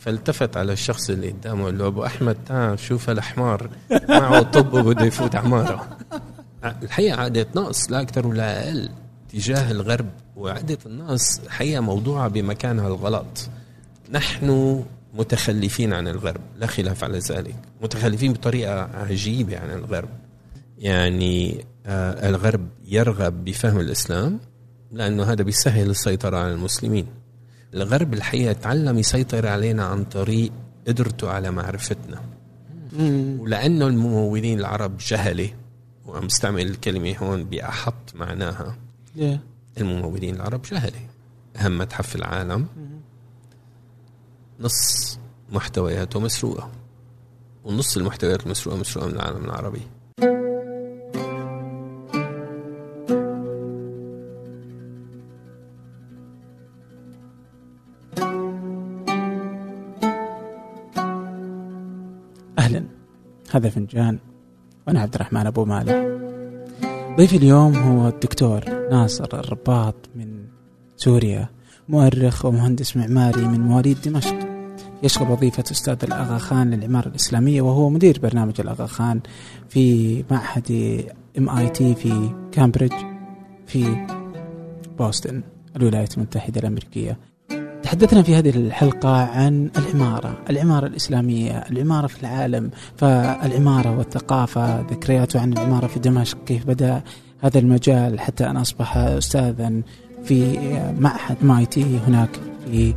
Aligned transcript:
فالتفت 0.00 0.56
على 0.56 0.72
الشخص 0.72 1.10
اللي 1.10 1.30
قدامه 1.30 1.64
قال 1.64 1.78
له 1.78 1.86
أبو 1.86 2.04
أحمد 2.04 2.36
تعال 2.46 2.78
شوف 2.78 3.10
الحمار 3.10 3.70
معه 4.08 4.42
طب 4.42 4.74
وبده 4.74 5.04
يفوت 5.04 5.34
عماره. 5.36 5.98
الحقيقة 6.82 7.20
عاده 7.20 7.46
نقص 7.56 7.90
لا 7.90 8.00
أكثر 8.00 8.26
ولا 8.26 8.68
أقل 8.68 8.88
تجاه 9.32 9.70
الغرب 9.70 10.06
وعاده 10.36 10.78
النقص 10.86 11.40
حقيقة 11.48 11.80
موضوعة 11.80 12.28
بمكانها 12.28 12.88
الغلط 12.88 13.48
نحن 14.10 14.82
متخلفين 15.14 15.92
عن 15.92 16.08
الغرب 16.08 16.40
لا 16.58 16.66
خلاف 16.66 17.04
على 17.04 17.18
ذلك 17.18 17.54
متخلفين 17.82 18.32
بطريقة 18.32 18.80
عجيبة 18.82 19.58
عن 19.58 19.70
الغرب. 19.70 20.08
يعني 20.78 21.64
آه 21.86 22.28
الغرب 22.28 22.68
يرغب 22.84 23.44
بفهم 23.44 23.80
الإسلام 23.80 24.38
لأنه 24.92 25.22
هذا 25.24 25.42
بيسهل 25.42 25.90
السيطرة 25.90 26.36
على 26.36 26.52
المسلمين. 26.52 27.06
الغرب 27.74 28.14
الحقيقة 28.14 28.52
تعلم 28.52 28.98
يسيطر 28.98 29.46
علينا 29.46 29.84
عن 29.84 30.04
طريق 30.04 30.52
قدرته 30.88 31.30
على 31.30 31.50
معرفتنا. 31.50 32.20
ولأنه 33.38 33.86
الممولين 33.86 34.58
العرب 34.58 34.96
جهلة 34.98 35.50
وعم 36.06 36.24
استعمل 36.24 36.66
الكلمة 36.66 37.16
هون 37.18 37.44
بأحط 37.44 38.14
معناها. 38.14 38.76
Yeah. 39.16 39.38
الممولين 39.78 40.34
العرب 40.34 40.62
جهلة. 40.62 41.00
أهم 41.56 41.78
متحف 41.78 42.08
في 42.08 42.16
العالم. 42.16 42.66
نص 44.60 45.18
محتوياته 45.52 46.20
مسروقة. 46.20 46.70
ونص 47.64 47.96
المحتويات 47.96 48.46
المسروقة 48.46 48.78
مسروقة 48.78 49.08
من 49.08 49.14
العالم 49.14 49.44
العربي. 49.44 49.82
هذا 63.52 63.68
فنجان 63.70 64.18
وأنا 64.86 65.00
عبد 65.00 65.14
الرحمن 65.14 65.46
أبو 65.46 65.64
مالح 65.64 66.06
ضيفي 67.16 67.36
اليوم 67.36 67.76
هو 67.76 68.08
الدكتور 68.08 68.64
ناصر 68.90 69.28
الرباط 69.32 69.94
من 70.16 70.44
سوريا 70.96 71.48
مؤرخ 71.88 72.44
ومهندس 72.44 72.96
معماري 72.96 73.44
من 73.44 73.60
مواليد 73.60 73.96
دمشق. 74.04 74.38
يشغل 75.02 75.30
وظيفة 75.30 75.64
أستاذ 75.70 75.96
الأغا 76.02 76.38
خان 76.38 76.70
للعمارة 76.70 77.08
الإسلامية 77.08 77.62
وهو 77.62 77.90
مدير 77.90 78.18
برنامج 78.22 78.60
الأغا 78.60 78.86
خان 78.86 79.20
في 79.68 80.24
معهد 80.30 81.04
MIT 81.38 81.94
في 81.94 82.30
كامبريدج 82.52 82.96
في 83.66 84.06
بوسطن 84.98 85.42
الولايات 85.76 86.16
المتحدة 86.16 86.60
الأمريكية. 86.60 87.18
تحدثنا 87.82 88.22
في 88.22 88.34
هذه 88.34 88.50
الحلقة 88.50 89.16
عن 89.16 89.70
العمارة 89.78 90.38
العمارة 90.50 90.86
الإسلامية 90.86 91.52
العمارة 91.70 92.06
في 92.06 92.20
العالم 92.20 92.70
فالعمارة 92.96 93.98
والثقافة 93.98 94.80
ذكرياته 94.80 95.40
عن 95.40 95.52
العمارة 95.52 95.86
في 95.86 95.98
دمشق 95.98 96.44
كيف 96.46 96.66
بدأ 96.66 97.02
هذا 97.40 97.58
المجال 97.58 98.20
حتى 98.20 98.46
أن 98.46 98.56
أصبح 98.56 98.96
أستاذا 98.96 99.72
في 100.24 100.58
معهد 100.98 101.36
مايتي 101.42 101.98
هناك 102.06 102.28
في 102.70 102.94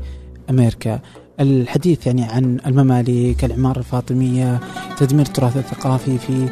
أمريكا. 0.50 1.00
الحديث 1.40 2.08
يعني 2.08 2.24
عن 2.24 2.60
المماليك 2.66 3.46
العمارة 3.46 3.80
الفاطمية 3.80 4.60
تدمير 4.98 5.26
التراث 5.26 5.58
الثقافي 5.58 6.18
في 6.18 6.50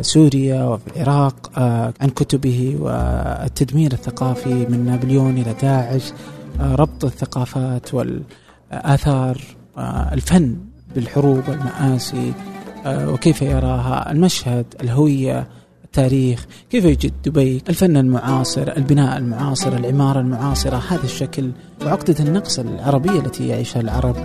سوريا 0.00 0.64
وفي 0.64 0.96
العراق 0.96 1.58
عن 2.00 2.08
كتبه 2.08 2.76
والتدمير 2.80 3.92
الثقافي 3.92 4.54
من 4.54 4.84
نابليون 4.86 5.38
إلى 5.38 5.54
داعش. 5.62 6.12
ربط 6.60 7.04
الثقافات 7.04 7.94
والآثار 7.94 9.40
الفن 10.12 10.56
بالحروب 10.94 11.42
والمآسي 11.48 12.32
وكيف 12.86 13.42
يراها 13.42 14.12
المشهد 14.12 14.66
الهوية 14.80 15.48
التاريخ 15.84 16.46
كيف 16.70 16.84
يجد 16.84 17.12
دبي 17.24 17.62
الفن 17.68 17.96
المعاصر 17.96 18.76
البناء 18.76 19.18
المعاصر 19.18 19.76
العمارة 19.76 20.20
المعاصرة 20.20 20.82
هذا 20.88 21.04
الشكل 21.04 21.50
وعقدة 21.84 22.24
النقص 22.24 22.58
العربية 22.58 23.20
التي 23.20 23.48
يعيشها 23.48 23.80
العرب 23.80 24.16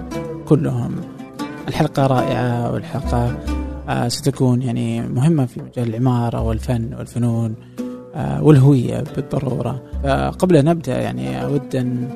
كلهم. 0.46 0.96
الحلقة 1.68 2.08
رائعة 2.08 2.72
والحلقة 2.72 3.38
ستكون 4.08 4.62
يعني 4.62 5.02
مهمة 5.02 5.46
في 5.46 5.62
مجال 5.62 5.90
العمارة 5.90 6.42
والفن 6.42 6.94
والفنون. 6.94 7.56
والهوية 8.16 9.04
بالضرورة. 9.16 9.84
فقبل 10.04 10.56
أن 10.56 10.66
نبدأ 10.66 11.02
يعني 11.02 11.44
أود 11.44 11.76
أن 11.76 12.10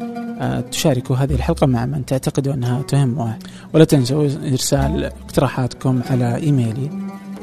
تشاركوا 0.72 1.16
هذه 1.16 1.34
الحلقة 1.34 1.68
مع 1.68 1.86
من 1.86 2.06
تعتقدوا 2.06 2.54
أنها 2.54 2.82
تهم 2.82 3.34
ولا 3.74 3.84
تنسوا 3.84 4.24
إرسال 4.52 5.04
اقتراحاتكم 5.04 6.02
على 6.10 6.36
إيميلي 6.36 6.90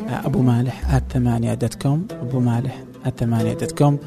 أبو 0.08 0.42
مالح 0.42 0.98
ثمانية 0.98 1.54
dot 1.54 1.74
com 1.74 2.06
أبو 2.22 2.40
مالح 2.40 2.84
ثمانية 3.18 3.54
dot 3.54 3.72
com 3.72 3.98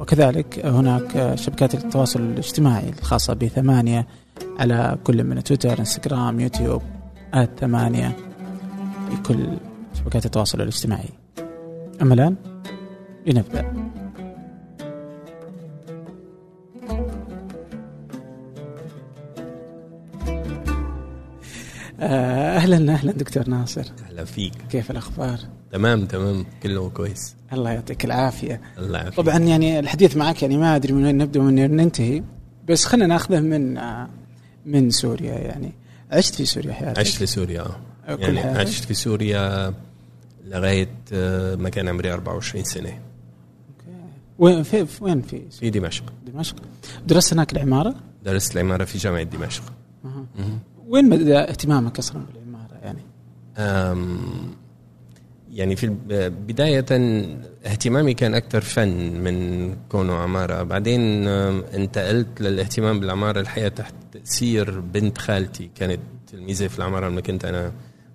وكذلك 0.00 0.66
هناك 0.66 1.34
شبكات 1.34 1.74
التواصل 1.74 2.20
الاجتماعي 2.20 2.88
الخاصة 2.88 3.34
بثمانية 3.34 4.06
على 4.58 4.98
كل 5.04 5.24
من 5.24 5.42
تويتر 5.44 5.78
إنستغرام 5.78 6.40
يوتيوب 6.40 6.82
ثمانية 7.60 8.16
في 9.10 9.22
كل 9.22 9.46
شبكات 9.94 10.26
التواصل 10.26 10.60
الاجتماعي. 10.60 11.08
أما 12.02 12.14
الآن 12.14 12.36
لنبدأ. 13.26 13.90
أهلا 22.02 22.92
أهلا 22.92 23.12
دكتور 23.12 23.48
ناصر. 23.48 23.84
أهلا 24.08 24.24
فيك. 24.24 24.52
كيف 24.70 24.90
الأخبار؟ 24.90 25.38
تمام 25.72 26.06
تمام. 26.06 26.46
كله 26.62 26.90
كويس. 26.90 27.36
الله 27.52 27.70
يعطيك 27.70 28.04
العافية. 28.04 28.60
الله 28.78 28.98
يعافيك. 28.98 29.16
طبعا 29.16 29.38
يعني 29.38 29.78
الحديث 29.78 30.16
معك 30.16 30.42
يعني 30.42 30.56
ما 30.56 30.76
أدري 30.76 30.92
من 30.92 31.04
وين 31.04 31.18
نبدأ 31.18 31.40
ومن 31.40 31.58
وين 31.58 31.76
ننتهي 31.76 32.22
بس 32.68 32.84
خلينا 32.84 33.06
ناخذه 33.06 33.40
من 33.40 33.78
من 34.66 34.90
سوريا 34.90 35.34
يعني. 35.34 35.72
عشت 36.12 36.34
في 36.34 36.44
سوريا 36.44 36.72
حياتك؟ 36.72 36.98
عشت 36.98 37.16
في 37.16 37.26
سوريا 37.26 37.64
يعني 38.08 38.40
حياتك. 38.40 38.60
عشت 38.60 38.84
في 38.84 38.94
سوريا 38.94 39.74
لغاية 40.44 40.88
ما 41.56 41.68
كان 41.68 41.88
عمري 41.88 42.12
24 42.12 42.64
سنة. 42.64 42.98
وين 44.40 44.62
في 44.62 44.86
وين 45.00 45.22
في؟ 45.22 45.42
في 45.50 45.70
دمشق. 45.70 46.04
دمشق. 46.26 46.56
درست 47.06 47.32
هناك 47.32 47.52
العمارة؟ 47.52 47.94
درست 48.24 48.56
العمارة 48.56 48.84
في 48.84 48.98
جامعة 48.98 49.22
دمشق. 49.22 49.62
أه. 50.04 50.26
وين 50.88 51.10
بدا 51.10 51.50
اهتمامك 51.50 51.98
أصلا 51.98 52.24
بالعمارة 52.26 52.74
يعني؟ 52.82 53.02
أم 53.58 54.20
يعني 55.52 55.76
في 55.76 55.86
بداية 56.48 56.86
اهتمامي 57.66 58.14
كان 58.14 58.34
أكثر 58.34 58.60
فن 58.60 59.20
من 59.20 59.76
كونه 59.88 60.14
عمارة. 60.14 60.62
بعدين 60.62 61.28
انتقلت 61.28 62.40
للاهتمام 62.40 63.00
بالعمارة. 63.00 63.40
الحقيقة 63.40 63.68
تحت 63.68 63.94
تأثير 64.12 64.80
بنت 64.80 65.18
خالتي. 65.18 65.70
كانت 65.74 66.00
تلميذة 66.32 66.66
في 66.66 66.78
العمارة 66.78 67.08
لما 67.08 67.20
كنت 67.20 67.44
أنا 67.44 67.72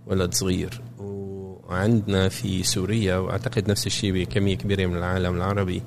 ولد 0.07 0.33
صغير. 0.33 0.81
وعندنا 0.99 2.29
في 2.29 2.63
سوريا 2.63 3.17
وأعتقد 3.17 3.71
نفس 3.71 3.87
الشيء 3.87 4.13
بكمية 4.13 4.57
كبيرة 4.57 4.85
من 4.85 4.97
العالم 4.97 5.35
العربي 5.35 5.81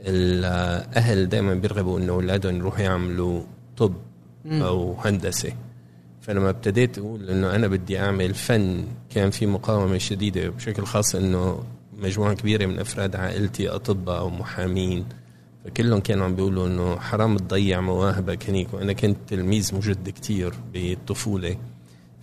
الأهل 0.00 1.28
دائما 1.28 1.54
بيرغبوا 1.54 1.98
أنه 1.98 2.12
أولادهم 2.12 2.56
يروحوا 2.56 2.80
يعملوا 2.80 3.42
طب 3.76 3.94
أو 4.46 4.94
هندسة. 5.00 5.52
فلما 6.20 6.50
ابتديت 6.50 6.98
أقول 6.98 7.30
إنه 7.30 7.54
أنا 7.54 7.68
بدي 7.68 7.98
أعمل 8.00 8.34
فن 8.34 8.84
كان 9.10 9.30
في 9.30 9.46
مقاومة 9.46 9.98
شديدة 9.98 10.48
بشكل 10.48 10.84
خاص 10.84 11.14
إنه 11.14 11.64
مجموعة 11.98 12.34
كبيرة 12.34 12.66
من 12.66 12.78
أفراد 12.78 13.16
عائلتي 13.16 13.68
أطباء 13.68 14.18
أو 14.18 14.30
محامين 14.30 15.04
فكلهم 15.64 16.00
كانوا 16.00 16.24
عم 16.24 16.34
بيقولوا 16.34 16.66
إنه 16.66 16.96
حرام 16.98 17.36
تضيع 17.36 17.80
مواهبك 17.80 18.50
هنيك. 18.50 18.74
وأنا 18.74 18.92
كنت 18.92 19.16
تلميذ 19.28 19.74
مجد 19.74 20.08
كتير 20.08 20.54
بالطفولة. 20.72 21.56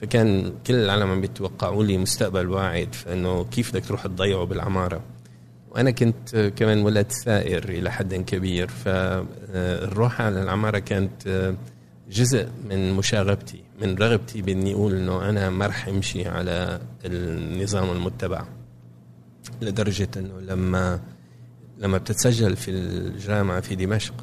فكان 0.01 0.53
كل 0.67 0.73
العالم 0.73 1.11
عم 1.11 1.21
بيتوقعوا 1.21 1.83
لي 1.83 1.97
مستقبل 1.97 2.49
واعد 2.49 2.95
فإنه 2.95 3.43
كيف 3.43 3.71
بدك 3.71 3.85
تروح 3.85 4.07
تضيعه 4.07 4.43
بالعمارة؟ 4.45 5.01
وأنا 5.75 5.91
كنت 5.91 6.51
كمان 6.55 6.81
ولد 6.81 7.11
ثائر 7.11 7.69
إلى 7.69 7.91
حد 7.91 8.13
كبير 8.15 8.67
فالروح 8.67 10.21
على 10.21 10.43
العمارة 10.43 10.79
كانت 10.79 11.53
جزء 12.09 12.47
من 12.69 12.93
مشاغبتي 12.93 13.63
من 13.81 13.95
رغبتي 13.95 14.41
بإني 14.41 14.73
أقول 14.73 14.95
إنه 14.95 15.29
أنا 15.29 15.49
ما 15.49 15.67
رح 15.67 15.87
أمشي 15.87 16.27
على 16.27 16.79
النظام 17.05 17.91
المتبع 17.91 18.45
لدرجة 19.61 20.07
إنه 20.17 20.39
لما 20.41 20.99
لما 21.77 21.97
بتتسجل 21.97 22.55
في 22.55 22.71
الجامعة 22.71 23.59
في 23.61 23.75
دمشق 23.75 24.13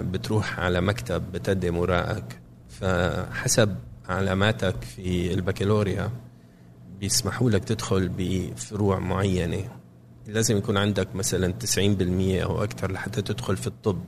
بتروح 0.00 0.60
على 0.60 0.80
مكتب 0.80 1.22
بتقدم 1.32 1.76
اوراقك 1.76 2.38
فحسب 2.68 3.76
علاماتك 4.08 4.74
في 4.82 5.34
البكالوريا 5.34 6.10
بيسمحوا 7.00 7.50
لك 7.50 7.64
تدخل 7.64 8.10
بفروع 8.18 8.98
معينة. 8.98 9.79
لازم 10.26 10.56
يكون 10.56 10.76
عندك 10.76 11.14
مثلا 11.16 11.54
90% 11.76 11.78
أو 12.42 12.64
أكثر 12.64 12.92
لحتى 12.92 13.22
تدخل 13.22 13.56
في 13.56 13.66
الطب. 13.66 13.98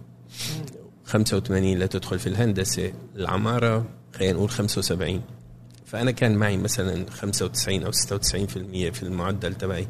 85 1.04 1.78
لتدخل 1.78 2.18
في 2.18 2.26
الهندسة. 2.26 2.92
العمارة 3.16 3.84
خلينا 4.14 4.32
نقول 4.32 4.50
75 4.50 5.22
فأنا 5.84 6.10
كان 6.10 6.34
معي 6.36 6.56
مثلا 6.56 7.10
95 7.10 7.82
أو 7.84 7.92
96% 7.92 8.90
في 8.92 9.02
المعدل 9.02 9.54
تبعي. 9.54 9.88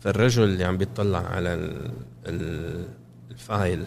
فالرجل 0.00 0.42
اللي 0.44 0.64
عم 0.64 0.76
بيطلع 0.76 1.18
على 1.26 1.54
ال- 1.54 1.90
ال- 2.26 2.88
الفايل 3.30 3.84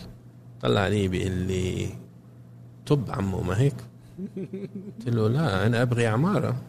طلع 0.61 0.81
علي 0.81 1.07
بيقول 1.07 1.31
لي 1.31 1.89
طب 2.85 3.11
عمو 3.11 3.41
ما 3.41 3.59
هيك؟ 3.59 3.75
قلت 4.37 5.07
له 5.15 5.27
لا 5.29 5.65
أنا 5.65 5.81
أبغي 5.81 6.07
عمارة. 6.07 6.61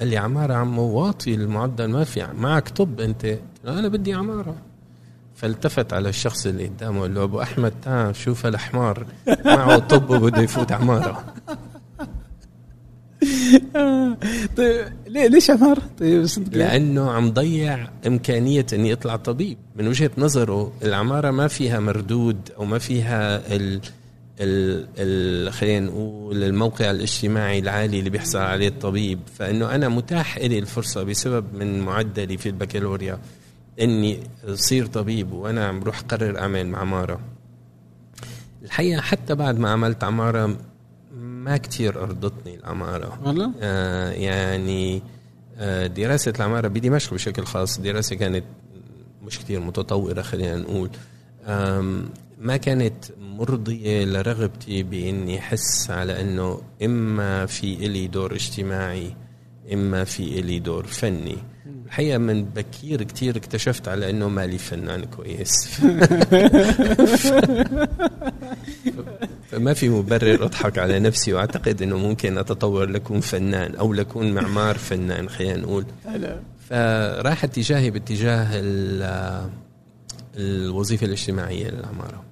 قال 0.00 0.08
لي 0.08 0.16
عمارة 0.16 0.54
عمو 0.54 0.82
واطي 0.82 1.34
المعدل 1.34 1.86
ما 1.86 2.04
في 2.04 2.26
معك 2.38 2.68
طب 2.68 3.00
انت. 3.00 3.38
أنا 3.66 3.88
بدي 3.88 4.14
عمارة. 4.14 4.56
فالتفت 5.34 5.92
على 5.92 6.08
الشخص 6.08 6.46
اللي 6.46 6.66
قدامه 6.66 7.00
قال 7.00 7.14
له 7.14 7.22
أبو 7.22 7.42
أحمد 7.42 7.72
تعال 7.82 8.16
شوف 8.16 8.46
الحمار 8.46 9.06
معه 9.44 9.78
طب 9.78 10.10
وبده 10.10 10.42
يفوت 10.42 10.72
عمارة. 10.72 11.24
طيب 14.56 14.86
ليه 15.06 15.26
ليش 15.28 15.50
عمار؟ 15.50 15.78
طيب 15.98 16.26
لأنه 16.52 17.10
عم 17.10 17.30
ضيع 17.30 17.88
إمكانية 18.06 18.66
اني 18.72 18.92
اطلع 18.92 19.16
طبيب. 19.16 19.58
من 19.76 19.88
وجهة 19.88 20.10
نظره 20.18 20.72
العمارة 20.82 21.30
ما 21.30 21.48
فيها 21.48 21.80
مردود 21.80 22.50
أو 22.58 22.64
ما 22.64 22.78
فيها 22.78 23.56
ال 23.56 23.80
ال 24.40 24.86
ال 24.98 25.52
خلينا 25.52 25.86
نقول 25.86 26.44
الموقع 26.44 26.90
الاجتماعي 26.90 27.58
العالي 27.58 27.98
اللي 27.98 28.10
بيحصل 28.10 28.38
عليه 28.38 28.68
الطبيب 28.68 29.18
فإنه 29.38 29.74
أنا 29.74 29.88
متاح 29.88 30.38
لي 30.38 30.58
الفرصة 30.58 31.02
بسبب 31.02 31.54
من 31.54 31.80
معدلي 31.80 32.38
في 32.38 32.48
البكالوريا 32.48 33.18
إني 33.80 34.20
أصير 34.44 34.86
طبيب 34.86 35.32
وأنا 35.32 35.66
عم 35.66 35.80
بروح 35.80 36.00
قرر 36.00 36.38
أعمل 36.38 36.74
عمارة. 36.74 37.20
الحقيقة 38.62 39.00
حتى 39.00 39.34
بعد 39.34 39.58
ما 39.58 39.70
عملت 39.70 40.04
عمارة 40.04 40.56
ما 41.16 41.56
كتير 41.56 42.02
أرضتني 42.02 42.54
العمارة. 42.54 43.18
والله؟ 43.24 43.52
آه 43.60 44.10
يعني 44.10 45.02
آه 45.58 45.86
دراسة 45.86 46.32
العمارة 46.36 46.68
بدمشق 46.68 47.14
بشكل 47.14 47.44
خاص 47.44 47.80
دراسة 47.80 48.16
كانت 48.16 48.44
مش 49.26 49.38
كتير 49.38 49.60
متطورة 49.60 50.22
خلينا 50.22 50.56
نقول. 50.56 50.90
ما 52.40 52.56
كانت 52.56 53.04
مرضية 53.20 54.04
لرغبتي 54.04 54.82
بإني 54.82 55.38
أحس 55.38 55.90
على 55.90 56.20
أنه 56.20 56.60
إما 56.84 57.46
في 57.46 57.74
إلي 57.74 58.06
دور 58.06 58.34
اجتماعي 58.34 59.16
إما 59.72 60.04
في 60.04 60.22
إلي 60.38 60.58
دور 60.58 60.86
فني. 60.86 61.36
الحقيقة 61.86 62.18
من 62.18 62.44
بكير 62.44 63.02
كتير 63.02 63.36
اكتشفت 63.36 63.88
على 63.88 64.10
أنه 64.10 64.28
مالي 64.28 64.58
فنان 64.58 65.04
كويس. 65.04 65.68
فما 69.50 69.74
في 69.74 69.88
مبرر 69.88 70.44
أضحك 70.44 70.78
على 70.78 70.98
نفسي 71.00 71.32
وأعتقد 71.32 71.82
أنه 71.82 71.96
ممكن 71.98 72.38
أتطور 72.38 72.86
لكون 72.90 73.20
فنان 73.20 73.74
أو 73.74 73.92
لكون 73.92 74.32
معمار 74.32 74.78
فنان 74.78 75.28
خلينا 75.28 75.56
نقول. 75.56 75.84
فراح 76.70 77.44
اتجاهي 77.44 77.90
باتجاه 77.90 78.46
ال- 78.52 79.48
الوظيفة 80.36 81.06
الاجتماعية 81.06 81.68
للعمارة. 81.70 82.08
اللي 82.12 82.18
هي 82.18 82.27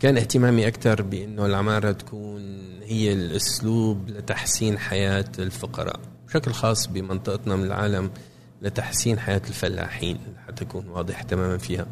كان 0.00 0.16
اهتمامي 0.16 0.68
أكثر 0.68 1.02
بأنه 1.02 1.46
العمارة 1.46 1.92
تكون 1.92 2.42
هي 2.82 3.12
الأسلوب 3.12 4.10
لتحسين 4.10 4.78
حياة 4.78 5.24
الفقراء 5.38 6.00
بشكل 6.26 6.52
خاص 6.52 6.86
بمنطقتنا 6.86 7.56
من 7.56 7.64
العالم 7.64 8.10
لتحسين 8.62 9.18
حياة 9.18 9.42
الفلاحين 9.48 10.18
حتى 10.46 10.64
اكون 10.64 10.88
واضح 10.88 11.22
تماما 11.22 11.58
فيها. 11.58 11.86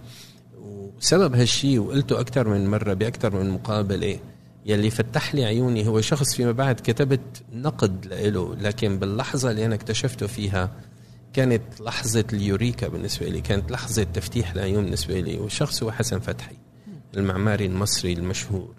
وسبب 0.58 1.34
هالشيء 1.34 1.78
وقلته 1.78 2.20
أكثر 2.20 2.48
من 2.48 2.70
مرة 2.70 2.94
باكثر 2.94 3.36
من 3.36 3.50
مقابلة 3.50 4.18
يلي 4.66 4.90
فتح 4.90 5.34
لي 5.34 5.44
عيوني 5.44 5.88
هو 5.88 6.00
شخص 6.00 6.34
فيما 6.34 6.52
بعد 6.52 6.74
كتبت 6.74 7.42
نقد 7.52 8.06
له 8.06 8.54
لكن 8.54 8.98
باللحظة 8.98 9.50
اللي 9.50 9.66
أنا 9.66 9.74
اكتشفته 9.74 10.26
فيها 10.26 10.70
كانت 11.32 11.62
لحظة 11.80 12.24
اليوريكا 12.32 12.88
بالنسبة 12.88 13.28
لي 13.28 13.40
كانت 13.40 13.70
لحظة 13.70 14.02
تفتيح 14.02 14.50
العيون 14.52 14.84
بالنسبة 14.84 15.20
لي 15.20 15.38
والشخص 15.38 15.82
هو 15.82 15.92
حسن 15.92 16.18
فتحي. 16.20 16.63
المعماري 17.16 17.66
المصري 17.66 18.12
المشهور 18.12 18.74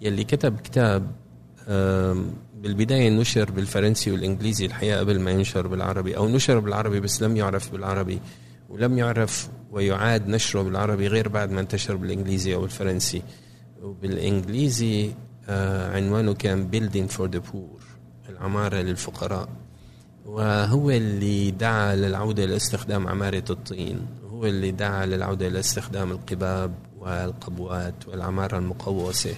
يلي 0.00 0.24
كتب 0.24 0.60
كتاب 0.60 1.10
بالبداية 2.54 3.10
نشر 3.10 3.50
بالفرنسي 3.50 4.10
والإنجليزي 4.10 4.66
الحقيقة 4.66 4.98
قبل 4.98 5.20
ما 5.20 5.30
ينشر 5.30 5.66
بالعربي 5.66 6.16
أو 6.16 6.28
نشر 6.28 6.58
بالعربي 6.58 7.00
بس 7.00 7.22
لم 7.22 7.36
يعرف 7.36 7.72
بالعربي 7.72 8.20
ولم 8.68 8.98
يعرف 8.98 9.48
ويعاد 9.70 10.28
نشره 10.28 10.62
بالعربي 10.62 11.08
غير 11.08 11.28
بعد 11.28 11.50
ما 11.50 11.60
انتشر 11.60 11.96
بالإنجليزي 11.96 12.54
أو 12.54 12.64
الفرنسي 12.64 13.22
وبالإنجليزي 13.82 15.10
آه، 15.48 15.96
عنوانه 15.96 16.34
كان 16.34 16.70
Building 16.72 17.12
for 17.12 17.26
the 17.36 17.40
Poor 17.52 17.82
العمارة 18.28 18.76
للفقراء. 18.76 19.48
وهو 20.26 20.90
اللي 20.90 21.50
دعا 21.50 21.96
للعودة 21.96 22.44
لاستخدام 22.44 23.08
عمارة 23.08 23.44
الطين 23.50 24.06
هو 24.30 24.46
اللي 24.46 24.70
دعا 24.70 25.06
للعودة 25.06 25.48
لاستخدام 25.48 26.10
القباب 26.10 26.74
والقبوات 27.06 28.08
والعمارة 28.08 28.58
المقوسة. 28.58 29.34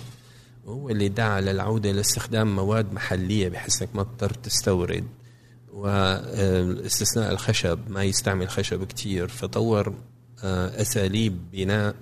وهو 0.65 0.91
اللي 0.91 1.09
دعا 1.09 1.41
للعودة 1.41 1.93
لاستخدام 1.93 2.56
مواد 2.56 2.93
محلية 2.93 3.49
بحيث 3.49 3.82
إنك 3.82 3.97
ما 3.97 4.03
تضطر 4.03 4.35
تستورد. 4.35 5.05
واستثناء 5.73 7.32
الخشب 7.32 7.79
ما 7.88 8.05
يستعمل 8.05 8.49
خشب 8.49 8.85
كتير. 8.85 9.29
فطور 9.29 9.94
آه، 10.44 10.81
أساليب 10.82 11.50
بناء 11.53 11.94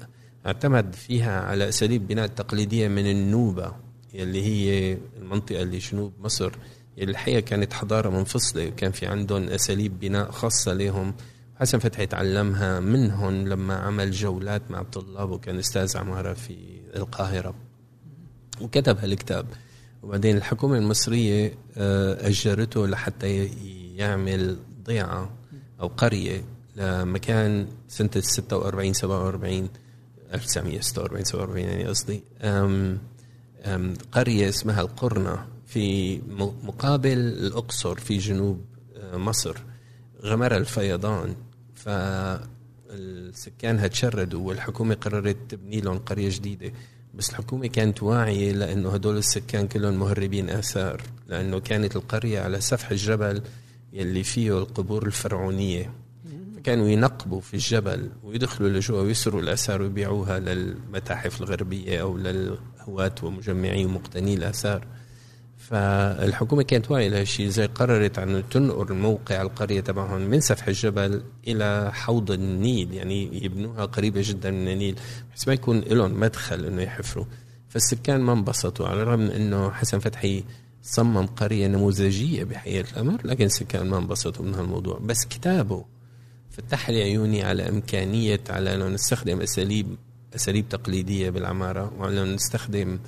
اعتمد 0.46 0.94
فيها 0.94 1.40
على 1.40 1.68
أساليب 1.68 2.06
بناء 2.08 2.26
تقليدية 2.26 2.88
من 2.88 3.10
النوبة 3.10 3.72
اللي 4.14 4.42
هي 4.42 4.98
المنطقة 5.16 5.62
اللي 5.62 5.78
جنوب 5.78 6.12
مصر 6.20 6.52
اللي 6.98 7.10
الحقيقة 7.10 7.40
كانت 7.40 7.72
حضارة 7.72 8.10
منفصلة. 8.10 8.66
وكان 8.66 8.92
في 8.92 9.06
عندهم 9.06 9.42
أساليب 9.48 10.00
بناء 10.00 10.30
خاصة 10.30 10.72
لهم 10.72 11.14
حسن 11.60 11.78
فتحي 11.78 12.06
تعلمها 12.06 12.80
منهم 12.80 13.48
لما 13.48 13.74
عمل 13.76 14.10
جولات 14.10 14.70
مع 14.70 14.80
الطلاب 14.80 15.30
وكان 15.30 15.58
أستاذ 15.58 15.96
عمارة 15.96 16.32
في 16.32 16.80
القاهرة. 16.96 17.54
وكتب 18.60 18.98
هالكتاب. 18.98 19.46
وبعدين 20.02 20.36
الحكومة 20.36 20.78
المصرية 20.78 21.54
آه، 21.76 22.28
أجرته 22.28 22.86
لحتى 22.86 23.44
يعمل 23.96 24.58
ضيعة 24.84 25.30
أو 25.80 25.86
قرية 25.86 26.44
لمكان 26.76 27.68
سنة 27.88 28.10
46 28.14 28.92
47 28.92 29.68
1946 30.34 31.24
47 31.24 31.64
يعني 31.64 31.84
قصدي. 31.84 32.22
قرية 34.12 34.48
اسمها 34.48 34.80
القرنة 34.80 35.46
في 35.66 36.18
مقابل 36.62 37.18
الأقصر 37.18 37.94
في 37.98 38.18
جنوب 38.18 38.64
آه، 38.96 39.16
مصر. 39.16 39.56
غمر 40.22 40.56
الفيضان. 40.56 41.34
فالسكان 41.86 43.90
تشردوا 43.90 44.48
والحكومة 44.48 44.94
قررت 44.94 45.36
تبني 45.48 45.80
لهم 45.80 45.98
قرية 45.98 46.30
جديدة. 46.30 46.72
بس 47.14 47.30
الحكومة 47.30 47.66
كانت 47.66 48.02
واعية 48.02 48.52
لأنه 48.52 48.90
هدول 48.90 49.16
السكان 49.16 49.68
كلهم 49.68 49.94
مهربين 49.94 50.50
آثار 50.50 51.02
لأنه 51.28 51.58
كانت 51.58 51.96
القرية 51.96 52.40
على 52.40 52.60
سفح 52.60 52.90
الجبل 52.90 53.42
يلي 53.92 54.22
فيه 54.22 54.58
القبور 54.58 55.06
الفرعونية. 55.06 55.92
فكانوا 56.56 56.88
ينقبوا 56.88 57.40
في 57.40 57.54
الجبل 57.54 58.10
ويدخلوا 58.24 58.68
لجوا 58.68 59.00
ويسروا 59.00 59.40
الآثار 59.40 59.82
ويبيعوها 59.82 60.38
للمتاحف 60.38 61.40
الغربية 61.40 62.00
أو 62.00 62.16
للهواة 62.16 63.14
ومجمعي 63.22 63.84
ومقتني 63.84 64.34
الآثار. 64.34 64.86
فالحكومة 65.68 66.62
كانت 66.62 66.90
واعية 66.90 67.08
لهالشيء 67.08 67.48
زي 67.48 67.66
قررت 67.66 68.18
أنه 68.18 68.40
تنقل 68.40 68.94
موقع 68.94 69.42
القرية 69.42 69.80
تبعهم 69.80 70.20
من 70.20 70.40
سفح 70.40 70.68
الجبل 70.68 71.22
إلى 71.48 71.90
حوض 71.92 72.30
النيل 72.30 72.94
يعني 72.94 73.44
يبنوها 73.44 73.84
قريبة 73.84 74.20
جدا 74.24 74.50
من 74.50 74.68
النيل 74.68 74.96
بحيث 75.28 75.48
ما 75.48 75.54
يكون 75.54 75.80
لهم 75.80 76.20
مدخل 76.20 76.64
أنه 76.64 76.82
يحفروا. 76.82 77.24
فالسكان 77.68 78.20
ما 78.20 78.32
انبسطوا 78.32 78.88
على 78.88 79.02
الرغم 79.02 79.20
من 79.20 79.30
أنه 79.30 79.70
حسن 79.70 79.98
فتحي 79.98 80.44
صمم 80.82 81.26
قرية 81.26 81.66
نموذجية 81.66 82.44
بحقيقة 82.44 82.90
الأمر 82.92 83.20
لكن 83.24 83.44
السكان 83.44 83.86
ما 83.86 83.98
انبسطوا 83.98 84.44
من 84.44 84.54
هالموضوع. 84.54 84.98
بس 84.98 85.24
كتابه 85.24 85.84
فتح 86.50 86.90
لي 86.90 87.02
عيوني 87.02 87.42
على 87.42 87.68
إمكانية 87.68 88.40
على 88.50 88.74
أنه 88.74 88.88
نستخدم 88.88 89.40
أساليب 89.40 89.96
أساليب 90.36 90.68
تقليدية 90.68 91.30
بالعمارة 91.30 91.92
وعلى 91.98 92.22
أنه 92.22 92.34
نستخدم 92.34 92.98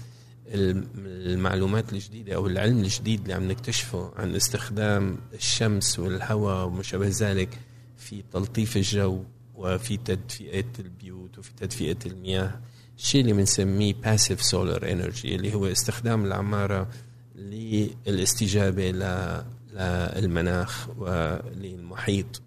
المعلومات 0.55 1.93
الجديدة 1.93 2.35
أو 2.35 2.47
العلم 2.47 2.79
الجديد 2.79 3.21
اللي 3.21 3.35
عم 3.35 3.49
نكتشفه 3.49 4.13
عن 4.17 4.35
استخدام 4.35 5.19
الشمس 5.35 5.99
والهواء 5.99 6.67
وما 6.67 6.83
شابه 6.83 7.11
ذلك 7.21 7.59
في 7.97 8.23
تلطيف 8.33 8.77
الجو 8.77 9.23
وفي 9.55 9.97
تدفئة 9.97 10.65
البيوت 10.79 11.39
وفي 11.39 11.51
تدفئة 11.57 11.97
المياه 12.07 12.61
الشيء 12.99 13.21
اللي 13.21 13.33
بنسميه 13.33 13.95
passive 13.95 14.41
solar 14.51 14.81
energy 14.81 15.25
اللي 15.25 15.55
هو 15.55 15.67
استخدام 15.67 16.25
العمارة 16.25 16.89
للاستجابة 17.37 18.91
للمناخ 19.73 20.89
وللمحيط. 20.99 22.43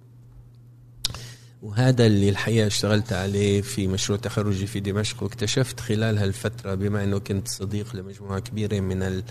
وهذا 1.61 2.05
اللي 2.05 2.29
الحقيقة 2.29 2.67
اشتغلت 2.67 3.13
عليه 3.13 3.61
في 3.61 3.87
مشروع 3.87 4.19
تخرجي 4.19 4.67
في 4.67 4.79
دمشق 4.79 5.23
واكتشفت 5.23 5.79
خلال 5.79 6.17
هالفترة 6.17 6.75
بما 6.75 7.03
أنه 7.03 7.19
كنت 7.19 7.47
صديق 7.47 7.95
لمجموعة 7.95 8.39
كبيرة 8.39 8.79
من 8.79 9.23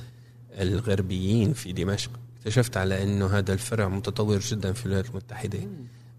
الغربيين 0.60 1.52
في 1.52 1.72
دمشق 1.72 2.10
اكتشفت 2.38 2.76
على 2.76 3.02
أنه 3.02 3.26
هذا 3.26 3.52
الفرع 3.52 3.88
متطور 3.88 4.38
جدا 4.38 4.72
في 4.72 4.86
الولايات 4.86 5.10
المتحدة. 5.10 5.58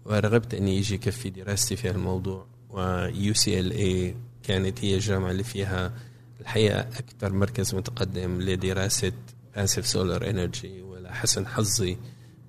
ورغبت 0.04 0.54
أني 0.54 0.76
إجي 0.76 0.98
كفي 0.98 1.30
دراستي 1.30 1.76
في 1.76 1.90
الموضوع 1.90 2.46
و 2.70 3.34
UCLA 3.34 4.14
كانت 4.42 4.84
هي 4.84 4.94
الجامعة 4.94 5.30
اللي 5.30 5.44
فيها 5.44 5.92
الحقيقة 6.40 6.80
أكثر 6.80 7.32
مركز 7.32 7.74
متقدم 7.74 8.40
لدراسة 8.40 9.12
passive 9.56 9.86
solar 9.86 10.30
energy 10.30 10.82
ولحسن 10.82 11.46
حظي. 11.46 11.96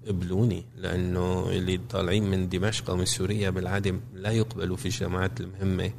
قبلوني 0.08 0.66
لأنه 0.78 1.50
اللي 1.50 1.78
طالعين 1.90 2.32
من 2.32 2.50
دمشق 2.50 2.90
أو 2.90 2.96
من 2.98 3.06
سوريا 3.06 3.50
بالعادة 3.50 3.96
لا 4.14 4.32
يقبلوا 4.32 4.78
في 4.78 4.86
الجامعات 4.86 5.42
المهمة. 5.42 5.92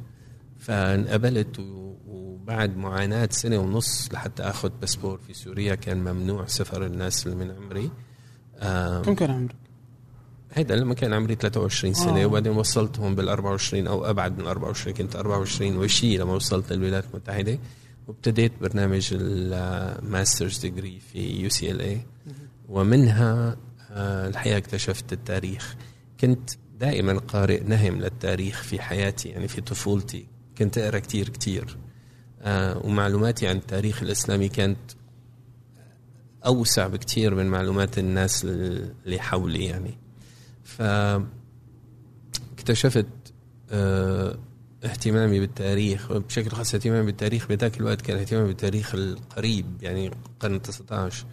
فانقبلت 0.59 1.59
وبعد 2.07 2.77
معاناة 2.77 3.29
سنة 3.31 3.57
ونص 3.57 4.09
لحتى 4.13 4.43
آخذ 4.43 4.69
باسبور 4.81 5.19
في 5.27 5.33
سوريا 5.33 5.75
كان 5.75 5.97
ممنوع 5.97 6.45
سفر 6.45 6.85
الناس 6.85 7.27
اللي 7.27 7.45
من 7.45 7.51
عمري. 7.51 7.91
كم 9.05 9.15
كان 9.15 9.31
عمرك؟ 9.31 9.55
هيدا 10.53 10.75
لما 10.75 10.93
كان 10.93 11.13
عمري 11.13 11.35
23 11.35 11.93
سنه 11.93 12.23
آه. 12.23 12.25
وبعدين 12.25 12.51
وصلت 12.51 12.99
هون 12.99 13.15
بال 13.15 13.29
24 13.29 13.87
أو 13.87 14.09
أبعد 14.09 14.39
من 14.39 14.47
24 14.47 14.95
كنت 14.95 15.15
24 15.15 15.77
وشي 15.77 16.17
لما 16.17 16.33
وصلت 16.33 16.73
للولايات 16.73 17.05
المتحدة. 17.11 17.59
وابتديت 18.07 18.51
برنامج 18.61 19.09
ال 19.11 19.27
master's 19.27 20.57
degree 20.57 20.99
في 20.99 21.41
UCLA 21.41 22.01
ومنها 22.69 23.49
آه، 23.51 23.57
الحقيقة 23.95 24.57
اكتشفت 24.57 25.13
التاريخ. 25.13 25.75
كنت 26.19 26.49
دائما 26.79 27.17
قارئ 27.19 27.63
نهم 27.63 27.99
للتاريخ 27.99 28.63
في 28.63 28.81
حياتي 28.81 29.29
يعني 29.29 29.47
في 29.47 29.61
طفولتي. 29.61 30.27
كنت 30.57 30.77
أقرأ 30.77 30.99
كثير 30.99 31.29
كثير 31.29 31.77
آه، 32.41 32.85
ومعلوماتي 32.85 33.47
عن 33.47 33.55
التاريخ 33.55 34.01
الإسلامي 34.01 34.49
كانت 34.49 34.91
أوسع 36.45 36.87
بكثير 36.87 37.35
من 37.35 37.45
معلومات 37.45 37.99
الناس 37.99 38.45
اللي 38.45 39.19
حولي 39.19 39.65
يعني. 39.65 39.97
ف 40.63 40.81
اكتشفت 42.53 43.07
آه، 43.71 44.37
اهتمامي 44.83 45.39
بالتاريخ 45.39 46.11
وبشكل 46.11 46.49
خاص 46.49 46.73
اهتمامي 46.75 47.05
بالتاريخ 47.05 47.47
بذاك 47.47 47.77
الوقت 47.77 48.01
كان 48.01 48.17
اهتمامي 48.17 48.47
بالتاريخ 48.47 48.95
القريب 48.95 49.65
يعني 49.81 50.07
القرن 50.07 50.61
19 50.61 51.25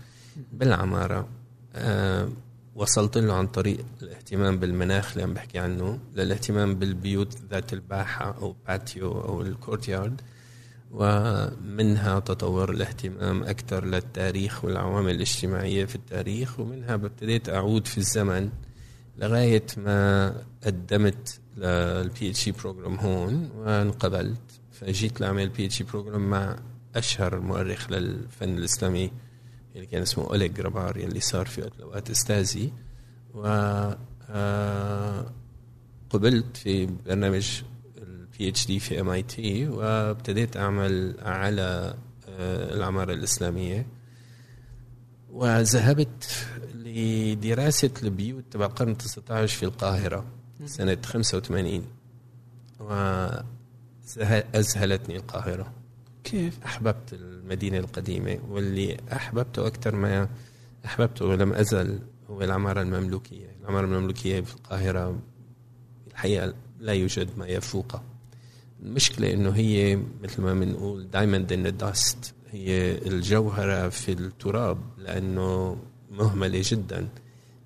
بالعمارة. 0.53 1.29
أه 1.75 2.29
وصلت 2.75 3.19
له 3.19 3.35
عن 3.35 3.47
طريق 3.47 3.85
الاهتمام 4.03 4.59
بالمناخ 4.59 5.13
اللي 5.13 5.23
عم 5.23 5.35
بحكي 5.35 5.59
عنه 5.59 5.99
للاهتمام 6.15 6.75
بالبيوت 6.75 7.39
ذات 7.51 7.73
الباحة 7.73 8.37
أو 8.43 8.57
باتيو 8.67 9.13
أو 9.21 9.43
الكورتيارد 9.43 10.21
ومنها 10.91 12.21
تطور 12.21 12.71
الاهتمام 12.71 13.43
أكثر 13.43 13.85
للتاريخ 13.85 14.65
والعوامل 14.65 15.15
الاجتماعية 15.15 15.85
في 15.85 15.95
التاريخ. 15.95 16.61
ومنها 16.61 16.95
ابتديت 16.95 17.49
أعود 17.49 17.87
في 17.87 17.99
الزمن 17.99 18.51
لغاية 19.19 19.67
ما 19.77 20.35
قدمت 20.67 21.41
لل 21.57 22.31
PhD 22.31 22.49
program 22.49 22.95
هون 22.95 23.51
وانقبلت. 23.57 24.61
فجيت 24.73 25.21
لأعمل 25.21 25.49
PhD 25.49 25.83
program 25.83 26.31
مع 26.31 26.57
أشهر 26.95 27.41
مؤرخ 27.41 27.91
للفن 27.91 28.59
الإسلامي 28.59 29.11
اللي 29.75 29.87
كان 29.87 30.03
اسمه 30.03 30.25
أوليغ 30.25 30.49
جرابار 30.53 30.97
اللي 30.97 31.21
صار 31.21 31.47
في 31.47 31.61
وقت 31.61 31.77
الأوقات 31.77 32.11
أستاذي. 32.11 32.73
و 33.35 33.47
آه، 34.31 35.33
قبلت 36.11 36.57
في 36.57 36.87
برنامج 36.87 37.63
ال 37.99 38.49
PhD 38.49 38.81
في 38.81 39.01
MIT 39.01 39.69
وابتديت 39.69 40.57
أعمل 40.57 41.17
على 41.21 41.95
آه، 42.29 42.75
العماره 42.75 43.13
الإسلامية. 43.13 43.87
وذهبت 45.31 46.47
لدراسة 46.75 47.91
البيوت 48.03 48.45
تبع 48.51 48.67
القرن 48.67 48.99
19 48.99 49.57
في 49.59 49.63
القاهرة 49.63 50.25
سنة 50.65 50.99
85 51.05 51.87
وأذهلتني 52.81 53.47
القاهرة. 55.17 55.73
كيف؟ 56.25 56.59
أحببت 56.65 57.13
المدينة 57.13 57.79
القديمة 57.79 58.39
واللي 58.51 58.97
أحببته 59.13 59.67
أكثر 59.67 59.97
ما 59.97 60.29
أحببته 60.85 61.25
ولم 61.27 61.53
أزل 61.53 61.99
هو 62.31 62.43
العمارة 62.43 62.83
المملوكية. 62.83 63.47
العمارة 63.61 63.85
المملوكية 63.85 64.41
في 64.41 64.55
القاهرة 64.55 65.19
الحقيقة 66.11 66.55
لا 66.81 66.93
يوجد 66.93 67.29
ما 67.39 67.47
يفوقها 67.47 68.03
المشكلة 68.83 69.33
إنه 69.33 69.51
هي 69.51 69.99
مثل 70.23 70.43
ما 70.43 70.55
بنقول 70.55 71.11
دايموند 71.11 71.53
ان 71.53 71.77
داست 71.77 72.35
هي 72.51 72.99
الجوهرة 72.99 73.89
في 73.89 74.13
التراب 74.13 74.79
لأنه 74.99 75.77
مهملة 76.11 76.61
جدا. 76.65 77.09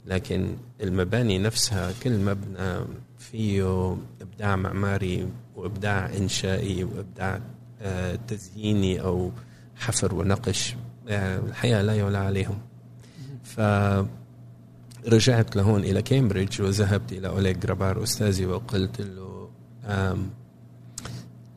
لكن 0.07 0.57
المباني 0.81 1.39
نفسها 1.39 1.93
كل 2.03 2.19
مبنى 2.19 2.85
فيه 3.19 3.97
إبداع 4.21 4.57
معماري 4.57 5.29
وإبداع 5.57 6.17
إنشائي 6.17 6.85
وإبداع 6.85 7.41
تزييني 8.29 9.01
أو 9.01 9.31
حفر 9.77 10.15
ونقش 10.15 10.77
آه، 11.09 11.39
الحقيقة 11.39 11.83
لا 11.83 11.95
يعلى 11.97 12.19
عليهم. 12.19 12.59
ف 13.45 13.61
رجعت 15.09 15.57
لهون 15.57 15.85
إلى 15.85 16.03
كامبريدج 16.03 16.63
وذهبت 16.63 17.13
إلى 17.13 17.29
أوليغ 17.29 17.53
جرابار 17.53 18.03
أستاذي 18.03 18.47
وقلت 18.47 19.01
له 19.01 19.49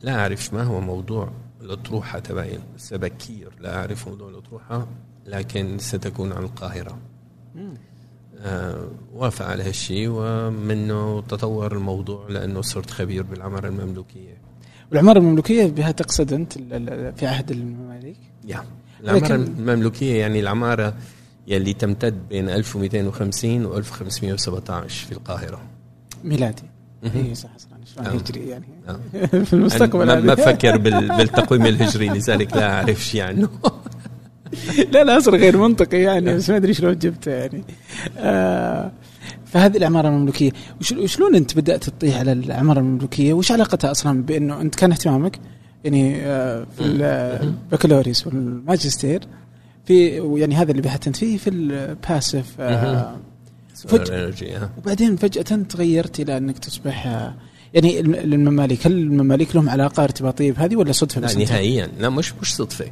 لا 0.02 0.14
أعرف 0.20 0.54
ما 0.54 0.62
هو 0.62 0.80
موضوع 0.80 1.30
الأطروحة 1.60 2.18
تبعي 2.18 2.58
سبكير 2.76 3.52
لا 3.60 3.76
أعرف 3.76 4.08
موضوع 4.08 4.28
الأطروحة 4.28 4.86
لكن 5.26 5.78
ستكون 5.78 6.32
عن 6.32 6.42
القاهرة. 6.42 6.98
آه 8.38 8.88
وافق 9.12 9.46
على 9.46 9.62
هالشيء 9.62 10.08
ومنه 10.12 11.20
تطور 11.20 11.72
الموضوع 11.76 12.28
لأنه 12.28 12.60
صرت 12.60 12.90
خبير 12.90 13.22
بالعمارة 13.22 13.68
المملوكية. 13.68 14.40
والعمارة 14.90 15.18
المملوكية 15.18 15.66
بها 15.66 15.90
تقصد 15.90 16.32
أنت 16.32 16.52
في 17.16 17.26
عهد 17.26 17.50
المماليك؟ 17.50 18.16
يا. 18.48 18.64
العمارة 19.04 19.34
المملوكية 19.34 20.20
يعني 20.20 20.40
العمارة 20.40 20.94
يلي 21.46 21.72
تمتد 21.72 22.28
بين 22.28 22.48
1250 22.48 23.66
و 23.66 23.76
1517 23.76 25.06
في 25.06 25.12
القاهرة. 25.12 25.60
ميلادي. 26.24 26.62
اي 27.04 27.34
صح 27.34 27.50
صح 27.58 27.70
شلون 27.94 28.16
يجري 28.16 28.48
يعني. 28.48 28.64
في 29.46 29.52
المستقبل 29.52 30.06
ما, 30.06 30.20
ما 30.20 30.34
بفكر 30.34 30.76
بالتقويم 31.16 31.66
الهجري 31.66 32.08
لذلك 32.08 32.56
لا 32.56 32.70
اعرف 32.72 33.04
شيء 33.04 33.20
عنه 33.22 33.48
لا 34.92 35.04
لا 35.04 35.16
أصلا 35.16 35.36
غير 35.36 35.56
منطقي 35.56 36.00
يعني 36.00 36.34
بس 36.34 36.50
ما 36.50 36.56
أدري 36.56 36.74
شلون 36.74 36.98
جبته 36.98 37.30
يعني. 37.30 37.64
آه. 38.18 38.92
فهذه 39.52 39.76
العمارة 39.76 40.08
المملوكية. 40.08 40.52
وشلون 40.98 41.34
أنت 41.34 41.56
بدأت 41.56 41.84
تطيح 41.84 42.18
على 42.18 42.32
العمارة 42.32 42.78
المملوكية؟ 42.78 43.32
وش 43.32 43.52
علاقتها 43.52 43.90
أصلا 43.90 44.22
بأنه 44.22 44.60
أنت 44.60 44.74
كان 44.74 44.92
اهتمامك؟ 44.92 45.38
يعني 45.84 46.16
آه 46.22 46.66
في 46.76 46.84
البكالوريوس 46.84 48.26
والماجستير 48.26 49.20
في 49.86 50.08
يعني 50.40 50.54
هذا 50.54 50.70
اللي 50.70 50.82
بحثت 50.82 51.16
فيه 51.16 51.38
في 51.38 51.50
الباسف 51.50 52.60
آه. 52.60 53.16
وبعدين 54.78 55.16
فجأة 55.16 55.42
تغيرت 55.42 56.20
إلى 56.20 56.36
أنك 56.36 56.58
تصبح 56.58 57.06
آه 57.06 57.34
يعني 57.74 58.00
المماليك 58.00 58.86
هل 58.86 58.92
المماليك 58.92 59.56
لهم 59.56 59.68
علاقة 59.68 60.04
ارتباطية 60.04 60.52
بهذه 60.52 60.76
ولا 60.76 60.92
صدفة 60.92 61.20
لا 61.20 61.26
نهائيا. 61.44 61.88
لا 61.98 62.08
مش 62.08 62.34
مش 62.42 62.56
صدفة. 62.56 62.86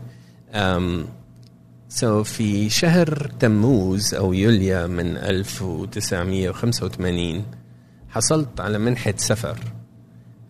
سو 1.88 2.22
so 2.22 2.26
في 2.26 2.70
شهر 2.70 3.30
تموز 3.40 4.14
أو 4.14 4.32
يوليا 4.32 4.86
من 4.86 5.16
1985 5.16 7.44
حصلت 8.08 8.60
على 8.60 8.78
منحة 8.78 9.14
سفر 9.16 9.58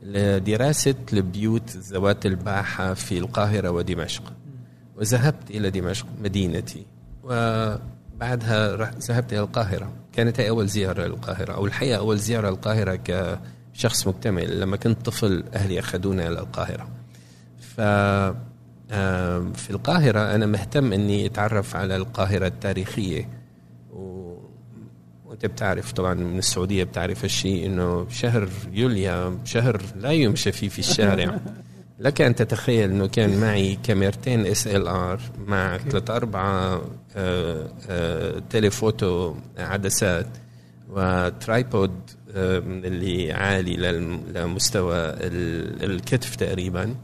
لدراسة 0.03 0.95
البيوت 1.13 1.77
ذوات 1.77 2.27
الباحة 2.27 2.95
في 2.95 3.19
القاهرة 3.19 3.71
ودمشق. 3.71 4.33
وذهبت 4.97 5.51
إلى 5.51 5.71
دمشق 5.71 6.07
مدينتي. 6.23 6.87
وبعدها 7.25 8.77
ذهبت 8.77 9.33
إلى 9.33 9.41
القاهرة. 9.41 9.93
كانت 10.13 10.41
هي 10.41 10.49
أول 10.49 10.69
زيارة 10.69 11.07
للقاهرة 11.07 11.53
أو 11.53 11.67
الحقيقة 11.67 11.99
أول 11.99 12.19
زيارة 12.19 12.51
للقاهرة 12.51 13.01
كشخص 13.75 14.07
مكتمل. 14.07 14.61
لما 14.61 14.77
كنت 14.77 15.07
طفل 15.07 15.45
أهلي 15.55 15.79
أخذوني 15.79 16.29
إلى 16.29 16.39
القاهرة. 16.39 16.89
ف 17.61 17.81
في 19.55 19.71
القاهرة 19.71 20.35
أنا 20.35 20.47
مهتم 20.47 20.93
إني 20.93 21.27
أتعرف 21.27 21.77
على 21.77 21.97
القاهرة 21.97 22.47
التاريخية. 22.47 23.29
و... 23.93 24.35
وأنت 25.27 25.47
بتعرف 25.47 25.93
طبعا 25.93 26.15
من 26.15 26.39
السعودية 26.39 26.85
بتعرف 26.85 27.25
هالشيء 27.25 27.67
إنه 27.67 28.07
شهر 28.11 28.49
يوليو 28.73 29.39
شهر 29.45 29.83
لا 29.97 30.11
يمشى 30.11 30.53
فيه 30.53 30.69
في 30.69 30.79
الشارع. 30.79 31.41
لك 32.01 32.21
أن 32.21 32.35
تتخيل 32.35 32.91
أنه 32.91 33.07
كان 33.07 33.41
معي 33.41 33.79
كاميرتين 33.83 34.47
SLR 34.47 35.21
مع 35.47 35.79
ثلاث 35.79 36.11
أربعة 36.11 36.83
آه، 37.17 37.69
آه، 37.91 38.43
telephoto 38.51 39.35
عدسات 39.59 40.27
و 40.91 41.05
tripod 41.05 41.93
آه، 42.35 42.59
اللي 42.59 43.33
عالي 43.33 43.77
لمستوى 44.35 44.97
ال- 44.97 45.85
الكتف 45.91 46.37
تقريبا. 46.37 46.95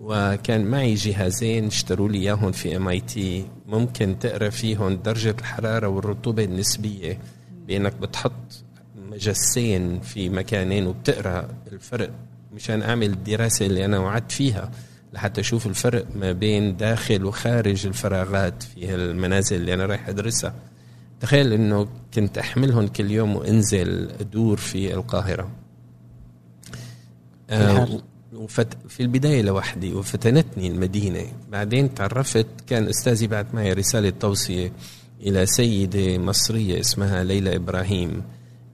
وكان 0.00 0.64
معي 0.64 0.94
جهازين 0.94 1.66
اشتروا 1.66 2.08
لي 2.08 2.18
إياهم 2.18 2.52
في 2.52 2.76
MIT 2.76 3.46
ممكن 3.66 4.18
تقرأ 4.18 4.50
فيهم 4.50 4.94
درجة 4.94 5.36
الحرارة 5.38 5.88
والرطوبة 5.88 6.44
النسبية 6.44 7.18
بأنك 7.66 7.96
بتحط 7.96 8.64
مجسين 9.10 10.00
في 10.00 10.28
مكانين 10.28 10.86
وبتقرأ 10.86 11.48
الفرق. 11.72 12.10
مشان 12.54 12.82
أعمل 12.82 13.10
الدراسة 13.10 13.66
اللي 13.66 13.84
أنا 13.84 13.98
وعدت 13.98 14.32
فيها 14.32 14.70
لحتى 15.12 15.40
أشوف 15.40 15.66
الفرق 15.66 16.06
ما 16.16 16.32
بين 16.32 16.76
داخل 16.76 17.24
وخارج 17.24 17.86
الفراغات 17.86 18.62
في 18.62 18.94
المنازل 18.94 19.56
اللي 19.56 19.74
أنا 19.74 19.86
رايح 19.86 20.08
أدرسها. 20.08 20.54
تخيل 21.20 21.52
إنه 21.52 21.88
كنت 22.14 22.38
أحملهم 22.38 22.86
كل 22.86 23.10
يوم 23.10 23.36
وأنزل 23.36 24.10
أدور 24.20 24.56
في 24.56 24.94
القاهرة. 24.94 25.50
آه 27.50 28.02
وفت 28.44 28.68
في 28.88 29.02
البداية 29.02 29.42
لوحدي 29.42 29.94
وفتنتني 29.94 30.68
المدينة. 30.68 31.26
بعدين 31.52 31.94
تعرفت 31.94 32.46
كان 32.66 32.88
أستاذي 32.88 33.26
بعت 33.26 33.54
معي 33.54 33.72
رسالة 33.72 34.10
توصية 34.10 34.72
إلى 35.20 35.46
سيدة 35.46 36.18
مصرية 36.18 36.80
اسمها 36.80 37.24
ليلى 37.24 37.56
إبراهيم. 37.56 38.22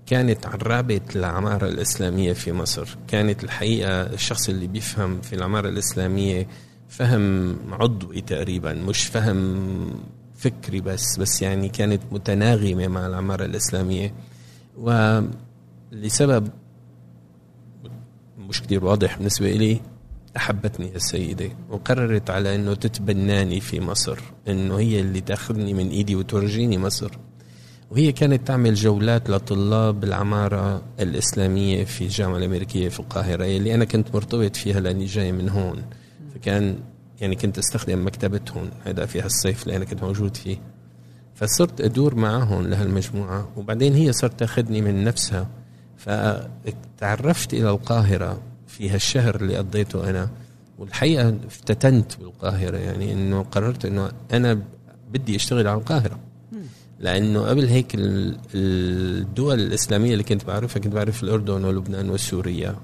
كانت 0.07 0.47
عرابة 0.47 1.01
العمارة 1.17 1.69
الإسلامية 1.69 2.33
في 2.33 2.53
مصر. 2.53 2.97
كانت 3.09 3.45
الحقيقة 3.45 4.03
الشخص 4.03 4.49
اللي 4.49 4.67
بيفهم 4.67 5.21
في 5.21 5.33
العمارة 5.35 5.69
الإسلامية 5.69 6.47
فهم 6.89 7.57
عضوي 7.73 8.21
تقريبا 8.21 8.73
مش 8.73 9.07
فهم 9.07 10.01
فكري 10.37 10.81
بس 10.81 11.17
بس 11.19 11.43
يعني 11.43 11.69
كانت 11.69 12.01
متناغمة 12.13 12.89
مع 12.89 13.07
العمارة 13.07 13.45
الإسلامية. 13.45 14.15
ولسبب 14.77 16.49
مش 18.51 18.63
كتير 18.63 18.85
واضح 18.85 19.17
بالنسبة 19.17 19.53
لي 19.53 19.81
أحبتني 20.37 20.97
السيدة 20.97 21.51
وقررت 21.71 22.31
على 22.31 22.55
أنه 22.55 22.75
تتبناني 22.75 23.61
في 23.61 23.81
مصر 23.81 24.19
أنه 24.49 24.79
هي 24.79 25.01
اللي 25.01 25.21
تاخذني 25.21 25.75
من 25.75 25.89
إيدي 25.89 26.17
وتورجيني 26.17 26.79
مصر. 26.79 27.11
وهي 27.91 28.13
كانت 28.13 28.47
تعمل 28.47 28.75
جولات 28.75 29.31
لطلاب 29.31 30.05
العمارة 30.05 30.83
الإسلامية 31.01 31.85
في 31.85 32.05
الجامعة 32.05 32.37
الأمريكية 32.37 32.89
في 32.89 33.01
القاهرة 33.01 33.45
اللي 33.45 33.75
أنا 33.75 33.85
كنت 33.85 34.15
مرتبط 34.15 34.57
فيها 34.57 34.81
لأني 34.81 35.05
جاي 35.05 35.33
من 35.33 35.49
هون. 35.49 35.83
فكان 36.35 36.79
يعني 37.21 37.37
كنت 37.37 37.59
أستخدم 37.59 38.07
مكتبتهم 38.07 38.71
هذا 38.85 39.07
في 39.07 39.21
هالصيف 39.21 39.63
اللي 39.63 39.77
أنا 39.77 39.85
كنت 39.85 40.03
موجود 40.03 40.37
فيه. 40.37 40.57
فصرت 41.35 41.81
أدور 41.81 42.15
معهم 42.15 42.67
لهالمجموعة 42.67 43.49
وبعدين 43.57 43.95
هي 43.95 44.13
صارت 44.13 44.39
تاخذني 44.41 44.83
من 44.83 45.05
نفسها. 45.05 45.47
فتعرفت 46.01 47.55
إلى 47.55 47.71
القاهرة 47.71 48.41
في 48.67 48.91
هالشهر 48.91 49.35
اللي 49.37 49.57
قضيته 49.57 50.11
أنا 50.11 50.31
والحقيقة 50.79 51.35
افتتنت 51.47 52.17
بالقاهرة 52.17 52.77
يعني 52.77 53.13
إنه 53.13 53.43
قررت 53.43 53.85
إنه 53.85 54.11
أنا 54.33 54.63
بدي 55.13 55.37
أشتغل 55.37 55.67
على 55.67 55.79
القاهرة. 55.79 56.19
لأنه 56.99 57.43
قبل 57.43 57.65
هيك 57.67 57.95
ال- 57.95 58.39
الدول 58.55 59.61
الإسلامية 59.61 60.13
اللي 60.13 60.25
كنت 60.25 60.45
بعرفها 60.45 60.81
كنت 60.83 60.93
بعرف 60.95 61.23
الأردن 61.23 61.65
ولبنان 61.65 62.11
وسوريا 62.11 62.77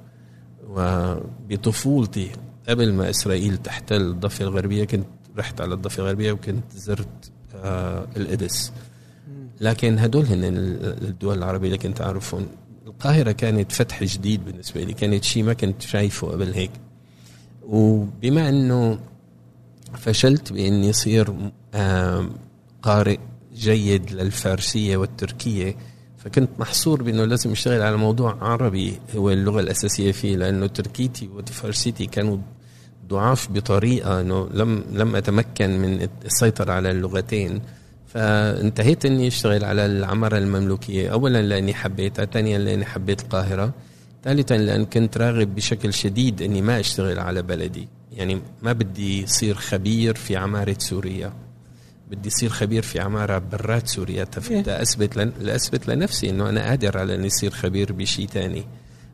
وبطفولتي 0.68 2.30
قبل 2.68 2.92
ما 2.92 3.10
إسرائيل 3.10 3.56
تحتل 3.56 4.00
الضفة 4.00 4.44
الغربية 4.44 4.84
كنت 4.84 5.06
رحت 5.38 5.60
على 5.60 5.74
الضفة 5.74 6.02
الغربية 6.02 6.32
وكنت 6.32 6.64
زرت 6.76 7.30
آه 7.54 8.06
القدس. 8.16 8.72
لكن 9.60 9.98
هدول 9.98 10.24
هن 10.26 10.44
ال- 10.44 11.04
الدول 11.08 11.38
العربية 11.38 11.66
اللي 11.66 11.78
كنت 11.78 12.00
أعرفهم. 12.00 12.46
القاهرة 12.86 13.32
كانت 13.32 13.72
فتح 13.72 14.04
جديد 14.04 14.44
بالنسبة 14.44 14.82
لي 14.84 14.92
كانت 14.92 15.24
شيء 15.24 15.42
ما 15.42 15.52
كنت 15.52 15.82
شايفه 15.82 16.28
قبل 16.28 16.52
هيك. 16.52 16.70
وبما 17.62 18.48
إنه 18.48 18.98
فشلت 19.94 20.52
باني 20.52 20.90
اصير 20.90 21.34
آم، 21.74 22.30
قارئ 22.82 23.18
جيد 23.54 24.12
للفارسية 24.12 24.96
والتركية 24.96 25.76
فكنت 26.18 26.48
محصور 26.58 27.02
بإنه 27.02 27.24
لازم 27.24 27.50
أشتغل 27.50 27.82
على 27.82 27.96
موضوع 27.96 28.36
عربي 28.40 28.98
هو 29.16 29.30
اللغة 29.30 29.60
الأساسية 29.60 30.12
فيه 30.12 30.36
لأنه 30.36 30.66
تركيتي 30.66 31.28
وفارسيتي 31.28 32.06
كانوا 32.06 32.38
ضعاف 33.08 33.52
بطريقة 33.52 34.20
إنه 34.20 34.48
لم 34.52 34.84
لم 34.92 35.16
أتمكن 35.16 35.78
من 35.78 36.08
السيطرة 36.24 36.72
على 36.72 36.90
اللغتين. 36.90 37.60
فانتهيت 38.16 39.06
اني 39.06 39.28
اشتغل 39.28 39.64
على 39.64 39.86
العمارة 39.86 40.38
المملوكية. 40.38 41.12
اولا 41.12 41.42
لأني 41.42 41.74
حبيتها 41.74 42.24
ثانيا 42.24 42.58
لأني 42.58 42.84
حبيت 42.84 43.20
القاهرة 43.20 43.74
ثالثا 44.24 44.54
لأن 44.54 44.84
كنت 44.84 45.18
راغب 45.18 45.54
بشكل 45.54 45.94
شديد 45.94 46.42
إني 46.42 46.62
ما 46.62 46.80
أشتغل 46.80 47.18
على 47.18 47.42
بلدي. 47.42 47.88
يعني 48.12 48.40
ما 48.62 48.72
بدي 48.72 49.24
اصير 49.24 49.54
خبير 49.54 50.14
في 50.14 50.36
عمارة 50.36 50.76
سوريا. 50.78 51.32
بدي 52.10 52.28
اصير 52.28 52.50
خبير 52.50 52.82
في 52.82 53.00
عمارة 53.00 53.38
برات 53.38 53.88
سوريا. 53.88 54.24
تفتا 54.24 54.82
اثبت 54.82 55.16
لن... 55.16 55.32
لأثبت 55.40 55.88
لنفسي 55.88 56.30
إنه 56.30 56.48
أنا 56.48 56.68
قادر 56.68 56.98
على 56.98 57.14
اني 57.14 57.26
اصير 57.26 57.50
خبير 57.50 57.92
بشيء 57.92 58.26
ثاني 58.26 58.64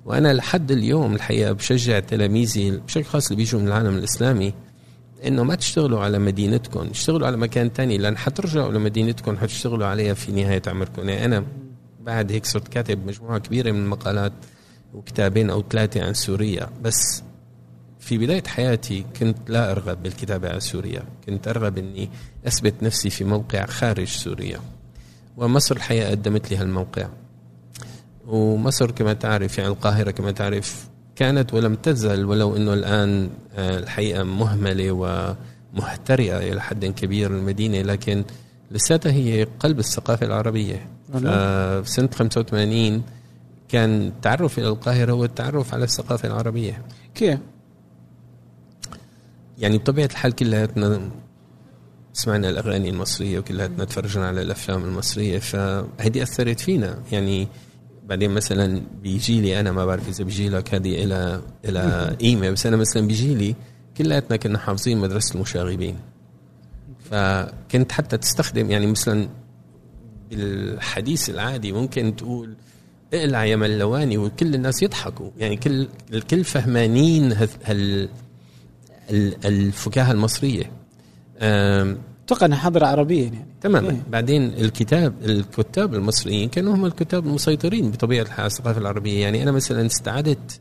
وأنا 0.04 0.32
لحد 0.32 0.70
اليوم 0.70 1.14
الحقيقة 1.14 1.52
بشجع 1.52 2.00
تلاميذي 2.00 2.70
بشكل 2.70 3.04
خاص 3.04 3.26
اللي 3.26 3.36
بيجوا 3.36 3.60
من 3.60 3.68
العالم 3.68 3.96
الإسلامي 3.96 4.54
إنه 5.26 5.42
ما 5.44 5.54
تشتغلوا 5.54 6.00
على 6.00 6.18
مدينتكم 6.18 6.88
اشتغلوا 6.90 7.26
على 7.26 7.36
مكان 7.36 7.72
تاني 7.72 7.98
لأن 7.98 8.16
حترجعوا 8.16 8.72
لمدينتكم 8.72 9.36
حتشتغلوا 9.36 9.86
عليها 9.86 10.14
في 10.14 10.32
نهاية 10.32 10.62
عمركم. 10.66 11.08
يعني 11.08 11.24
أنا 11.24 11.44
بعد 12.00 12.32
هيك 12.32 12.46
صرت 12.46 12.68
كاتب 12.68 13.06
مجموعة 13.06 13.38
كبيرة 13.38 13.70
من 13.70 13.78
المقالات 13.78 14.32
وكتابين 14.94 15.50
أو 15.50 15.64
ثلاثة 15.70 16.04
عن 16.04 16.14
سوريا. 16.14 16.68
بس 16.82 17.22
في 18.00 18.18
بداية 18.18 18.42
حياتي 18.46 19.04
كنت 19.20 19.38
لا 19.48 19.70
أرغب 19.70 20.02
بالكتابة 20.02 20.52
عن 20.52 20.60
سوريا. 20.60 21.02
كنت 21.26 21.48
أرغب 21.48 21.78
أني 21.78 22.08
أثبت 22.46 22.74
نفسي 22.82 23.10
في 23.10 23.24
موقع 23.24 23.66
خارج 23.66 24.08
سوريا. 24.08 24.60
ومصر 25.36 25.76
الحقيقة 25.76 26.10
قدمت 26.10 26.50
لي 26.50 26.56
هالموقع. 26.56 27.08
ومصر 28.26 28.90
كما 28.90 29.12
تعرف 29.12 29.58
يعني 29.58 29.70
القاهرة 29.70 30.10
كما 30.10 30.30
تعرف 30.30 30.91
كانت 31.16 31.54
ولم 31.54 31.74
تزل 31.74 32.24
ولو 32.24 32.56
أنه 32.56 32.74
الآن 32.74 33.30
آه، 33.54 33.78
الحقيقة 33.78 34.22
مهملة 34.22 34.92
ومهترئة 34.92 36.38
إلى 36.38 36.60
حد 36.60 36.84
كبير 36.86 37.30
المدينة 37.30 37.82
لكن 37.82 38.24
لساتها 38.70 39.12
هي 39.12 39.46
قلب 39.60 39.78
الثقافة 39.78 40.26
العربية 40.26 40.86
والله. 41.14 41.82
في 41.82 41.90
سنة 41.90 42.08
85 42.14 43.02
كان 43.68 44.06
التعرف 44.06 44.58
إلى 44.58 44.68
القاهرة 44.68 45.12
هو 45.12 45.24
التعرف 45.24 45.74
على 45.74 45.84
الثقافة 45.84 46.28
العربية 46.28 46.82
كيف؟ 47.14 47.38
يعني 49.58 49.78
بطبيعة 49.78 50.06
الحال 50.06 50.32
كلياتنا 50.32 51.10
سمعنا 52.12 52.48
الأغاني 52.48 52.88
المصرية 52.90 53.38
وكلياتنا 53.38 53.84
تفرجنا 53.84 54.26
على 54.28 54.42
الأفلام 54.42 54.84
المصرية 54.84 55.38
فهذه 55.38 56.22
أثرت 56.22 56.60
فينا 56.60 56.98
يعني 57.12 57.48
بعدين 58.12 58.30
مثلا 58.30 58.82
بيجي 59.02 59.40
لي 59.40 59.60
أنا 59.60 59.72
ما 59.72 59.86
بعرف 59.86 60.08
إذا 60.08 60.24
بيجي 60.24 60.48
لك 60.48 60.74
هذه 60.74 61.04
إلى 61.04 61.42
إلى 61.64 62.16
قيمة 62.20 62.50
بس 62.50 62.66
أنا 62.66 62.76
مثلا 62.76 63.06
بيجي 63.06 63.34
لي 63.34 63.54
كلياتنا 63.96 64.36
كنا 64.36 64.58
حافظين 64.58 64.98
مدرسة 64.98 65.34
المشاغبين. 65.34 65.96
فكنت 67.10 67.92
حتى 67.92 68.16
تستخدم 68.16 68.70
يعني 68.70 68.86
مثلا 68.86 69.28
بالحديث 70.30 71.30
العادي 71.30 71.72
ممكن 71.72 72.16
تقول 72.16 72.54
اقلع 73.14 73.44
يا 73.44 73.56
ملواني 73.56 74.18
وكل 74.18 74.54
الناس 74.54 74.82
يضحكوا. 74.82 75.30
يعني 75.38 75.56
كل 75.56 75.88
الكل 76.12 76.44
فهمانين 76.44 77.32
هال- 77.32 77.48
هال 77.64 78.08
ال- 79.10 79.46
الفكاهة 79.46 80.12
المصرية. 80.12 80.70
أتوقع 82.24 82.46
إنها 82.46 82.58
حضره 82.58 82.86
عربيه 82.86 83.22
يعني. 83.24 83.46
تماما. 83.60 83.90
إيه. 83.90 84.02
بعدين 84.10 84.42
الكتاب 84.42 85.14
الكتاب 85.24 85.94
المصريين 85.94 86.48
كانوا 86.48 86.74
هم 86.74 86.84
الكتاب 86.84 87.26
المسيطرين 87.26 87.90
بطبيعة 87.90 88.22
الحال 88.22 88.46
الثقافة 88.46 88.80
العربية. 88.80 89.22
يعني 89.22 89.42
أنا 89.42 89.52
مثلا 89.52 89.86
استعدت 89.86 90.60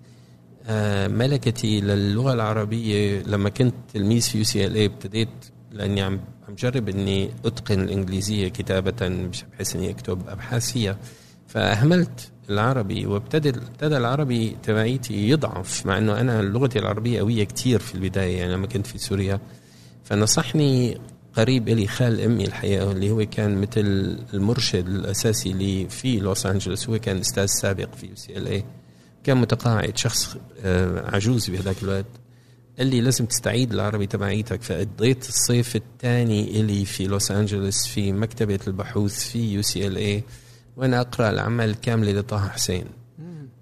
آه، 0.67 1.07
ملكتي 1.07 1.81
للغة 1.81 2.33
العربية 2.33 3.21
لما 3.21 3.49
كنت 3.49 3.73
تلميذ 3.93 4.21
في 4.21 4.37
UCLA 4.37 4.85
ابتديت 4.85 5.29
لأني 5.71 6.01
عم 6.01 6.19
عم 6.47 6.55
جرب 6.55 6.89
إني 6.89 7.29
أتقن 7.45 7.79
الإنجليزية 7.79 8.47
كتابة 8.47 9.29
بحيث 9.53 9.75
اني 9.75 9.89
اكتب 9.89 10.29
ابحاث 10.29 10.71
فيها 10.71 10.97
فأهملت 11.47 12.31
العربي 12.49 13.05
وابتدى 13.05 13.49
ابتدى 13.49 13.97
العربي 13.97 14.57
تبعيتي 14.63 15.29
يضعف 15.29 15.85
مع 15.85 15.97
إنه 15.97 16.19
أنا 16.21 16.41
لغتي 16.41 16.79
العربية 16.79 17.19
قوية 17.19 17.43
كتير 17.43 17.79
في 17.79 17.95
البداية. 17.95 18.37
يعني 18.37 18.53
لما 18.53 18.67
كنت 18.67 18.87
في 18.87 18.97
سوريا 18.97 19.39
فنصحني 20.03 20.97
قريب 21.35 21.69
إلي 21.69 21.87
خال 21.87 22.21
أمي 22.21 22.43
الحقيقة 22.43 22.91
اللي 22.91 23.11
هو 23.11 23.25
كان 23.25 23.61
مثل 23.61 23.81
المرشد 24.33 24.87
الأساسي 24.87 25.53
لي 25.53 25.89
في 25.89 26.19
لوس 26.19 26.45
أنجلوس 26.45 26.89
هو 26.89 26.99
كان 26.99 27.17
أستاذ 27.17 27.45
سابق 27.45 27.95
في 27.95 28.07
UCLA 28.07 28.65
كان 29.23 29.37
متقاعد 29.37 29.97
شخص 29.97 30.37
آه، 30.63 31.15
عجوز 31.15 31.49
بهذاك 31.49 31.83
الوقت. 31.83 32.05
قال 32.77 32.87
لي 32.87 33.01
لازم 33.01 33.25
تستعيد 33.25 33.73
العربي 33.73 34.07
تبعيتك. 34.07 34.61
فقضيت 34.61 35.29
الصيف 35.29 35.75
الثاني 35.75 36.61
إلي 36.61 36.85
في 36.85 37.07
لوس 37.07 37.31
أنجلوس 37.31 37.87
في 37.87 38.11
مكتبة 38.11 38.59
البحوث 38.67 39.23
في 39.23 39.53
UCLA 39.53 40.23
وأنا 40.77 41.01
أقرأ 41.01 41.29
الاعمال 41.29 41.69
الكامله 41.69 42.11
لطه 42.11 42.49
حسين. 42.49 42.85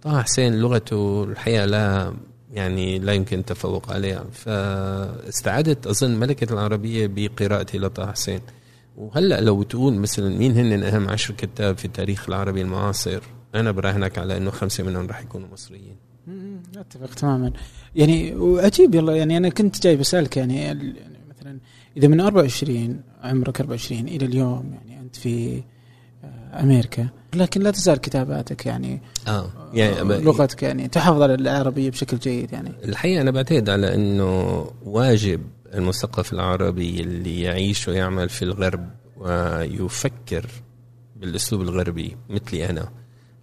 طه 0.02 0.22
حسين 0.22 0.54
لغته 0.54 1.24
الحقيقة 1.24 1.66
لا 1.66 2.14
يعني 2.54 3.00
لا 3.00 3.14
يمكن 3.14 3.40
التفوق 3.40 3.92
عليها. 3.92 4.26
فاستعدت 4.32 5.88
أظن 5.88 6.20
ملكة 6.20 6.54
العربية 6.54 7.08
بقراءتي 7.08 7.78
لطه 7.78 8.12
حسين. 8.12 8.40
وهلأ 8.98 9.42
لو 9.42 9.64
تقول 9.64 9.94
مثلا 9.94 10.38
مين 10.38 10.58
هن 10.58 10.84
أهم 10.84 11.10
عشر 11.10 11.34
كتاب 11.34 11.78
في 11.78 11.86
التاريخ 11.86 12.30
العربي 12.30 12.62
المعاصر؟ 12.62 13.22
أنا 13.56 13.72
براهنك 13.72 14.18
على 14.18 14.38
إنه 14.38 14.52
خمسة 14.52 14.84
منهم 14.84 15.08
راح 15.08 15.22
يكونوا 15.22 15.48
مصريين. 15.54 15.96
أتفق 16.78 17.14
تماما. 17.14 17.52
يعني 17.96 18.36
وعجيب 18.36 18.96
يلا 18.96 19.16
يعني 19.16 19.38
أنا 19.38 19.50
كنت 19.50 19.84
جاي 19.84 19.96
بسألك 19.96 20.38
يعني, 20.38 20.58
يعني 20.62 20.94
مثلا 21.30 21.60
إذا 21.98 22.08
من 22.08 22.20
24 22.22 23.02
عمرك 23.24 23.60
24 23.60 24.08
إلى 24.08 24.26
اليوم 24.26 24.74
يعني 24.74 25.02
أنت 25.02 25.16
في 25.16 25.64
أمريكا. 26.54 27.08
لكن 27.36 27.62
لا 27.62 27.72
تزال 27.72 27.98
كتاباتك 27.98 28.66
يعني 28.66 29.02
آه 29.28 29.50
يعني 29.74 30.02
لغتك 30.02 30.64
يعني 30.64 30.88
تحافظ 30.88 31.22
على 31.22 31.34
العربية 31.34 31.90
بشكل 31.90 32.18
جيد 32.18 32.54
يعني. 32.54 32.72
الحقيقة 32.84 33.22
أنا 33.22 33.32
بعتقد 33.32 33.70
على 33.70 33.96
إنه 33.96 34.66
واجب 34.86 35.42
المثقف 35.74 36.34
العربي 36.34 37.00
اللي 37.00 37.42
يعيش 37.42 37.88
ويعمل 37.88 38.30
في 38.30 38.42
الغرب 38.42 38.90
ويفكر 39.18 40.46
بالأسلوب 41.16 41.62
الغربي 41.62 42.18
مثلي 42.30 42.70
أنا 42.70 42.90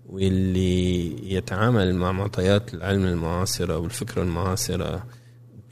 واللي 0.07 1.35
يتعامل 1.35 1.95
مع 1.95 2.13
معطيات 2.13 2.75
العلم 2.75 3.07
المعاصرة 3.07 3.79
والفكرة 3.79 4.23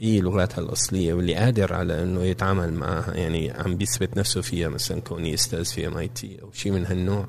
المعاصرة 0.01 0.21
بلغاتها 0.21 0.61
الأصلية 0.61 1.13
واللي 1.13 1.35
قادر 1.35 1.73
على 1.73 2.03
أنه 2.03 2.23
يتعامل 2.23 2.73
معها 2.73 3.13
يعني 3.13 3.51
عم 3.51 3.77
بيثبت 3.77 4.17
نفسه 4.17 4.41
فيها 4.41 4.69
مثلا 4.69 5.01
كوني 5.01 5.33
أستاذ 5.33 5.65
في 5.65 5.87
ام 5.87 5.97
اي 5.97 6.07
تي 6.07 6.41
أو 6.41 6.51
شيء 6.51 6.71
من 6.71 6.85
هالنوع. 6.85 7.27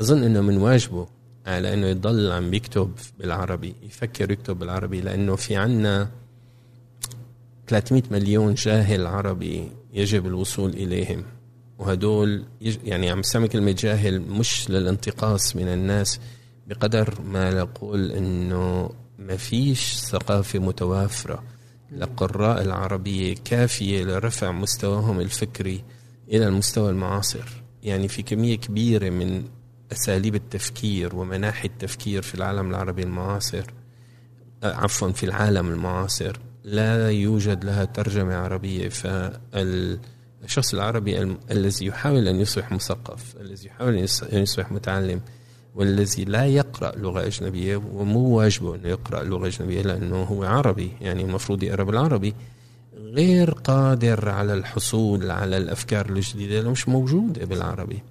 أظن 0.00 0.22
أنه 0.22 0.40
من 0.40 0.56
واجبه 0.56 1.06
على 1.46 1.74
أنه 1.74 1.86
يضل 1.86 2.32
عم 2.32 2.50
بيكتب 2.50 2.92
بالعربي 3.18 3.74
يفكر 3.82 4.30
يكتب 4.30 4.58
بالعربي 4.58 5.00
لأنه 5.00 5.36
في 5.36 5.56
عنا 5.56 6.08
300 7.68 8.02
مليون 8.10 8.54
جاهل 8.54 9.06
عربي 9.06 9.68
يجب 9.92 10.26
الوصول 10.26 10.70
إليهم. 10.70 11.22
وهدول 11.78 12.44
يعني 12.84 13.10
عم 13.10 13.18
استعمل 13.18 13.48
كلمة 13.48 13.72
جاهل 13.72 14.20
مش 14.20 14.70
للانتقاص 14.70 15.56
من 15.56 15.68
الناس 15.68 16.20
بقدر 16.66 17.20
ما 17.20 17.50
نقول 17.50 18.12
إنه 18.12 18.90
ما 19.18 19.36
فيش 19.36 19.94
ثقافة 19.94 20.58
متوافرة. 20.58 21.44
لقراء 21.92 22.62
العربية 22.62 23.34
كافية 23.44 24.04
لرفع 24.04 24.50
مستواهم 24.50 25.20
الفكري 25.20 25.84
إلى 26.28 26.46
المستوى 26.48 26.90
المعاصر. 26.90 27.62
يعني 27.82 28.08
في 28.08 28.22
كمية 28.22 28.56
كبيرة 28.56 29.10
من 29.10 29.44
أساليب 29.92 30.34
التفكير 30.34 31.16
ومناحي 31.16 31.68
التفكير 31.68 32.22
في 32.22 32.34
العالم 32.34 32.70
العربي 32.70 33.02
المعاصر 33.02 33.64
عفوا 34.62 35.12
في 35.12 35.26
العالم 35.26 35.68
المعاصر 35.68 36.38
لا 36.64 37.10
يوجد 37.10 37.64
لها 37.64 37.84
ترجمة 37.84 38.34
عربية. 38.34 38.88
فال 38.88 40.00
الشخص 40.44 40.74
العربي 40.74 41.36
الذي 41.50 41.86
يحاول 41.86 42.28
أن 42.28 42.40
يصبح 42.40 42.72
مثقف 42.72 43.36
الذي 43.40 43.66
يحاول 43.66 43.94
أن 44.32 44.38
يصبح 44.42 44.72
متعلم 44.72 45.20
والذي 45.78 46.24
لا 46.24 46.46
يقرأ 46.46 46.96
لغة 46.96 47.26
أجنبية 47.26 47.76
ومو 47.76 48.38
واجبه 48.38 48.74
أنه 48.74 48.88
يقرأ 48.88 49.24
لغة 49.24 49.46
أجنبية 49.46 49.82
لأنه 49.82 50.22
هو 50.22 50.44
عربي 50.44 50.90
يعني 51.00 51.22
المفروض 51.22 51.62
يقرأ 51.62 51.84
بالعربي. 51.84 52.34
غير 52.96 53.50
قادر 53.50 54.28
على 54.28 54.54
الحصول 54.54 55.30
على 55.30 55.56
الأفكار 55.56 56.10
الجديدة 56.10 56.54
لأنه 56.54 56.70
مش 56.70 56.88
موجودة 56.88 57.44
بالعربي. 57.44 58.02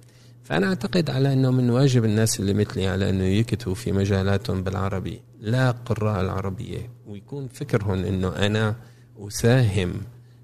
فأنا 0.44 0.66
أعتقد 0.66 1.10
على 1.10 1.32
أنه 1.32 1.50
من 1.50 1.70
واجب 1.70 2.04
الناس 2.04 2.40
اللي 2.40 2.54
مثلي 2.54 2.86
على 2.86 3.10
أنه 3.10 3.24
يكتبوا 3.24 3.74
في 3.74 3.92
مجالاتهم 3.92 4.62
بالعربي. 4.62 5.20
لا 5.40 5.70
قراء 5.70 6.20
العربية. 6.20 6.90
ويكون 7.06 7.48
فكرهم 7.48 8.04
أنه 8.04 8.28
أنا 8.28 8.76
أساهم 9.18 9.92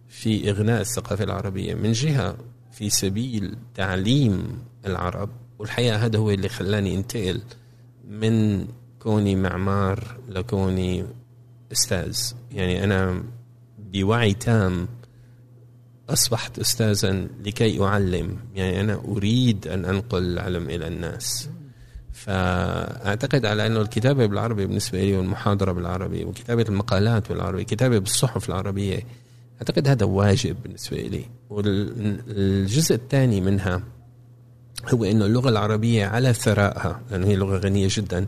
في 0.08 0.50
إغناء 0.50 0.80
الثقافة 0.80 1.24
العربية 1.24 1.74
من 1.74 1.92
جهة 1.92 2.36
في 2.72 2.90
سبيل 2.90 3.56
تعليم 3.74 4.58
العرب. 4.86 5.28
والحقيقة 5.58 5.96
هذا 5.96 6.18
هو 6.18 6.30
اللي 6.30 6.48
خلاني 6.48 6.94
انتقل 6.94 7.40
من 8.08 8.66
كوني 8.98 9.36
معمار 9.36 10.16
لكوني 10.28 11.04
أستاذ. 11.72 12.18
يعني 12.52 12.84
أنا 12.84 13.22
بوعي 13.78 14.34
تام 14.34 14.88
أصبحت 16.10 16.58
أستاذا 16.58 17.26
لكي 17.44 17.82
أعلم. 17.82 18.36
يعني 18.54 18.80
أنا 18.80 18.94
أريد 19.08 19.68
أن 19.68 19.84
أنقل 19.84 20.22
العلم 20.22 20.70
إلى 20.70 20.86
الناس. 20.86 21.48
فأعتقد 22.12 23.46
على 23.46 23.66
أنه 23.66 23.80
الكتابة 23.80 24.26
بالعربي 24.26 24.66
بالنسبة 24.66 25.00
لي 25.00 25.16
والمحاضرة 25.16 25.72
بالعربي 25.72 26.24
وكتابة 26.24 26.64
المقالات 26.68 27.28
بالعربي 27.28 27.64
كتابة 27.64 27.98
بالصحف 27.98 28.48
العربية 28.48 29.02
أعتقد 29.58 29.88
هذا 29.88 30.06
واجب 30.06 30.56
بالنسبة 30.62 30.96
لي. 30.96 31.24
والجزء 31.50 32.94
الثاني 32.94 33.40
منها 33.40 33.82
هو 34.94 35.04
إنه 35.04 35.26
اللغة 35.26 35.48
العربية 35.48 36.06
على 36.06 36.32
ثرائها 36.32 37.00
لأنه 37.10 37.26
هي 37.26 37.36
لغة 37.36 37.58
غنية 37.58 37.88
جدا 37.90 38.26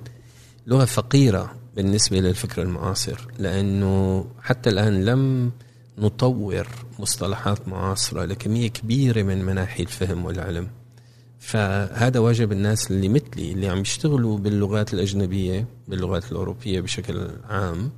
لغة 0.67 0.85
فقيرة 0.85 1.55
بالنسبة 1.77 2.21
للفكر 2.21 2.63
المعاصر 2.63 3.29
لأنه 3.39 4.25
حتى 4.43 4.71
الآن 4.71 5.05
لم 5.05 5.53
نطور 5.99 6.69
مصطلحات 6.99 7.69
معاصرة 7.69 8.25
لكميه 8.25 8.69
كبيرة 8.69 9.23
من 9.23 9.45
مناحي 9.45 9.83
الفهم 9.83 10.25
والعلم. 10.25 10.69
فهذا 11.39 12.21
واجب 12.21 12.53
الناس 12.53 12.91
اللي 12.91 13.09
مثلي 13.09 13.53
اللي 13.53 13.69
عم 13.69 13.81
يشتغلوا 13.81 14.39
باللغات 14.39 14.95
الأجنبية 14.95 15.67
باللغات 15.89 16.33
الأوروبية 16.33 16.81
بشكل 16.81 17.29
عام 17.49 17.91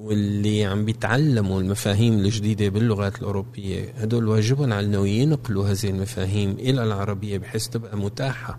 واللي 0.00 0.64
عم 0.64 0.84
بيتعلموا 0.84 1.60
المفاهيم 1.60 2.18
الجديدة 2.18 2.68
باللغات 2.68 3.18
الأوروبية 3.18 3.92
هدول 3.96 4.28
واجبهم 4.28 4.72
على 4.72 4.86
أنه 4.86 5.08
ينقلوا 5.08 5.68
هذه 5.68 5.90
المفاهيم 5.90 6.50
إلى 6.50 6.82
العربية 6.82 7.38
بحيث 7.38 7.68
تبقى 7.68 7.96
متاحة 7.96 8.58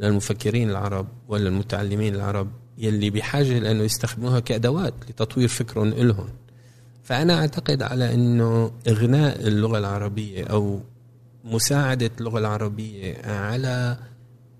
للمفكرين 0.00 0.70
العرب 0.70 1.06
ولا 1.28 1.48
المتعلمين 1.48 2.14
العرب 2.14 2.48
يلي 2.78 3.10
بحاجة 3.10 3.58
لأنه 3.58 3.82
يستخدموها 3.82 4.40
كأدوات 4.40 4.94
لتطوير 5.10 5.48
فكرهم 5.48 5.88
إلهم. 5.88 6.28
فأنا 7.04 7.38
أعتقد 7.38 7.82
على 7.82 8.14
أنه 8.14 8.70
إغناء 8.88 9.48
اللغة 9.48 9.78
العربية 9.78 10.44
أو 10.44 10.80
مساعدة 11.44 12.10
اللغة 12.20 12.38
العربية 12.38 13.16
على 13.24 13.96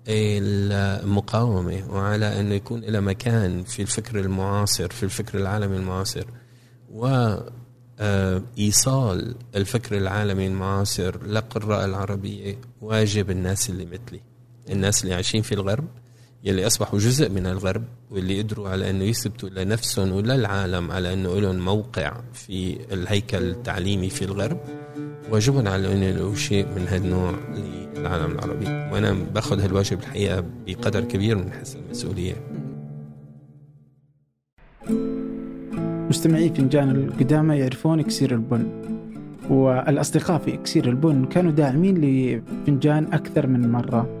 المقاومة 0.07 1.83
وعلى 1.89 2.39
أنه 2.39 2.55
يكون 2.55 2.81
لها 2.81 3.01
مكان 3.01 3.63
في 3.63 3.81
الفكر 3.81 4.19
المعاصر 4.19 4.89
في 4.89 5.03
الفكر 5.03 5.37
العالمي 5.37 5.77
المعاصر. 5.77 6.25
و 6.91 7.35
آه، 7.99 8.41
الفكر 9.55 9.97
العالمي 9.97 10.47
المعاصر 10.47 11.23
للقراء 11.23 11.85
العربية 11.85 12.57
واجب 12.81 13.31
الناس 13.31 13.69
اللي 13.69 13.85
مثلي. 13.85 14.21
الناس 14.69 15.03
اللي 15.03 15.15
عايشين 15.15 15.41
في 15.41 15.51
الغرب 15.51 15.87
يلي 16.43 16.67
أصبحوا 16.67 16.99
جزء 16.99 17.29
من 17.29 17.45
الغرب 17.45 17.83
واللي 18.11 18.41
قدروا 18.41 18.69
على 18.69 18.89
أنه 18.89 19.03
يثبتوا 19.03 19.49
لنفسهم 19.49 20.11
وللعالم 20.11 20.91
على 20.91 21.13
أنه 21.13 21.39
لهم 21.39 21.65
موقع 21.65 22.13
في 22.33 22.77
الهيكل 22.93 23.43
التعليمي 23.43 24.09
في 24.09 24.25
الغرب. 24.25 24.57
واجبهم 25.31 25.67
على 25.67 25.93
أنه 25.93 26.05
يلاقوا 26.05 26.35
شيء 26.35 26.65
من 26.75 26.87
هالنوع 26.87 27.33
للعالم 27.95 28.31
العربي. 28.31 28.65
وأنا 28.65 29.13
باخذ 29.33 29.61
هالواجب 29.61 29.99
الحقيقة 29.99 30.43
بقدر 30.67 31.01
كبير 31.01 31.37
من 31.37 31.51
حس 31.51 31.75
المسؤولية. 31.75 32.35
مستمعي 36.09 36.49
فنجان 36.49 36.89
القدامى 36.89 37.57
يعرفون 37.57 37.99
إكسير 37.99 38.31
البن 38.33 38.67
والأصدقاء 39.49 40.39
في 40.39 40.53
إكسير 40.53 40.89
البن 40.89 41.25
كانوا 41.25 41.51
داعمين 41.51 41.97
لفنجان 41.97 43.13
أكثر 43.13 43.47
من 43.47 43.71
مرة. 43.71 44.20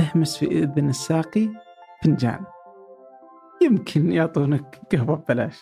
اهمس 0.00 0.36
في 0.36 0.46
إذن 0.46 0.88
الساقي 0.88 1.48
فنجان. 2.04 2.44
يمكن 3.62 4.12
يعطونك 4.12 4.80
قهوة 4.92 5.16
ببلاش. 5.16 5.54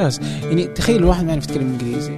ممتاز. 0.00 0.20
يعني 0.44 0.66
تخيل 0.66 0.96
الواحد 0.96 1.24
ما 1.24 1.32
يعرف 1.32 1.44
يتكلم 1.44 1.66
إنجليزي. 1.68 2.16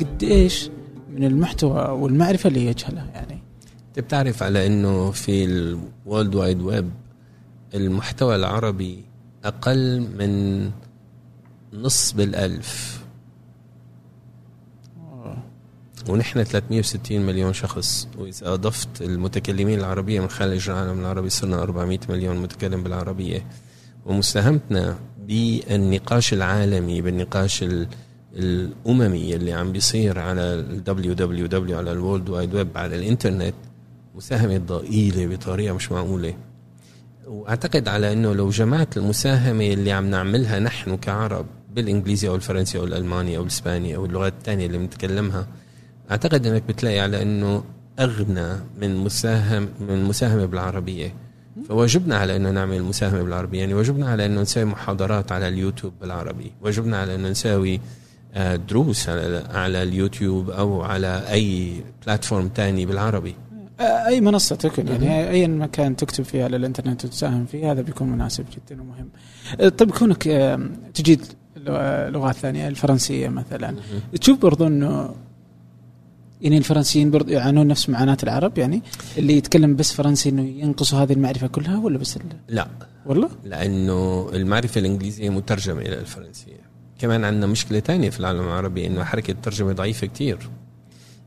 قد 0.00 0.22
إيش 0.22 0.70
من 1.08 1.24
المحتوى 1.24 1.88
والمعرفة 1.88 2.48
اللي 2.48 2.66
يجهلها 2.66 3.10
يعني؟ 3.14 3.42
أنت 3.88 3.98
بتعرف 3.98 4.42
على 4.42 4.66
إنه 4.66 5.10
في 5.10 5.44
الورلد 5.44 6.34
وايد 6.34 6.60
ويب 6.60 6.90
المحتوى 7.74 8.36
العربي 8.36 9.04
أقل 9.44 10.00
من 10.00 10.70
نص 11.72 12.12
بالألف. 12.12 12.95
ونحن 16.08 16.44
360 16.44 17.20
مليون 17.20 17.52
شخص. 17.52 18.08
وإذا 18.18 18.54
اضفت 18.54 19.02
المتكلمين 19.02 19.78
العربية 19.78 20.20
من 20.20 20.28
خارج 20.28 20.70
العالم 20.70 21.00
العربي 21.00 21.30
صرنا 21.30 21.62
400 21.62 21.98
مليون 22.08 22.36
متكلم 22.36 22.82
بالعربية. 22.82 23.46
ومساهمتنا 24.06 24.98
بالنقاش 25.28 26.32
العالمي 26.32 27.00
بالنقاش 27.02 27.64
الأممي 28.34 29.34
اللي 29.34 29.52
عم 29.52 29.72
بيصير 29.72 30.18
على 30.18 30.62
WW 30.86 31.78
على 31.78 31.92
ال 31.92 31.98
World 31.98 32.28
Wide 32.28 32.54
Web 32.54 32.78
على 32.78 32.96
الإنترنت 32.96 33.54
مساهمة 34.14 34.58
ضئيلة 34.58 35.26
بطريقة 35.26 35.74
مش 35.74 35.92
معقولة. 35.92 36.34
وأعتقد 37.26 37.88
على 37.88 38.12
إنه 38.12 38.32
لو 38.32 38.50
جمعت 38.50 38.96
المساهمة 38.96 39.66
اللي 39.72 39.92
عم 39.92 40.10
نعملها 40.10 40.58
نحن 40.58 40.96
كعرب 40.96 41.46
بالانجليزي 41.74 42.28
أو 42.28 42.34
الفرنسي 42.34 42.78
أو 42.78 42.84
الالماني 42.84 43.36
أو 43.36 43.42
الاسباني 43.42 43.96
أو 43.96 44.04
اللغات 44.04 44.32
الثانية 44.38 44.66
اللي 44.66 44.78
بنتكلمها 44.78 45.46
أعتقد 46.10 46.46
إنك 46.46 46.62
بتلاقي 46.68 46.98
على 47.00 47.22
إنه 47.22 47.64
أغنى 48.00 48.48
من 48.80 48.96
مساهم 48.96 49.68
من 49.88 50.04
مساهمة 50.04 50.46
بالعربية. 50.46 51.14
فواجبنا 51.68 52.16
على 52.16 52.36
إنه 52.36 52.50
نعمل 52.50 52.82
مساهمة 52.82 53.22
بالعربية. 53.22 53.60
يعني 53.60 53.74
واجبنا 53.74 54.08
على 54.08 54.26
إنه 54.26 54.40
نسوي 54.40 54.64
محاضرات 54.64 55.32
على 55.32 55.48
اليوتيوب 55.48 55.92
بالعربي. 56.00 56.52
واجبنا 56.62 57.00
على 57.00 57.14
إنه 57.14 57.28
نسوي 57.28 57.80
آه، 58.34 58.56
دروس 58.56 59.08
على 59.08 59.44
على 59.50 59.82
اليوتيوب 59.82 60.50
أو 60.50 60.82
على 60.82 61.22
أي 61.30 61.72
بلاتفورم 62.06 62.48
تاني 62.48 62.86
بالعربي. 62.86 63.34
أي 63.80 64.20
منصة 64.20 64.56
تكن 64.56 64.88
يعني 64.88 65.30
اي 65.30 65.48
مكان 65.48 65.96
تكتب 65.96 66.24
فيه 66.24 66.44
على 66.44 66.56
الإنترنت 66.56 67.04
وتساهم 67.04 67.46
فيه 67.46 67.72
هذا 67.72 67.80
بيكون 67.82 68.08
مناسب 68.08 68.44
جدا 68.50 68.82
ومهم. 68.82 69.08
طيب 69.70 69.90
كونك 69.90 70.22
تجيد 70.94 71.24
لغات 72.08 72.34
ثانية 72.34 72.68
الفرنسية 72.68 73.28
مثلا. 73.28 73.74
تشوف 74.20 74.38
برضو 74.38 74.66
إنه 74.66 75.14
يعني 76.40 76.58
الفرنسيين 76.58 77.10
برضو 77.10 77.32
يعانون 77.32 77.66
نفس 77.66 77.88
معاناة 77.88 78.16
العرب؟ 78.22 78.58
يعني 78.58 78.82
اللي 79.18 79.36
يتكلم 79.36 79.76
بس 79.76 79.92
فرنسي 79.92 80.28
إنه 80.28 80.42
ينقصوا 80.42 80.98
هذه 80.98 81.12
المعرفة 81.12 81.46
كلها 81.46 81.78
ولا 81.78 81.98
بس 81.98 82.18
لا. 82.48 82.68
والله؟ 83.06 83.28
لأنه 83.44 84.30
المعرفة 84.32 84.78
الإنجليزية 84.78 85.30
مترجمة 85.30 85.80
إلى 85.80 85.98
الفرنسية. 85.98 86.66
كمان 86.98 87.24
عندنا 87.24 87.46
مشكلة 87.46 87.80
ثانية 87.80 88.10
في 88.10 88.20
العالم 88.20 88.40
العربي 88.40 88.86
إنه 88.86 89.04
حركة 89.04 89.30
الترجمة 89.30 89.72
ضعيفة 89.72 90.06
كثير 90.06 90.38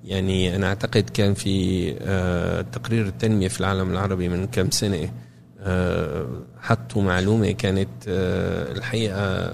يعني 0.03 0.55
أنا 0.55 0.67
أعتقد 0.67 1.09
كان 1.09 1.33
في 1.33 1.95
آه، 2.01 2.61
تقرير 2.61 3.05
التنمية 3.05 3.47
في 3.47 3.59
العالم 3.59 3.91
العربي 3.91 4.29
من 4.29 4.47
كم 4.47 4.71
سنة 4.71 5.11
آه، 5.59 6.27
حطوا 6.59 7.01
معلومة 7.01 7.51
كانت 7.51 7.89
آه، 8.07 8.71
الحقيقة 8.71 9.53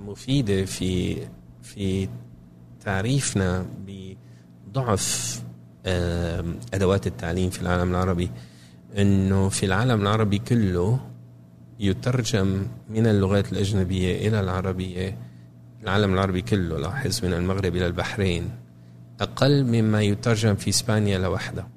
مفيدة 0.00 0.64
في 0.64 1.16
في 1.62 2.08
تعريفنا 2.84 3.66
بضعف 4.68 5.42
أدوات 6.74 7.06
التعليم 7.06 7.50
في 7.50 7.62
العالم 7.62 7.90
العربي 7.90 8.30
إنه 8.98 9.48
في 9.48 9.66
العالم 9.66 10.00
العربي 10.02 10.38
كله 10.38 11.00
يترجم 11.80 12.66
من 12.90 13.06
اللغات 13.06 13.52
الأجنبية 13.52 14.28
إلى 14.28 14.40
العربية. 14.40 15.18
العالم 15.82 16.14
العربي 16.14 16.42
كله 16.42 16.78
لاحظ 16.78 17.24
من 17.24 17.32
المغرب 17.32 17.76
إلى 17.76 17.86
البحرين 17.86 18.50
أقل 19.20 19.64
مما 19.64 20.02
يترجم 20.02 20.54
في 20.54 20.70
إسبانيا 20.70 21.18
لوحدها 21.18 21.68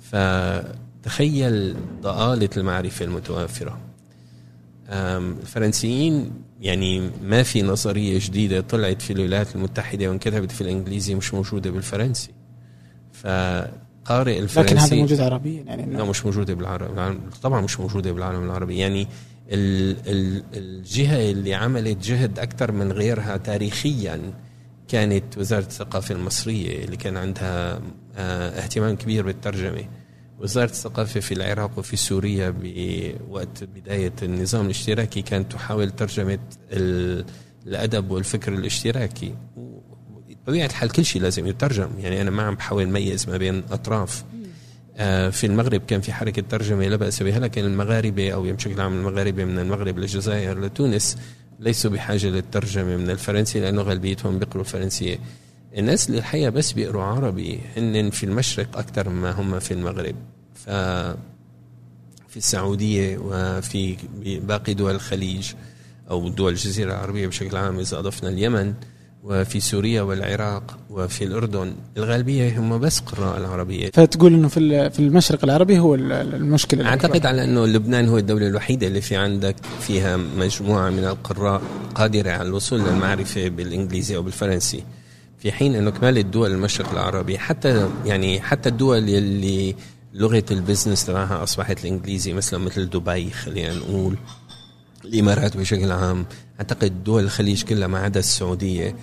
فتخيل 0.00 1.76
ضآلة 2.02 2.50
المعرفة 2.56 3.04
المتوافرة. 3.04 3.78
الفرنسيين 4.88 6.30
يعني 6.64 7.10
ما 7.22 7.42
في 7.42 7.62
نظرية 7.62 8.18
جديدة 8.22 8.60
طلعت 8.60 9.02
في 9.02 9.12
الولايات 9.12 9.56
المتحدة 9.56 10.08
وانكتبت 10.08 10.52
في 10.52 10.60
الإنجليزي 10.60 11.14
مش 11.14 11.34
موجودة 11.34 11.70
بالفرنسي. 11.70 12.30
فقارئ 13.12 14.38
الفرنسي 14.38 14.74
لكن 14.74 14.78
هذا 14.78 14.96
موجود 14.96 15.20
عربيا 15.20 15.62
يعني. 15.62 15.96
لا 15.96 16.04
مش 16.04 16.26
موجودة 16.26 16.54
بالعربي 16.54 17.18
طبعا 17.42 17.60
مش 17.60 17.80
موجودة 17.80 18.12
بالعالم 18.12 18.44
العربي. 18.44 18.78
يعني 18.78 19.08
ال 19.50 19.96
ال 20.06 20.44
الجهة 20.54 21.30
اللي 21.30 21.54
عملت 21.54 22.06
جهد 22.06 22.38
أكثر 22.38 22.72
من 22.72 22.92
غيرها 22.92 23.36
تاريخيا 23.36 24.20
كانت 24.88 25.38
وزارة 25.38 25.64
الثقافة 25.64 26.14
المصرية 26.14 26.84
اللي 26.84 26.96
كان 26.96 27.16
عندها 27.16 27.80
آه 28.16 28.50
اهتمام 28.62 28.96
كبير 28.96 29.24
بالترجمة. 29.26 29.84
وزارة 30.38 30.70
الثقافة 30.70 31.20
في 31.20 31.34
العراق 31.34 31.78
وفي 31.78 31.96
سوريا 31.96 32.54
بوقت 32.58 33.64
بداية 33.64 34.12
النظام 34.22 34.64
الاشتراكي 34.64 35.22
كانت 35.22 35.52
تحاول 35.52 35.90
ترجمة 35.90 36.38
الأدب 37.66 38.10
والفكر 38.10 38.54
الاشتراكي. 38.54 39.34
بطبيعة 40.28 40.66
الحال 40.66 40.90
كل 40.90 41.04
شيء 41.04 41.22
لازم 41.22 41.46
يترجم. 41.46 41.88
يعني 41.98 42.20
أنا 42.20 42.30
ما 42.30 42.42
عم 42.42 42.54
بحاول 42.54 42.82
أميز 42.82 43.28
ما 43.28 43.36
بين 43.36 43.64
أطراف. 43.70 44.24
آه، 44.96 45.30
في 45.30 45.46
المغرب 45.46 45.82
كان 45.86 46.00
في 46.00 46.12
حركة 46.12 46.42
ترجمة 46.48 46.86
لا 46.88 46.96
بأس 46.96 47.22
بها 47.22 47.38
لكن 47.38 47.64
المغاربة 47.64 48.30
أو 48.30 48.42
بشكل 48.42 48.80
عام 48.80 48.92
المغاربة 48.92 49.44
من 49.44 49.58
المغرب 49.58 49.98
للجزائر 49.98 50.60
لتونس 50.60 51.16
ليسوا 51.60 51.90
بحاجة 51.90 52.26
للترجمة 52.26 52.96
من 52.96 53.10
الفرنسي 53.10 53.60
لأنه 53.60 53.82
غالبيتهم 53.82 54.38
بيقروا 54.38 54.62
الفرنسية. 54.62 55.18
الناس 55.78 56.08
اللي 56.08 56.18
الحقيقة 56.18 56.50
بس 56.50 56.72
بيقروا 56.72 57.02
عربي 57.02 57.60
هن 57.76 58.10
في 58.10 58.24
المشرق 58.24 58.78
أكثر 58.78 59.08
ما 59.08 59.30
هم 59.30 59.58
في 59.58 59.74
المغرب. 59.74 60.14
ف 60.54 60.70
في 62.28 62.36
السعودية 62.36 63.18
وفي 63.18 63.96
باقي 64.24 64.74
دول 64.74 64.94
الخليج 64.94 65.52
أو 66.10 66.28
دول 66.28 66.52
الجزيرة 66.52 66.92
العربية 66.92 67.26
بشكل 67.26 67.56
عام 67.56 67.78
إذا 67.78 67.98
أضفنا 67.98 68.28
اليمن 68.28 68.74
وفي 69.24 69.60
سوريا 69.60 70.02
والعراق 70.02 70.78
وفي 70.90 71.24
الأردن 71.24 71.74
الغالبية 71.96 72.58
هم 72.58 72.78
بس 72.78 72.98
قراء 72.98 73.38
العربية. 73.38 73.90
فتقول 73.94 74.34
أنه 74.34 74.48
في 74.48 74.90
في 74.90 74.98
المشرق 74.98 75.44
العربي 75.44 75.78
هو 75.78 75.94
المشكلة 75.94 76.80
الأكبر. 76.80 77.04
أعتقد 77.04 77.26
على 77.26 77.44
أنه 77.44 77.66
لبنان 77.66 78.08
هو 78.08 78.18
الدولة 78.18 78.46
الوحيدة 78.46 78.86
اللي 78.86 79.00
في 79.00 79.16
عندك 79.16 79.56
فيها 79.80 80.16
مجموعة 80.16 80.90
من 80.90 81.04
القراء 81.04 81.62
قادرة 81.94 82.30
على 82.30 82.48
الوصول 82.48 82.80
للمعرفة 82.80 83.48
بالإنجليزي 83.48 84.16
أو 84.16 84.22
بالفرنسي. 84.22 84.84
في 85.44 85.52
حين 85.52 85.74
أنه 85.74 85.90
كمال 85.90 86.18
الدول 86.18 86.52
المشرق 86.52 86.90
العربي 86.90 87.38
حتى 87.38 87.90
يعني 88.04 88.40
حتى 88.40 88.68
الدول 88.68 88.98
اللي 88.98 89.74
لغة 90.14 90.44
البزنس 90.50 91.06
تبعها 91.06 91.42
أصبحت 91.42 91.84
الإنجليزي 91.84 92.32
مثلا 92.32 92.60
مثل 92.60 92.90
دبي 92.90 93.30
خلينا 93.30 93.74
نقول 93.74 94.16
الإمارات 95.04 95.56
بشكل 95.56 95.92
عام 95.92 96.26
أعتقد 96.60 97.04
دول 97.04 97.24
الخليج 97.24 97.62
كلها 97.62 97.88
ما 97.88 97.98
عدا 97.98 98.20
السعودية 98.20 98.96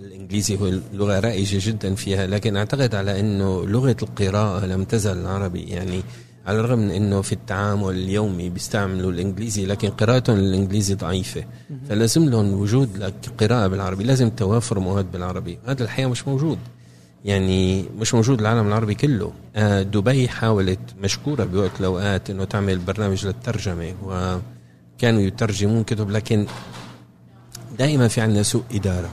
الإنجليزي 0.00 0.56
هو 0.56 0.72
لغة 0.92 1.20
رائجة 1.20 1.68
جدا 1.70 1.94
فيها 1.94 2.26
لكن 2.26 2.56
أعتقد 2.56 2.94
على 2.94 3.20
إنه 3.20 3.66
لغة 3.66 3.96
القراءة 4.02 4.66
لم 4.66 4.84
تزل 4.84 5.18
العربي 5.18 5.62
يعني 5.62 6.02
على 6.46 6.60
الرغم 6.60 6.78
من 6.78 6.90
إنه 6.90 7.22
في 7.22 7.32
التعامل 7.32 7.90
اليومي 7.90 8.48
بيستعملوا 8.48 9.12
الإنجليزي 9.12 9.66
لكن 9.66 9.88
قراءتهم 9.88 10.36
للإنجليزي 10.36 10.94
ضعيفة. 10.94 11.44
فلازم 11.88 12.28
لهم 12.28 12.52
وجود 12.52 12.96
لك 12.96 13.14
قراءه 13.40 13.66
بالعربي 13.66 14.04
لازم 14.04 14.30
توافر 14.30 14.78
مواد 14.78 15.12
بالعربي. 15.12 15.58
هذا 15.66 15.84
الحقيقة 15.84 16.08
مش 16.08 16.28
موجود. 16.28 16.58
يعني 17.24 17.84
مش 17.98 18.14
موجود 18.14 18.40
العالم 18.40 18.68
العربي 18.68 18.94
كله. 18.94 19.32
آه، 19.56 19.82
دبي 19.82 20.28
حاولت 20.28 20.78
مشكورة 21.02 21.44
بوقت 21.44 21.80
الأوقات 21.80 22.30
أنه 22.30 22.44
تعمل 22.44 22.78
برنامج 22.78 23.26
للترجمة 23.26 23.94
وكانوا 24.02 25.20
يترجمون 25.20 25.84
كتب 25.84 26.10
لكن 26.10 26.46
دائما 27.78 28.08
في 28.08 28.20
عندنا 28.20 28.42
سوء 28.42 28.62
إدارة. 28.74 29.10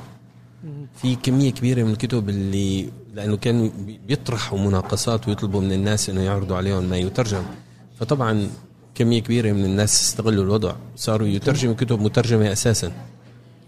في 1.01 1.15
كمية 1.15 1.51
كبيرة 1.51 1.83
من 1.83 1.91
الكتب 1.91 2.29
اللي 2.29 2.89
لأنه 3.13 3.37
كانوا 3.37 3.69
بيطرحوا 4.07 4.59
مناقصات 4.59 5.27
ويطلبوا 5.27 5.61
من 5.61 5.71
الناس 5.71 6.09
إنه 6.09 6.21
يعرضوا 6.21 6.57
عليهم 6.57 6.83
ما 6.83 6.97
يترجم. 6.97 7.43
فطبعا 7.99 8.49
كمية 8.95 9.21
كبيرة 9.21 9.51
من 9.51 9.65
الناس 9.65 10.01
استغلوا 10.01 10.43
الوضع. 10.43 10.75
صاروا 10.95 11.27
يترجموا 11.27 11.73
كتب 11.73 12.01
مترجمة 12.01 12.51
أساسا. 12.51 12.91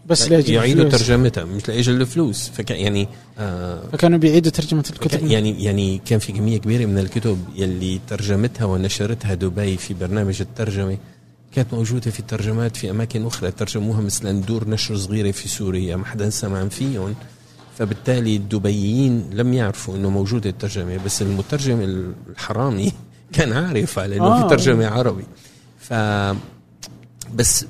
بس 0.07 0.29
لأجل 0.29 0.53
يعيدوا. 0.53 0.89
ترجمتها 0.89 1.43
مش 1.43 1.67
لأجل 1.67 2.01
الفلوس. 2.01 2.49
فكان 2.49 2.77
يعني 2.77 3.07
آه 3.39 3.83
فكانوا 3.91 4.19
بيعيدوا 4.19 4.51
ترجمة 4.51 4.85
الكتب. 4.89 5.25
يعني 5.25 5.63
يعني 5.63 6.01
كان 6.05 6.19
في 6.19 6.31
كمية 6.31 6.57
كبيرة 6.57 6.85
من 6.85 6.97
الكتب 6.97 7.37
يلي 7.55 7.99
ترجمتها 8.07 8.65
ونشرتها 8.65 9.33
دبي 9.33 9.77
في 9.77 9.93
برنامج 9.93 10.41
الترجمة. 10.41 10.97
كانت 11.55 11.73
موجودة 11.73 12.11
في 12.11 12.21
ترجمات 12.21 12.77
في 12.77 12.89
أماكن 12.89 13.25
أخرى 13.25 13.51
ترجموها 13.51 14.01
مثلا 14.01 14.41
دور 14.41 14.69
نشر 14.69 14.97
صغيرة 14.97 15.31
في 15.31 15.47
سوريا 15.47 15.95
ما 15.95 16.05
حدا 16.05 16.29
سمع 16.29 16.67
فيهم. 16.67 17.15
فبالتالي 17.77 18.35
الدبيين 18.35 19.29
لم 19.33 19.53
يعرفوا 19.53 19.95
إنه 19.95 20.09
موجوده 20.09 20.49
الترجمة 20.49 20.99
بس 21.05 21.21
المترجم 21.21 22.05
الحرامي 22.29 22.91
كان 23.33 23.53
عارف 23.53 23.99
على 23.99 24.15
انه 24.15 24.25
آه. 24.25 24.47
في 24.47 24.55
ترجمة 24.55 24.87
عربي. 24.87 25.23
ف 25.79 25.93
بس 27.35 27.65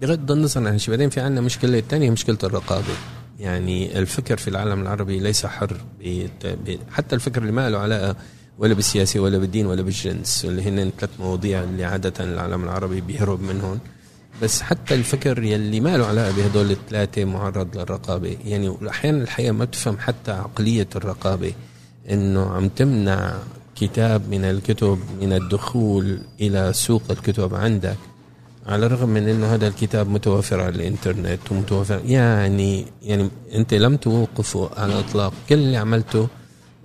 بغض 0.00 0.32
النظر 0.32 0.60
عن 0.60 0.66
هالشيء 0.66 0.90
بعدين 0.90 1.10
في 1.10 1.20
عندنا 1.20 1.40
مشكلة 1.40 1.82
ثانية 1.90 2.10
مشكلة 2.10 2.38
الرقابة. 2.44 2.94
يعني 3.40 3.98
الفكر 3.98 4.36
في 4.36 4.48
العالم 4.48 4.82
العربي 4.82 5.18
ليس 5.18 5.46
حر 5.46 5.76
حتى 6.90 7.14
الفكر 7.14 7.42
اللي 7.42 7.52
ما 7.52 7.70
له 7.70 7.78
علاقة 7.78 8.16
ولا 8.58 8.74
بالسياسة 8.74 9.20
ولا 9.20 9.38
بالدين 9.38 9.66
ولا 9.66 9.82
بالجنس 9.82 10.44
اللي 10.44 10.62
هن 10.62 10.92
ثلاث 10.98 11.10
مواضيع 11.20 11.62
اللي 11.62 11.84
عادة 11.84 12.24
العالم 12.24 12.64
العربي 12.64 13.00
بيهرب 13.00 13.40
منهم 13.40 13.78
بس 14.42 14.62
حتى 14.62 14.94
الفكر 14.94 15.42
يلي 15.42 15.80
ما 15.80 15.96
له 15.96 16.06
علاقة 16.06 16.36
بهدول 16.36 16.70
الثلاثة 16.70 17.24
معرض 17.24 17.76
للرقابة. 17.78 18.36
يعني 18.44 18.74
أحيانا 18.88 19.22
الحقيقة 19.22 19.52
ما 19.52 19.64
بتفهم 19.64 19.98
حتى 19.98 20.30
عقلية 20.32 20.88
الرقابة 20.96 21.52
إنه 22.10 22.50
عم 22.50 22.68
تمنع 22.68 23.34
كتاب 23.76 24.22
من 24.30 24.44
الكتب 24.44 24.98
من 25.20 25.32
الدخول 25.32 26.20
إلى 26.40 26.72
سوق 26.72 27.02
الكتب 27.10 27.54
عندك 27.54 27.96
على 28.66 28.86
الرغم 28.86 29.08
من 29.08 29.28
إنه 29.28 29.46
هذا 29.54 29.68
الكتاب 29.68 30.08
متوفر 30.08 30.60
على 30.60 30.74
الإنترنت 30.76 31.38
ومتوفر. 31.50 32.00
يعني 32.04 32.84
يعني 33.02 33.28
أنت 33.54 33.74
لم 33.74 33.96
توقفه 33.96 34.70
على 34.76 34.92
الإطلاق. 34.92 35.32
كل 35.48 35.54
اللي 35.54 35.76
عملته 35.76 36.28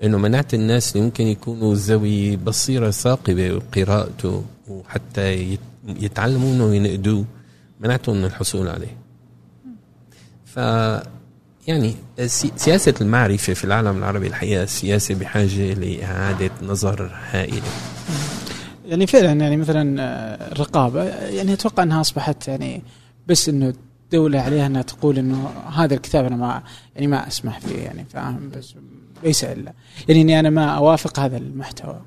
إنه 0.03 0.17
منعت 0.17 0.53
الناس 0.53 0.91
اللي 0.95 1.05
ممكن 1.05 1.27
يكونوا 1.27 1.75
ذوي 1.75 2.35
بصيرة 2.35 2.91
ثاقبة 2.91 3.59
بقراءته 3.75 4.43
وحتى 4.69 5.33
يت- 5.33 5.59
يتعلموا 5.87 6.53
منه 6.53 6.65
وينقدوه 6.65 7.25
منعتهم 7.83 8.15
من 8.17 8.25
الحصول 8.25 8.67
عليه. 8.67 8.97
ف 10.45 10.57
يعني 11.67 11.95
سي- 12.25 12.51
سياسة 12.55 12.93
المعرفة 13.01 13.53
في 13.53 13.63
العالم 13.63 13.97
العربي 13.97 14.27
الحقيقة 14.27 14.65
سياسة 14.65 15.15
بحاجة 15.15 15.73
لإعادة 15.73 16.51
نظر 16.61 17.11
هائلة. 17.31 17.67
يعني 18.85 19.07
فعلا 19.07 19.31
يعني 19.33 19.57
مثلا 19.57 20.01
آه، 20.01 20.51
الرقابة 20.51 21.03
يعني 21.03 21.53
أتوقع 21.53 21.83
أنها 21.83 22.01
أصبحت 22.01 22.47
يعني 22.47 22.81
بس 23.27 23.49
إنه 23.49 23.73
الدولة 24.05 24.39
عليها 24.39 24.65
أنها 24.67 24.81
تقول 24.81 25.17
إنه 25.17 25.49
هذا 25.75 25.93
الكتاب 25.93 26.25
أنا 26.25 26.35
ما 26.35 26.63
يعني 26.95 27.07
ما 27.07 27.27
أسمح 27.27 27.59
فيه 27.59 27.77
يعني 27.77 28.05
فاهم؟ 28.13 28.51
بس 28.57 28.73
ليس 29.23 29.43
إلا. 29.43 29.73
يعني 30.07 30.21
إني 30.21 30.39
أنا 30.39 30.49
ما 30.49 30.65
أوافق 30.65 31.19
هذا 31.19 31.37
المحتوى. 31.37 32.01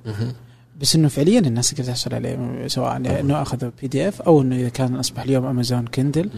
بس 0.80 0.96
إنه 0.96 1.08
فعليا 1.08 1.38
الناس 1.38 1.70
تقدر 1.70 1.84
تحصل 1.84 2.14
عليه 2.14 2.66
سواء 2.66 2.96
إنه 2.96 3.42
اخذ 3.42 3.70
PDF 3.82 4.22
أو 4.22 4.42
إنه 4.42 4.56
إذا 4.56 4.68
كان 4.68 4.96
أصبح 4.96 5.22
اليوم 5.22 5.46
Amazon 5.46 5.86
Kindle 5.86 6.30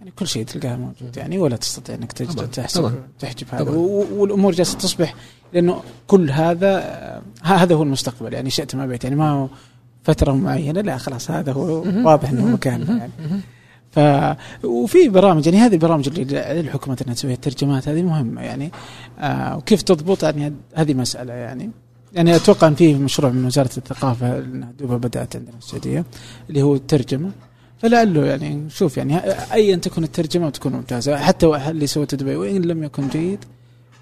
يعني 0.00 0.12
كل 0.16 0.26
شيء 0.26 0.44
تلقاه 0.44 0.76
موجود 0.76 1.16
يعني 1.16 1.38
ولا 1.38 1.56
تستطيع 1.56 1.94
إنك 1.94 2.12
تحجب. 2.12 2.92
تحجب 3.18 3.46
هذا. 3.50 3.70
والأمور 3.70 4.52
جالسة 4.52 4.78
تصبح 4.78 5.14
لأنه 5.52 5.82
كل 6.06 6.30
هذا 6.30 6.78
آه، 6.78 7.22
هذا 7.42 7.74
هو 7.74 7.82
المستقبل. 7.82 8.32
يعني 8.32 8.50
شئت 8.50 8.74
أم 8.74 8.86
أبيت 8.86 9.04
يعني 9.04 9.16
ما 9.16 9.30
هو 9.30 9.48
فترة 10.02 10.32
معينة 10.32 10.80
لا 10.80 10.96
خلاص 10.96 11.30
هذا 11.30 11.52
هو 11.52 11.82
واضح 12.08 12.30
إنه 12.30 12.46
مكانه 12.46 12.98
يعني. 12.98 13.12
ف 13.90 13.98
وفي 14.64 15.08
برامج 15.08 15.46
يعني 15.46 15.58
هذه 15.58 15.72
البرامج 15.72 16.08
اللي 16.08 16.38
على 16.38 16.60
الحكومة 16.60 16.96
إنها 17.02 17.14
تسوي 17.14 17.32
الترجمات 17.32 17.88
هذه 17.88 18.02
مهمة 18.02 18.42
يعني. 18.42 18.70
آه 19.18 19.56
وكيف 19.56 19.82
تضبط 19.82 20.22
يعني 20.22 20.52
هذه 20.74 20.94
مسألة 20.94 21.32
يعني. 21.32 21.70
يعني 22.14 22.36
أتوقع 22.36 22.66
أن 22.68 22.74
في 22.74 22.94
مشروع 22.94 23.30
من 23.32 23.44
وزارة 23.44 23.70
الثقافة 23.76 24.38
انها 24.38 24.72
دوبها 24.78 24.96
بدأت 24.96 25.36
عندنا 25.36 25.52
في 25.52 25.64
السعودية 25.64 26.04
اللي 26.48 26.62
هو 26.62 26.74
الترجمة. 26.74 27.30
فلعله 27.82 28.24
يعني 28.26 28.54
نشوف 28.54 28.96
يعني 28.96 29.18
ايا 29.52 29.76
تكون 29.76 30.04
الترجمة 30.04 30.46
وتكون 30.46 30.72
ممتازة 30.72 31.16
حتى 31.16 31.46
اللي 31.46 31.86
سوته 31.86 32.16
دبي 32.16 32.36
وإن 32.36 32.62
لم 32.62 32.82
يكن 32.84 33.08
جيد 33.08 33.38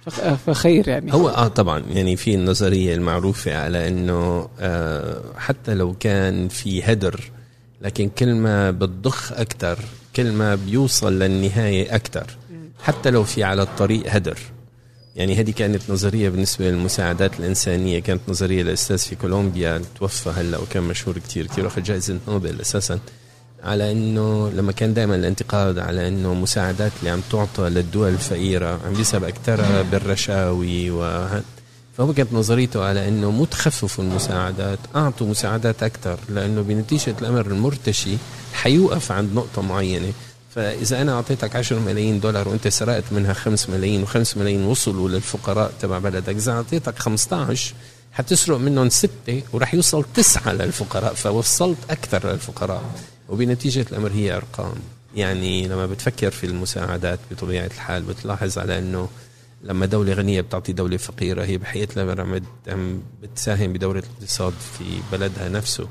فخ- 0.07 0.35
فخير 0.35 0.88
يعني. 0.88 1.12
هو 1.12 1.29
آه 1.29 1.49
طبعا 1.49 1.83
يعني 1.90 2.16
في 2.16 2.35
النظرية 2.35 2.94
المعروفة 2.94 3.57
على 3.57 3.88
إنه 3.88 4.49
آه 4.61 5.20
حتى 5.37 5.75
لو 5.75 5.94
كان 6.01 6.49
في 6.49 6.83
هدر 6.83 7.31
لكن 7.83 8.09
كل 8.18 8.35
ما 8.35 8.70
بتضخ 8.70 9.33
أكثر 9.33 9.79
كل 10.16 10.33
ما 10.33 10.55
بيوصل 10.55 11.18
للنهاية 11.18 11.94
أكثر 11.94 12.27
حتى 12.83 13.11
لو 13.11 13.25
في 13.25 13.44
على 13.44 13.62
الطريق 13.62 14.03
هدر. 14.09 14.38
يعني 15.16 15.37
هذه 15.37 15.51
كانت 15.51 15.83
نظرية 15.90 16.29
بالنسبة 16.29 16.70
للمساعدات 16.70 17.40
الإنسانية 17.40 17.99
كانت 17.99 18.20
نظرية 18.29 18.62
لاستاذ 18.62 18.99
في 18.99 19.16
كولومبيا 19.16 19.83
توفى 19.99 20.31
هلا 20.31 20.59
وكان 20.59 20.83
مشهور 20.83 21.18
كتير 21.18 21.46
كثير 21.46 21.66
اخذ 21.66 21.83
جائزة 21.83 22.18
نوبل 22.29 22.61
أساسا. 22.61 22.99
على 23.62 23.92
إنه 23.92 24.51
لما 24.51 24.73
كان 24.73 24.94
دائما 24.94 25.14
الانتقاد 25.14 25.79
على 25.79 26.09
إنه 26.09 26.35
مساعدات 26.35 26.92
اللي 27.01 27.11
عم 27.11 27.20
تعطى 27.31 27.62
للدول 27.62 28.09
الفقيرة 28.09 28.81
عم 28.87 28.92
بيسبب 28.94 29.25
أكثرها 29.25 29.83
بالرشاوي 29.83 30.90
و 30.90 31.29
فهو 31.99 32.12
كانت 32.12 32.33
نظريته 32.33 32.85
على 32.85 33.09
إنه 33.09 33.31
مو 33.31 33.44
تخففوا 33.44 34.05
المساعدات 34.05 34.79
أعطوا 34.96 35.27
مساعدات 35.27 35.83
أكثر 35.83 36.18
لأنه 36.29 36.62
بنتيجة 36.62 37.14
الأمر 37.20 37.46
المرتشي 37.46 38.16
حيوقف 38.53 39.12
عند 39.12 39.35
نقطة 39.35 39.62
معينة. 39.62 40.12
فإذا 40.61 41.03
أنا 41.03 41.12
أعطيتك 41.12 41.57
10 41.57 41.79
ملايين 41.79 42.20
دولار 42.20 42.49
وأنت 42.49 42.68
سرقت 42.68 43.05
منها 43.12 43.33
5 43.33 43.73
ملايين 43.73 44.07
و5 44.07 44.37
ملايين 44.37 44.64
وصلوا 44.64 45.09
للفقراء 45.09 45.73
تبع 45.81 45.99
بلدك 45.99 46.35
إذا 46.35 46.53
أعطيتك 46.53 46.99
15 46.99 47.75
حتسرق 48.12 48.57
منهم 48.57 48.88
ستة 48.88 49.42
وراح 49.53 49.75
يوصل 49.75 50.05
تسعة 50.14 50.53
للفقراء 50.53 51.14
فوصلت 51.14 51.79
أكثر 51.90 52.33
للفقراء. 52.33 52.83
وبنتيجة 53.29 53.87
الأمر 53.90 54.11
هي 54.12 54.37
أرقام. 54.37 54.75
يعني 55.14 55.68
لما 55.68 55.87
بتفكر 55.87 56.31
في 56.31 56.46
المساعدات 56.46 57.18
بطبيعة 57.31 57.66
الحال 57.66 58.03
بتلاحظ 58.03 58.59
على 58.59 58.79
أنه 58.79 59.09
لما 59.62 59.87
دولة 59.87 60.12
غنية 60.12 60.40
بتعطي 60.40 60.73
دولة 60.73 60.96
فقيرة 60.96 61.44
هي 61.44 61.59
بحقيقة 61.59 62.01
عم 62.68 63.03
بتساهم 63.23 63.73
بدورة 63.73 63.99
الاقتصاد 63.99 64.53
في 64.79 64.85
بلدها 65.12 65.49
نفسه. 65.49 65.88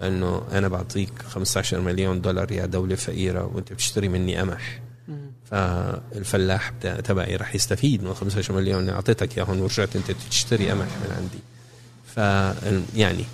لأنه 0.00 0.42
أنا 0.52 0.68
بعطيك 0.68 1.10
15 1.28 1.80
مليون 1.80 2.20
دولار 2.20 2.52
يا 2.52 2.66
دولة 2.66 2.94
فقيرة 2.94 3.50
وأنت 3.54 3.72
بتشتري 3.72 4.08
مني 4.08 4.36
قمح. 4.36 4.80
فالفلاح 5.50 6.68
تبعي 7.04 7.36
رح 7.36 7.54
يستفيد 7.54 8.02
من 8.02 8.14
15 8.14 8.54
مليون. 8.54 8.80
اللي 8.80 8.92
أعطيتك 8.92 9.38
إياهم 9.38 9.60
ورجعت 9.60 9.96
أنت 9.96 10.10
تشتري 10.30 10.70
قمح 10.70 10.86
من 10.86 11.16
عندي. 11.16 11.38
ف 12.14 12.16
يعني. 12.96 13.24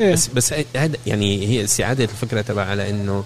بس 0.00 0.28
بس 0.28 0.54
هذا 0.76 0.96
يعني 1.06 1.46
هي 1.46 1.64
استعادة 1.64 2.04
الفكرة 2.04 2.40
تبع 2.40 2.64
على 2.64 2.90
إنه 2.90 3.24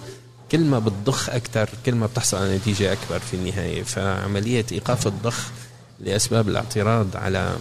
كل 0.51 0.59
ما 0.59 0.79
بتضخ 0.79 1.29
أكثر 1.29 1.69
كل 1.85 1.95
ما 1.95 2.05
بتحصل 2.05 2.37
على 2.37 2.57
نتيجة 2.57 2.93
أكبر 2.93 3.19
في 3.19 3.33
النهاية. 3.33 3.83
فعملية 3.83 4.65
إيقاف 4.71 5.07
الضخ 5.07 5.47
لأسباب 5.99 6.49
الاعتراض 6.49 7.17
على 7.17 7.57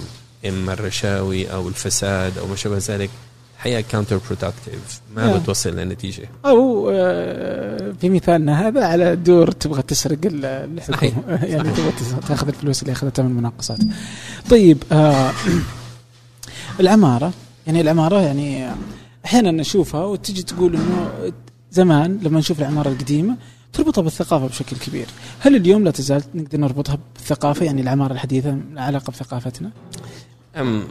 إما 0.46 0.72
الرشاوي 0.72 1.53
أو 1.53 1.68
الفساد 1.68 2.38
أو 2.38 2.46
ما 2.46 2.57
شابه 2.57 2.79
ذلك 2.79 3.11
الحقيقة 3.59 3.81
counterproductive 3.81 5.01
ما 5.16 5.35
آه. 5.35 5.38
بتوصل 5.38 5.77
لنتيجة. 5.77 6.29
أو 6.47 6.90
آه، 6.94 7.92
في 8.01 8.09
مثالنا 8.11 8.68
هذا 8.68 8.85
على 8.87 9.16
دور 9.16 9.51
تبغى 9.51 9.83
تسرق 9.83 10.18
ال- 10.25 10.44
الحكومة 10.44 11.44
يعني 11.44 11.71
تبغى 11.71 11.92
تأخذ 12.29 12.49
الفلوس 12.49 12.83
اللي 12.83 12.92
أخذتها 12.92 13.23
من 13.23 13.31
المناقصات. 13.31 13.79
طيب 14.51 14.83
آه 14.92 15.31
العمارة. 16.81 17.33
يعني 17.66 17.81
العمارة 17.81 18.21
يعني 18.21 18.71
أحيانا 19.25 19.51
نشوفها 19.51 20.05
وتجي 20.05 20.42
تقول 20.42 20.75
إنه 20.75 21.11
زمان 21.71 22.18
لما 22.23 22.38
نشوف 22.38 22.61
العمارة 22.61 22.88
القديمة 22.88 23.37
تربطها 23.73 24.03
بالثقافة 24.03 24.47
بشكل 24.47 24.77
كبير، 24.77 25.07
هل 25.40 25.57
اليوم 25.57 25.85
لا 25.85 25.90
تزال 25.90 26.23
نقدر 26.35 26.59
نربطها 26.59 26.99
بالثقافة؟ 27.16 27.64
يعني 27.66 27.83
العمارة 27.83 28.12
الحديثة 28.12 28.59
علاقة 28.77 29.11
بثقافتنا؟ 29.11 29.71
أم 30.57 30.85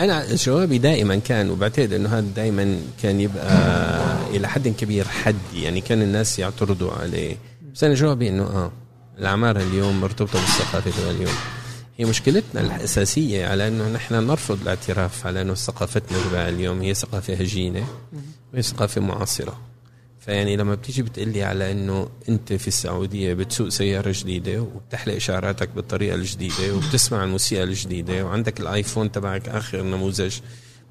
أنا 0.00 0.34
جوابي 0.34 0.78
دائما 0.78 1.16
كان 1.16 1.50
وبعتقد 1.50 1.92
إنه 1.92 2.08
هذا 2.08 2.26
دائما 2.36 2.80
كان 3.02 3.20
يبقى 3.20 4.28
إلى 4.30 4.48
حد 4.48 4.68
كبير 4.68 5.08
حدي 5.08 5.62
يعني 5.62 5.80
كان 5.80 6.02
الناس 6.02 6.38
يعترضوا 6.38 6.90
عليه. 6.92 7.36
بس 7.74 7.84
أنا 7.84 7.94
جوابي 7.94 8.28
إنه 8.28 8.42
آه 8.42 8.72
العماره 9.18 9.62
اليوم 9.62 10.00
مرتبطة 10.00 10.40
بالثقافة 10.40 10.90
تبع 10.90 11.10
اليوم. 11.10 11.34
هي 11.98 12.04
مشكلتنا 12.04 12.60
الأساسية 12.60 13.46
على 13.46 13.68
إنه 13.68 13.88
نحن 13.88 14.14
نرفض 14.14 14.58
الاعتراف 14.62 15.26
على 15.26 15.42
إنه 15.42 15.54
ثقافتنا 15.54 16.18
تبع 16.30 16.48
اليوم 16.48 16.80
هي 16.80 16.94
ثقافة 16.94 17.34
هجينة 17.34 17.86
وهي 18.52 18.62
ثقافة 18.62 19.00
معاصرة. 19.00 19.60
فيعني 20.24 20.56
لما 20.56 20.74
بتيجي 20.74 21.02
بتقلي 21.02 21.42
على 21.42 21.72
إنه 21.72 22.08
أنت 22.28 22.52
في 22.52 22.68
السعودية 22.68 23.34
بتسوق 23.34 23.68
سيارة 23.68 24.14
جديدة 24.16 24.62
وبتحلق 24.62 25.18
شعراتك 25.18 25.68
بالطريقة 25.68 26.14
الجديدة 26.14 26.74
وبتسمع 26.74 27.24
الموسيقى 27.24 27.62
الجديدة 27.62 28.24
وعندك 28.24 28.60
الآيفون 28.60 29.12
تبعك 29.12 29.48
آخر 29.48 29.82
نموذج 29.82 30.36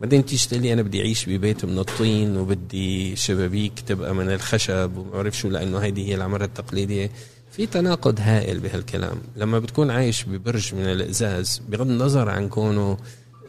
بعدين 0.02 0.26
تيجي 0.26 0.48
تقول 0.48 0.62
لي 0.62 0.74
أنا 0.74 0.82
بدي 0.82 1.00
أعيش 1.02 1.30
ببيت 1.30 1.66
من 1.66 1.80
الطين 1.80 2.38
وبدي 2.38 3.16
شبابيك 3.16 3.80
تبقى 3.80 4.16
من 4.16 4.30
الخشب 4.32 4.98
وما 4.98 5.12
بعرف 5.12 5.38
شو 5.38 5.50
لأنه 5.50 5.78
هيدي 5.78 6.08
هي 6.10 6.16
العمارة 6.16 6.46
التقليدية. 6.46 7.12
في 7.52 7.66
تناقض 7.66 8.20
هائل 8.20 8.60
بهالكلام. 8.60 9.18
لما 9.36 9.60
بتكون 9.60 9.92
عايش 9.92 10.24
ببرج 10.24 10.76
من 10.76 10.82
الإزاز 10.86 11.62
بغض 11.70 11.88
النظر 11.90 12.30
عن 12.30 12.50
كونه 12.50 12.98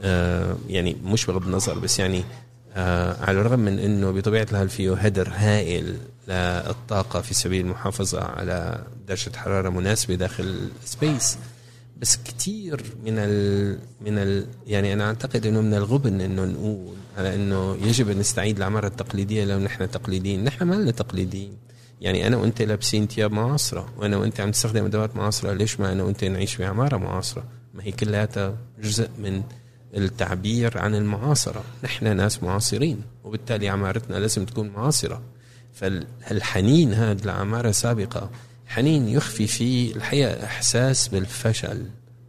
آه 0.00 0.56
يعني 0.68 0.96
مش 1.04 1.26
بغض 1.26 1.42
النظر 1.46 1.78
بس 1.78 1.98
يعني 1.98 2.24
آه 2.76 3.16
على 3.20 3.40
الرغم 3.40 3.60
من 3.60 3.78
إنه 3.78 4.10
بطبيعة 4.10 4.46
الحال 4.50 4.68
فيه 4.68 4.94
هدر 4.94 5.28
هائل 5.34 5.96
للطاقة 6.28 7.20
في 7.20 7.34
سبيل 7.34 7.66
المحافظة 7.66 8.24
على 8.24 8.84
درجة 9.08 9.36
حرارة 9.36 9.68
مناسبة 9.68 10.14
داخل 10.14 10.70
السبيس 10.84 11.38
بس 12.00 12.18
كثير 12.24 12.82
من 13.04 13.14
ال 13.18 13.78
من 14.00 14.18
ال 14.18 14.46
يعني 14.66 14.92
أنا 14.92 15.04
أعتقد 15.04 15.46
إنه 15.46 15.60
من 15.60 15.74
الغبن 15.74 16.20
إنه 16.20 16.44
نقول 16.44 16.94
على 17.18 17.34
إنه 17.34 17.76
يجب 17.82 18.10
أن 18.10 18.18
نستعيد 18.18 18.56
العمارة 18.56 18.86
التقليدية 18.86 19.44
لو 19.44 19.58
نحن 19.58 19.90
تقليديين، 19.90 20.44
نحن 20.44 20.64
ما 20.64 20.74
لنا 20.74 20.90
تقليديين. 20.90 21.56
يعني 22.00 22.26
أنا 22.26 22.36
وأنت 22.36 22.62
لابسين 22.62 23.06
ثياب 23.06 23.32
معاصرة 23.32 23.88
وأنا 23.98 24.16
وأنت 24.16 24.40
عم 24.40 24.50
تستخدم 24.50 24.84
أدوات 24.84 25.16
معاصرة 25.16 25.52
ليش 25.52 25.80
ما 25.80 25.92
أنا 25.92 26.02
وأنت 26.02 26.24
نعيش 26.24 26.56
بعمارة 26.56 26.96
معاصرة؟ 26.96 27.44
ما 27.74 27.84
هي 27.84 27.92
كلها 27.92 28.56
جزء 28.82 29.08
من 29.18 29.42
التعبير 29.94 30.78
عن 30.78 30.94
المعاصرة، 30.94 31.64
نحن 31.84 32.16
ناس 32.16 32.42
معاصرين 32.42 33.00
وبالتالي 33.24 33.68
عمارتنا 33.68 34.16
لازم 34.16 34.44
تكون 34.44 34.68
معاصرة. 34.68 35.22
فالحنين 35.72 36.92
هذا 36.92 37.26
لعماره 37.26 37.70
سابقه 37.70 38.30
حنين 38.66 39.08
يخفي 39.08 39.46
فيه 39.46 39.96
الحقيقة 39.96 40.44
إحساس 40.44 41.08
بالفشل 41.08 41.86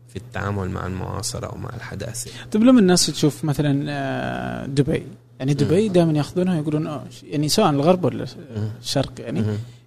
في 0.10 0.16
التعامل 0.16 0.70
مع 0.70 0.88
المعاصرة 0.88 1.54
ومع 1.54 1.70
الحداثة. 1.76 2.32
طيب 2.52 2.64
لما 2.64 2.80
الناس 2.80 3.06
تشوف 3.06 3.46
مثلا 3.46 3.86
آه، 3.90 4.66
دبي 4.66 5.04
يعني 5.40 5.54
دبي 5.54 5.90
دائما 5.90 6.12
يأخذونها 6.12 6.58
يقولون 6.58 6.88
أوه 6.88 7.04
يعني 7.24 7.50
سواء 7.50 7.70
الغرب 7.70 8.06
ولا 8.06 8.26
الشرق 8.82 9.12
يعني 9.20 9.44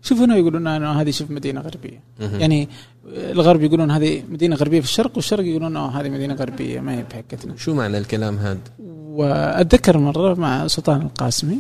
يشوفونها 0.07 0.37
يقولون 0.37 0.67
انه 0.67 0.93
هذه 1.01 1.11
شوف 1.11 1.31
مدينة 1.31 1.61
غربية. 1.61 2.01
يعني 2.21 2.69
الغرب 3.07 3.63
يقولون 3.63 3.91
هذه 3.91 4.23
مدينة 4.31 4.57
غربية 4.57 4.81
في 4.81 4.87
الشرق 4.87 5.13
والشرق 5.17 5.45
يقولون 5.45 5.77
آه 5.77 5.89
هذه 6.01 6.09
مدينة 6.09 6.35
غربية 6.35 6.81
ما 6.81 6.99
هي 6.99 7.05
بحقتنا 7.11 7.57
شو 7.57 7.75
معنى 7.75 7.99
الكلام 7.99 8.39
هذا؟ 8.39 8.59
وأتذكر 8.79 9.99
مرة 9.99 10.35
مع 10.35 10.67
سلطان 10.67 11.03
القاسمي 11.03 11.59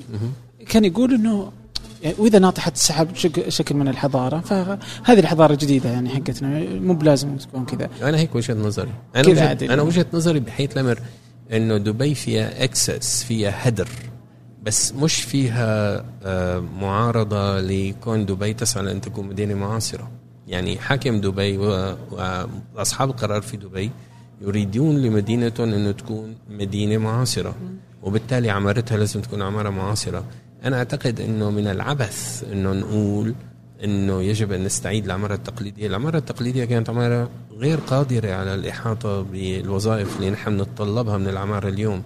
كان 0.69 0.85
يقول 0.85 1.15
إنه 1.15 1.53
يعني 2.03 2.17
وإذا 2.19 2.39
ناطحه 2.39 2.71
السحاب 2.71 3.09
شكل 3.49 3.75
من 3.75 3.89
الحضارة 3.89 4.41
فهذه 4.41 5.19
الحضارة 5.19 5.53
الجديده 5.53 5.91
يعني 5.91 6.09
حقتنا 6.09 6.65
مو 6.81 6.95
بلازم 6.95 7.37
تكون 7.37 7.65
كذا. 7.65 7.89
أنا 8.03 8.19
هيك 8.19 8.35
وجهة 8.35 8.55
نظري. 8.55 8.91
أنا 9.17 9.53
أنا 9.53 9.83
وجهة 9.83 10.07
نظري 10.13 10.41
بحيث 10.41 10.73
الامر 10.73 10.99
إنه 11.53 11.77
دبي 11.77 12.15
فيها 12.15 12.65
إكسس 12.65 13.25
فيها 13.25 13.69
هدر. 13.69 13.89
بس 14.67 14.95
مش 14.95 15.23
فيها 15.23 16.05
آه، 16.23 16.59
معارضة 16.59 17.61
لكون 17.61 18.27
دبي 18.27 18.55
تسعى 18.55 18.83
لأن 18.85 19.01
تكون 19.01 19.29
مدينة 19.29 19.55
معاصرة. 19.55 20.11
يعني 20.49 20.79
حاكم 20.79 21.21
دبي 21.21 21.59
وأصحاب 21.59 23.11
القرار 23.11 23.43
في 23.43 23.57
دبي 23.57 23.91
يريدون 24.41 25.03
لمدينتهم 25.03 25.73
إنه 25.73 25.91
تكون 25.91 26.35
مدينة 26.51 26.99
معاصرة. 26.99 27.55
وبالتالي 28.03 28.51
عمارتها 28.51 28.99
لازم 28.99 29.21
تكون 29.21 29.43
عمارة 29.43 29.71
معاصرة. 29.71 30.25
أنا 30.65 30.77
أعتقد 30.77 31.21
إنه 31.21 31.51
من 31.51 31.67
العبث 31.67 32.45
إنه 32.53 32.73
نقول 32.73 33.35
إنه 33.85 34.23
يجب 34.23 34.53
أن 34.53 34.65
نستعيد 34.65 35.05
العمارة 35.05 35.35
التقليدية، 35.35 35.87
العمارة 35.87 36.19
التقليدية 36.19 36.65
كانت 36.65 36.91
عمارة 36.91 37.31
غير 37.59 37.79
قادرة 37.79 38.33
على 38.33 38.55
الإحاطة 38.55 39.23
بالوظائف 39.23 40.17
اللي 40.17 40.31
نحن 40.31 40.61
نتطلبها 40.61 41.19
من 41.19 41.29
العمارة 41.29 41.69
اليوم، 41.69 42.03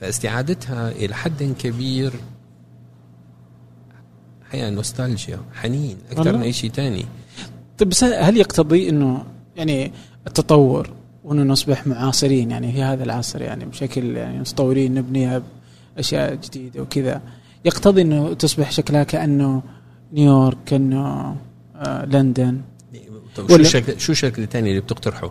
فاستعادتها 0.00 0.90
إلى 0.90 1.14
حد 1.14 1.54
كبير. 1.58 2.12
حقيقه 4.50 4.70
نوستالجيا 4.70 5.38
حنين 5.54 5.96
أكثر 6.10 6.36
من 6.36 6.42
أي 6.42 6.52
شيء 6.52 6.70
ثاني 6.70 7.04
طيب 7.78 7.88
بس 7.88 8.04
هل 8.04 8.36
يقتضي 8.36 8.88
إنه 8.88 9.24
يعني 9.56 9.92
التطور 10.26 10.90
وإنه 11.24 11.42
نصبح 11.42 11.86
معاصرين؟ 11.86 12.50
يعني 12.50 12.72
في 12.72 12.82
هذا 12.82 13.04
العصر 13.04 13.42
يعني 13.42 13.64
بشكل 13.64 14.16
يعني 14.16 14.38
متطورين 14.38 14.94
نبنيها 14.94 15.42
باشياء 15.96 16.34
جديدة 16.34 16.82
وكذا. 16.82 17.22
يقتضي 17.64 18.02
إنه 18.02 18.34
تصبح 18.34 18.70
شكلها 18.70 19.04
كأنه 19.04 19.62
نيويورك 20.12 20.58
كأنه 20.66 21.36
آه 21.76 22.04
لندن. 22.04 22.60
طيب 23.36 23.48
شو 23.48 23.56
الشكل 23.56 24.00
شو 24.00 24.12
الشكل 24.12 24.42
الثاني 24.42 24.70
اللي 24.70 24.80
بتقترحه؟ 24.80 25.30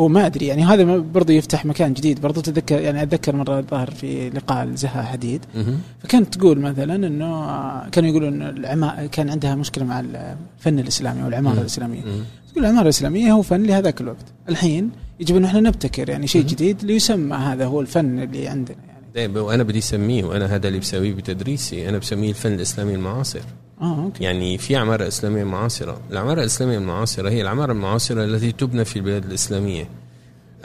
هو 0.00 0.08
ما 0.08 0.26
أدري 0.26 0.46
يعني 0.46 0.64
هذا 0.64 0.96
برضه 0.96 1.32
يفتح 1.32 1.66
مكان 1.66 1.92
جديد. 1.92 2.20
برضه 2.20 2.42
تذكر 2.42 2.80
يعني 2.80 3.02
أتذكر 3.02 3.36
مرة 3.36 3.60
ظهر 3.60 3.90
في 3.90 4.30
لقاء 4.30 4.74
زها 4.74 5.02
حديد. 5.02 5.44
فكانت 6.02 6.34
تقول 6.34 6.60
مثلا 6.60 7.06
إنه 7.06 7.90
كانوا 7.90 8.10
يقولون 8.10 8.42
العما 8.42 9.06
كان 9.06 9.30
عندها 9.30 9.54
مشكلة 9.54 9.84
مع 9.84 10.00
الفن 10.00 10.78
الإسلامي 10.78 11.22
أو 11.22 11.28
العمارة 11.28 11.60
الإسلامية. 11.60 12.02
تقول 12.52 12.64
العمارة 12.64 12.84
الإسلامية 12.84 13.32
هو 13.32 13.42
فن 13.42 13.62
لهذاك 13.62 14.00
الوقت. 14.00 14.26
الحين 14.48 14.90
يجب 15.20 15.36
أن 15.36 15.44
إحنا 15.44 15.60
نبتكر 15.60 16.08
يعني 16.08 16.26
شيء 16.26 16.42
جديد 16.42 16.84
ليسمى 16.84 17.36
هذا 17.36 17.64
هو 17.66 17.80
الفن 17.80 18.18
اللي 18.18 18.48
عندنا 18.48 18.76
يعني. 18.88 19.06
طيب 19.14 19.36
وأنا 19.36 19.62
بدي 19.62 19.78
أسميه 19.78 20.24
وأنا 20.24 20.54
هذا 20.54 20.68
اللي 20.68 20.78
بسويه 20.78 21.14
بتدريسي. 21.14 21.88
أنا 21.88 21.98
بسميه 21.98 22.28
الفن 22.28 22.52
الإسلامي 22.52 22.94
المعاصر. 22.94 23.42
آه 23.80 24.04
أوكي. 24.04 24.24
يعني 24.24 24.58
في 24.58 24.76
عمارة 24.76 25.08
إسلامية 25.08 25.44
معاصرة. 25.44 26.00
العمارة 26.10 26.40
الإسلامية 26.40 26.78
المعاصرة 26.78 27.30
هي 27.30 27.42
العمارة 27.42 27.72
المعاصرة 27.72 28.24
التي 28.24 28.52
تبنى 28.52 28.84
في 28.84 28.96
البلاد 28.96 29.24
الإسلامية. 29.24 29.88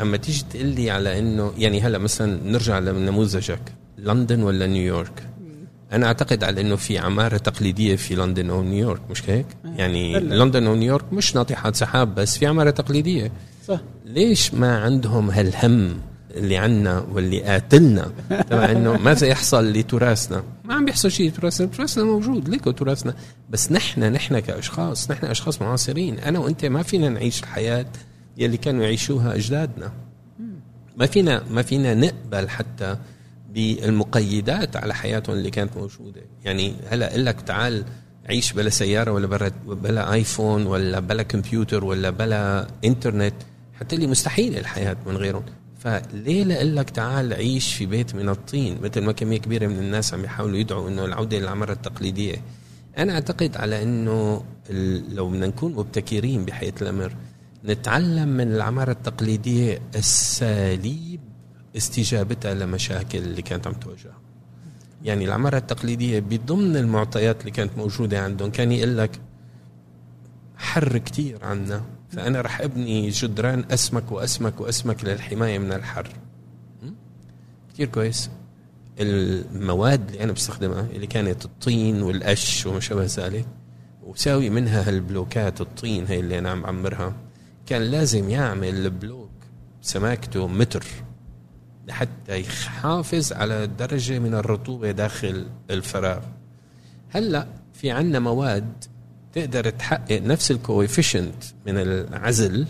أما 0.02 0.18
تيجي 0.18 0.44
تقول 0.50 0.66
لي 0.66 0.92
على 0.92 1.20
إنه 1.20 1.52
يعني 1.58 1.82
هلا 1.82 1.98
مثلا 1.98 2.52
نرجع 2.52 2.80
لنموذجك 2.80 3.62
لندن 3.98 4.44
ولا 4.44 4.68
نيويورك؟ 4.68 5.28
أنا 5.94 6.08
أعتقد 6.08 6.44
على 6.44 6.62
إنه 6.62 6.76
في 6.76 6.98
عمارة 6.98 7.38
تقليدية 7.38 7.96
في 7.96 8.16
لندن 8.16 8.50
أو 8.50 8.64
نيويورك 8.64 9.02
مش 9.10 9.30
هيك؟ 9.30 9.46
آه. 9.66 9.74
يعني 9.78 10.20
لندن 10.20 10.68
أو 10.68 10.76
نيويورك 10.76 11.14
مش 11.14 11.36
ناطحات 11.36 11.76
سحاب 11.76 12.16
بس 12.16 12.38
في 12.38 12.48
عمارة 12.48 12.70
تقليدية. 12.70 13.32
صح. 13.68 13.80
ليش 14.06 14.54
ما 14.54 14.80
عندهم 14.80 15.30
هالهم؟ 15.32 15.98
اللي 16.36 16.58
عنا 16.58 17.00
واللي 17.00 17.42
قاتلنا. 17.42 18.12
تبع 18.30 18.72
إنه 18.72 18.98
ماذا 18.98 19.28
يحصل 19.28 19.72
لتراثنا. 19.72 20.44
ما 20.64 20.74
عم 20.74 20.86
بيحصل 20.86 21.12
شيء 21.12 21.32
تراثنا 21.32 21.68
تراثنا 21.68 22.04
موجود 22.04 22.50
ليكو 22.50 22.72
تراثنا. 22.72 23.14
بس 23.50 23.72
نحن 23.72 24.04
نحن 24.04 24.40
كأشخاص 24.40 25.12
نحن 25.12 25.26
أشخاص 25.26 25.62
معاصرين. 25.62 26.20
أنا 26.20 26.40
وأنت 26.40 26.66
ما 26.66 26.84
فينا 26.84 27.10
نعيش 27.10 27.44
الحياة 27.44 27.86
يلي 28.38 28.58
كانوا 28.58 28.84
يعيشوها 28.84 29.36
أجدادنا. 29.36 29.92
ما 30.98 31.06
فينا 31.06 31.44
ما 31.52 31.62
فينا 31.62 31.94
نقبل 31.94 32.50
حتى 32.50 32.98
بالمقيدات 33.54 34.76
على 34.76 34.94
حياتهم 34.94 35.36
اللي 35.36 35.50
كانت 35.50 35.78
موجودة. 35.78 36.22
يعني 36.46 36.74
هلا 36.90 37.12
أقول 37.12 37.26
لك 37.26 37.42
تعال 37.42 37.84
عيش 38.30 38.54
بلا 38.54 38.70
سيارة 38.70 39.12
ولا 39.12 39.28
بلا 39.28 39.52
بلا 39.66 40.14
آيفون 40.14 40.66
ولا 40.66 41.00
بلا 41.00 41.24
كمبيوتر 41.24 41.86
ولا 41.86 42.10
بلا 42.10 42.68
إنترنت. 42.86 43.34
حتى 43.80 43.96
لي 43.96 44.08
مستحيل 44.08 44.58
الحياة 44.58 44.98
من 45.08 45.18
غيرهم. 45.18 45.44
فليه 45.82 46.44
لك 46.64 46.90
تعال 46.90 47.34
عيش 47.34 47.74
في 47.74 47.86
بيت 47.86 48.16
من 48.16 48.30
الطين 48.30 48.82
مثل 48.82 49.02
ما 49.02 49.12
كمية 49.12 49.38
كبيرة 49.38 49.68
من 49.68 49.80
الناس 49.80 50.14
عم 50.14 50.24
يحاولوا 50.24 50.58
يدعوا 50.58 50.90
إنه 50.90 51.06
العودة 51.06 51.40
للعماره 51.40 51.72
التقليدية. 51.72 52.36
أنا 52.98 53.14
أعتقد 53.14 53.58
على 53.58 53.84
إنه 53.84 54.44
لو 55.10 55.30
بدنا 55.30 55.48
نكون 55.48 55.74
مبتكرين 55.74 56.46
بحيث 56.46 56.82
الأمر 56.82 57.16
نتعلم 57.66 58.28
من 58.28 58.52
العمارة 58.54 58.92
التقليدية 58.92 59.82
اساليب 59.96 61.20
استجابتها 61.78 62.54
لمشاكل 62.54 63.18
اللي 63.18 63.42
كانت 63.42 63.68
عم 63.68 63.74
تواجهها. 63.74 64.18
يعني 65.04 65.26
العمارة 65.26 65.58
التقليدية 65.58 66.20
بضمن 66.20 66.76
المعطيات 66.78 67.40
اللي 67.40 67.52
كانت 67.52 67.78
موجودة 67.78 68.24
عندهم 68.24 68.52
كان 68.52 68.72
يقول 68.72 68.98
لك 68.98 69.20
حر 70.58 70.98
كتير 70.98 71.46
عنا. 71.46 71.82
فأنا 72.12 72.42
رح 72.42 72.62
أبني 72.62 73.10
جدران 73.10 73.66
أسمك 73.72 74.12
وأسمك 74.12 74.62
وأسمك 74.62 75.06
للحماية 75.06 75.60
من 75.60 75.72
الحر. 75.72 76.08
كتير 77.74 77.88
كويس. 77.88 78.30
المواد 79.00 80.10
اللي 80.10 80.24
أنا 80.24 80.32
بستخدمها 80.32 80.82
اللي 80.82 81.08
كانت 81.08 81.46
الطين 81.46 82.02
والقش 82.02 82.66
وما 82.66 82.80
شابه 82.80 83.06
ذلك 83.18 83.46
وساوي 84.04 84.50
منها 84.50 84.88
هالبلوكات 84.88 85.62
الطين 85.62 86.08
هي 86.08 86.20
اللي 86.20 86.40
أنا 86.40 86.50
عم 86.50 86.62
بعمرها 86.62 87.14
كان 87.66 87.82
لازم 87.82 88.30
يعمل 88.30 88.76
البلوك 88.76 89.30
سماكته 89.82 90.48
متر 90.48 90.86
لحتى 91.88 92.42
يحافظ 92.42 93.34
على 93.34 93.68
درجة 93.68 94.20
من 94.20 94.34
الرطوبة 94.34 94.92
داخل 94.92 95.48
الفراغ. 95.70 96.22
هلأ 97.10 97.48
في 97.74 97.92
عنا 97.92 98.20
مواد 98.20 98.84
تقدر 99.34 99.70
تحقق 99.70 100.22
نفس 100.22 100.52
الكويفيشنت 100.52 101.44
من 101.66 101.78
العزل 101.78 102.68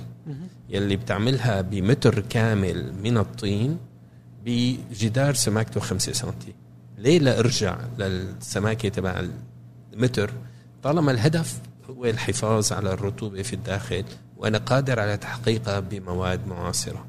يلي 0.70 0.96
بتعملها 0.96 1.62
بمتر 1.62 2.20
كامل 2.20 2.94
من 3.04 3.18
الطين 3.18 3.78
بجدار 4.46 5.34
سماكته 5.34 5.80
5 5.80 6.14
سم 6.14 6.32
ليه 6.98 7.20
لا 7.20 7.40
أرجع 7.40 7.78
للسماكة 8.00 8.90
تبع 8.90 9.24
المتر؟ 9.94 10.34
طالما 10.84 11.12
الهدف 11.12 11.60
هو 11.90 12.06
الحفاظ 12.06 12.74
على 12.74 12.94
الرطوبة 12.94 13.42
في 13.42 13.54
الداخل 13.54 14.04
وأنا 14.38 14.58
قادر 14.58 15.00
على 15.00 15.18
تحقيقها 15.18 15.80
بمواد 15.80 16.48
معاصرة. 16.48 17.06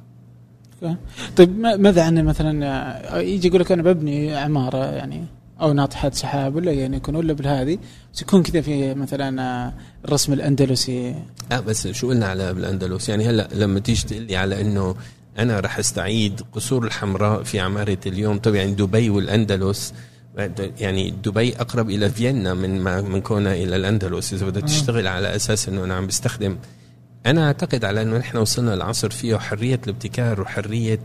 طيب 1.37 1.59
ماذا 1.59 2.03
عن 2.05 2.25
مثلا؟ 2.25 3.21
يجي 3.21 3.49
يقول 3.49 3.61
لك 3.61 3.73
أنا 3.73 3.83
ببني 3.83 4.37
عمارة 4.37 4.85
يعني 4.85 5.25
أو 5.63 5.73
ناطحات 5.73 6.15
سحاب 6.15 6.57
ولا 6.57 6.73
يعني 6.73 6.97
يكون 6.97 7.17
ولا 7.17 7.33
بالهذه 7.33 7.79
بس 8.15 8.23
يكون 8.23 8.43
كذا 8.43 8.61
في 8.61 8.95
مثلا 8.95 9.43
آه، 9.43 9.73
الرسم 10.05 10.33
الأندلسي. 10.33 11.15
آه 11.53 11.61
بس 11.61 11.89
شو 11.89 12.09
قلنا 12.09 12.27
على 12.27 12.55
بالأندلس؟ 12.55 13.09
يعني 13.09 13.29
هلأ 13.29 13.49
لما 13.55 13.81
تيجي 13.81 14.07
تقول 14.07 14.23
لي 14.23 14.37
على 14.37 14.61
إنه 14.61 14.95
أنا 15.39 15.61
راح 15.61 15.79
أستعيد 15.79 16.41
قصور 16.53 16.85
الحمراء 16.85 17.43
في 17.43 17.61
عمارة 17.61 17.99
اليوم 18.07 18.39
طبعا 18.39 18.57
يعني 18.57 18.73
دبي 18.73 19.11
والأندلس 19.11 19.95
يعني 20.81 21.11
دبي 21.11 21.57
أقرب 21.57 21.91
إلى 21.91 22.11
فيينا 22.11 22.55
من 22.55 22.81
ما 22.81 23.01
من 23.01 23.21
كونها 23.21 23.55
إلى 23.55 23.77
الأندلس 23.77 24.33
إذا 24.33 24.47
بدك 24.47 24.63
تشتغل 24.63 25.07
على 25.07 25.37
أساس 25.37 25.69
إنه 25.69 25.85
أنا 25.85 25.95
عم 25.95 26.07
بستخدم. 26.07 26.59
أنا 27.27 27.47
أعتقد 27.47 27.85
على 27.85 28.03
إنه 28.03 28.19
نحن 28.19 28.37
وصلنا 28.37 28.77
لعصر 28.77 29.11
فيه 29.11 29.37
حريه 29.37 29.81
الابتكار 29.87 30.41
وحرية 30.41 31.01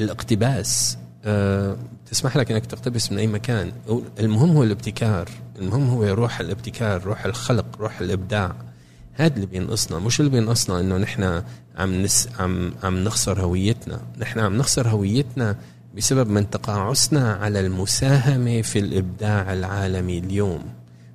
الاقتباس. 0.00 0.98
تسمح 2.10 2.36
لك 2.36 2.52
إنك 2.52 2.66
تقتبس 2.66 3.12
من 3.12 3.18
أي 3.18 3.26
مكان. 3.26 3.72
المهم 4.20 4.56
هو 4.56 4.62
الابتكار. 4.62 5.28
المهم 5.58 5.88
هو 5.88 6.04
روح 6.04 6.40
الابتكار 6.40 7.02
روح 7.02 7.24
الخلق 7.24 7.66
روح 7.80 8.00
الإبداع. 8.00 8.54
هذا 9.14 9.34
اللي 9.34 9.46
بينقصنا. 9.46 9.98
مش 9.98 10.20
اللي 10.20 10.30
بينقصنا 10.30 10.80
إنه 10.80 10.96
نحن 10.96 11.42
عم 11.76 12.02
نس 12.02 12.28
عم 12.38 12.74
عم 12.82 13.04
نخسر 13.04 13.40
هويتنا. 13.40 14.00
نحن 14.18 14.40
عم 14.40 14.56
نخسر 14.56 14.88
هويتنا 14.88 15.56
بسبب 15.96 16.30
من 16.30 16.50
تقاعسنا 16.50 17.32
على 17.32 17.60
المساهمة 17.60 18.62
في 18.62 18.78
الإبداع 18.78 19.52
العالمي 19.52 20.18
اليوم. 20.18 20.64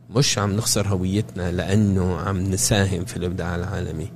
مش 0.09 0.37
عم 0.37 0.51
نخسر 0.55 0.87
هويتنا 0.87 1.51
لأنه 1.51 2.17
عم 2.17 2.39
نساهم 2.39 3.05
في 3.05 3.17
الإبداع 3.17 3.55
العالمي. 3.55 4.11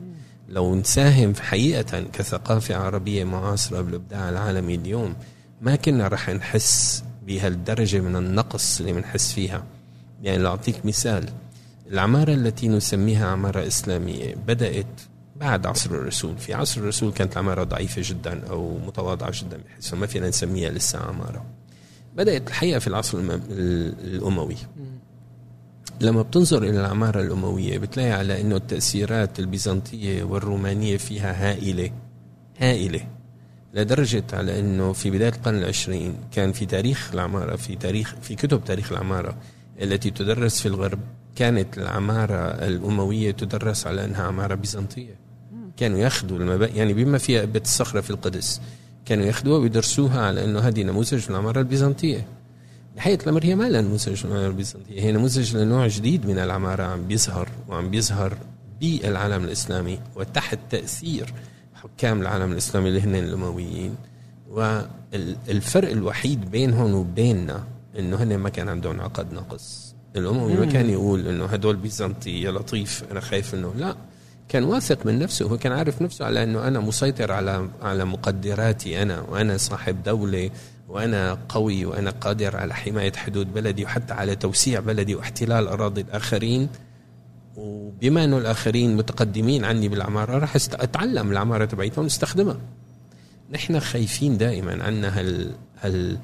لو 0.50 0.76
نساهم 0.76 1.34
حقيقة 1.36 2.02
كثقافة 2.14 2.76
عربية 2.76 3.24
معاصرة 3.24 3.82
بالإبداع 3.82 4.30
العالمي 4.30 4.76
اليوم 4.76 5.16
ما 5.64 5.76
كنا 5.76 6.08
رح 6.08 6.30
نحس 6.30 7.04
بهالدرجة 7.28 8.00
من 8.00 8.16
النقص 8.16 8.80
اللي 8.80 8.94
بنحس 8.94 9.34
فيها. 9.34 9.64
يعني 10.22 10.44
لاعطيك 10.44 10.86
مثال 10.86 11.30
العمارة 11.92 12.34
التي 12.34 12.68
نسميها 12.68 13.28
عمارة 13.28 13.68
إسلامية 13.68 14.36
بدأت 14.36 15.02
بعد 15.36 15.66
عصر 15.66 15.92
الرسول. 15.92 16.38
في 16.38 16.54
عصر 16.54 16.82
الرسول 16.82 17.14
كانت 17.14 17.34
العمارة 17.34 17.64
ضعيفة 17.64 18.02
جدا 18.06 18.48
أو 18.50 18.78
متواضعة 18.78 19.32
جدا 19.34 19.58
بحيث 19.58 19.94
ما 19.94 20.08
فينا 20.08 20.30
نسميها 20.30 20.70
لسه 20.70 21.00
عمارة. 21.00 21.46
بدأت 22.16 22.48
الحقيقة 22.48 22.80
في 22.80 22.88
العصر 22.88 23.18
الأموي. 23.20 24.56
لما 26.02 26.22
بتنظر 26.22 26.64
إلى 26.64 26.80
العمارة 26.80 27.22
الأموية 27.22 27.78
بتلاقي 27.78 28.12
على 28.12 28.42
أنه 28.42 28.56
التأثيرات 28.56 29.40
البيزنطية 29.40 30.24
والرومانية 30.24 30.98
فيها 30.98 31.50
هائلة 31.52 31.92
هائلة. 32.58 33.08
لدرجة 33.74 34.24
على 34.34 34.60
أنه 34.60 34.94
في 34.94 35.12
بداية 35.12 35.30
القرن 35.30 35.58
العشرين 35.58 36.16
كان 36.32 36.52
في 36.52 36.66
تاريخ 36.66 37.10
العمارة 37.14 37.56
في 37.56 37.76
تاريخ 37.76 38.16
في 38.22 38.36
كتب 38.36 38.64
تاريخ 38.64 38.92
العمارة 38.92 39.36
التي 39.82 40.12
تدرس 40.12 40.62
في 40.62 40.66
الغرب. 40.66 41.00
كانت 41.36 41.78
العمارة 41.78 42.36
الأموية 42.48 43.32
تدرس 43.32 43.88
على 43.88 44.06
أنها 44.06 44.24
عمارة 44.24 44.56
بيزنطية. 44.56 45.16
كانوا 45.78 46.00
ياخذوا 46.00 46.38
المباني 46.38 46.78
يعني 46.78 46.94
بما 46.94 47.18
فيها 47.18 47.46
بيت 47.46 47.66
الصخرة 47.66 48.02
في 48.02 48.10
القدس 48.10 48.62
كانوا 49.06 49.26
ياخذوها 49.26 49.60
ويدرسوها 49.60 50.22
على 50.22 50.44
أنه 50.44 50.60
هذه 50.60 50.84
نموذج 50.84 51.26
العمارة 51.30 51.60
البيزنطية. 51.60 52.28
بحقيقة 52.96 53.24
الأمر 53.24 53.44
هي 53.44 53.56
ما 53.56 53.70
لها 53.70 53.82
نموذج 53.82 54.26
العمارة 54.26 54.48
البيزنطية 54.48 55.02
هي 55.02 55.12
نموذج 55.12 55.58
لنوع 55.58 55.88
جديد 55.88 56.26
من 56.26 56.40
العمارة 56.40 56.84
عم 56.84 57.08
بيظهر 57.08 57.50
وعم 57.68 57.90
بيظهر 57.90 58.38
بالعالم 58.82 59.44
الإسلامي 59.44 60.00
وتحت 60.16 60.60
تأثير 60.70 61.34
حكام 61.84 62.22
العالم 62.22 62.52
الإسلامي 62.52 62.90
اللي 62.90 63.02
هن 63.02 63.16
الأمويين. 63.16 63.96
والفرق 64.50 65.90
الوحيد 65.92 66.52
بينهم 66.52 66.94
وبيننا 66.94 67.64
إنه 68.00 68.24
هن 68.24 68.38
ما 68.38 68.50
كان 68.50 68.70
عندهم 68.70 69.02
عقد 69.02 69.34
نقص 69.34 69.96
الأموي 70.16 70.54
ما 70.54 70.66
كان 70.66 70.90
يقول 70.90 71.28
إنه 71.28 71.46
هدول 71.46 71.76
بيزنطي 71.76 72.42
يا 72.42 72.52
لطيف 72.52 73.04
أنا 73.12 73.20
خايف 73.20 73.54
إنه 73.56 73.74
لا. 73.78 73.96
كان 74.50 74.64
واثق 74.64 75.06
من 75.06 75.20
نفسه 75.20 75.46
هو 75.46 75.58
كان 75.58 75.72
عارف 75.72 76.02
نفسه 76.02 76.26
على 76.26 76.44
إنه 76.44 76.68
أنا 76.68 76.80
مسيطر 76.80 77.32
على 77.32 77.70
على 77.82 78.06
مقدراتي 78.06 79.02
أنا 79.02 79.22
وأنا 79.22 79.58
صاحب 79.58 80.04
دولة 80.04 80.50
وأنا 80.90 81.38
قوي 81.50 81.86
وأنا 81.86 82.10
قادر 82.10 82.56
على 82.56 82.76
حماية 82.76 83.14
حدود 83.14 83.54
بلدي 83.54 83.84
وحتى 83.86 84.14
على 84.14 84.36
توسيع 84.36 84.80
بلدي 84.80 85.16
واحتلال 85.16 85.68
أراضي 85.68 86.02
الآخرين. 86.02 86.70
وبما 87.58 88.24
أنه 88.24 88.38
الآخرين 88.38 88.98
متقدمين 88.98 89.66
عني 89.66 89.88
بالعمارة 89.88 90.38
راح 90.38 90.56
أتعلم 90.56 91.32
العمارة 91.32 91.66
تبعيتهم 91.66 92.04
واستخدمها 92.04 92.58
نحن 93.52 93.80
خايفين 93.80 94.38
دائما 94.38 94.84
عنا 94.84 95.20
هال 95.20 95.52
هال 95.82 96.18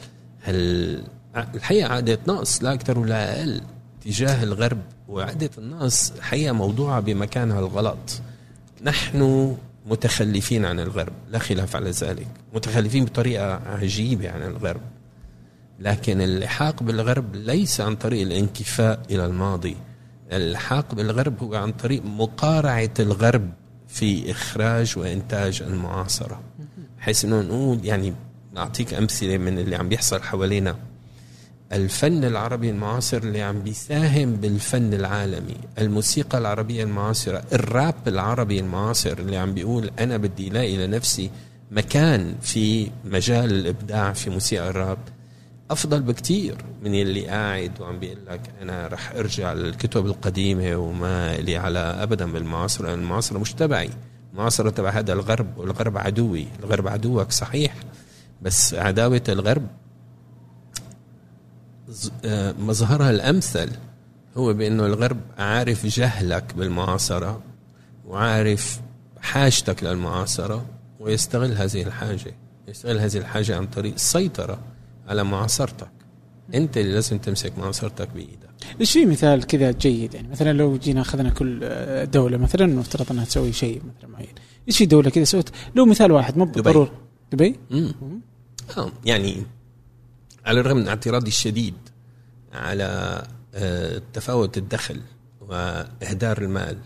هال 0.44 1.04
الحقيقة 1.36 1.94
عقده 1.94 2.20
نقص 2.28 2.64
لا 2.64 2.74
أكثر 2.74 3.00
ولا 3.00 3.40
أقل 3.40 3.62
تجاه 4.06 4.44
الغرب 4.44 4.82
وعقده 5.08 5.50
النقص 5.58 6.12
الحقيقة 6.12 6.54
موضوعة 6.54 7.00
بمكانها 7.00 7.60
الغلط. 7.60 8.22
نحن 8.84 9.56
متخلفين 9.86 10.66
عن 10.66 10.80
الغرب 10.80 11.14
لا 11.30 11.40
خلاف 11.40 11.76
على 11.76 11.90
ذلك. 11.90 12.28
متخلفين 12.54 13.06
بطريقة 13.06 13.54
عجيبة 13.54 14.32
عن 14.32 14.42
الغرب. 14.42 14.82
لكن 15.80 16.22
اللحاق 16.22 16.84
بالغرب 16.84 17.36
ليس 17.36 17.82
عن 17.82 17.96
طريق 17.96 18.22
الانكفاء 18.22 19.00
إلى 19.10 19.26
الماضي. 19.26 19.78
اللحاق 20.32 20.96
بالغرب 20.96 21.44
هو 21.44 21.56
عن 21.56 21.72
طريق 21.72 22.06
مقارعة 22.06 22.90
الغرب 23.00 23.50
في 23.88 24.32
إخراج 24.32 24.98
وإنتاج 24.98 25.62
المعاصرة. 25.62 26.42
بحيث 26.98 27.26
إنه 27.26 27.42
نقول 27.42 27.86
يعني 27.86 28.14
نعطيك 28.54 28.94
أمثلة 28.94 29.38
من 29.38 29.60
اللي 29.60 29.76
عم 29.76 29.90
بيحصل 29.90 30.22
حوالينا. 30.22 30.76
الفن 31.74 32.24
العربي 32.24 32.70
المعاصر 32.70 33.18
اللي 33.18 33.42
عم 33.42 33.62
بيساهم 33.62 34.36
بالفن 34.36 34.94
العالمي 34.94 35.56
الموسيقى 35.80 36.38
العربية 36.38 36.84
المعاصرة 36.84 37.44
الراب 37.54 38.08
العربي 38.08 38.60
المعاصر 38.60 39.18
اللي 39.20 39.38
عم 39.38 39.54
بيقول 39.54 39.92
أنا 40.00 40.18
بدي 40.18 40.48
ألاقي 40.48 40.88
لنفسي 40.88 41.30
مكان 41.72 42.36
في 42.42 42.92
مجال 43.06 43.52
الإبداع 43.52 44.14
في 44.14 44.30
موسيقى 44.30 44.70
الراب. 44.70 44.98
أفضل 45.72 46.02
بكتير. 46.02 46.56
من 46.84 46.96
اللي 46.96 47.28
قاعد 47.28 47.82
وعم 47.82 48.00
بيقول 48.00 48.26
لك 48.28 48.42
أنا 48.62 48.88
رح 48.88 49.12
أرجع 49.12 49.54
للكتب 49.54 50.06
القديمة 50.06 50.76
وما 50.76 51.38
لي 51.38 51.58
على 51.58 51.80
أبدا 51.80 52.32
بالمعاصرة 52.32 52.94
المعاصرة 52.94 53.40
مش 53.40 53.54
تبعي. 53.54 53.90
المعاصرة 54.34 54.70
تبع 54.70 54.90
هذا 54.90 55.14
الغرب 55.14 55.58
والغرب 55.58 55.98
عدوي 55.98 56.48
الغرب 56.60 56.88
عدوك 56.88 57.32
صحيح 57.32 57.76
بس 58.42 58.74
عداوة 58.74 59.22
الغرب 59.30 59.68
آه، 62.26 62.52
مظهرها 62.52 63.10
الأمثل 63.10 63.70
هو 64.38 64.54
بأنه 64.54 64.86
الغرب 64.86 65.18
عارف 65.38 65.86
جهلك 65.86 66.54
بالمعاصرة 66.54 67.42
وعارف 68.08 68.80
حاجتك 69.22 69.84
للمعاصرة 69.84 70.66
ويستغل 71.00 71.52
هذه 71.52 71.84
الحاجة. 71.84 72.34
يستغل 72.68 73.00
هذه 73.00 73.18
الحاجة 73.18 73.58
عن 73.58 73.68
طريق 73.68 73.94
السيطرة. 73.94 74.60
على 75.10 75.24
معاصرتك. 75.24 75.92
أنت 76.54 76.78
اللي 76.78 76.94
لازم 76.94 77.18
تمسك 77.18 77.58
معاصرتك 77.58 78.10
بإيدك. 78.10 78.50
إيش 78.82 78.92
في 78.92 79.06
مثال 79.06 79.48
كذا 79.48 79.72
جيد؟ 79.72 80.14
يعني 80.14 80.28
مثلا 80.28 80.54
لو 80.54 80.78
جينا 80.78 81.02
أخذنا 81.02 81.30
كل 81.30 81.60
آه، 81.64 82.04
دولة 82.04 82.38
مثلا 82.38 82.66
نفترض 82.66 83.12
أنها 83.12 83.26
تسوي 83.26 83.54
شيء 83.54 83.82
مثلا 83.98 84.10
معين. 84.10 84.34
إيش 84.68 84.78
في 84.78 84.86
دولة 84.86 85.10
كذا 85.10 85.24
سوت؟ 85.24 85.50
لو 85.76 85.86
مثال 85.86 86.12
واحد 86.12 86.38
مو 86.38 86.46
بالضرورة. 86.46 86.92
دبي؟ 87.32 87.56
امم 87.72 88.22
آه 88.78 88.92
يعني 89.06 89.44
على 90.46 90.60
الرغم 90.60 90.78
من 90.78 90.88
اعتراضي 90.88 91.28
الشديد 91.28 91.74
على 92.54 93.24
آه، 93.56 94.02
تفاوت 94.14 94.58
الدخل 94.58 95.02
وإهدار 95.42 96.42
المال 96.42 96.78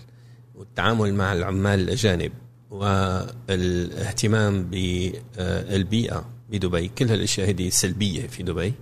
والتعامل 0.55 1.13
مع 1.13 1.34
العمال 1.34 1.80
الأجانب 1.80 2.32
والاهتمام 2.69 4.63
بالبيئه 4.63 6.26
بدبي 6.54 6.88
كل 6.88 7.10
هالأشياء 7.10 7.49
هذه 7.49 7.70
سلبية 7.70 8.28
في 8.28 8.43
دبي. 8.43 8.74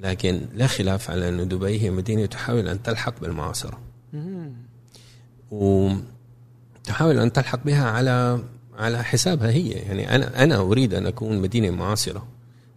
لكن 0.00 0.40
لا 0.54 0.66
خلاف 0.66 1.10
على 1.10 1.28
أن 1.28 1.48
دبي 1.48 1.80
هي 1.80 1.90
مدينة 1.90 2.26
تحاول 2.26 2.68
أن 2.68 2.82
تلحق 2.82 3.20
بالمعاصرة. 3.20 3.80
وتحاول 5.50 7.18
أن 7.18 7.32
تلحق 7.32 7.64
بها 7.64 7.90
على 7.90 8.44
على 8.78 9.04
حسابها 9.04 9.50
هي. 9.50 9.68
يعني 9.68 10.14
أنا 10.14 10.42
أنا 10.44 10.56
أريد 10.56 10.94
أن 10.94 11.06
أكون 11.06 11.38
مدينة 11.38 11.70
معاصرة. 11.70 12.28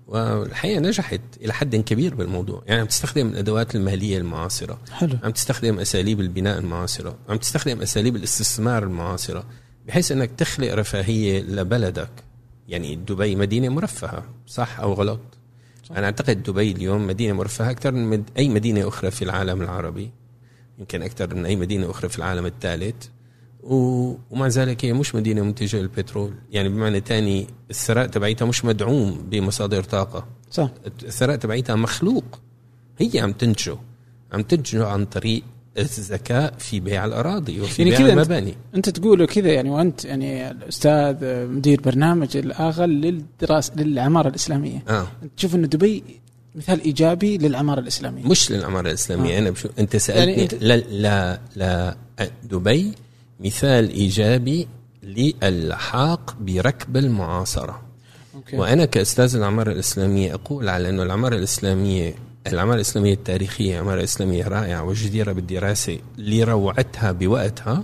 والحقيقة 0.08 0.80
نجحت 0.80 1.22
إلى 1.42 1.54
حد 1.54 1.76
كبير 1.76 2.16
بالموضوع. 2.16 2.64
يعني 2.66 2.82
عم 2.82 2.88
تستخدم 2.88 3.28
الأدوات 3.28 3.76
الماليه 3.76 4.18
المعاصرة. 4.18 4.80
حلو. 4.92 5.18
عم 5.24 5.32
تستخدم 5.32 5.80
أساليب 5.80 6.20
البناء 6.20 6.60
المعاصرة. 6.60 7.18
عم 7.30 7.38
تستخدم 7.38 7.82
أساليب 7.82 8.16
الاستثمار 8.16 8.84
المعاصرة. 8.84 9.46
بحيث 9.88 10.12
أنك 10.12 10.32
تخلق 10.38 10.74
رفاهية 10.74 11.42
لبلدك. 11.42 12.10
يعني 12.68 12.96
دبي 12.96 13.36
مدينة 13.36 13.70
مرفهة 13.70 14.24
صح 14.48 14.80
أو 14.80 14.94
غلط؟ 14.94 15.20
صح. 15.84 15.98
أنا 15.98 16.06
أعتقد 16.06 16.44
دبي 16.44 16.72
اليوم 16.72 17.08
مدينة 17.08 17.34
مرفهة 17.34 17.72
أكثر 17.72 17.92
من 17.92 18.24
أي 18.38 18.50
مدينة 18.50 18.88
أخرى 18.88 19.12
في 19.12 19.22
العالم 19.22 19.62
العربي 19.62 20.12
يمكن 20.80 21.02
أكثر 21.02 21.36
من 21.36 21.46
أي 21.46 21.56
مدينة 21.56 21.90
أخرى 21.90 22.10
في 22.10 22.18
العالم 22.18 22.46
الثالث. 22.46 22.96
ومع 23.64 24.48
ذلك 24.48 24.86
هي 24.86 24.94
مش 24.94 25.16
مدينة 25.16 25.42
منتجة 25.42 25.78
للبترول 25.78 26.34
يعني 26.52 26.70
بمعنى 26.70 27.02
تاني 27.02 27.48
الثراء 27.70 28.08
تبعيتها 28.08 28.46
مش 28.46 28.66
مدعوم 28.66 29.28
بمصادر 29.30 29.84
طاقة. 29.84 30.28
صح. 30.52 30.70
الثراء 31.04 31.36
تبعيتها 31.36 31.76
مخلوق 31.76 32.40
هي 33.00 33.20
عم 33.20 33.32
تنتجه 33.32 33.78
عم 34.32 34.42
تنتجه 34.42 34.88
عن 34.88 35.06
طريق 35.06 35.44
الذكاء 35.78 36.54
في 36.58 36.80
بيع 36.80 37.06
الأراضي 37.06 37.62
وفي 37.62 37.82
يعني 37.82 37.92
بيع 37.92 38.00
كذا 38.00 38.14
المباني. 38.14 38.54
أنت 38.76 38.90
تقوله 38.90 39.26
كذا 39.26 39.52
يعني 39.54 39.70
وأنت 39.70 40.06
يعني 40.06 40.52
الاستاذ 40.52 41.16
مدير 41.48 41.82
برنامج 41.82 42.38
الأغل 42.38 42.90
للدراسه 42.90 43.74
للعمارة 43.76 44.28
الإسلامية. 44.28 44.84
آه. 44.90 45.08
أنت 45.24 45.32
تشوف 45.38 45.56
انه 45.56 45.68
دبي 45.68 46.04
مثال 46.56 46.82
إيجابي 46.82 47.38
للعمارة 47.38 47.80
الإسلامية. 47.80 48.24
مش 48.28 48.52
للعمارة 48.52 48.88
الإسلامية. 48.88 49.34
آه. 49.34 49.36
آه. 49.36 49.40
أنا 49.40 49.50
بشوف 49.50 49.72
أنت 49.80 49.96
سالتني 49.96 50.22
يعني 50.32 50.34
يعني 50.38 50.50
أنت- 50.50 50.64
لا 50.64 50.76
لا 50.78 51.40
لا 51.56 52.30
دبي 52.44 52.92
مثال 53.40 53.90
إيجابي 53.90 54.68
للحاق 55.04 56.36
بركب 56.42 56.98
المعاصرة. 56.98 57.82
أوكي. 58.36 58.58
وأنا 58.58 58.86
كأستاذ 58.86 59.36
العمارة 59.36 59.72
الإسلامية 59.72 60.34
أقول 60.34 60.70
على 60.70 60.90
إنه 60.90 61.04
العمارة 61.04 61.36
الإسلامية 61.36 62.16
العماره 62.48 62.76
الإسلامية 62.76 63.14
التاريخية 63.14 63.80
عماره 63.80 64.04
اسلاميه 64.04 64.48
رائعه 64.48 64.84
وجديرة 64.84 65.32
بالدراسة 65.32 65.98
لروعتها 66.18 67.12
بوقتها 67.12 67.84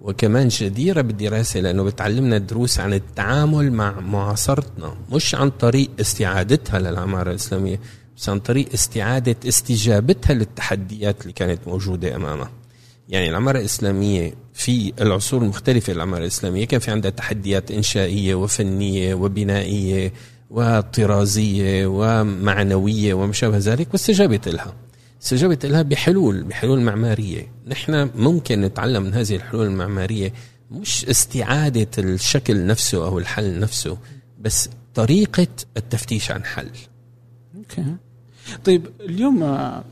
وكمان 0.00 0.48
جديرة 0.48 1.00
بالدراسة 1.00 1.60
لأنه 1.60 1.82
بتعلمنا 1.82 2.38
دروس 2.38 2.80
عن 2.80 2.92
التعامل 2.92 3.72
مع 3.72 4.00
معاصرتنا 4.00 4.94
مش 5.12 5.34
عن 5.34 5.50
طريق 5.50 5.90
استعادتها 6.00 6.78
للعمارة 6.78 7.30
الإسلامية 7.30 7.80
بس 8.16 8.28
عن 8.28 8.38
طريق 8.40 8.68
استعادة 8.74 9.36
استجابتها 9.48 10.34
للتحديات 10.34 11.22
اللي 11.22 11.32
كانت 11.32 11.60
موجودة 11.68 12.16
أمامها. 12.16 12.50
يعني 13.08 13.28
العمارة 13.28 13.58
الإسلامية 13.58 14.34
في 14.54 14.92
العصور 15.00 15.42
المختلفة 15.42 15.92
للعمارة 15.92 16.20
الإسلامية 16.22 16.64
كان 16.64 16.80
في 16.80 16.90
عندها 16.90 17.10
تحديات 17.10 17.70
إنشائية 17.70 18.34
وفنية 18.34 19.14
وبنائية 19.14 20.12
وطرازية 20.50 21.86
ومعنوية 21.86 23.14
وما 23.14 23.32
شابه 23.32 23.58
ذلك 23.58 23.88
واستجابت 23.92 24.48
لها. 24.48 24.74
استجابت 25.22 25.66
لها 25.66 25.82
بحلول 25.82 26.42
بحلول 26.44 26.80
معمارية. 26.80 27.52
نحن 27.66 28.10
ممكن 28.14 28.60
نتعلم 28.60 29.02
من 29.02 29.14
هذه 29.14 29.36
الحلول 29.36 29.66
المعمارية 29.66 30.32
مش 30.70 31.04
استعادة 31.04 31.88
الشكل 31.98 32.66
نفسه 32.66 33.06
أو 33.06 33.18
الحل 33.18 33.58
نفسه 33.60 33.98
بس 34.40 34.70
طريقة 34.94 35.46
التفتيش 35.76 36.30
عن 36.30 36.44
حل. 36.44 36.70
أوكي. 37.56 37.84
طيب 38.64 38.86
اليوم 39.00 39.42
آه، 39.42 39.84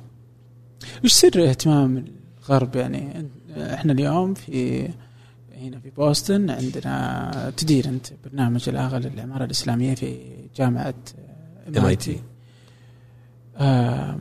وش 1.05 1.13
سر 1.13 1.49
اهتمام 1.49 2.05
الغرب؟ 2.39 2.77
يعني 2.77 3.27
إحنا 3.57 3.93
اليوم 3.93 4.35
في 4.35 4.89
هنا 5.61 5.81
في 5.81 5.91
بوسطن 5.91 6.51
عندنا 6.51 7.53
تدير 7.57 7.89
أنت 7.89 8.07
برنامج 8.25 8.69
الاغا 8.69 8.99
للعماره 8.99 9.45
الإسلامية 9.45 9.95
في 9.95 10.36
جامعة 10.57 10.95
آه، 11.77 11.95
MIT. 11.95 12.11
آه 13.57 14.19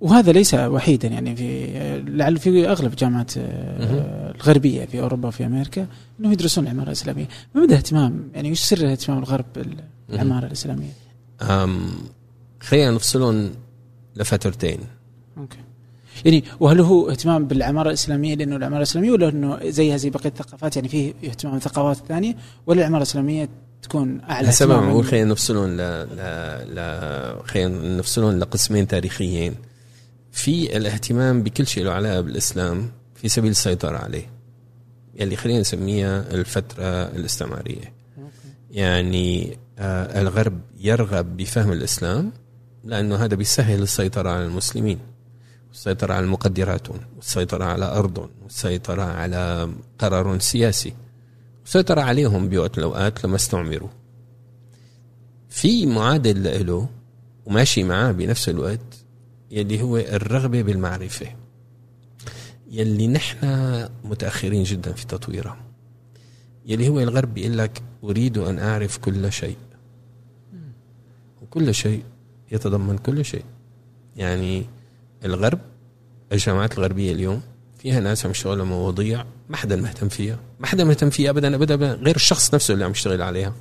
وهذا 0.00 0.32
ليس 0.32 0.54
وحيدا 0.54 1.08
يعني 1.08 1.36
في 1.36 2.02
لعل 2.06 2.38
في 2.38 2.68
أغلب 2.68 2.90
الجامعات 2.90 3.32
آه 3.38 4.34
الغربية 4.34 4.84
في 4.84 5.00
أوروبا 5.00 5.28
وفي 5.28 5.46
أمريكا 5.46 5.86
إنهم 6.20 6.32
يدرسون 6.32 6.64
العمارة 6.64 6.86
الإسلامية، 6.86 7.28
ما 7.54 7.62
مدى 7.62 7.74
اهتمام 7.74 8.30
يعني 8.34 8.50
وش 8.50 8.60
سر 8.60 8.92
اهتمام 8.92 9.18
الغرب 9.18 9.44
بالعمارة 10.08 10.46
الإسلامية؟ 10.46 10.92
أم 11.42 11.90
خلينا 12.60 12.90
نفصلهم 12.90 13.50
لفترتين. 14.16 14.78
أوكي. 15.38 15.58
يعني 16.24 16.44
وهل 16.60 16.80
هو 16.80 17.10
اهتمام 17.10 17.46
بالعمارة 17.46 17.88
الإسلامية 17.88 18.34
لأنه 18.34 18.56
العمارة 18.56 18.78
الإسلامية 18.78 19.10
ولا 19.10 19.28
إنه 19.28 19.58
زيها 19.64 19.96
زي 19.96 20.10
بقية 20.10 20.28
الثقافات 20.28 20.76
يعني 20.76 20.88
فيه 20.88 21.14
اهتمام 21.24 21.54
بالثقافات 21.54 21.96
الثانية 21.96 22.36
ولا 22.66 22.80
العمارة 22.80 23.02
الإسلامية 23.02 23.48
تكون 23.82 24.20
أعلى 24.20 24.48
هسه 24.48 24.64
اهتماما. 24.64 24.92
بقول 24.92 25.04
خلينا 25.04 25.30
نفصلهم 25.30 25.70
ل 25.70 25.76
ل 25.76 26.20
ل 26.74 27.48
خلينا 27.48 27.96
نفصلهم 27.96 28.38
لقسمين 28.38 28.86
تاريخيين. 28.88 29.54
في 30.32 30.76
الاهتمام 30.76 31.42
بكل 31.42 31.66
شيء 31.66 31.84
له 31.84 31.92
علاقة 31.92 32.20
بالإسلام 32.20 32.90
في 33.14 33.28
سبيل 33.28 33.50
السيطرة 33.50 33.98
عليه 33.98 34.30
يلي 35.14 35.36
خلينا 35.36 35.60
نسميها 35.60 36.30
الفترة 36.30 36.84
الاستعمارية. 36.84 37.92
يعني 38.70 39.58
آه 39.78 40.20
الغرب 40.20 40.60
يرغب 40.80 41.36
بفهم 41.36 41.72
الإسلام 41.72 42.32
لأنه 42.84 43.16
هذا 43.16 43.34
بيسهل 43.34 43.82
السيطرة 43.82 44.30
على 44.30 44.44
المسلمين 44.44 44.98
والسيطرة 45.68 46.14
على 46.14 46.26
مقدراتهم 46.26 47.00
والسيطرة 47.16 47.64
على 47.64 47.84
أرضهم 47.84 48.30
والسيطرة 48.42 49.02
على 49.02 49.72
قرار 49.98 50.38
سياسي 50.38 50.94
وسيطر 51.66 51.98
عليهم 51.98 52.48
بوقت 52.48 52.78
الأوقات 52.78 53.24
لما 53.24 53.36
استعمروا. 53.36 53.88
في 55.48 55.86
معادل 55.86 56.66
له 56.66 56.88
وماشي 57.46 57.84
معاه 57.84 58.12
بنفس 58.12 58.48
الوقت 58.48 59.04
يلي 59.50 59.82
هو 59.82 59.96
الرغبة 59.96 60.62
بالمعرفة 60.62 61.26
يلي 62.70 63.08
نحن 63.08 63.46
متأخرين 64.04 64.62
جدا 64.62 64.92
في 64.92 65.06
تطويرها. 65.06 65.56
يلي 66.66 66.88
هو 66.88 67.00
الغرب 67.00 67.34
بيقول 67.34 67.58
لك 67.58 67.82
أريد 68.04 68.38
أن 68.38 68.58
أعرف 68.58 68.98
كل 68.98 69.32
شيء. 69.32 69.56
وكل 71.42 71.74
شيء 71.74 72.02
يتضمن 72.52 72.98
كل 72.98 73.24
شيء. 73.24 73.44
يعني 74.16 74.66
الغرب 75.24 75.60
الجامعات 76.32 76.78
الغربية 76.78 77.12
اليوم 77.12 77.42
فيها 77.82 78.00
ناس 78.00 78.24
عم 78.24 78.30
يشتغلوا 78.30 78.64
مواضيع 78.64 79.24
ما 79.48 79.56
حدا 79.56 79.76
مهتم 79.76 80.08
فيها. 80.08 80.38
ما 80.60 80.66
حدا 80.66 80.84
مهتم 80.84 81.10
فيها 81.10 81.30
ابدا 81.30 81.54
ابدا, 81.54 81.74
أبداً. 81.74 81.94
غير 81.94 82.16
الشخص 82.16 82.54
نفسه 82.54 82.74
اللي 82.74 82.84
عم 82.84 82.90
يشتغل 82.90 83.22
عليها. 83.22 83.54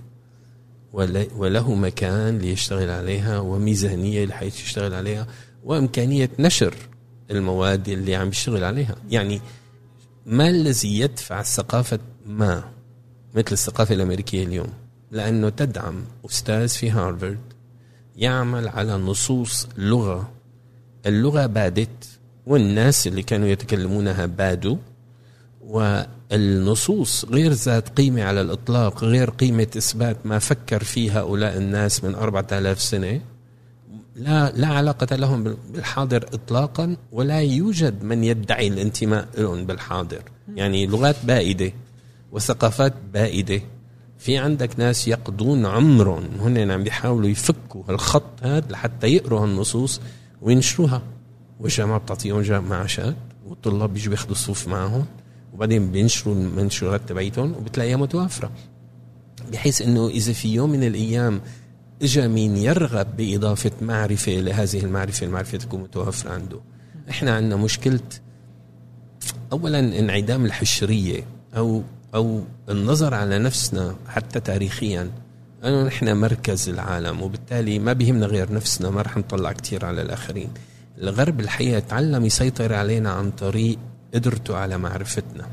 وله 0.93 1.75
مكان 1.75 2.37
ليشتغل 2.37 2.89
عليها 2.89 3.39
وميزانية 3.39 4.23
اللي 4.23 4.33
حيشتغل 4.33 4.93
عليها 4.93 5.27
وإمكانية 5.63 6.29
نشر 6.39 6.75
المواد 7.31 7.89
اللي 7.89 8.15
عم 8.15 8.27
يشتغل 8.29 8.63
عليها. 8.63 8.95
يعني 9.09 9.41
ما 10.25 10.49
الذي 10.49 10.99
يدفع 10.99 11.41
ثقافه 11.41 11.99
ما 12.25 12.63
مثل 13.35 13.51
الثقافة 13.51 13.95
الأمريكية 13.95 14.43
اليوم؟ 14.43 14.69
لأنه 15.11 15.49
تدعم 15.49 16.03
أستاذ 16.25 16.67
في 16.67 16.89
هارفارد 16.91 17.39
يعمل 18.15 18.67
على 18.67 18.93
نصوص 18.93 19.67
لغة. 19.77 20.31
اللغة 21.05 21.45
بادت 21.45 22.10
والناس 22.45 23.07
اللي 23.07 23.23
كانوا 23.23 23.47
يتكلمونها 23.47 24.25
بادوا 24.25 24.77
والنصوص 25.61 27.25
غير 27.25 27.51
ذات 27.51 27.89
قيمة 27.89 28.23
على 28.23 28.41
الإطلاق 28.41 29.03
غير 29.03 29.29
قيمة 29.29 29.67
إثبات 29.77 30.17
ما 30.25 30.39
فكر 30.39 30.83
فيه 30.83 31.19
هؤلاء 31.19 31.57
الناس 31.57 32.03
من 32.03 32.15
أربعة 32.15 32.47
آلاف 32.51 32.81
سنة 32.81 33.21
لا 34.15 34.51
لا 34.55 34.67
علاقة 34.67 35.15
لهم 35.15 35.43
بالحاضر 35.43 36.25
إطلاقا 36.33 36.97
ولا 37.11 37.41
يوجد 37.41 38.03
من 38.03 38.23
يدعي 38.23 38.67
الانتماء 38.67 39.27
لهم 39.37 39.65
بالحاضر. 39.65 40.21
يعني 40.55 40.87
لغات 40.87 41.15
بائدة 41.23 41.71
وثقافات 42.31 42.93
بائدة. 43.13 43.61
في 44.17 44.37
عندك 44.37 44.79
ناس 44.79 45.07
يقضون 45.07 45.65
عمرهم 45.65 46.23
هن 46.39 46.71
عم 46.71 46.83
بيحاولوا 46.83 47.29
يفكوا 47.29 47.83
الخط 47.89 48.43
هذا 48.43 48.67
لحتى 48.69 49.07
يقروا 49.07 49.39
هالنصوص 49.39 50.01
وينشروها. 50.41 51.01
والجامعة 51.61 51.99
بتعطيهم 51.99 52.69
معاشات 52.69 53.15
والطلاب 53.47 53.93
بيجوا 53.93 54.09
بياخذوا 54.09 54.31
الصوف 54.31 54.67
معهم 54.67 55.05
وبعدين 55.53 55.91
بينشروا 55.91 56.35
المنشورات 56.35 57.01
تبعيتهم 57.07 57.55
وبتلاقيها 57.55 57.97
متوفرة 57.97 58.51
بحيث 59.51 59.81
إنه 59.81 60.07
إذا 60.07 60.33
في 60.33 60.53
يوم 60.53 60.69
من 60.69 60.83
الأيام 60.83 61.41
اجى 62.01 62.27
مين 62.27 62.57
يرغب 62.57 63.17
بإضافة 63.17 63.71
معرفة 63.81 64.31
لهذه 64.31 64.79
المعرفة 64.79 65.25
المعرفة 65.25 65.57
تكون 65.57 65.81
متوفره 65.81 66.31
عنده. 66.31 66.59
إحنا 67.09 67.35
عندنا 67.35 67.55
مشكلة 67.55 67.99
اولا 69.51 69.79
انعدام 69.79 70.45
الحشرية 70.45 71.23
أو 71.57 71.83
أو 72.15 72.41
النظر 72.69 73.13
على 73.13 73.39
نفسنا 73.39 73.95
حتى 74.07 74.39
تاريخيا. 74.39 75.11
انه 75.63 75.83
نحن 75.83 76.17
مركز 76.17 76.69
العالم 76.69 77.21
وبالتالي 77.21 77.79
ما 77.79 77.93
بيهمنا 77.93 78.25
غير 78.25 78.53
نفسنا 78.53 78.89
ما 78.89 79.01
رح 79.01 79.17
نطلع 79.17 79.51
كثير 79.51 79.85
على 79.85 80.01
الآخرين. 80.01 80.49
الغرب 81.01 81.39
الحقيقة 81.39 81.79
تعلم 81.79 82.25
يسيطر 82.25 82.73
علينا 82.73 83.11
عن 83.11 83.31
طريق 83.31 83.77
قدرته 84.13 84.57
على 84.57 84.77
معرفتنا. 84.77 85.47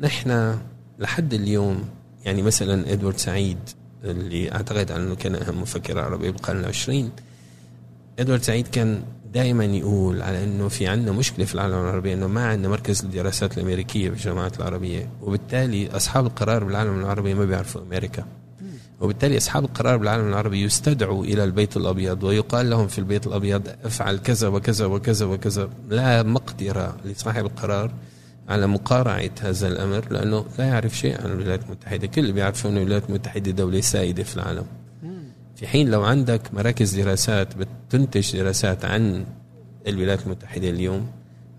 نحن 0.00 0.58
لحد 0.98 1.34
اليوم 1.34 1.84
يعني 2.24 2.42
مثلا 2.42 2.92
إدوارد 2.92 3.16
سعيد 3.16 3.58
اللي 4.04 4.52
أعتقد 4.52 4.90
إنه 4.90 5.14
كان 5.14 5.34
أهم 5.34 5.62
مفكر 5.62 5.98
عربي 5.98 6.30
بالقرن 6.30 6.60
العشرين 6.60 7.10
إدوارد 8.18 8.42
سعيد 8.42 8.68
كان 8.68 9.02
دائما 9.34 9.64
يقول 9.64 10.22
على 10.22 10.44
إنه 10.44 10.68
في 10.68 10.86
عندنا 10.86 11.12
مشكلة 11.12 11.44
في 11.44 11.54
العالم 11.54 11.74
العربي 11.74 12.12
إنه 12.12 12.26
ما 12.26 12.46
عندنا 12.46 12.68
مركز 12.68 13.04
للدراسات 13.04 13.58
الأمريكية 13.58 14.10
بالجامعات 14.10 14.60
العربية 14.60 15.08
وبالتالي 15.22 15.96
أصحاب 15.96 16.26
القرار 16.26 16.64
بالعالم 16.64 17.00
العربي 17.00 17.34
ما 17.34 17.44
بيعرفوا 17.44 17.80
أمريكا. 17.80 18.24
وبالتالي 19.00 19.36
أصحاب 19.36 19.64
القرار 19.64 19.96
بالعالم 19.96 20.28
العربي 20.28 20.62
يستدعوا 20.62 21.24
إلى 21.24 21.44
البيت 21.44 21.76
الأبيض 21.76 22.22
ويقال 22.22 22.70
لهم 22.70 22.86
في 22.88 22.98
البيت 22.98 23.26
الأبيض 23.26 23.68
افعل 23.84 24.18
كذا 24.18 24.48
وكذا 24.48 24.86
وكذا 24.86 25.26
وكذا. 25.26 25.68
لا 25.88 26.22
مقدرة 26.22 26.96
لصاحب 27.04 27.46
القرار 27.46 27.90
على 28.48 28.66
مقارعة 28.66 29.30
هذا 29.40 29.68
الأمر 29.68 30.04
لأنه 30.10 30.44
لا 30.58 30.64
يعرف 30.64 30.96
شيء 30.96 31.20
عن 31.20 31.30
الولايات 31.30 31.64
المتحدة. 31.64 32.06
كل 32.06 32.20
اللي 32.20 32.32
بيعرفوا 32.32 32.70
إن 32.70 32.76
الولايات 32.76 33.08
المتحدة 33.08 33.50
دولة 33.50 33.80
سائدة 33.80 34.22
في 34.22 34.36
العالم. 34.36 34.66
في 35.56 35.66
حين 35.66 35.90
لو 35.90 36.02
عندك 36.02 36.40
مراكز 36.54 37.00
دراسات 37.00 37.48
بتنتج 37.56 38.36
دراسات 38.36 38.84
عن 38.84 39.26
الولايات 39.86 40.26
المتحدة 40.26 40.70
اليوم 40.70 41.06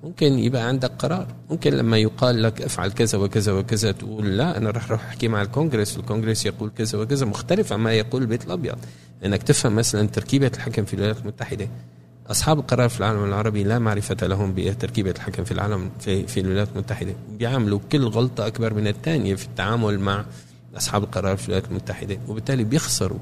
ممكن 0.03 0.39
يبقى 0.39 0.67
عندك 0.67 0.91
قرار. 0.99 1.27
ممكن 1.49 1.73
لما 1.73 1.97
يقال 1.97 2.43
لك 2.43 2.61
افعل 2.61 2.91
كذا 2.91 3.17
وكذا 3.17 3.51
وكذا 3.51 3.91
تقول 3.91 4.37
لا 4.37 4.57
أنا 4.57 4.69
راح 4.71 4.85
أروح 4.85 5.05
أحكي 5.05 5.27
مع 5.27 5.41
الكونغرس 5.41 5.97
والكونغرس 5.97 6.45
يقول 6.45 6.71
كذا 6.77 6.99
وكذا 6.99 7.25
مختلف 7.25 7.73
عما 7.73 7.93
يقول 7.93 8.21
البيت 8.21 8.45
الأبيض. 8.45 8.77
إنك 9.25 9.43
تفهم 9.43 9.75
مثلا 9.75 10.07
تركيبة 10.07 10.51
الحكم 10.55 10.85
في 10.85 10.93
الولايات 10.93 11.19
المتحدة. 11.19 11.67
أصحاب 12.27 12.59
القرار 12.59 12.89
في 12.89 12.99
العالم 12.99 13.23
العربي 13.23 13.63
لا 13.63 13.79
معرفة 13.79 14.27
لهم 14.27 14.53
بتركيبة 14.53 15.11
الحكم 15.11 15.43
في 15.43 15.51
العالم 15.51 15.91
في, 15.99 16.27
في 16.27 16.39
الولايات 16.39 16.67
المتحدة. 16.73 17.13
بيعملوا 17.39 17.79
كل 17.91 18.05
غلطة 18.07 18.47
أكبر 18.47 18.73
من 18.73 18.87
الثانية 18.87 19.35
في 19.35 19.45
التعامل 19.45 19.99
مع 19.99 20.25
أصحاب 20.77 21.03
القرار 21.03 21.37
في 21.37 21.45
الولايات 21.45 21.69
المتحدة. 21.69 22.17
وبالتالي 22.27 22.63
بيخسروا 22.63 23.19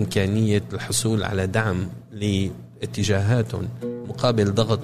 إمكانية 0.00 0.62
الحصول 0.72 1.22
على 1.24 1.46
دعم 1.46 1.88
لاتجاهاتهم 2.82 3.68
مقابل 4.08 4.54
ضغط 4.54 4.80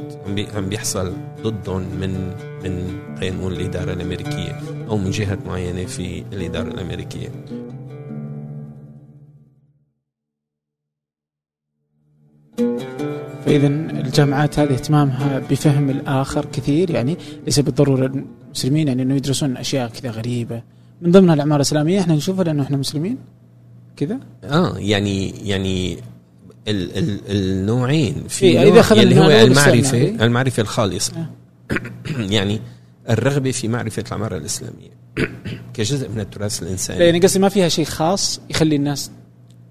عم 0.55 0.69
بيحصل 0.69 1.13
ضدهم 1.43 1.83
من 2.01 2.33
من 2.65 2.99
خلينا 3.19 3.37
نقول 3.37 3.53
الإدارة 3.53 3.93
الأمريكية 3.93 4.61
أو 4.89 4.97
من 4.97 5.11
جهات 5.11 5.47
معينة 5.47 5.85
في 5.85 6.25
الإدارة 6.33 6.69
الأمريكية. 6.69 7.29
فاذا 13.47 13.67
الجامعات 13.67 14.59
هذه 14.59 14.73
اهتمامها 14.73 15.39
بفهم 15.39 15.91
الآخر 15.91 16.45
كثير 16.45 16.91
يعني 16.91 17.17
ليس 17.47 17.61
بالضرورة 17.61 18.07
المسلمين 18.07 18.89
يعني 18.89 19.03
إنه 19.03 19.15
يدرسون 19.15 19.57
أشياء 19.57 19.89
كذا 19.89 20.11
غريبة. 20.11 20.63
من 21.03 21.11
ضمنها 21.11 21.35
العماره 21.35 21.57
الإسلامية 21.57 22.01
إحنا 22.01 22.15
نشوفها 22.15 22.45
لأنه 22.45 22.63
إحنا 22.63 22.77
مسلمين؟ 22.77 23.19
كذا؟ 23.97 24.21
آه 24.45 24.79
يعني 24.79 25.31
يعني 25.49 25.99
ال 26.71 26.99
ال 26.99 27.21
النوعين. 27.31 28.25
في 28.29 28.45
إيه 28.45 28.71
نوع 28.71 28.81
إذا 28.81 29.03
اللي 29.03 29.21
هو 29.21 29.31
المعرفه 29.31 30.25
المعرفة 30.25 30.61
الخالصة. 30.61 31.13
آه. 31.17 31.29
يعني 32.37 32.61
الرغبة 33.11 33.51
في 33.51 33.69
معرفة 33.69 34.05
العماره 34.09 34.37
الإسلامية. 34.37 34.99
كجزء 35.75 36.09
من 36.09 36.21
التراث 36.21 36.63
الإنساني. 36.63 37.05
يعني 37.05 37.19
قصدي 37.19 37.39
ما 37.39 37.49
فيها 37.49 37.69
شيء 37.69 37.85
خاص 37.85 38.41
يخلي 38.51 38.77
الناس 38.77 39.11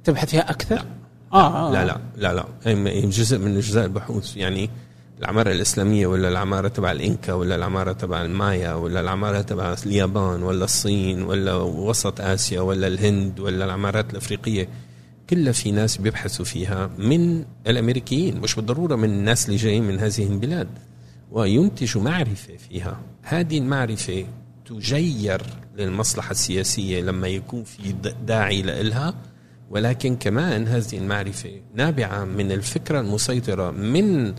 تبحث 0.04 0.30
فيها 0.30 0.52
أكثر؟ 0.52 0.76
لا. 0.76 0.86
آه, 1.34 1.70
آه. 1.70 1.72
لا 1.74 1.86
لا 1.86 1.98
لا 2.18 2.34
لا. 2.34 3.06
جزء 3.06 3.38
من 3.38 3.58
أجزاء 3.58 3.86
البحوث. 3.86 4.38
يعني 4.38 4.70
العمارة 5.20 5.52
الإسلامية 5.52 6.08
ولا 6.08 6.30
العمارة 6.30 6.68
تبع 6.68 6.92
الإنكا 6.92 7.34
ولا 7.34 7.56
العمارة 7.56 7.92
تبع 7.92 8.22
المايا 8.22 8.74
ولا 8.74 9.00
العمارة 9.00 9.42
تبع 9.42 9.76
اليابان 9.86 10.44
ولا 10.44 10.66
الصين 10.66 11.24
ولا 11.24 11.56
وسط 11.56 12.22
آسيا 12.22 12.62
ولا 12.62 12.88
الهند 12.88 13.40
ولا 13.40 13.66
العمارات 13.66 14.12
الأفريقية. 14.12 14.70
كلها 15.30 15.52
في 15.52 15.72
ناس 15.72 15.98
بيبحثوا 15.98 16.46
فيها 16.46 16.90
من 16.98 17.46
الأمريكيين 17.68 18.40
مش 18.40 18.56
بالضرورة 18.56 18.96
من 18.96 19.10
الناس 19.10 19.46
اللي 19.46 19.58
جايين 19.58 19.84
من 19.84 20.00
هذه 20.00 20.24
البلاد. 20.24 20.68
وينتجوا 21.32 22.02
معرفة 22.02 22.58
فيها. 22.58 23.00
هذه 23.24 23.58
المعرفة 23.58 24.26
تجير 24.66 25.42
للمصلحة 25.78 26.32
السياسية 26.32 27.02
لما 27.02 27.28
يكون 27.28 27.64
في 27.64 27.96
داعي 28.26 28.62
لإلها. 28.62 29.14
ولكن 29.70 30.16
كمان 30.16 30.68
هذه 30.68 30.98
المعرفة 30.98 31.52
نابعة 31.76 32.26
من 32.26 32.52
الفكرة 32.52 33.00
المسيطرة 33.00 33.72
من 33.72 34.34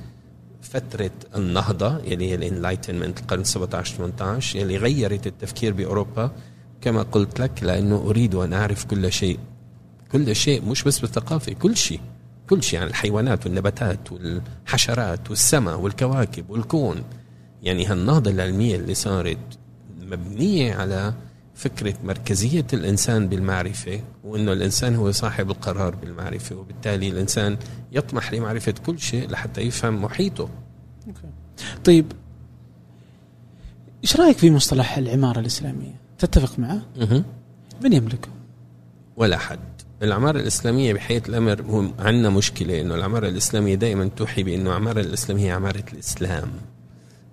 فترة 0.62 1.10
النهضة 1.36 1.98
يلي 2.04 2.30
هي 2.30 2.34
الإنلايتنمنت 2.34 3.20
القرن 3.20 3.44
17 3.44 3.96
18 3.96 4.58
يلي 4.58 4.76
غيرت 4.76 5.26
التفكير 5.26 5.72
بأوروبا. 5.72 6.32
كما 6.80 7.02
قلت 7.02 7.40
لك 7.40 7.62
لأنه 7.62 7.96
أريد 7.96 8.34
أن 8.34 8.52
أعرف 8.52 8.84
كل 8.84 9.12
شيء. 9.12 9.38
كل 10.12 10.36
شيء 10.36 10.64
مش 10.64 10.82
بس 10.82 10.98
بالثقافة 10.98 11.52
كل 11.52 11.76
شيء 11.76 12.00
كل 12.50 12.62
شيء 12.62 12.78
يعني 12.78 12.90
الحيوانات 12.90 13.46
والنباتات 13.46 14.12
والحشرات 14.12 15.30
والسماء 15.30 15.80
والكواكب 15.80 16.50
والكون. 16.50 17.02
يعني 17.62 17.86
هالنهضة 17.86 18.30
العلمية 18.30 18.76
اللي 18.76 18.94
صارت 18.94 19.58
مبنية 20.00 20.74
على 20.74 21.14
فكرة 21.54 21.94
مركزية 22.04 22.66
الإنسان 22.72 23.28
بالمعرفة 23.28 24.00
وأنه 24.24 24.52
الإنسان 24.52 24.94
هو 24.94 25.12
صاحب 25.12 25.50
القرار 25.50 25.94
بالمعرفة 25.94 26.56
وبالتالي 26.56 27.08
الإنسان 27.08 27.56
يطمح 27.92 28.32
لمعرفة 28.32 28.74
كل 28.86 28.98
شيء 28.98 29.30
لحتى 29.30 29.60
يفهم 29.60 30.02
محيطه. 30.02 30.48
طيب 31.84 32.12
إيش 34.02 34.16
رأيك 34.16 34.38
في 34.38 34.50
مصطلح 34.50 34.98
العمارة 34.98 35.40
الإسلامية؟ 35.40 35.94
تتفق 36.18 36.58
معه؟ 36.58 36.82
من 37.82 37.92
يملكه؟ 37.92 38.28
ولا 39.16 39.38
حد. 39.38 39.58
العمارة 40.02 40.40
الإسلامية 40.40 40.92
بحياة 40.92 41.22
الأمر 41.28 41.90
عندنا 41.98 42.30
مشكلة 42.30 42.80
إنه 42.80 42.94
العمارة 42.94 43.28
الإسلامية 43.28 43.74
دائما 43.74 44.10
توحي 44.16 44.42
بأنه 44.42 44.70
العمارة 44.70 45.00
الإسلامية 45.00 45.46
هي 45.46 45.50
عمارة 45.50 45.84
الإسلام. 45.92 46.50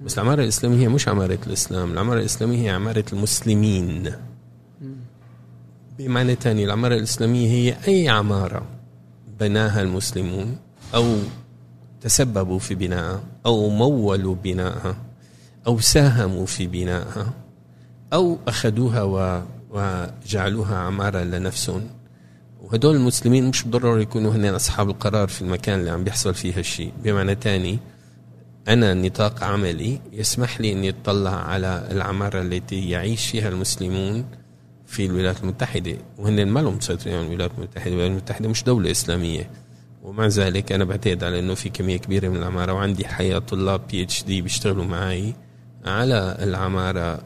بس 0.06 0.14
العمارة 0.14 0.44
الإسلامية 0.44 0.78
هي 0.78 0.88
مش 0.88 1.08
عمارة 1.08 1.40
الإسلام 1.48 1.92
العمارة 1.92 2.20
الإسلامية 2.20 2.66
هي 2.66 2.70
عمارة 2.70 3.06
المسلمين. 3.14 4.12
بمعنى 5.98 6.36
ثاني 6.36 6.66
العمارة 6.66 6.96
الإسلامية 6.96 7.48
هي 7.48 7.78
أي 7.88 8.10
عمارة 8.10 8.66
بناها 9.40 9.82
المسلمون 9.82 10.58
أو 10.96 11.16
تسببوا 12.02 12.60
في 12.60 12.76
بنائها 12.76 13.24
أو 13.46 13.70
مولوا 13.70 14.36
بنائها 14.36 14.96
أو 15.68 15.80
ساهموا 15.80 16.46
في 16.46 16.68
بنائها 16.68 17.34
أو 18.14 18.38
أخذوها 18.48 19.04
و 19.04 19.42
وجعلوها 19.70 20.78
عمارة 20.78 21.24
لنفسهم. 21.24 21.82
وهدول 22.66 22.96
المسلمين 22.96 23.50
مش 23.50 23.64
بالضرورة 23.64 24.02
يكونوا 24.02 24.32
هن 24.32 24.46
أصحاب 24.46 24.90
القرار 24.90 25.28
في 25.28 25.42
المكان 25.42 25.80
اللي 25.80 25.92
عم 25.92 26.04
بيحصل 26.04 26.34
فيه 26.34 26.58
هالشيء. 26.58 26.92
بمعنى 27.04 27.36
تاني 27.36 27.80
أنا 28.68 28.94
نطاق 28.94 29.44
عملي 29.44 30.02
يسمح 30.12 30.62
لي 30.62 30.72
أني 30.72 30.90
أطلع 30.90 31.36
على 31.36 31.88
العمارة 31.92 32.42
التي 32.42 32.90
يعيش 32.90 33.28
فيها 33.28 33.50
المسلمون 33.50 34.26
في 34.86 35.06
الولايات 35.06 35.42
المتحدة. 35.44 35.98
وهن 36.18 36.48
ما 36.48 36.60
لهم 36.60 36.76
مسيطرين 36.78 37.16
على 37.16 37.28
الولايات 37.28 37.52
المتحدة. 37.58 37.88
الولايات 37.92 38.12
المتحدة 38.12 38.50
مش 38.50 38.64
دولة 38.64 38.92
إسلامية. 38.92 39.50
ومع 40.04 40.28
ذلك 40.28 40.72
أنا 40.72 40.84
بعتقد 40.84 41.24
على 41.24 41.40
أنه 41.40 41.54
في 41.54 41.70
كمية 41.70 41.98
كبيرة 41.98 42.30
من 42.30 42.36
العمارة. 42.36 42.74
وعندي 42.74 43.08
حقيقة 43.08 43.40
طلاب 43.40 43.82
بي 43.92 44.04
اتش 44.04 44.24
دي 44.24 44.42
بيشتغلوا 44.42 44.86
معي 44.86 45.34
على 45.86 46.38
العمارة 46.42 47.24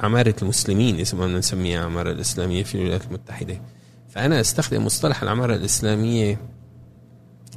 عمارة 0.00 0.34
المسلمين 0.42 1.04
ما 1.14 1.26
نسميها 1.26 1.84
عمارة 1.84 2.10
الإسلامية 2.10 2.62
في 2.62 2.74
الولايات 2.74 3.04
المتحدة. 3.04 3.60
فأنا 4.08 4.40
أستخدم 4.40 4.84
مصطلح 4.84 5.22
العمارة 5.22 5.54
الإسلامية 5.54 6.40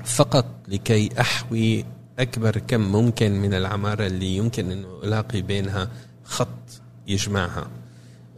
فقط 0.06 0.46
لكي 0.68 1.10
أحوي 1.20 1.86
أكبر 2.20 2.58
كم 2.58 2.82
ممكن 2.82 3.42
من 3.42 3.54
العمارة 3.54 4.08
اللي 4.08 4.38
يمكن 4.38 4.72
أنه 4.72 4.88
ألاقي 5.04 5.42
بينها 5.42 5.90
خط 6.24 6.82
يجمعها. 7.08 7.68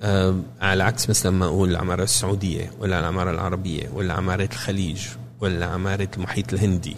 أه 0.02 0.36
على 0.62 0.84
عكس 0.84 1.10
مثلا 1.10 1.32
ما 1.32 1.45
أقول 1.45 1.70
العمارة 1.70 2.04
السعودية 2.04 2.72
ولا 2.80 2.99
العمارة 2.99 3.32
العربية 3.32 3.89
ولا 3.93 4.14
عمارة 4.14 4.49
الخليج 4.54 5.08
ولا 5.41 5.66
عمارة 5.66 6.10
المحيط 6.18 6.54
الهندي 6.54 6.95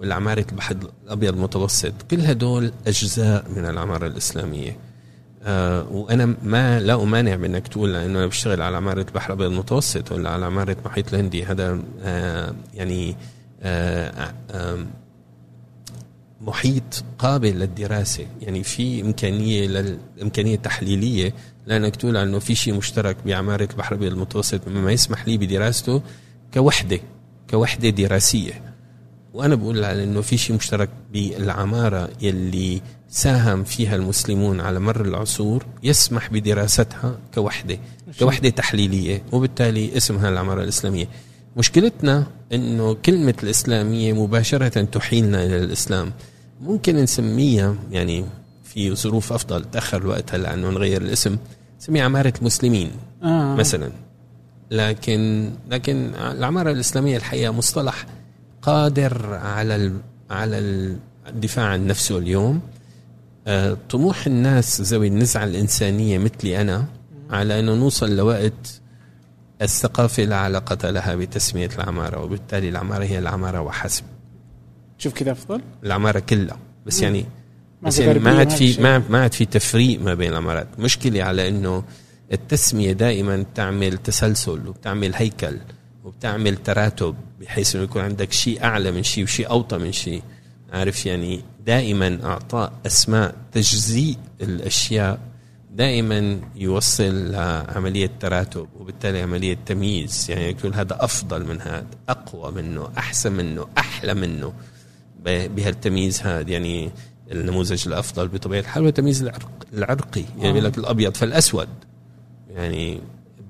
ولا 0.00 0.14
عمارة 0.14 0.46
البحر 0.52 0.76
الأبيض 1.04 1.34
المتوسط. 1.34 1.92
كل 2.10 2.20
هدول 2.20 2.72
أجزاء 2.86 3.50
من 3.56 3.64
العمارة 3.64 4.06
الإسلامية. 4.06 4.76
آه 5.44 5.88
وأنا 5.90 6.34
ما 6.42 6.80
لا 6.80 7.02
أمانع 7.02 7.34
بإنك 7.36 7.68
تقول 7.68 7.96
انه 7.96 8.18
أنا 8.18 8.26
بشتغل 8.26 8.62
على 8.62 8.76
عمارة 8.76 9.00
البحر 9.08 9.32
الابيض 9.32 9.50
المتوسط 9.50 10.12
ولا 10.12 10.30
على 10.30 10.44
عمارة 10.44 10.76
المحيط 10.80 11.14
الهندي 11.14 11.44
هذا 11.44 11.78
آه 12.02 12.54
يعني 12.74 13.16
آه 13.62 14.34
محيط 16.40 17.04
قابل 17.18 17.58
للدراسة. 17.58 18.26
يعني 18.40 18.62
في 18.62 19.00
إمكانية 19.00 19.66
للامكانيه 19.66 20.54
التحليليه 20.54 21.34
لانك 21.66 21.96
تقول 21.96 22.16
إنه 22.16 22.38
في 22.38 22.54
شيء 22.54 22.74
مشترك 22.74 23.16
بعمارة 23.26 23.68
البحر 23.70 23.92
الابيض 23.94 24.12
المتوسط 24.12 24.68
مما 24.68 24.92
يسمح 24.92 25.28
لي 25.28 25.38
بدراسته 25.38 26.02
كوحدة 26.54 27.00
كوحدة 27.50 27.88
دراسية. 27.88 28.74
وأنا 29.34 29.54
بقول 29.54 29.84
على 29.84 30.04
انه 30.04 30.20
في 30.20 30.36
شيء 30.36 30.56
مشترك 30.56 30.90
بالعمارة 31.12 32.10
يلي 32.20 32.80
ساهم 33.14 33.64
فيها 33.64 33.96
المسلمون 33.96 34.60
على 34.60 34.80
مر 34.80 35.00
العصور 35.00 35.66
يسمح 35.82 36.30
بدراستها 36.30 37.18
كوحدة 37.34 37.78
كوحدة 38.18 38.48
تحليلية 38.48 39.22
وبالتالي 39.32 39.96
اسمها 39.96 40.28
العمارة 40.28 40.62
الإسلامية. 40.62 41.06
مشكلتنا 41.56 42.26
إنه 42.52 42.94
كلمة 42.94 43.34
الإسلامية 43.42 44.12
مباشرة 44.12 44.82
تحيلنا 44.82 45.44
إلى 45.44 45.56
الإسلام. 45.56 46.12
ممكن 46.60 46.96
نسميها 46.96 47.74
يعني 47.90 48.24
في 48.64 48.94
ظروف 48.94 49.32
أفضل 49.32 49.64
تاخر 49.64 50.06
وقتها 50.06 50.38
لأنه 50.38 50.70
نغير 50.70 51.02
الاسم 51.02 51.36
نسميها 51.80 52.04
عمارة 52.04 52.32
المسلمين 52.40 52.90
آه. 53.22 53.54
مثلا. 53.54 53.90
لكن 54.70 55.50
لكن 55.70 56.14
العمارة 56.14 56.70
الإسلامية 56.70 57.16
الحقيقة 57.16 57.52
مصطلح 57.52 58.06
قادر 58.62 59.34
على 59.34 59.92
على 60.30 60.58
الدفاع 61.28 61.66
عن 61.66 61.86
نفسه 61.86 62.18
اليوم. 62.18 62.60
طموح 63.90 64.26
الناس 64.26 64.80
ذوي 64.80 65.06
النزعة 65.06 65.44
الإنسانية 65.44 66.18
مثلي 66.18 66.60
أنا 66.60 66.84
على 67.30 67.60
أنه 67.60 67.74
نوصل 67.74 68.16
لوقت 68.16 68.80
الثقافة 69.62 70.22
لا 70.22 70.36
علاقة 70.36 70.90
لها 70.90 71.14
بتسمية 71.14 71.68
العمارة 71.78 72.22
وبالتالي 72.22 72.68
العمارة 72.68 73.04
هي 73.04 73.18
العمارة 73.18 73.60
وحسب. 73.60 74.04
تشوف 74.98 75.12
كذا 75.12 75.32
أفضل؟ 75.32 75.60
العمارة 75.84 76.18
كلها. 76.18 76.58
بس 76.86 76.98
مم. 76.98 77.04
يعني 77.04 77.26
ما 77.82 77.88
بس 77.88 77.98
يعني 77.98 78.18
ما 78.18 78.30
غربية، 78.30 78.38
عاد 78.38 78.50
في. 78.50 78.82
ما 78.82 79.02
ما 79.10 79.22
عاد 79.22 79.32
في 79.32 79.44
تفريق 79.44 80.00
ما 80.00 80.14
بين 80.14 80.30
العمارات. 80.30 80.66
مشكلة 80.78 81.22
على 81.22 81.48
إنه 81.48 81.84
التسمية 82.32 82.92
دائما 82.92 83.36
بتعمل 83.42 83.98
تسلسل 83.98 84.68
وبتعمل 84.68 85.14
هيكل 85.14 85.58
وبتعمل 86.04 86.56
تراتب 86.56 87.14
بحيث 87.40 87.74
إنه 87.74 87.84
يكون 87.84 88.02
عندك 88.02 88.32
شيء 88.32 88.64
أعلى 88.64 88.90
من 88.90 89.02
شيء 89.02 89.24
وشيء 89.24 89.50
أوطى 89.50 89.78
من 89.78 89.92
شيء. 89.92 90.22
عارف 90.74 91.06
يعني 91.06 91.40
دائما 91.66 92.18
اعطاء 92.24 92.72
أسماء 92.86 93.34
تجزيء 93.52 94.16
الأشياء 94.40 95.18
دائما 95.70 96.40
يوصل 96.56 97.30
لعملية 97.30 98.10
تراتب 98.20 98.68
وبالتالي 98.80 99.22
عملية 99.22 99.58
تمييز. 99.66 100.26
يعني 100.30 100.50
يقول 100.50 100.74
هذا 100.74 101.04
أفضل 101.04 101.46
من 101.46 101.60
هذا 101.60 101.86
أقوى 102.08 102.52
منه 102.52 102.88
أحسن 102.98 103.32
منه 103.32 103.66
أحلى 103.78 104.14
منه. 104.14 104.52
بهالتمييز 105.24 106.20
هذا 106.22 106.50
يعني 106.50 106.90
النموذج 107.32 107.88
الأفضل 107.88 108.28
بطبيعة 108.28 108.60
الحال 108.60 108.82
هو 108.82 108.88
التمييز 108.88 109.22
العرق 109.22 109.66
العرقي. 109.72 110.24
يعني 110.38 110.48
آه. 110.48 110.52
بيقول 110.52 110.64
لك 110.64 110.78
الأبيض 110.78 111.14
فالأسود 111.14 111.68
يعني 112.50 113.00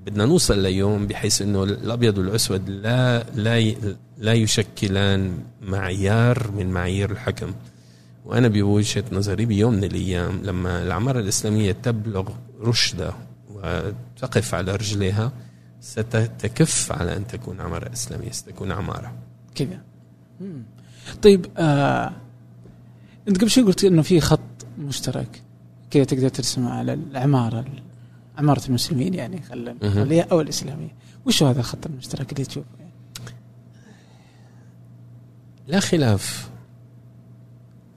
بدنا 0.05 0.25
نوصل 0.25 0.59
ليوم 0.59 1.07
بحيث 1.07 1.41
إنه 1.41 1.63
الأبيض 1.63 2.17
والأسود 2.17 2.69
لا 2.69 3.23
لا 3.23 3.75
لا 4.17 4.33
يشكلان 4.33 5.37
معيار 5.61 6.51
من 6.51 6.71
معايير 6.71 7.11
الحكم. 7.11 7.53
وأنا 8.25 8.47
بوجهة 8.47 9.03
نظري 9.11 9.45
بيوم 9.45 9.73
من 9.73 9.83
الأيام 9.83 10.41
لما 10.43 10.83
العمارة 10.83 11.19
الإسلامية 11.19 11.71
تبلغ 11.71 12.29
رشدها 12.61 13.17
وتقف 13.49 14.55
على 14.55 14.75
رجليها 14.75 15.31
ستكف 15.81 16.91
على 16.91 17.17
أن 17.17 17.27
تكون 17.27 17.61
عمارة 17.61 17.93
إسلامية 17.93 18.31
ستكون 18.31 18.71
عمارة. 18.71 19.13
كذا 19.55 19.81
مم. 20.41 20.63
طيب 21.21 21.45
آه 21.57 22.11
أنت 23.27 23.37
قبل 23.37 23.49
شوي 23.49 23.63
قلت 23.63 23.83
إنه 23.83 24.01
في 24.01 24.21
خط 24.21 24.39
مشترك. 24.79 25.41
كذا 25.91 26.03
تقدر 26.03 26.29
ترسمه 26.29 26.71
على 26.71 26.93
العمارة؟ 26.93 27.65
عماره 28.37 28.67
المسلمين 28.67 29.13
يعني 29.13 29.41
خلينا 29.41 30.23
أو 30.31 30.41
الإسلامية 30.41 30.95
وش 31.25 31.43
هذا 31.43 31.59
الخط 31.59 31.85
المشترك 31.85 32.31
اللي 32.31 32.45
تشوفه 32.45 32.67
يعني؟ 32.79 32.91
لا 35.67 35.79
خلاف 35.79 36.49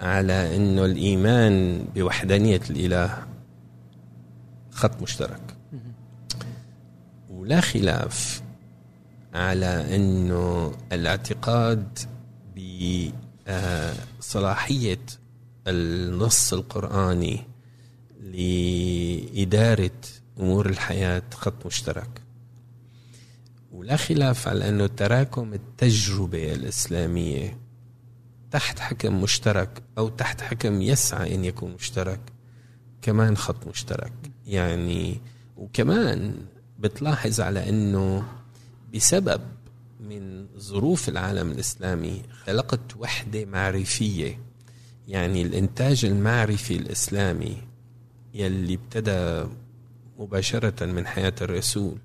على 0.00 0.56
إنه 0.56 0.84
الإيمان 0.84 1.84
بوحدانية 1.94 2.60
الإله 2.70 3.26
خط 4.70 5.02
مشترك. 5.02 5.40
ولا 7.30 7.60
خلاف 7.60 8.42
على 9.34 9.96
إنه 9.96 10.72
الاعتقاد 10.92 11.98
بصلاحيه 14.18 14.98
النص 15.66 16.52
القرآني 16.52 17.44
لإدارة 18.20 19.90
أمور 20.40 20.68
الحياة 20.68 21.22
خط 21.34 21.66
مشترك. 21.66 22.22
ولا 23.72 23.96
خلاف 23.96 24.48
على 24.48 24.68
أنه 24.68 24.86
تراكم 24.86 25.54
التجربة 25.54 26.52
الإسلامية 26.52 27.58
تحت 28.50 28.78
حكم 28.78 29.22
مشترك 29.22 29.82
أو 29.98 30.08
تحت 30.08 30.40
حكم 30.40 30.82
يسعى 30.82 31.34
أن 31.34 31.44
يكون 31.44 31.74
مشترك 31.74 32.20
كمان 33.02 33.36
خط 33.36 33.66
مشترك. 33.66 34.12
يعني 34.46 35.20
وكمان 35.56 36.34
بتلاحظ 36.78 37.40
على 37.40 37.68
أنه 37.68 38.24
بسبب 38.94 39.40
من 40.00 40.46
ظروف 40.58 41.08
العالم 41.08 41.50
الإسلامي 41.50 42.22
خلقت 42.44 42.96
وحدة 42.96 43.44
معرفية. 43.44 44.38
يعني 45.08 45.42
الإنتاج 45.42 46.04
المعرفي 46.04 46.76
الإسلامي 46.76 47.56
يلي 48.34 48.74
ابتدى 48.74 49.46
مباشرة 50.18 50.86
من 50.86 51.06
حياة 51.06 51.34
الرسول. 51.42 51.98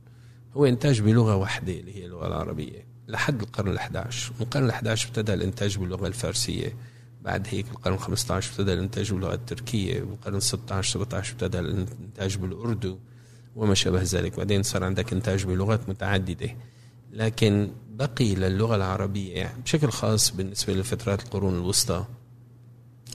هو 0.53 0.66
إنتاج 0.66 1.01
بلغة 1.01 1.36
واحدة 1.36 1.74
اللي 1.74 1.95
هي 1.95 2.05
اللغة 2.05 2.28
العربية. 2.28 2.86
لحد 3.07 3.41
القرن 3.41 3.78
ال11 3.78 3.91
من 3.95 4.41
القرن 4.41 4.72
ال11 4.72 5.05
ابتدى 5.05 5.34
الإنتاج 5.34 5.78
باللغة 5.78 6.07
الفارسية. 6.07 6.76
بعد 7.22 7.47
هيك 7.49 7.66
القرن 7.72 7.97
ال15 7.97 8.32
ابتدى 8.32 8.74
الإنتاج 8.74 9.14
باللغة 9.14 9.34
التركية. 9.34 10.01
بالقرن 10.01 10.41
ال16 10.41 10.82
17 10.82 11.34
ابتدى 11.34 11.59
الإنتاج 11.59 12.38
بالأردو 12.38 12.97
وما 13.55 13.74
شابه 13.74 14.01
ذلك. 14.03 14.38
بعدين 14.38 14.64
صار 14.64 14.84
عندك 14.84 15.14
إنتاج 15.14 15.45
بلغات 15.45 15.89
متعددة. 15.89 16.55
لكن 17.11 17.72
بقي 17.89 18.36
للغة 18.36 18.76
العربية 18.76 19.53
بشكل 19.64 19.89
خاص 19.89 20.32
بالنسبة 20.32 20.74
لفترات 20.74 21.24
القرون 21.24 21.53
الوسطى 21.53 22.05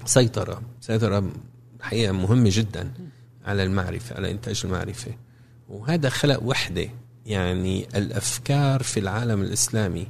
سيطرة. 0.05 0.63
سيطرة 0.81 1.31
الحقيقة 1.81 2.13
مهمة 2.13 2.51
جدا. 2.53 2.93
على 3.49 3.63
المعرفة 3.63 4.17
على 4.17 4.31
إنتاج 4.31 4.63
المعرفة. 4.65 5.11
وهذا 5.69 6.09
خلق 6.09 6.43
وحدة 6.43 6.89
يعني 7.27 7.89
الأفكار 7.95 8.83
في 8.83 9.01
العالم 9.01 9.43
الإسلامي 9.43 10.07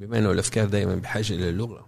بما 0.00 0.18
إنه 0.18 0.30
الأفكار 0.30 0.68
دائما 0.68 0.94
بحاجة 0.94 1.32
إلى 1.34 1.48
اللغة. 1.48 1.86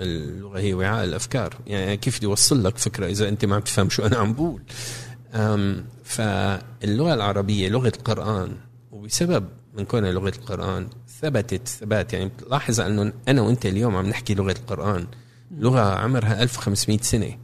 اللغة 0.00 0.58
هي 0.58 0.74
وعاء 0.74 1.04
الأفكار. 1.04 1.54
يعني 1.66 1.96
كيف 1.96 2.18
بدي 2.18 2.26
أوصل 2.26 2.64
لك 2.64 2.78
فكرة 2.78 3.06
إذا 3.06 3.28
أنت 3.28 3.44
ما 3.44 3.54
عم 3.56 3.60
تفهم 3.60 3.90
شو 3.90 4.06
أنا 4.06 4.16
عم 4.16 4.32
بقول؟ 4.32 4.62
أم، 5.34 5.84
فاللغة 6.04 7.14
العربية 7.14 7.68
لغة 7.68 7.92
القرآن 7.96 8.52
وبسبب 8.92 9.48
من 9.74 9.84
كونها 9.84 10.12
لغة 10.12 10.32
القرآن 10.38 10.88
ثبتت 11.20 11.68
ثبات 11.68 12.12
يعني 12.12 12.26
بتلاحظ 12.28 12.80
أنه 12.80 13.12
أنا 13.28 13.42
وأنت 13.42 13.66
اليوم 13.66 13.96
عم 13.96 14.06
نحكي 14.06 14.34
لغة 14.34 14.52
القرآن 14.52 15.06
لغة 15.50 15.80
عمرها 15.80 16.42
1500 16.42 16.98
سنة. 16.98 17.38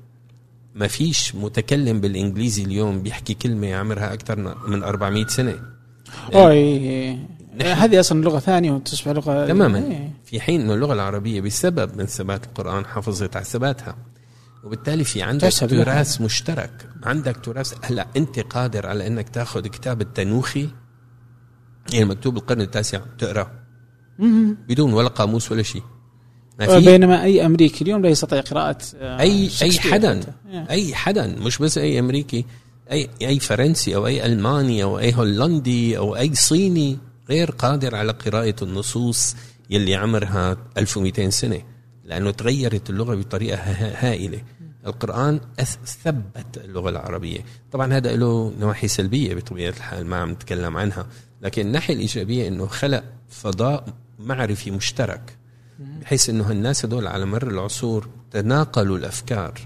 ما 0.78 0.86
فيش 0.88 1.34
متكلم 1.34 2.00
بالإنجليزي 2.00 2.62
اليوم 2.64 3.02
بيحكي 3.02 3.34
كلمة 3.34 3.74
عمرها 3.74 4.12
أكثر 4.12 4.38
من 4.68 4.82
400 4.82 5.26
سنة. 5.26 5.54
نحن- 7.60 7.78
هذه 7.78 8.00
أصلا 8.00 8.22
لغة 8.24 8.38
ثانية 8.38 8.72
وتصبح 8.72 9.08
لغة 9.08 9.46
تماما 9.46 9.78
إيه. 9.78 10.10
في 10.24 10.40
حين 10.40 10.60
إنه 10.60 10.74
اللغة 10.74 10.92
العربية 10.92 11.40
بسبب 11.40 11.96
من 11.98 12.06
ثبات 12.06 12.44
القرآن 12.44 12.84
حافظت 12.86 13.36
على 13.36 13.44
ثباتها 13.44 13.96
وبالتالي 14.64 15.04
في 15.04 15.22
عندك. 15.22 15.44
تراث 15.84 16.20
مشترك 16.20 16.88
عندك 17.02 17.36
تراث 17.36 17.74
هلا 17.82 18.06
أنت 18.16 18.38
قادر 18.40 18.86
على 18.86 19.06
إنك 19.06 19.28
تأخذ 19.28 19.66
كتاب 19.66 20.00
التنوخي 20.00 20.68
يعني 21.92 22.04
مكتوب 22.04 22.34
بالقرن 22.34 22.60
التاسع 22.60 23.00
تقرأ 23.18 23.50
مهم. 24.18 24.56
بدون 24.68 24.92
ولا 24.92 25.08
قاموس 25.08 25.52
ولا 25.52 25.62
شيء 25.62 25.82
ما 26.58 26.66
في؟ 26.80 26.86
بينما 26.86 27.22
أي 27.24 27.46
أمريكي 27.46 27.84
اليوم 27.84 28.02
لا 28.02 28.08
يستطيع 28.08 28.40
قراءة 28.40 28.78
آه، 29.00 29.20
اي 29.20 29.50
أي 29.62 29.78
حدا. 29.78 30.20
أي 30.70 30.94
حدا. 30.94 31.26
مش 31.26 31.58
بس 31.58 31.78
أي 31.78 31.98
أمريكي 31.98 32.44
اي 32.90 33.08
أي 33.22 33.38
فرنسي 33.40 33.96
أو 33.96 34.06
أي 34.06 34.26
ألماني 34.26 34.82
أو 34.82 34.98
أي 34.98 35.14
هولندي 35.14 35.98
أو 35.98 36.16
أي 36.16 36.34
صيني 36.34 36.98
غير 37.30 37.50
قادر 37.50 37.94
على 37.94 38.12
قراءة 38.12 38.54
النصوص 38.62 39.36
يلي 39.70 39.94
عمرها 39.94 40.56
1200 40.78 41.30
سنة 41.30 41.62
لأنه 42.04 42.30
تغيرت 42.30 42.90
اللغة 42.90 43.14
بطريقة 43.14 43.56
ها- 43.56 44.08
هائلة. 44.10 44.42
القرآن 44.86 45.40
ثبت 46.04 46.56
اللغة 46.64 46.90
العربية. 46.90 47.38
طبعا 47.72 47.92
هذا 47.92 48.16
له 48.16 48.52
نواحي 48.60 48.88
سلبية 48.88 49.34
بطبيعة 49.34 49.70
الحال 49.70 50.06
ما 50.06 50.16
عم 50.16 50.30
نتكلم 50.30 50.76
عنها. 50.76 51.06
لكن 51.42 51.66
الناحية 51.66 51.94
الإيجابية 51.94 52.48
أنه 52.48 52.66
خلق 52.66 53.04
فضاء 53.28 53.84
معرفي 54.18 54.70
مشترك. 54.70 55.37
بحيث 55.78 56.30
أنه 56.30 56.50
الناس 56.50 56.84
هدول 56.84 57.06
على 57.06 57.24
مر 57.24 57.48
العصور 57.48 58.08
تناقلوا 58.30 58.98
الأفكار. 58.98 59.60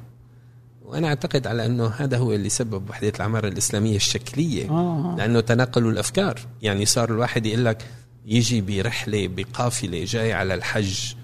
وأنا 0.82 1.08
أعتقد 1.08 1.46
على 1.46 1.66
أنه 1.66 1.86
هذا 1.86 2.18
هو 2.18 2.32
اللي 2.32 2.48
سبب 2.48 2.90
وحدة 2.90 3.12
العمارة 3.16 3.48
الإسلامية 3.48 3.96
الشكلية 3.96 4.70
آه. 4.70 5.14
لأنه 5.18 5.40
تناقلوا 5.40 5.90
الأفكار. 5.90 6.40
يعني 6.62 6.86
صار 6.86 7.10
الواحد 7.10 7.46
يقول 7.46 7.64
لك 7.64 7.86
يجي 8.26 8.60
برحلة 8.60 9.28
بقافلة 9.28 10.04
جاي 10.04 10.32
على 10.32 10.54
الحج 10.54 11.14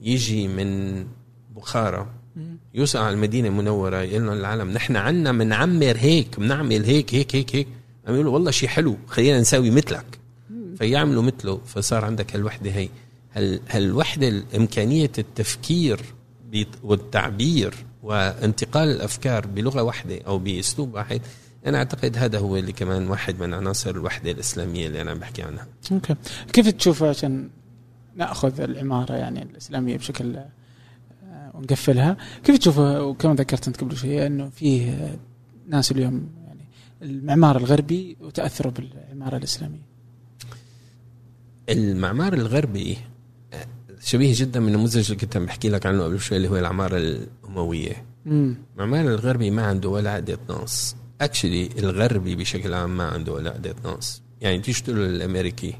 يجي 0.00 0.48
من 0.48 1.04
بخارى 1.56 2.06
يوصل 2.74 2.98
على 2.98 3.14
المدينة 3.14 3.48
المنورة 3.48 3.96
يقول 3.96 4.26
لهم 4.26 4.38
العالم 4.38 4.70
نحن 4.70 4.96
عنا 4.96 5.32
بنعمر 5.32 5.96
هيك 5.98 6.40
بنعمل 6.40 6.84
هيك 6.84 7.14
هيك 7.14 7.36
هيك 7.36 7.56
هيك. 7.56 7.68
عم 8.08 8.14
يقولوا 8.14 8.32
والله 8.32 8.50
شيء 8.50 8.68
حلو 8.68 8.96
خلينا 9.06 9.40
نسوي 9.40 9.70
مثلك. 9.70 10.18
فيعملوا 10.78 11.22
مثله 11.22 11.60
فصار 11.66 12.04
عندك 12.04 12.36
هالوحدة 12.36 12.70
هي. 12.70 12.88
هال 13.36 13.60
هالوحدة 13.70 14.42
إمكانية 14.56 15.10
التفكير 15.18 16.00
بت- 16.52 16.78
والتعبير 16.82 17.74
وانتقال 18.02 18.88
الأفكار 18.88 19.46
بلغة 19.46 19.82
واحدة 19.82 20.18
أو 20.26 20.38
بأسلوب 20.38 20.94
واحد 20.94 21.20
أنا 21.66 21.78
أعتقد 21.78 22.16
هذا 22.16 22.38
هو 22.38 22.56
اللي 22.56 22.72
كمان 22.72 23.08
واحد 23.08 23.40
من 23.40 23.54
عناصر 23.54 23.90
الوحدة 23.90 24.30
الإسلامية 24.30 24.86
اللي 24.86 25.02
أنا 25.02 25.10
عم 25.10 25.18
بحكي 25.18 25.42
عنها. 25.42 25.66
أوكي. 25.92 26.14
كيف 26.52 26.68
تشوف 26.68 27.02
عشان 27.02 27.48
نأخذ 28.16 28.60
العمارة 28.60 29.14
يعني 29.14 29.42
الإسلامية 29.42 29.96
بشكل 29.96 30.36
آه، 30.36 30.46
ونقفلها؟ 31.54 32.16
كيف 32.44 32.58
تشوف 32.58 32.78
وكما 32.78 33.34
ذكرت 33.34 33.66
أنت 33.68 33.80
قبل 33.80 33.96
شوية 33.96 34.26
إنه 34.26 34.48
فيه 34.48 34.90
آه، 34.90 35.16
ناس 35.68 35.92
اليوم 35.92 36.28
يعني 36.46 36.64
المعمار 37.02 37.56
الغربي 37.56 38.16
وتاثروا 38.20 38.72
بالعمارة 38.72 39.36
الإسلامية؟ 39.36 39.82
المعمار 41.68 42.32
الغربي 42.34 42.96
شبيه 44.00 44.32
جدا 44.36 44.60
من 44.60 44.68
النموذج 44.68 45.04
اللي 45.04 45.16
كنت 45.16 45.36
عم 45.36 45.46
بحكي 45.46 45.68
لك 45.68 45.86
عنه 45.86 46.04
قبل 46.04 46.20
شوي 46.20 46.36
اللي 46.36 46.48
هو 46.48 46.56
العمارة 46.56 46.96
الأموية. 46.96 48.04
مم. 48.26 48.56
المعمار 48.74 49.14
الغربي 49.14 49.50
ما 49.50 49.62
عنده 49.62 49.88
ولا 49.88 50.10
عقدة 50.10 50.38
ناس. 50.48 50.96
اكشلي 51.20 51.68
الغربي 51.78 52.36
بشكل 52.36 52.74
عام 52.74 52.96
ما 52.96 53.04
عنده 53.04 53.32
ولا 53.32 53.50
عقدة 53.50 53.74
ناس. 53.84 54.22
يعني 54.40 54.58
تيجي 54.58 54.82
تقول 54.82 54.98
للامريكي 54.98 55.74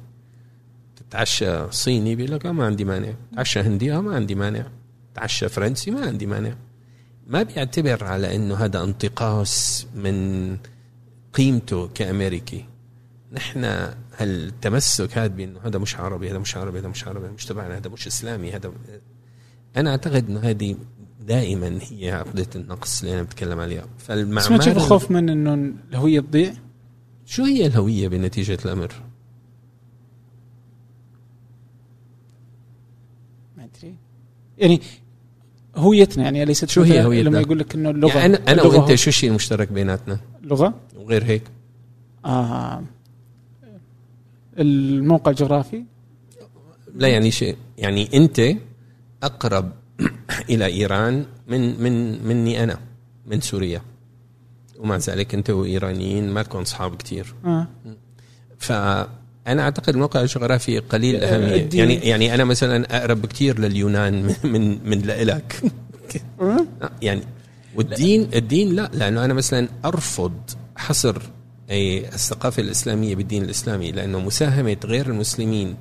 تتعشى 0.96 1.70
صيني 1.70 2.14
بيقول 2.16 2.32
لك 2.32 2.46
آه 2.46 2.52
ما 2.52 2.66
عندي 2.66 2.84
مانع. 2.84 3.14
تتعشى 3.32 3.60
هندي 3.60 3.92
آه 3.92 4.00
ما 4.00 4.14
عندي 4.14 4.34
مانع. 4.34 4.66
تتعشى 5.14 5.48
فرنسي 5.48 5.90
ما 5.90 6.06
عندي 6.06 6.26
مانع. 6.26 6.54
ما 7.26 7.42
بيعتبر 7.42 8.04
على 8.04 8.36
إنه 8.36 8.54
هذا 8.54 8.84
انتقاص 8.84 9.86
من 9.94 10.56
قيمته 11.32 11.88
كأمريكي. 11.94 12.64
نحن 13.32 13.88
هالتمسك 14.18 15.18
هذا 15.18 15.26
بانه 15.26 15.60
هذا 15.64 15.78
مش 15.78 15.96
عربي 15.96 16.30
هذا 16.30 16.38
مش 16.38 16.56
عربي 16.56 16.78
هذا 16.78 16.88
مش 16.88 17.08
عربي 17.08 17.28
مش 17.28 17.44
تبعنا 17.44 17.76
هذا 17.76 17.90
مش 17.90 18.06
إسلامي 18.06 18.52
هذا 18.52 18.72
أنا 19.76 19.90
أعتقد 19.90 20.28
انه 20.28 20.40
هذه 20.40 20.76
دائما 21.26 21.78
هي 21.90 22.10
عقدة 22.10 22.46
النقص 22.56 23.02
اللي 23.02 23.14
أنا 23.14 23.22
بتكلم 23.22 23.60
عليها 23.60 23.82
بس 23.82 23.88
ما 23.88 23.96
فالمعمار 23.98 24.58
تشوف 24.58 24.78
خوف 24.78 25.10
من 25.10 25.28
إنه 25.28 25.74
الهوية 25.90 26.20
تضيع؟ 26.20 26.52
شو 27.26 27.44
هي 27.44 27.66
الهوية 27.66 28.08
بنتيجة 28.08 28.58
الأمر؟ 28.64 28.92
ما 33.56 33.64
أدري 33.64 33.94
يعني 34.58 34.80
هويتنا 35.76 36.24
يعني 36.24 36.44
ليست 36.44 36.68
شو 36.68 36.82
هي 36.82 37.04
هويتنا؟ 37.04 37.28
لما 37.28 37.40
يقول 37.40 37.58
لك 37.58 37.74
إنه 37.74 37.90
اللغة 37.90 38.18
يعني 38.18 38.36
أنا 38.36 38.52
أنا 38.52 38.62
اللغة 38.62 38.78
وأنت 38.78 38.94
شو 38.94 39.10
الشيء 39.10 39.30
المشترك 39.30 39.72
بيناتنا؟ 39.72 40.20
لغة 40.42 40.74
وغير 40.96 41.24
هيك 41.24 41.42
آه 42.24 42.82
الموقع 44.58 45.30
الجغرافي؟ 45.30 45.84
لا 46.94 47.08
يعني 47.08 47.30
شيء. 47.30 47.56
يعني 47.78 48.08
أنت 48.14 48.40
أقرب 49.22 49.72
إلى 50.50 50.66
إيران 50.66 51.26
من 51.48 51.82
من 51.82 52.24
مني 52.28 52.62
أنا 52.62 52.78
من 53.26 53.40
سوريا. 53.40 53.82
ومع 54.78 54.96
ذلك 54.96 55.34
أنت 55.34 55.50
وإيرانيين 55.50 56.28
ما 56.28 56.40
لكم 56.40 56.58
أصحاب 56.58 56.96
كثير 56.96 57.34
آه. 57.44 57.66
فانا 58.58 59.62
أعتقد 59.62 59.94
الموقع 59.94 60.20
الجغرافي 60.20 60.78
قليل 60.78 61.16
الأهمية. 61.16 61.56
الدين. 61.56 61.80
يعني 61.80 61.94
يعني 61.94 62.34
أنا 62.34 62.44
مثلا 62.44 62.96
أقرب 62.98 63.26
كثير 63.26 63.58
لليونان 63.58 64.22
من 64.44 64.52
من, 64.52 64.88
من 64.90 64.98
لإلك. 64.98 65.62
آه. 66.40 66.66
يعني 67.02 67.22
والدين 67.74 68.28
الدين 68.34 68.76
لا. 68.76 68.90
لأنه 68.94 69.24
أنا 69.24 69.34
مثلا 69.34 69.68
أرفض 69.84 70.32
حصر 70.76 71.22
أي 71.70 72.08
الثقافة 72.08 72.62
الإسلامية 72.62 73.14
بالدين 73.14 73.42
الإسلامي 73.42 73.92
لأنه 73.92 74.20
مساهمة 74.20 74.76
غير 74.84 75.06
المسلمين 75.06 75.76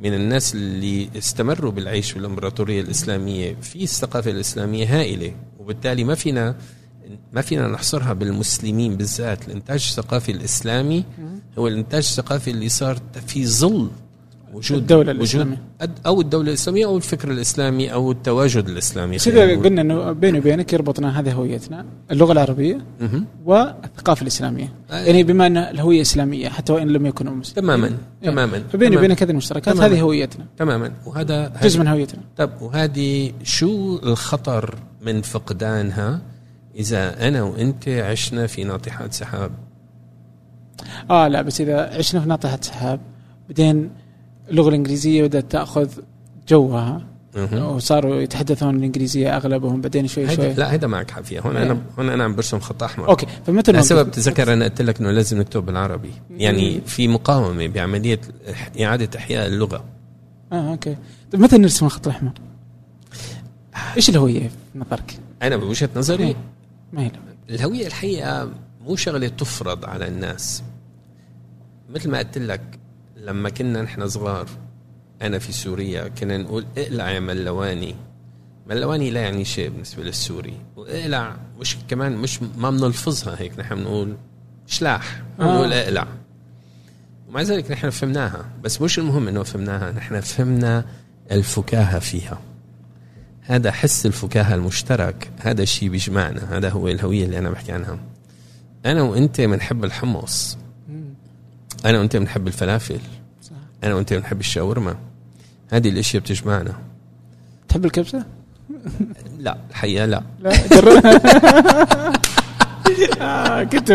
من 0.00 0.14
الناس 0.14 0.54
اللي 0.54 1.08
استمروا 1.18 1.72
بالعيش 1.72 2.12
بالامبراطوريه 2.12 2.80
الإسلامية 2.80 3.56
في 3.62 3.82
الثقافة 3.82 4.30
الإسلامية 4.30 5.00
هائلة. 5.00 5.34
وبالتالي 5.58 6.04
ما 6.04 6.14
فينا 6.14 6.56
ما 7.32 7.40
فينا 7.40 7.68
نحصرها 7.68 8.12
بالمسلمين 8.12 8.96
بالذات. 8.96 9.48
الإنتاج 9.48 9.86
الثقافي 9.90 10.32
الإسلامي 10.32 11.04
هو 11.58 11.68
الإنتاج 11.68 12.02
الثقافي 12.04 12.50
اللي 12.50 12.68
صار 12.68 12.98
في 13.26 13.46
ظل 13.46 13.90
وجود 14.54 14.78
الدولة 14.78 15.10
وجود 15.10 15.16
الإسلامية. 15.16 15.56
أو 16.06 16.20
الدولة 16.20 16.48
الإسلامية 16.48 16.86
أو 16.86 16.96
الفكر 16.96 17.30
الإسلامي 17.30 17.92
أو 17.92 18.10
التواجد 18.10 18.68
اذا 18.68 19.06
نقول. 19.06 19.64
قلنا 19.64 19.80
إنه 19.80 20.12
بيني 20.12 20.38
وبينك 20.38 20.72
يربطنا 20.72 21.20
هذه 21.20 21.32
هويتنا 21.32 21.86
اللغة 22.10 22.32
العربية 22.32 22.78
مهم. 23.00 23.26
والثقافة 23.44 24.22
الإسلامية 24.22 24.72
آه. 24.90 25.00
يعني 25.00 25.22
بما 25.22 25.46
أن 25.46 25.56
الهوية 25.56 26.00
إسلامية 26.00 26.48
حتى 26.48 26.72
وإن 26.72 26.88
لم 26.88 27.06
يكونوا 27.06 27.34
مسلمين 27.34 27.64
تماما 27.64 27.86
إيه. 28.22 28.30
تماما 28.30 28.62
فبيني. 28.72 28.96
وبينك 28.96 29.22
هذه 29.22 29.30
المشتركات 29.30 29.74
تماماً. 29.74 29.94
هذه 29.94 30.00
هويتنا 30.00 30.46
تماما 30.58 30.92
وهذا 31.06 31.52
جزء 31.62 31.80
من 31.80 31.88
هويتنا 31.88 32.20
طب 32.36 32.50
وهذه 32.60 33.32
شو 33.42 33.98
الخطر 34.02 34.74
من 35.02 35.22
فقدانها 35.22 36.20
إذا 36.76 37.28
أنا 37.28 37.42
وأنت 37.42 37.88
عشنا 37.88 38.46
في 38.46 38.64
ناطحات 38.64 39.12
سحاب 39.12 39.50
آه 41.10 41.28
لا 41.28 41.42
بس 41.42 41.60
إذا 41.60 41.96
عشنا 41.98 42.20
في 42.20 42.28
ناطحه 42.28 42.58
سحاب 42.60 43.00
بعدين 43.48 43.90
اللغة 44.50 44.68
الإنجليزية 44.68 45.22
بدأت 45.22 45.52
تأخذ 45.52 45.88
جوها. 46.48 47.10
وصاروا 47.52 48.20
يتحدثون 48.20 48.76
الإنجليزية 48.76 49.36
أغلبهم 49.36 49.80
بعدين 49.80 50.06
شوي 50.06 50.34
شوي 50.34 50.46
هيدا 50.46 50.60
لا 50.60 50.72
هيدا 50.72 50.86
معك 50.86 51.10
حق 51.10 51.22
فيها 51.22 51.40
هون 51.40 51.56
إيه. 51.56 51.62
أنا 51.62 51.80
هون 51.98 52.08
أنا 52.08 52.24
عم 52.24 52.34
برسم 52.34 52.58
خط 52.58 52.82
أحمر 52.82 53.08
أوكي 53.08 53.26
فمتى 53.46 53.72
لسبب 53.72 54.10
تذكر 54.10 54.52
أنا 54.52 54.64
قلت 54.64 54.82
لك 54.82 55.00
إنه 55.00 55.10
لازم 55.10 55.38
نكتب 55.38 55.66
بالعربي 55.66 56.12
يعني 56.30 56.80
في 56.86 57.08
مقاومة 57.08 57.66
بعملية 57.66 58.20
إعادة 58.80 59.18
إحياء 59.18 59.46
اللغة 59.46 59.84
آه 60.52 60.70
أوكي 60.70 60.96
طيب 61.32 61.40
متى 61.40 61.58
نرسم 61.58 61.86
الخط 61.86 62.06
الاحمر؟ 62.06 62.32
إيش 63.96 64.08
الهوية 64.08 64.48
في 64.48 64.78
نظرك؟ 64.78 65.18
أنا 65.42 65.56
بوجهة 65.56 65.90
نظري 65.96 66.24
إيه. 66.24 66.36
ما 66.92 67.02
هي 67.02 67.10
الهوية 67.50 67.86
الحقيقة 67.86 68.50
مو 68.86 68.96
شغلة 68.96 69.28
تفرض 69.28 69.84
على 69.84 70.08
الناس 70.08 70.62
مثل 71.94 72.10
ما 72.10 72.18
قلت 72.18 72.38
لك 72.38 72.79
لما 73.20 73.50
كنا 73.50 73.82
نحن 73.82 74.08
صغار 74.08 74.48
أنا 75.22 75.38
في 75.38 75.52
سوريا 75.52 76.08
كنا 76.08 76.36
نقول 76.36 76.66
اقلع 76.78 77.10
يا 77.10 77.20
ملواني. 77.20 77.94
ملواني 78.66 79.10
لا 79.10 79.20
يعني 79.20 79.44
شيء 79.44 79.68
بالنسبة 79.68 80.02
للسوري. 80.02 80.54
واقلع 80.76 81.36
مش 81.58 81.76
كمان 81.88 82.16
مش 82.16 82.42
ما 82.42 82.70
بنلفظها 82.70 83.40
هيك 83.40 83.58
نحن 83.58 83.74
بنقول 83.74 84.16
شلاح 84.66 85.22
ما 85.38 85.44
آه. 85.44 85.52
بنقول 85.52 85.72
اقلع. 85.72 86.06
ومع 87.28 87.42
ذلك 87.42 87.70
نحن 87.70 87.90
فهمناها. 87.90 88.44
بس 88.62 88.82
مش 88.82 88.98
المهم 88.98 89.28
إنه 89.28 89.42
فهمناها 89.42 89.92
نحن 89.92 90.20
فهمنا 90.20 90.84
الفكاهة 91.32 91.98
فيها. 91.98 92.40
هذا 93.40 93.70
حس 93.70 94.06
الفكاهة 94.06 94.54
المشترك 94.54 95.30
هذا 95.40 95.62
الشيء 95.62 95.88
بيجمعنا 95.88 96.56
هذا 96.56 96.68
هو 96.70 96.88
الهوية 96.88 97.24
اللي 97.24 97.38
أنا 97.38 97.50
بحكي 97.50 97.72
عنها. 97.72 97.98
أنا 98.86 99.02
وأنت 99.02 99.40
بنحب 99.40 99.84
الحمص. 99.84 100.58
أنا 101.86 101.98
وأنت 101.98 102.16
بنحب 102.16 102.46
الفلافل 102.46 102.98
صح. 103.42 103.52
أنا 103.84 103.94
وأنت 103.94 104.12
بنحب 104.12 104.40
الشاورما. 104.40 104.96
هذه 105.70 105.88
الأشياء 105.88 106.22
بتجمعنا. 106.22 106.72
تحب 107.68 107.84
الكبسة؟ 107.84 108.24
لا 109.38 109.56
الحقيقة 109.70 110.06
لا. 110.06 110.22
لا 110.40 110.52
آه 113.20 113.62
كنت 113.62 113.92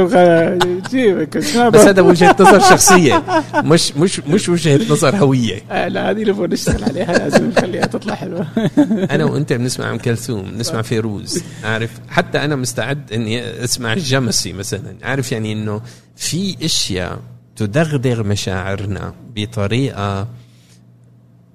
جيبك 0.91 1.37
بس 1.37 1.55
هذا 1.85 2.01
وجهة 2.01 2.35
نظر 2.39 2.59
شخصية. 2.59 3.23
مش 3.55 3.97
مش 3.97 4.19
مش 4.19 4.49
وجهة 4.49 4.91
نظر 4.91 5.15
هوية. 5.15 5.61
آه 5.71 5.87
لا 5.87 6.11
هذه 6.11 6.23
نبغى 6.23 6.47
نشتغل 6.47 6.83
عليها 6.83 7.13
لازم 7.13 7.49
نخليها 7.49 7.85
تطلع 7.85 8.15
حلوة. 8.15 8.47
أنا 9.15 9.25
وأنت 9.25 9.53
بنسمع 9.53 9.91
ام 9.91 9.97
كلثوم 9.97 10.41
بنسمع 10.41 10.81
فيروز 10.81 11.43
عارف 11.63 11.91
حتى 12.09 12.37
أنا 12.37 12.55
مستعد 12.55 13.13
إني 13.13 13.63
أسمع 13.63 13.93
الجمسي 13.93 14.53
مثلا. 14.53 14.95
عارف 15.03 15.31
يعني 15.31 15.53
إنه 15.53 15.81
في 16.15 16.55
أشياء 16.65 17.19
تدغدغ 17.55 18.23
مشاعرنا 18.23 19.13
بطريقة 19.35 20.27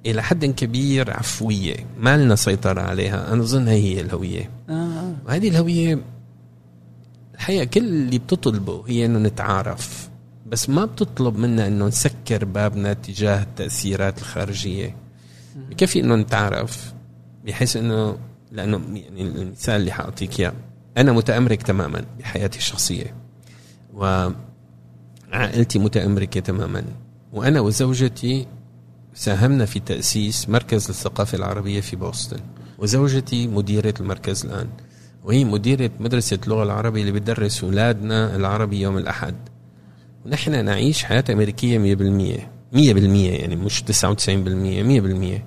إلى 0.06 0.22
حد 0.22 0.44
كبير 0.44 1.10
عفوية. 1.10 1.76
ما 1.98 2.16
لنا 2.16 2.34
سيطرة 2.34 2.80
عليها. 2.80 3.32
أنا 3.32 3.42
أظن 3.42 3.68
هي 3.68 3.96
هي 3.96 4.00
الهوية. 4.00 4.50
آه. 4.68 5.14
وهذه 5.26 5.48
الهوية 5.48 5.98
الحقيقة 7.34 7.64
كل 7.64 7.80
اللي 7.80 8.18
بتطلبه 8.18 8.84
هي 8.88 9.06
إنه 9.06 9.18
نتعارف. 9.18 10.10
بس 10.46 10.68
ما 10.70 10.84
بتطلب 10.84 11.38
منا 11.38 11.66
إنه 11.66 11.86
نسكر 11.86 12.44
بابنا 12.44 12.92
تجاه 12.92 13.42
التأثيرات 13.42 14.18
الخارجية. 14.18 14.96
بكفي 15.56 16.00
إنه 16.00 16.16
نتعارف؟ 16.16 16.92
بحيث 17.46 17.76
إنه 17.76 18.16
لأنه 18.52 18.80
يعني 18.94 19.22
المثال 19.22 19.80
اللي 19.80 19.92
حأعطيك 19.92 20.40
إياه. 20.40 20.52
أنا 20.96 21.12
متأمرك 21.12 21.62
تماما 21.62 22.04
بحياتي 22.18 22.58
الشخصية. 22.58 23.14
وعائلتي 25.32 25.78
متأمركة 25.78 26.40
تماما. 26.40 26.84
وأنا 27.32 27.60
وزوجتي 27.60 28.46
ساهمنا 29.14 29.64
في 29.64 29.80
تأسيس 29.80 30.48
مركز 30.48 30.88
الثقافه 30.88 31.38
العربية 31.38 31.80
في 31.80 31.96
بوسطن. 31.96 32.40
وزوجتي 32.78 33.46
مديرة 33.48 33.94
المركز 34.00 34.46
الآن. 34.46 34.68
وهي 35.24 35.44
مديرة 35.44 35.90
مدرسة 36.00 36.38
اللغة 36.44 36.62
العربية 36.62 37.00
اللي 37.00 37.12
بتدرس 37.12 37.64
أولادنا 37.64 38.36
العربي 38.36 38.80
يوم 38.80 38.98
الأحد. 38.98 39.34
ونحن 40.26 40.64
نعيش 40.64 41.04
حياة 41.04 41.24
أمريكية 41.30 41.78
100% 41.78 42.50
100% 42.72 43.40
يعني 43.40 43.56
مش 43.56 43.82
99% 43.82 44.82
100% 44.82 45.42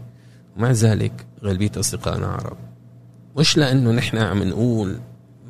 ومع 0.58 0.72
ذلك 0.72 1.26
غالبيه 1.44 1.72
أصدقائنا 1.78 2.28
عرب. 2.28 2.58
مش 3.38 3.58
لأنه 3.58 3.92
نحن 3.92 4.18
عم 4.18 4.44
نقول 4.44 5.00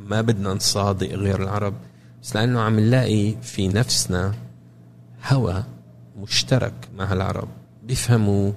ما 0.06 0.22
بدنا 0.22 0.54
نصادق 0.54 1.08
غير 1.08 1.44
العرب. 1.44 1.74
بس 2.24 2.36
لأنه 2.36 2.62
عم 2.62 2.80
نلاقي 2.80 3.36
في 3.42 3.68
نفسنا 3.68 4.34
هوى 5.28 5.64
مشترك 6.22 6.74
مع 6.98 7.14
العرب. 7.14 7.48
بيفهموا 7.84 8.52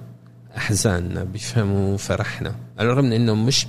أحزاننا 0.57 1.23
بيفهموا 1.23 1.97
فرحنا. 1.97 2.55
على 2.79 2.89
الرغم 2.91 3.05
من 3.05 3.13
إنه 3.13 3.35
مش 3.35 3.67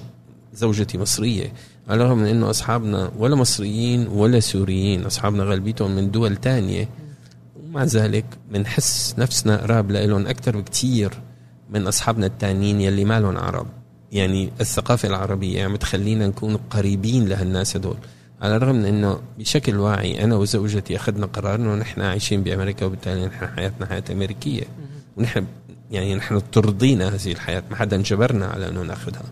زوجتي 0.54 0.98
مصرية 0.98 1.52
على 1.88 2.02
الرغم 2.02 2.18
من 2.18 2.26
إنه 2.26 2.50
أصحابنا 2.50 3.10
ولا 3.18 3.36
مصريين 3.36 4.08
ولا 4.08 4.40
سوريين 4.40 5.04
أصحابنا 5.04 5.44
غالبيتهم 5.44 5.90
من 5.90 6.10
دول 6.10 6.36
تانية 6.36 6.88
ومع 7.56 7.84
ذلك 7.84 8.24
بنحس 8.50 9.14
نفسنا 9.18 9.56
قراب 9.56 9.90
لهم 9.90 10.26
أكثر 10.26 10.56
بكثير 10.56 11.12
من 11.70 11.86
أصحابنا 11.86 12.26
التانيين 12.26 12.80
يلي 12.80 13.04
ما 13.04 13.20
لهم 13.20 13.38
عرب. 13.38 13.66
يعني 14.12 14.50
الثقافة 14.60 15.08
العربية 15.08 15.58
يعني 15.58 15.72
بتخلينا 15.72 16.26
نكون 16.26 16.56
قريبين 16.56 17.28
لهالناس 17.28 17.76
هدول. 17.76 17.96
على 18.42 18.56
الرغم 18.56 18.74
من 18.74 18.84
إنه 18.84 19.20
بشكل 19.38 19.76
واعي 19.76 20.24
أنا 20.24 20.36
وزوجتي 20.36 20.96
أخذنا 20.96 21.26
قرار 21.26 21.54
إنه 21.54 21.74
نحن 21.74 22.00
عايشين 22.00 22.42
بأمريكا 22.42 22.86
وبالتالي 22.86 23.26
نحن 23.26 23.46
حياتنا 23.46 23.86
حياة 23.86 24.04
أمريكية. 24.10 24.64
ونحن 25.16 25.46
يعني 25.90 26.14
نحن 26.14 26.42
ترضينا 26.52 27.08
هذه 27.08 27.32
الحياة 27.32 27.62
ما 27.70 27.76
حدا 27.76 27.96
جبرنا 28.02 28.46
على 28.46 28.68
إنه 28.68 28.82
نأخذها. 28.82 29.22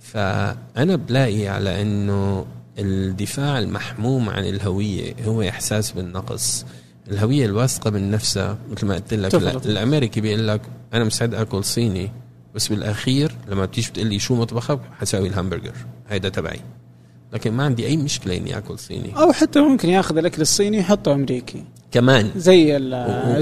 فأنا 0.00 0.96
بلاقي 0.96 1.48
على 1.48 1.82
إنه 1.82 2.46
الدفاع 2.78 3.58
المحموم 3.58 4.30
عن 4.30 4.44
الهوية 4.44 5.14
هو 5.24 5.42
إحساس 5.42 5.90
بالنقص. 5.90 6.66
الهوية 7.10 7.46
الواثقة 7.46 7.90
من 7.90 8.10
نفسها 8.10 8.58
مثل 8.70 8.86
ما 8.86 8.94
قلت 8.94 9.14
لك. 9.14 9.34
الأمريكي 9.66 10.20
بيقول 10.20 10.48
لك 10.48 10.60
أنا 10.94 11.04
مستعد 11.04 11.34
آكل 11.34 11.64
صيني 11.64 12.10
بس 12.54 12.68
بالأخير 12.68 13.36
لما 13.48 13.64
بتيجي 13.64 13.90
بتقول 13.90 14.06
لي 14.06 14.18
شو 14.18 14.34
مطبخك؟ 14.34 14.80
حساوي 15.00 15.28
الهامبرجر 15.28 15.74
هيدا 16.08 16.28
تبعي. 16.28 16.60
لكن 17.32 17.52
ما 17.52 17.64
عندي 17.64 17.86
أي 17.86 17.96
مشكلة 17.96 18.36
إني 18.36 18.58
آكل 18.58 18.78
صيني. 18.78 19.16
أو 19.16 19.32
حتى 19.32 19.60
ممكن 19.60 19.88
ياخذ 19.88 20.18
الأكل 20.18 20.42
الصيني 20.42 20.78
يحطه 20.78 21.12
أمريكي. 21.12 21.64
كمان. 21.92 22.30
زي 22.36 22.78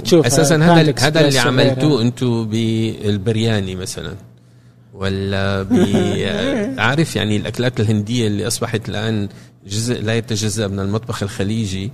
تشوف 0.04 0.26
أساسا 0.26 0.56
Panda 0.56 0.60
هذا 0.60 0.94
هذا 0.98 1.28
اللي 1.28 1.38
عملتوه. 1.38 2.02
أنتم 2.02 2.44
بالبرياني 2.48 3.76
مثلا. 3.76 4.14
ولا 4.94 5.66
عارف 6.88 7.16
يعني 7.16 7.36
الأكلات 7.36 7.80
الهندية 7.80 8.26
اللي 8.26 8.46
أصبحت 8.46 8.88
الآن 8.88 9.28
جزء 9.66 10.02
لا 10.02 10.14
يتجزأ 10.14 10.66
من 10.66 10.80
المطبخ 10.80 11.22
الخليجي. 11.22 11.90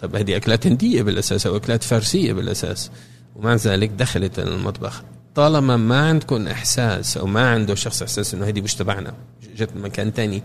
طب 0.00 0.16
هذه 0.16 0.36
أكلات 0.36 0.66
هندية 0.66 1.02
بالأساس 1.02 1.46
أو 1.46 1.56
أكلات 1.56 1.82
فارسية 1.82 2.32
بالأساس. 2.32 2.90
ومع 3.36 3.54
ذلك 3.54 3.90
دخلت 3.90 4.38
المطبخ. 4.38 5.02
طالما 5.34 5.76
ما 5.76 6.08
عندكم 6.08 6.48
إحساس 6.48 7.16
أو 7.16 7.26
ما 7.26 7.50
عنده 7.50 7.74
شخص 7.74 8.02
إحساس 8.02 8.34
إنه 8.34 8.46
هذه 8.48 8.60
مش 8.60 8.74
تبعنا 8.74 9.14
جت 9.56 9.68
من 9.76 9.82
مكان 9.82 10.12
تاني 10.12 10.36
آه 10.36 10.42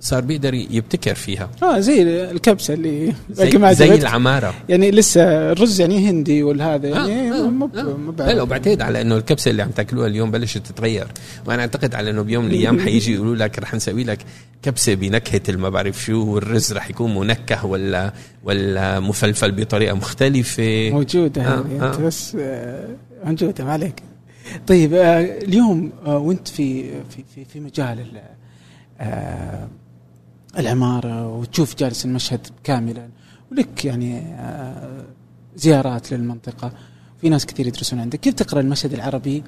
صار 0.00 0.20
بيقدر 0.20 0.54
يبتكر 0.54 1.14
فيها 1.14 1.50
آه 1.62 1.78
زي 1.78 2.02
الكبسة 2.30 2.74
اللي 2.74 3.12
زي, 3.30 3.74
زي. 3.74 3.94
العمارة 3.94 4.54
يعني 4.68 4.90
لسه 4.90 5.52
الرز 5.52 5.80
يعني 5.80 6.10
هندي 6.10 6.42
والهذا 6.42 6.88
يعني 6.88 7.32
آه، 7.32 7.34
آه، 7.34 7.48
مو 7.48 7.70
آه. 8.18 8.32
لا 8.32 8.42
وبعتقد 8.42 8.82
على 8.82 9.00
إنه 9.00 9.16
الكبسة 9.16 9.50
اللي 9.50 9.62
عم 9.62 9.70
تاكلوها 9.70 10.06
اليوم 10.06 10.30
بلشت 10.30 10.58
تتغير 10.58 11.06
وأنا 11.46 11.62
أعتقد 11.62 11.94
على 11.94 12.10
إنه 12.10 12.22
بيوم 12.22 12.44
من 12.44 12.50
الأيام 12.50 12.80
حيجي 12.84 13.14
يقولوا 13.14 13.36
لك 13.36 13.58
رح 13.58 13.74
نسوي 13.74 14.04
لك 14.04 14.18
كبسة 14.62 14.94
بنكهة 14.94 15.56
ما 15.56 15.68
بعرف 15.68 16.04
شو 16.04 16.34
والرز 16.34 16.72
رح 16.72 16.90
يكون 16.90 17.14
منكه 17.14 17.66
ولا 17.66 18.12
ولا 18.44 19.00
مفلفل 19.00 19.52
بطريقة 19.52 19.94
مختلفة 19.94 20.90
موجودة 20.90 21.42
آه، 21.42 21.64
آه. 21.80 21.86
انت 21.88 22.00
بس 22.00 22.36
آه، 22.40 22.88
موجودة 23.24 23.64
ما 23.64 23.72
عليك 23.72 24.02
طيب 24.66 24.94
آه، 24.94 25.20
اليوم 25.20 25.92
آه، 26.06 26.18
وانت 26.18 26.48
في 26.48 26.82
في 26.84 27.24
في, 27.34 27.44
في 27.44 27.60
مجال 27.60 27.98
آه، 29.00 29.68
العمارة 30.58 31.28
وتشوف 31.28 31.76
جالس 31.76 32.04
المشهد 32.04 32.46
كاملا. 32.64 33.08
ولك 33.52 33.84
يعني 33.84 34.18
آه، 34.18 35.04
زيارات 35.56 36.12
للمنطقة. 36.12 36.72
في 37.20 37.28
ناس 37.28 37.46
كثير 37.46 37.66
يدرسون 37.66 38.00
عندك. 38.00 38.20
كيف 38.20 38.34
تقرأ 38.34 38.60
المشهد 38.60 38.92
العربي 38.92 39.42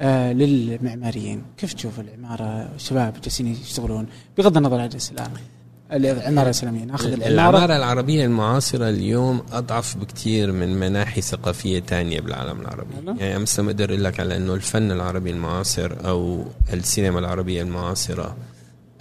آه، 0.00 0.32
للمعماريين؟ 0.32 1.42
كيف 1.56 1.72
تشوف 1.72 2.00
العمارة؟ 2.00 2.68
الشباب 2.74 3.14
جالسين 3.22 3.46
يشتغلون. 3.46 4.06
بغض 4.38 4.56
النظر 4.56 4.80
عن 4.80 4.88
الاسلام 4.88 5.30
العمارة 5.92 6.44
الإسلامية. 6.44 6.84
ناخذ 6.84 7.12
العمارة. 7.12 7.32
العمارة 7.34 7.76
العربية 7.76 8.24
المعاصرة 8.24 8.88
اليوم 8.88 9.42
أضعف 9.52 9.96
بكثير 9.96 10.52
من 10.52 10.80
مناحي 10.80 11.20
ثقافية 11.20 11.78
تانية 11.78 12.20
بالعالم 12.20 12.60
العربي. 12.60 12.94
والله؟ 12.96 13.16
يعني 13.22 13.38
مثلا 13.38 13.66
بقدر 13.66 13.90
أقول 13.90 14.04
لك 14.04 14.20
على 14.20 14.36
إنه 14.36 14.54
الفن 14.54 14.90
العربي 14.90 15.30
المعاصر 15.30 16.08
أو 16.08 16.44
السينما 16.72 17.18
العربية 17.18 17.62
المعاصرة 17.62 18.36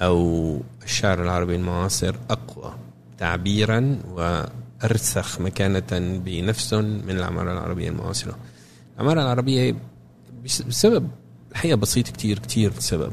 أو 0.03 0.59
الشعر 0.83 1.23
العربي 1.23 1.55
المعاصر 1.55 2.15
أقوى 2.29 2.75
تعبيرا 3.17 3.99
وأرسخ 4.11 5.41
مكانة 5.41 6.19
بنفسهم 6.25 6.85
من 6.85 7.09
العماره 7.09 7.51
العربية 7.53 7.89
المعاصرة. 7.89 8.35
العماره 8.97 9.21
العربية 9.21 9.75
بس- 10.45 10.61
بسبب 10.61 11.07
الحقيقة 11.51 11.75
بسيط 11.75 12.07
كتير 12.09 12.39
كتير 12.39 12.71
سبب 12.79 13.11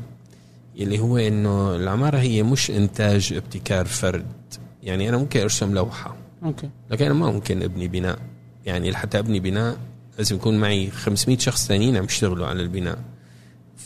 اللي 0.79 0.99
هو 0.99 1.17
إنه 1.19 1.77
العماره 1.77 2.19
هي 2.19 2.43
مش 2.43 2.71
إنتاج 2.71 3.33
ابتكار 3.33 3.87
فرد. 3.87 4.27
يعني 4.83 5.09
أنا 5.09 5.17
ممكن 5.17 5.41
أرسم 5.41 5.75
لوحة 5.75 6.17
أوكي. 6.45 6.71
لكن 6.91 7.05
أنا 7.05 7.15
ما 7.15 7.31
ممكن 7.31 7.63
أبني 7.63 7.89
بناء. 7.89 8.19
يعني 8.67 8.91
لحتى 8.91 9.19
أبني 9.19 9.41
بناء 9.41 9.77
لازم 10.19 10.37
يكون 10.37 10.59
معي 10.59 10.91
500 10.91 11.39
شخص 11.39 11.67
ثانيين 11.67 11.97
عم 11.97 12.05
يشتغلوا 12.05 12.47
على 12.47 12.63
البناء. 12.63 12.99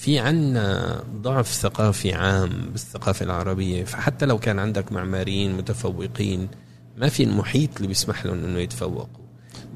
في 0.05 0.19
عنا 0.19 1.01
ضعف 1.23 1.53
ثقافي 1.53 2.13
عام 2.13 2.51
بالثقافة 2.73 3.25
العربية 3.25 3.85
فحتى 3.85 4.27
لو 4.27 4.39
كان 4.39 4.59
عندك 4.59 4.93
معماريين 4.93 5.57
متفوقين 5.57 6.49
ما 6.97 7.09
في 7.09 7.23
المحيط 7.23 7.71
اللي 7.77 7.89
بيسمح 7.89 8.27
لهم 8.27 8.45
إنه 8.45 8.59
يتفوقوا. 8.59 9.25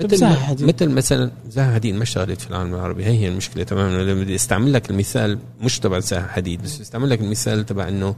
مثل. 0.01 0.66
مثل 0.66 0.89
مثلا 0.89 1.31
زاهد 1.49 1.74
حديد 1.74 1.95
ما 1.95 2.03
اشتغلت 2.03 2.41
في 2.41 2.51
العالم 2.51 2.74
العربي 2.74 3.05
هي 3.05 3.18
هي 3.18 3.29
المشكلة 3.29 3.64
تماما. 3.64 4.03
لما 4.03 4.22
بدي 4.22 4.35
أستعمل 4.35 4.72
لك 4.72 4.91
المثال 4.91 5.39
مش 5.61 5.79
تبع 5.79 5.99
زاهد 5.99 6.29
حديد 6.29 6.62
بس 6.62 6.81
أستعمل 6.81 7.11
لك 7.11 7.20
المثال 7.20 7.66
تبع 7.66 7.89
إنه 7.89 8.14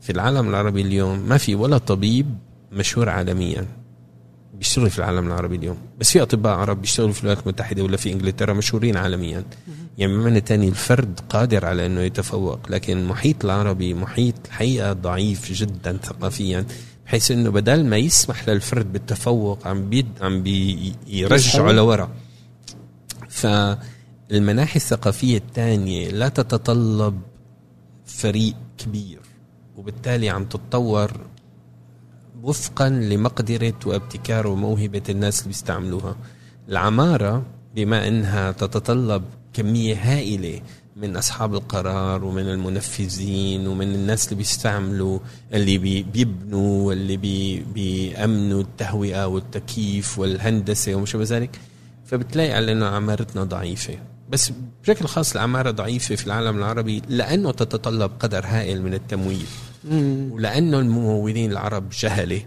في 0.00 0.12
العالم 0.12 0.48
العربي 0.48 0.80
اليوم 0.80 1.18
ما 1.18 1.36
في 1.36 1.54
ولا 1.54 1.78
طبيب 1.78 2.26
مشهور 2.72 3.08
عالميا. 3.08 3.66
بيشتغل 4.60 4.90
في 4.90 4.98
العالم 4.98 5.26
العربي 5.26 5.56
اليوم. 5.56 5.78
بس 5.98 6.10
في 6.12 6.22
أطباء 6.22 6.52
عرب 6.58 6.80
بيشتغلوا 6.80 7.12
في 7.12 7.20
الولايات 7.20 7.42
المتحدة 7.42 7.82
ولا 7.82 7.96
في 7.96 8.12
إنجلترا 8.12 8.52
مشهورين 8.52 8.96
عالميا. 8.96 9.44
يعني 9.98 10.12
بمعنى 10.12 10.40
تاني 10.40 10.68
الفرد 10.68 11.20
قادر 11.28 11.66
على 11.66 11.86
إنه 11.86 12.00
يتفوق 12.00 12.70
لكن 12.70 12.98
المحيط 12.98 13.44
العربي 13.44 13.94
محيط 13.94 14.34
الحقيقة 14.46 14.92
ضعيف 14.92 15.52
جدا 15.52 15.98
ثقافيا 16.02 16.66
بحيث 17.06 17.30
إنه 17.30 17.50
بدل 17.50 17.84
ما 17.84 17.96
يسمح 17.96 18.48
للفرد 18.48 18.92
بالتفوق 18.92 19.66
عم 19.66 19.88
بيد 19.88 20.08
عم 20.20 20.42
بيرجعه. 20.42 21.72
لورا. 21.72 22.10
فالمناحي 23.28 24.76
الثقافية 24.76 25.36
الثانية 25.36 26.08
لا 26.08 26.28
تتطلب 26.28 27.20
فريق 28.06 28.54
كبير 28.78 29.20
وبالتالي 29.76 30.30
عم 30.30 30.44
تتطور 30.44 31.12
وفقا 32.42 32.88
لمقدرة 32.88 33.74
وابتكار 33.86 34.46
وموهبة 34.46 35.02
الناس 35.08 35.38
اللي 35.38 35.48
بيستعملوها 35.48 36.16
العمارة 36.68 37.42
بما 37.74 38.08
إنها 38.08 38.52
تتطلب 38.52 39.24
كمية 39.52 39.94
هائلة 39.94 40.60
من 40.96 41.16
أصحاب 41.16 41.54
القرار 41.54 42.24
ومن 42.24 42.48
المنفذين 42.48 43.66
ومن 43.66 43.94
الناس 43.94 44.24
اللي 44.24 44.36
بيستعملوا 44.36 45.18
اللي 45.52 45.78
بي 45.78 46.02
بيبنوا 46.02 46.86
واللي 46.86 47.16
بي 47.16 47.60
بيأمنوا 47.74 48.60
التهوئة 48.60 49.26
والتكييف 49.26 50.18
والهندسة 50.18 50.94
وما 50.94 51.06
شابه 51.06 51.24
ذلك 51.24 51.60
فبتلاقي 52.06 52.52
على 52.52 52.72
إنه 52.72 52.86
عمارتنا 52.86 53.44
ضعيفة 53.44 53.98
بس 54.30 54.52
بشكل 54.82 55.06
خاص 55.06 55.32
العمارة 55.32 55.70
ضعيفة 55.70 56.14
في 56.14 56.26
العالم 56.26 56.58
العربي 56.58 57.02
لأنه 57.08 57.50
تتطلب 57.50 58.10
قدر 58.20 58.44
هائل 58.46 58.82
من 58.82 58.94
التمويل. 58.94 59.46
ولأنه 60.30 60.78
الممولين 60.78 61.52
العرب 61.52 61.90
جهلة 61.90 62.42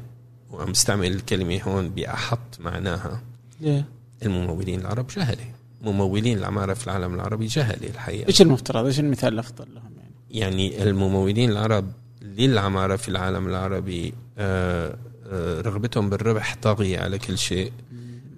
وعم 0.51 0.69
استعمل 0.69 1.11
الكلمة 1.11 1.61
هون 1.61 1.89
بأحط 1.89 2.60
معناها؟ 2.60 3.22
الممولين 4.23 4.80
العرب 4.80 5.07
جهلة 5.07 5.45
ممولين 5.81 6.38
العمارة 6.38 6.73
في 6.73 6.88
العالم 6.88 7.14
العربي 7.14 7.45
جهلة 7.45 7.88
الحقيقة 7.89 8.27
إيش 8.27 8.41
المفترض؟ 8.41 8.85
إيش 8.85 8.99
المثال 8.99 9.34
الأفضل 9.34 9.65
لهم 9.76 9.91
يعني؟ 9.97 10.11
يعني 10.30 10.84
الممولين 10.84 11.51
العرب 11.51 11.91
للعمارة 12.22 12.95
في 12.95 13.10
العالم 13.10 13.47
العربي 13.47 14.14
آه، 14.38 14.95
آه، 15.31 15.61
رغبتهم 15.61 16.10
بالربح 16.10 16.55
طاغية 16.61 16.99
على 16.99 17.19
كل 17.19 17.38
شيء 17.38 17.72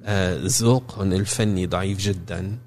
آه، 0.06 0.40
ذوقهم 0.46 1.14
الفني 1.14 1.66
ضعيف 1.66 1.98
جدا 2.00 2.58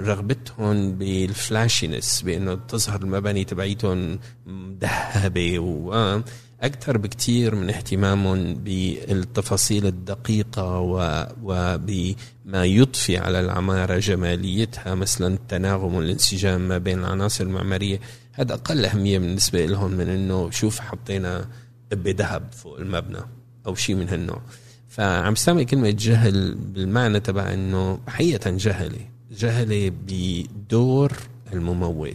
رغبتهم 0.00 0.92
بالفلاشينس 0.92 2.22
بأنه 2.22 2.54
تظهر 2.54 3.02
المباني 3.02 3.44
تبعيتهم 3.44 4.18
مذهبه 4.46 5.58
وأكثر 5.58 6.98
بكثير 6.98 7.54
من 7.54 7.70
اهتمامهم 7.70 8.54
بالتفاصيل 8.54 9.86
الدقيقة 9.86 10.80
و- 10.80 11.26
وبما 11.42 12.64
يضفي 12.64 13.18
على 13.18 13.40
العمارة 13.40 13.98
جماليتها 13.98 14.94
مثلا 14.94 15.34
التناغم 15.34 15.94
والانسجام 15.94 16.68
ما 16.68 16.78
بين 16.78 16.98
العناصر 16.98 17.44
المعمارية. 17.44 18.00
هذا 18.32 18.54
أقل 18.54 18.84
أهمية 18.84 19.18
بالنسبة 19.18 19.66
لهم 19.66 19.90
من 19.90 20.08
إنه 20.08 20.50
شوف 20.50 20.80
حطينا 20.80 21.48
قبه 21.92 22.14
ذهب 22.18 22.42
فوق 22.52 22.78
المبنى 22.78 23.18
أو 23.66 23.74
شيء 23.74 23.96
من 23.96 24.08
هالنوع. 24.08 24.40
فعم 24.88 25.32
استعمل 25.32 25.64
كلمة 25.64 25.90
جهل 25.90 26.54
بالمعنى 26.54 27.20
تبع 27.20 27.52
إنه 27.52 27.98
حقيقة 28.08 28.50
جهلة. 28.50 29.13
جهلة 29.38 29.92
بدور 30.06 31.12
الممول. 31.52 32.14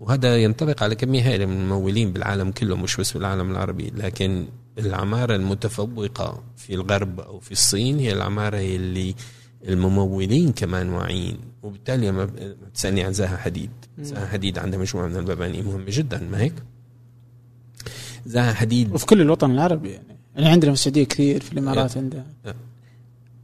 وهذا 0.00 0.36
ينطبق 0.36 0.82
على 0.82 0.94
كمية 0.94 1.28
هائلة 1.28 1.46
من 1.46 1.60
الممولين 1.60 2.12
بالعالم 2.12 2.50
كله 2.50 2.76
مش 2.76 2.96
بس 2.96 3.12
بالعالم 3.12 3.50
العربي. 3.50 3.92
لكن 3.96 4.46
العمارة 4.78 5.36
المتفوقة 5.36 6.42
في 6.56 6.74
الغرب 6.74 7.20
أو 7.20 7.40
في 7.40 7.52
الصين 7.52 7.98
هي 7.98 8.12
العمارة 8.12 8.58
اللي 8.58 9.14
الممولين 9.68 10.52
كمان 10.52 10.88
واعيين. 10.88 11.38
وبالتالي 11.62 12.08
لما 12.08 12.30
تسألني 12.74 13.02
عن 13.02 13.12
زاها 13.12 13.36
حديد 13.36 13.70
زاها 13.98 14.26
حديد 14.26 14.58
عندها 14.58 14.80
مجموعة 14.80 15.06
من 15.06 15.16
المباني 15.16 15.62
مهمة 15.62 15.84
جدا 15.88 16.28
ما 16.32 16.40
هيك؟ 16.40 16.54
زاها 18.26 18.52
حديد 18.52 18.92
وفي 18.92 19.06
كل 19.06 19.20
الوطن 19.20 19.50
العربي 19.50 19.90
يعني. 19.90 20.16
يعني 20.36 20.48
عندنا 20.48 20.70
في 20.70 20.74
السعودية 20.74 21.04
كثير 21.04 21.40
في 21.40 21.52
الإمارات 21.52 21.96
عندها. 21.96 22.26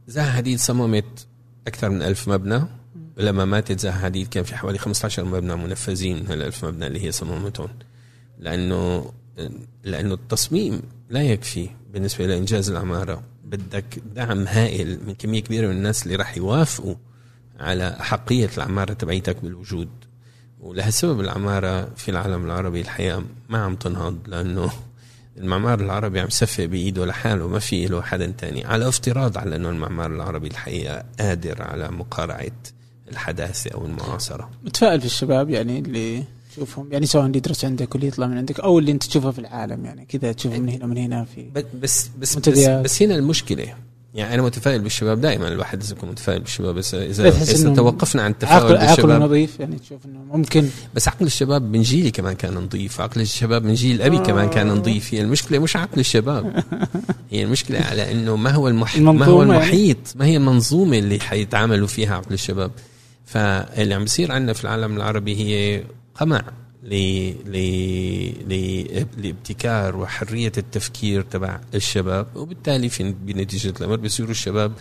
زاها 0.07 0.31
حديد 0.31 0.59
صممت 0.59 1.27
أكثر 1.67 1.89
من 1.89 2.01
ألف 2.01 2.27
مبنى. 2.27 2.63
لما 3.17 3.45
ماتت 3.45 3.79
زاها 3.79 3.91
حديد 3.91 4.27
كان 4.27 4.43
في 4.43 4.55
حوالي 4.55 4.77
15 4.77 5.25
مبنى 5.25 5.55
منفذين. 5.55 6.19
من 6.19 6.27
هالألف 6.27 6.65
مبنى 6.65 6.87
اللي 6.87 7.03
هي 7.03 7.11
صممتهم 7.11 7.69
لأنه 8.39 9.11
لأنه 9.83 10.13
التصميم 10.13 10.81
لا 11.09 11.21
يكفي 11.21 11.69
بالنسبة 11.93 12.27
لإنجاز 12.27 12.69
العمارة. 12.69 13.23
بدك 13.45 13.99
دعم 14.15 14.47
هائل 14.47 14.99
من 15.07 15.15
كمية 15.15 15.43
كبيرة 15.43 15.67
من 15.67 15.73
الناس 15.73 16.03
اللي 16.03 16.15
راح 16.15 16.37
يوافقوا 16.37 16.95
على 17.59 17.97
أحقية 17.99 18.49
العمارة 18.57 18.93
تبعيتك 18.93 19.41
بالوجود. 19.41 19.89
ولهالسبب 20.59 21.19
العمارة 21.19 21.89
في 21.95 22.11
العالم 22.11 22.45
العربي 22.45 22.81
الحقيقة 22.81 23.23
ما 23.49 23.57
عم 23.57 23.75
تنهض 23.75 24.17
لأنه 24.27 24.71
المعمار 25.37 25.79
العربي 25.79 26.19
عم 26.19 26.27
يصفق 26.27 26.65
بإيده 26.65 27.05
لحاله 27.05 27.47
ما 27.47 27.59
في 27.59 27.85
له 27.85 28.01
حدا 28.01 28.33
تاني. 28.37 28.65
على 28.65 28.87
افتراض 28.87 29.37
على 29.37 29.55
إنه 29.55 29.69
المعمار 29.69 30.11
العربي 30.11 30.47
الحقيقة 30.47 31.03
قادر 31.19 31.61
على 31.61 31.91
مقارعة 31.91 32.51
الحداثة 33.11 33.71
أو 33.73 33.85
المعاصرة. 33.85 34.49
متفائل 34.63 34.99
في 34.99 35.05
الشباب 35.05 35.49
يعني 35.49 35.79
اللي 35.79 36.23
تشوفهم 36.51 36.91
يعني 36.91 37.05
سواء 37.05 37.25
اللي 37.25 37.37
يدرس 37.37 37.65
عندك 37.65 37.95
واللي 37.95 38.07
يطلع 38.07 38.27
من 38.27 38.37
عندك 38.37 38.59
أو 38.59 38.79
اللي 38.79 38.91
أنت 38.91 39.03
تشوفه 39.03 39.31
في 39.31 39.39
العالم 39.39 39.85
يعني 39.85 40.05
كذا 40.05 40.31
تشوفه 40.31 40.59
من 40.59 40.69
هنا 40.69 40.85
ومن 40.85 40.97
هنا 40.97 41.25
في 41.25 41.49
بس 41.55 41.63
بس 41.81 42.09
بس, 42.19 42.37
بس, 42.37 42.67
بس 42.67 43.01
هنا 43.01 43.15
المشكلة 43.15 43.73
يعني 44.17 44.33
أنا 44.33 44.41
متفائل 44.41 44.81
بالشباب 44.81 45.21
دائما 45.21 45.47
الواحد 45.47 45.79
لازم 45.79 45.95
يكون 45.95 46.09
متفائل 46.09 46.39
بالشباب. 46.39 46.75
بس 46.75 46.95
إذا 46.95 47.29
اذا 47.29 47.73
توقفنا 47.73 48.21
عن 48.21 48.31
التفاؤل 48.31 48.77
عقل 48.77 48.87
بالشباب 48.87 49.11
عقل 49.11 49.23
نظيف 49.23 49.59
يعني 49.59 49.79
تشوف 49.79 50.05
إنه 50.05 50.19
ممكن. 50.19 50.69
بس 50.95 51.07
عقل 51.07 51.25
الشباب 51.25 51.61
من 51.61 51.81
جيلي 51.81 52.11
كمان 52.11 52.35
كان 52.35 52.53
نظيف. 52.53 53.01
عقل 53.01 53.21
الشباب 53.21 53.63
من 53.63 53.73
جيل 53.73 54.01
أبي 54.01 54.17
آه. 54.17 54.23
كمان 54.23 54.49
كان 54.49 54.67
نظيف. 54.67 55.13
هي 55.13 55.21
المشكلة 55.21 55.59
مش 55.59 55.75
عقل 55.75 55.99
الشباب. 55.99 56.63
هي 57.31 57.43
المشكلة 57.43 57.79
على 57.79 58.11
إنه 58.11 58.35
ما 58.35 58.51
هو 58.51 58.67
المح... 58.67 58.97
ما 58.97 59.25
هو 59.25 59.41
يعني. 59.41 59.53
المحيط. 59.53 59.97
ما 60.15 60.25
هي 60.25 60.37
المنظومة 60.37 60.97
اللي 60.97 61.19
حيتعاملوا 61.19 61.87
فيها 61.87 62.15
عقل 62.15 62.33
الشباب. 62.33 62.71
فاللي 63.25 63.93
عم 63.93 64.01
بيصير 64.01 64.31
عندنا 64.31 64.53
في 64.53 64.63
العالم 64.63 64.97
العربي 64.97 65.35
هي 65.35 65.83
قمع. 66.15 66.43
لابتكار 69.17 69.95
وحرية 69.95 70.51
التفكير 70.57 71.21
تبع 71.21 71.59
الشباب 71.75 72.27
وبالتالي 72.35 72.89
في 72.89 73.11
بنتيجة 73.11 73.73
الأمر 73.79 73.95
بيصيروا 73.95 74.31
الشباب 74.31 74.71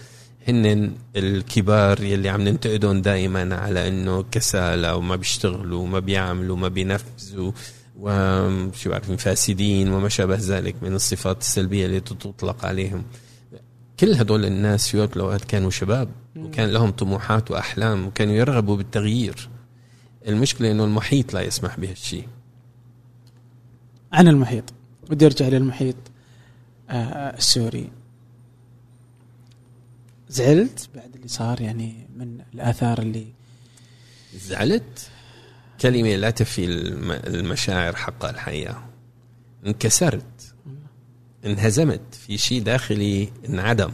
هن 0.48 0.92
الكبار 1.16 2.02
يلي 2.02 2.28
عم 2.28 2.40
ننتقدهم 2.40 3.02
دائما 3.02 3.56
على 3.56 3.88
إنه 3.88 4.24
كسالى 4.30 4.92
وما 4.92 5.16
بيشتغلوا 5.16 5.82
وما 5.82 5.98
بيعملوا 5.98 6.56
وما 6.56 6.68
بينفذوا 6.68 7.52
وشو 7.98 8.90
بعرف 8.90 9.12
فاسدين 9.12 9.92
وما 9.92 10.08
شابه 10.08 10.38
ذلك 10.40 10.74
من 10.82 10.94
الصفات 10.94 11.40
السلبية 11.40 11.86
اللي 11.86 12.00
تطلق 12.00 12.64
عليهم. 12.64 13.04
كل 14.00 14.14
هدول 14.14 14.44
الناس 14.44 14.88
في 14.88 14.98
وقت 14.98 15.16
الأوقات 15.16 15.44
كانوا 15.44 15.70
شباب 15.70 16.08
وكان 16.36 16.68
لهم 16.68 16.90
طموحات 16.90 17.50
وأحلام 17.50 18.06
وكانوا 18.06 18.34
يرغبوا 18.34 18.76
بالتغيير. 18.76 19.48
المشكلة 20.26 20.70
إنه 20.70 20.84
المحيط 20.84 21.34
لا 21.34 21.40
يسمح 21.40 21.80
بهالشيء 21.80 22.28
عن 24.12 24.28
المحيط. 24.28 24.64
بدي 25.10 25.26
أرجع 25.26 25.48
للمحيط. 25.48 25.96
آه 26.90 27.36
السوري. 27.36 27.90
زعلت 30.28 30.88
بعد 30.94 31.14
اللي 31.14 31.28
صار 31.28 31.60
يعني 31.60 32.08
من 32.16 32.40
الآثار 32.54 32.98
اللي 32.98 33.26
زعلت؟ 34.34 35.10
كلمة 35.80 36.16
لا 36.16 36.30
تفي 36.30 36.64
المشاعر 37.26 37.96
حقها 37.96 38.30
الحقيقة 38.30 38.84
انكسرت. 39.66 40.54
انهزمت. 41.44 42.14
في 42.14 42.38
شيء 42.38 42.62
داخلي 42.62 43.32
انعدم. 43.48 43.92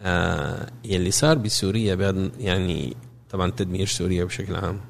آه 0.00 0.70
يلي 0.84 1.10
صار 1.10 1.38
بسوريا 1.38 1.94
يعني 2.38 2.96
طبعا 3.30 3.50
تدمير 3.50 3.86
سوريا 3.86 4.24
بشكل 4.24 4.56
عام. 4.56 4.80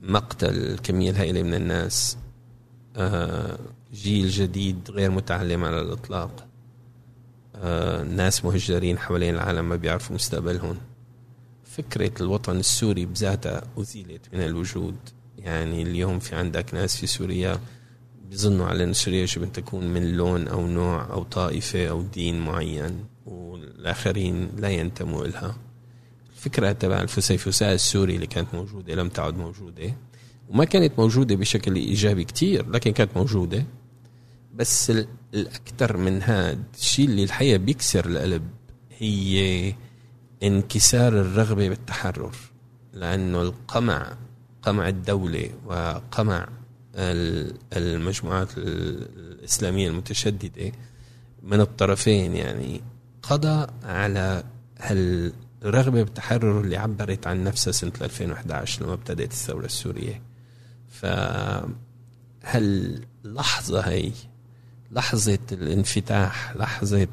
مقتل 0.00 0.72
الكمية 0.72 1.10
الهائلة 1.10 1.42
من 1.42 1.54
الناس. 1.54 2.16
آه، 2.96 3.58
جيل 3.94 4.28
جديد 4.28 4.90
غير 4.90 5.10
متعلم 5.10 5.64
على 5.64 5.80
الإطلاق. 5.80 6.46
آه، 7.56 8.02
ناس 8.02 8.44
مهجرين 8.44 8.98
حوالين 8.98 9.34
العالم 9.34 9.68
ما 9.68 9.76
بيعرفوا 9.76 10.14
مستقبلهم. 10.14 10.76
فكرة 11.64 12.12
الوطن 12.20 12.56
السوري 12.56 13.06
بذاتها 13.06 13.62
أزيلت 13.78 14.34
من 14.34 14.40
الوجود. 14.40 14.96
يعني 15.38 15.82
اليوم 15.82 16.18
في 16.18 16.34
عندك 16.34 16.74
ناس 16.74 16.96
في 16.96 17.06
سوريا 17.06 17.60
بيظنوا 18.30 18.66
على 18.66 18.84
أن 18.84 18.92
سوريا 18.92 19.22
يجب 19.22 19.42
أن 19.42 19.52
تكون 19.52 19.84
من 19.84 20.12
لون 20.12 20.48
أو 20.48 20.66
نوع 20.66 21.12
أو 21.12 21.22
طائفة 21.22 21.86
أو 21.86 22.02
دين 22.02 22.40
معين 22.40 23.04
والآخرين 23.26 24.48
لا 24.56 24.68
ينتموا 24.68 25.24
إلها. 25.24 25.56
الفكرة 26.44 26.72
تبع 26.72 27.00
الفسيفساء 27.00 27.74
السوري 27.74 28.14
اللي 28.14 28.26
كانت 28.26 28.54
موجودة 28.54 28.94
لم 28.94 29.08
تعد 29.08 29.36
موجودة. 29.36 29.96
وما 30.48 30.64
كانت 30.64 30.98
موجودة 30.98 31.34
بشكل 31.34 31.74
إيجابي 31.74 32.24
كتير 32.24 32.70
لكن 32.70 32.92
كانت 32.92 33.16
موجودة. 33.16 33.64
بس 34.54 34.92
الأكثر 35.34 35.96
من 35.96 36.22
هذا 36.22 36.58
الشيء 36.74 37.06
اللي 37.06 37.24
الحقيقة 37.24 37.56
بيكسر 37.56 38.06
القلب 38.06 38.42
هي 38.98 39.74
انكسار 40.42 41.20
الرغبة 41.20 41.68
بالتحرر. 41.68 42.34
لأنه 42.92 43.42
القمع 43.42 44.16
قمع 44.62 44.88
الدولة 44.88 45.50
وقمع 45.66 46.48
المجموعات 47.76 48.48
الإسلامية 48.56 49.88
المتشددة 49.88 50.72
من 51.42 51.60
الطرفين 51.60 52.36
يعني 52.36 52.80
قضى 53.22 53.66
على 53.84 54.44
هال 54.80 55.32
الرغبة 55.64 56.02
بالتحرر 56.02 56.60
اللي 56.60 56.76
عبرت 56.76 57.26
عن 57.26 57.44
نفسها 57.44 57.72
سنة 57.72 57.92
2011 58.00 58.82
لما 58.84 58.92
ابتدت 58.92 59.32
الثورة 59.32 59.64
السورية. 59.64 60.22
فهاللحظة 62.42 63.80
هي 63.80 64.10
لحظة 64.90 65.38
الانفتاح 65.52 66.56
لحظة 66.56 67.08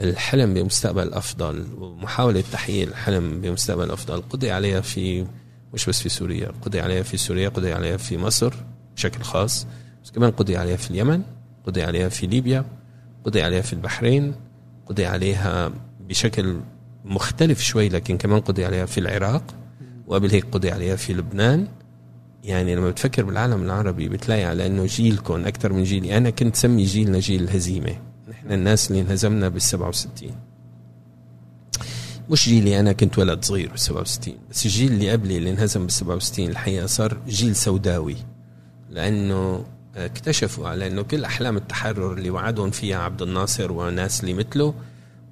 الحلم 0.00 0.54
بمستقبل 0.54 1.12
أفضل 1.14 1.66
ومحاولة 1.78 2.44
تحقيق 2.52 2.88
الحلم 2.88 3.40
بمستقبل 3.40 3.90
أفضل 3.90 4.22
قضي 4.22 4.50
عليها 4.50 4.80
في 4.80 5.26
مش 5.74 5.86
بس 5.86 6.02
في 6.02 6.08
سوريا 6.08 6.48
قضي 6.62 6.80
عليها 6.80 7.02
في 7.02 7.16
سوريا 7.16 7.48
قضي 7.48 7.72
عليها 7.72 7.96
في 7.96 8.18
مصر 8.18 8.54
بشكل 8.96 9.22
خاص 9.22 9.66
بس 10.04 10.10
كمان 10.10 10.30
قضي 10.30 10.56
عليها 10.56 10.76
في 10.76 10.90
اليمن 10.90 11.22
قضي 11.66 11.82
عليها 11.82 12.08
في 12.08 12.26
ليبيا 12.26 12.64
قضي 13.24 13.42
عليها 13.42 13.62
في 13.62 13.72
البحرين 13.72 14.34
قضي 14.86 15.06
عليها 15.06 15.72
بشكل 16.00 16.60
مختلف 17.04 17.60
شوي 17.62 17.88
لكن 17.88 18.18
كمان 18.18 18.40
قضي 18.40 18.64
عليها 18.64 18.86
في 18.86 19.00
العراق 19.00 19.54
وقبل 20.06 20.30
هيك 20.30 20.44
قضي 20.52 20.70
عليها 20.70 20.96
في 20.96 21.14
لبنان. 21.14 21.68
يعني 22.44 22.74
لما 22.74 22.90
بتفكر 22.90 23.24
بالعالم 23.24 23.62
العربي 23.62 24.08
بتلاقي 24.08 24.44
على 24.44 24.66
إنه 24.66 24.86
جيلكم 24.86 25.46
أكثر 25.46 25.72
من 25.72 25.82
جيلي. 25.84 26.16
أنا 26.16 26.30
كنت 26.30 26.56
سمي 26.56 26.84
جيلنا 26.84 27.18
جيل 27.18 27.42
الهزيمه 27.42 27.96
نحن 28.30 28.52
الناس 28.52 28.90
اللي 28.90 29.02
انهزمنا 29.02 29.48
بال 29.48 29.62
67 29.62 30.30
مش 32.30 32.48
جيلي 32.48 32.80
أنا 32.80 32.92
كنت 32.92 33.18
ولد 33.18 33.44
صغير 33.44 33.68
بال 33.68 33.78
67 33.80 34.34
بس 34.50 34.66
الجيل 34.66 34.92
اللي 34.92 35.10
قبلي 35.10 35.36
اللي 35.36 35.50
انهزم 35.50 35.80
بال 35.80 35.92
67 35.92 36.48
الحقيقة 36.48 36.86
صار 36.86 37.18
جيل 37.28 37.56
سوداوي. 37.56 38.16
لأنه 38.90 39.64
اكتشفوا 39.96 40.68
على 40.68 40.86
إنه 40.86 41.02
كل 41.02 41.24
أحلام 41.24 41.56
التحرر 41.56 42.12
اللي 42.12 42.30
وعدهم 42.30 42.70
فيها 42.70 42.98
عبد 42.98 43.22
الناصر 43.22 43.72
وناس 43.72 44.20
اللي 44.20 44.34
مثله 44.34 44.74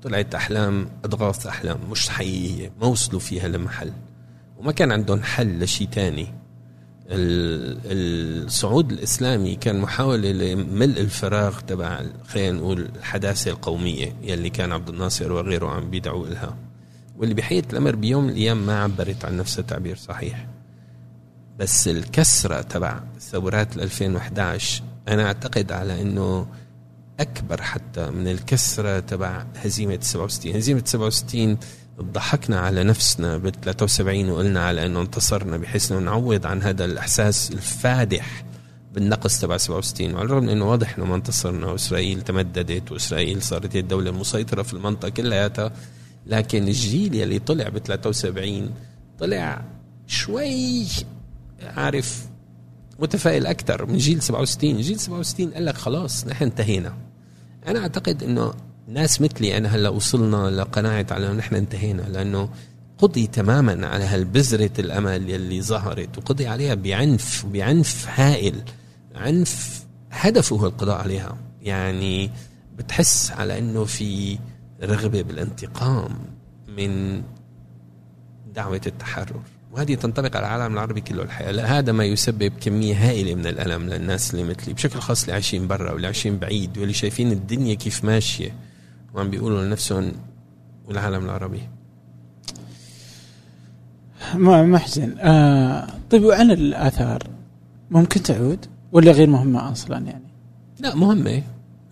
طلعت 0.03 0.35
أحلام 0.35 0.89
أضغاث 1.05 1.47
أحلام 1.47 1.79
مش 1.91 2.09
حقيقية 2.09 2.73
ما 2.81 2.87
وصلوا 2.87 3.21
فيها 3.21 3.49
لمحل. 3.49 3.93
وما 4.59 4.73
كان 4.73 4.93
عندهم 4.93 5.23
حل 5.23 5.59
لشيء 5.63 5.89
تاني. 5.89 6.35
الصعود 7.11 8.93
الإسلامي 8.93 9.57
كان 9.57 9.81
محاولة 9.81 10.33
لملء 10.33 11.01
الفراغ 11.01 11.61
تبع 11.61 12.03
خلينا 12.27 12.59
نقول 12.59 12.89
الحداثة 12.97 13.51
القومية 13.51 14.15
يلي 14.23 14.51
كان 14.51 14.73
عبد 14.73 14.89
الناصر 14.89 15.33
وغيره 15.33 15.69
عم 15.69 15.91
بيدعوا 15.91 16.27
لها 16.27 16.57
واللي 17.19 17.35
بحقيقة 17.35 17.67
الأمر 17.73 17.97
بيوم 17.97 18.25
من 18.25 18.31
الأيام 18.31 18.67
ما 18.67 18.83
عبرت 18.83 19.25
عن 19.25 19.37
نفسها 19.37 19.63
تعبير 19.63 19.97
صحيح. 19.97 20.47
بس 21.59 21.89
الكسرة 21.89 22.61
تبع 22.61 23.01
ثورات 23.21 23.77
2011 23.77 24.83
أنا 25.09 25.27
أعتقد 25.27 25.73
على 25.73 26.03
أنه 26.03 26.47
أكبر 27.21 27.63
حتى 27.63 28.11
من 28.11 28.29
الكسرة 28.29 29.01
تبع 29.01 29.45
هزيمة 29.57 29.99
67 30.03 30.57
هزيمة 30.57 30.83
67 30.85 31.59
ضحكنا 32.01 32.61
على 32.61 32.85
نفسنا 32.85 33.37
بال 33.37 33.61
73 33.61 34.31
وقلنا 34.31 34.67
على 34.67 34.87
إنه 34.87 35.01
انتصرنا 35.01 35.57
بحيث 35.57 35.93
إنه 35.93 36.01
نعوض 36.01 36.47
عن 36.47 36.63
هذا 36.63 36.85
الإحساس 36.85 37.51
الفادح 37.51 38.45
بالنقص 38.95 39.41
تبع 39.41 39.57
67 39.57 40.15
وعلى 40.15 40.25
الرغم 40.25 40.49
إنه 40.49 40.71
واضح 40.71 40.97
إنه 40.97 41.07
ما 41.07 41.15
انتصرنا 41.15 41.67
وإسرائيل 41.67 42.21
تمددت 42.23 42.93
وإسرائيل 42.93 43.43
صارت 43.43 43.77
هي 43.77 43.81
الدولة 43.81 44.11
المسيطرة 44.11 44.63
في 44.63 44.75
المنطقة 44.75 45.09
كلياتها 45.09 45.73
لكن 46.27 46.69
الجيل 46.69 47.15
يلي 47.15 47.39
طلع 47.39 47.69
ب 47.69 47.79
73 47.79 48.71
طلع 49.19 49.65
شوي 50.07 50.87
عارف 51.63 52.27
متفائل 52.99 53.47
أكثر 53.47 53.87
من 53.87 53.97
جيل 53.99 54.23
67 54.23 54.81
جيل 54.81 55.01
67 55.01 55.51
قال 55.51 55.65
لك 55.65 55.77
خلاص 55.77 56.27
نحن 56.27 56.45
انتهينا. 56.45 57.08
أنا 57.69 57.79
أعتقد 57.79 58.23
إنه 58.23 58.53
ناس 58.89 59.21
مثلي 59.21 59.57
أنا 59.57 59.69
هلأ 59.69 59.89
وصلنا 59.89 60.51
لقناعة 60.51 61.07
على 61.11 61.27
إنه 61.27 61.35
نحن 61.35 61.55
انتهينا 61.55 62.03
لأنه 62.03 62.49
قضي 62.99 63.27
تماما 63.27 63.87
على 63.87 64.05
هالبذرة 64.05 64.71
الأمل 64.79 65.31
يلي 65.31 65.63
ظهرت 65.63 66.19
وقضي 66.19 66.47
عليها 66.47 66.75
بعنف 66.75 67.47
بعنف 67.47 68.07
هائل 68.15 68.63
عنف 69.15 69.85
هدفه 70.11 70.57
هو 70.57 70.67
القضاء 70.67 70.97
عليها. 70.97 71.39
يعني 71.63 72.31
بتحس 72.79 73.31
على 73.31 73.59
أنه 73.59 73.85
في 73.85 74.39
رغبة 74.83 75.23
بالانتقام 75.23 76.19
من 76.69 77.23
دعوة 78.55 78.81
التحرر. 78.87 79.43
وهذه 79.73 79.95
تنطبق 79.95 80.37
على 80.37 80.47
العالم 80.47 80.75
العربي 80.75 81.01
كله 81.01 81.23
الحقيقة. 81.23 81.51
لا 81.51 81.79
هذا 81.79 81.93
ما 81.93 82.05
يسبب 82.05 82.53
كمية 82.61 83.09
هائلة 83.09 83.35
من 83.35 83.47
الألم 83.47 83.89
للناس 83.89 84.35
اللي 84.35 84.45
مثلي 84.45 84.75
بشكل 84.75 84.99
خاص 85.01 85.21
اللي 85.21 85.33
عايشين 85.33 85.67
برا 85.69 85.93
واللي 85.93 86.07
عايشين 86.07 86.39
بعيد 86.39 86.79
واللي 86.79 86.95
شايفين 86.95 87.33
الدنيا 87.33 87.75
كيف 87.75 88.05
ماشية 88.05 88.55
وعم 89.15 89.31
بيقولوا 89.31 89.65
لنفسهم 89.65 90.13
والعالم 90.87 91.25
العربي. 91.25 91.63
محزن 94.35 95.19
آه 95.19 95.87
طيب 96.11 96.25
وعن 96.25 96.51
الآثار؟ 96.51 97.23
ممكن 97.91 98.23
تعود 98.23 98.67
ولا 98.93 99.13
غير 99.13 99.27
مهمة 99.27 99.73
أصلا 99.73 99.99
يعني؟ 99.99 100.25
لا 100.81 100.95
مهمة 100.95 101.43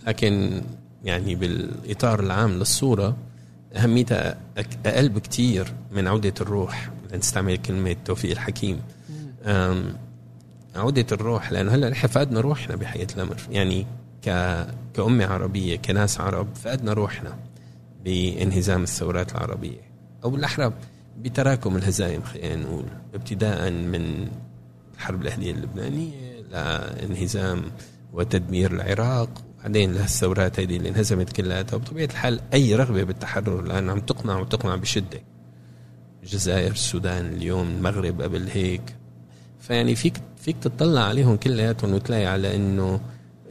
لكن 0.07 0.63
يعني 1.05 1.35
بالإطار 1.35 2.21
العام 2.21 2.51
للصورة 2.51 3.17
أهميتها 3.77 4.39
أقل 4.87 5.09
بكتير 5.09 5.73
من 5.93 6.09
عودة 6.09 6.35
الروح. 6.41 6.91
نستعمل 7.17 7.57
كلمة 7.57 7.97
توفيق 8.05 8.31
الحكيم. 8.31 8.81
عودة 10.77 11.07
الروح 11.13 11.53
لأنه 11.53 11.75
هلأ 11.75 11.91
نحن 11.91 12.07
فقدنا 12.07 12.41
روحنا 12.41 12.77
بحقيقة 12.77 13.15
الأمر. 13.15 13.37
يعني 13.51 13.87
ك... 14.25 14.29
كأمة 14.95 15.27
عربية 15.27 15.77
كناس 15.77 16.21
عرب 16.21 16.49
فقدنا 16.55 16.93
روحنا 16.93 17.39
بانهزام 18.05 18.83
الثورات 18.83 19.33
العربية. 19.33 19.81
أو 20.25 20.31
بالأحرى 20.31 20.73
بتراكم 21.19 21.77
الهزائم 21.77 22.23
خلينا 22.23 22.57
نقول. 22.57 22.85
ابتداء 23.15 23.71
من 23.71 24.29
الحرب 24.95 25.23
الأهلية 25.23 25.51
اللبنانية 25.51 26.41
لانهزام 26.51 27.63
وتدمير 28.13 28.73
العراق. 28.73 29.29
بعدين 29.63 29.93
لهالثورات 29.93 30.61
هذه 30.61 30.77
اللي 30.77 30.89
انهزمت 30.89 31.33
كلها. 31.33 31.61
وبطبيعة 31.61 32.05
الحال 32.05 32.41
أي 32.55 32.75
رغبة 32.75 33.03
بالتحرر 33.03 33.61
الآن 33.61 33.91
عم 33.91 34.01
تقمع 34.01 34.39
وتقمع 34.39 34.77
بشدة. 34.77 35.21
الجزائر 36.27 36.71
السودان 36.71 37.27
اليوم 37.27 37.69
المغرب 37.69 38.23
قبل 38.23 38.49
هيك. 38.49 38.83
فيعني 39.61 39.95
فيك 39.95 40.21
فيك 40.37 40.57
تطلع 40.61 41.01
عليهم 41.01 41.37
كلياتهم 41.37 41.95
وتلاقي 41.95 42.27
على 42.27 42.57
إنه 42.57 43.01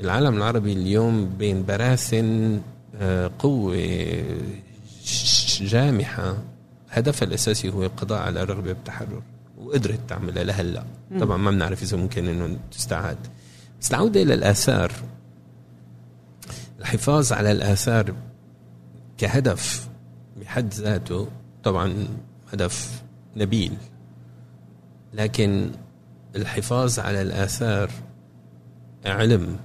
العالم 0.01 0.37
العربي 0.37 0.73
اليوم 0.73 1.29
بين 1.37 1.65
براثن 1.65 2.61
آه، 2.95 3.31
قوة 3.39 3.77
جامحة. 5.61 6.37
هدفها 6.89 7.27
الأساسي 7.27 7.69
هو 7.69 7.83
القضاء 7.83 8.21
على 8.21 8.41
الرغبة 8.41 8.73
بالتحرر 8.73 9.21
وقدرت 9.57 9.99
تعملها 10.07 10.43
لهلأ. 10.43 10.85
طبعا 11.19 11.37
ما 11.37 11.51
بنعرف 11.51 11.83
إذا 11.83 11.97
ممكن 11.97 12.27
إنه 12.27 12.57
تستعاد. 12.71 13.17
بس 13.81 13.89
العودة 13.91 14.21
إلى 14.21 14.33
الآثار 14.33 14.91
الحفاظ 16.79 17.33
على 17.33 17.51
الآثار 17.51 18.15
كهدف 19.17 19.89
بحد 20.41 20.73
ذاته 20.73 21.27
طبعا 21.63 22.07
هدف 22.55 23.03
نبيل. 23.35 23.73
لكن 25.13 25.71
الحفاظ 26.35 26.99
على 26.99 27.21
الآثار 27.21 27.91
علم 29.05 29.57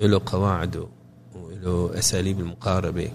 له 0.00 0.20
قواعده 0.26 0.86
وله 1.34 1.98
أساليب 1.98 2.40
المقاربة. 2.40 3.10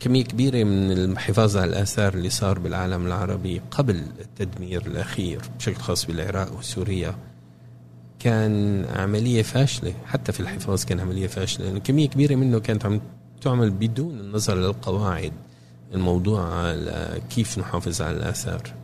كمية 0.00 0.24
كبيرة 0.24 0.64
من 0.64 0.92
الحفاظ 0.92 1.56
على 1.56 1.70
الآثار 1.70 2.14
اللي 2.14 2.30
صار 2.30 2.58
بالعالم 2.58 3.06
العربي 3.06 3.60
قبل 3.70 4.02
التدمير 4.20 4.86
الأخير 4.86 5.40
بشكل 5.58 5.76
خاص 5.76 6.06
بالعراق 6.06 6.58
وسوريا 6.58 7.14
كان 8.18 8.84
عملية 8.84 9.42
فاشلة. 9.42 9.94
حتى 10.06 10.32
في 10.32 10.40
الحفاظ 10.40 10.84
كان 10.84 11.00
عملية 11.00 11.26
فاشلة. 11.26 11.78
كمية 11.78 12.08
كبيرة 12.08 12.34
منه 12.34 12.58
كانت 12.58 12.86
عم 12.86 13.00
تعمل 13.40 13.70
بدون 13.70 14.20
النظر 14.20 14.54
للقواعد. 14.54 15.32
الموضوع 15.94 16.54
على 16.54 17.20
كيف 17.30 17.58
نحافظ 17.58 18.02
على 18.02 18.16
الآثار. 18.16 18.74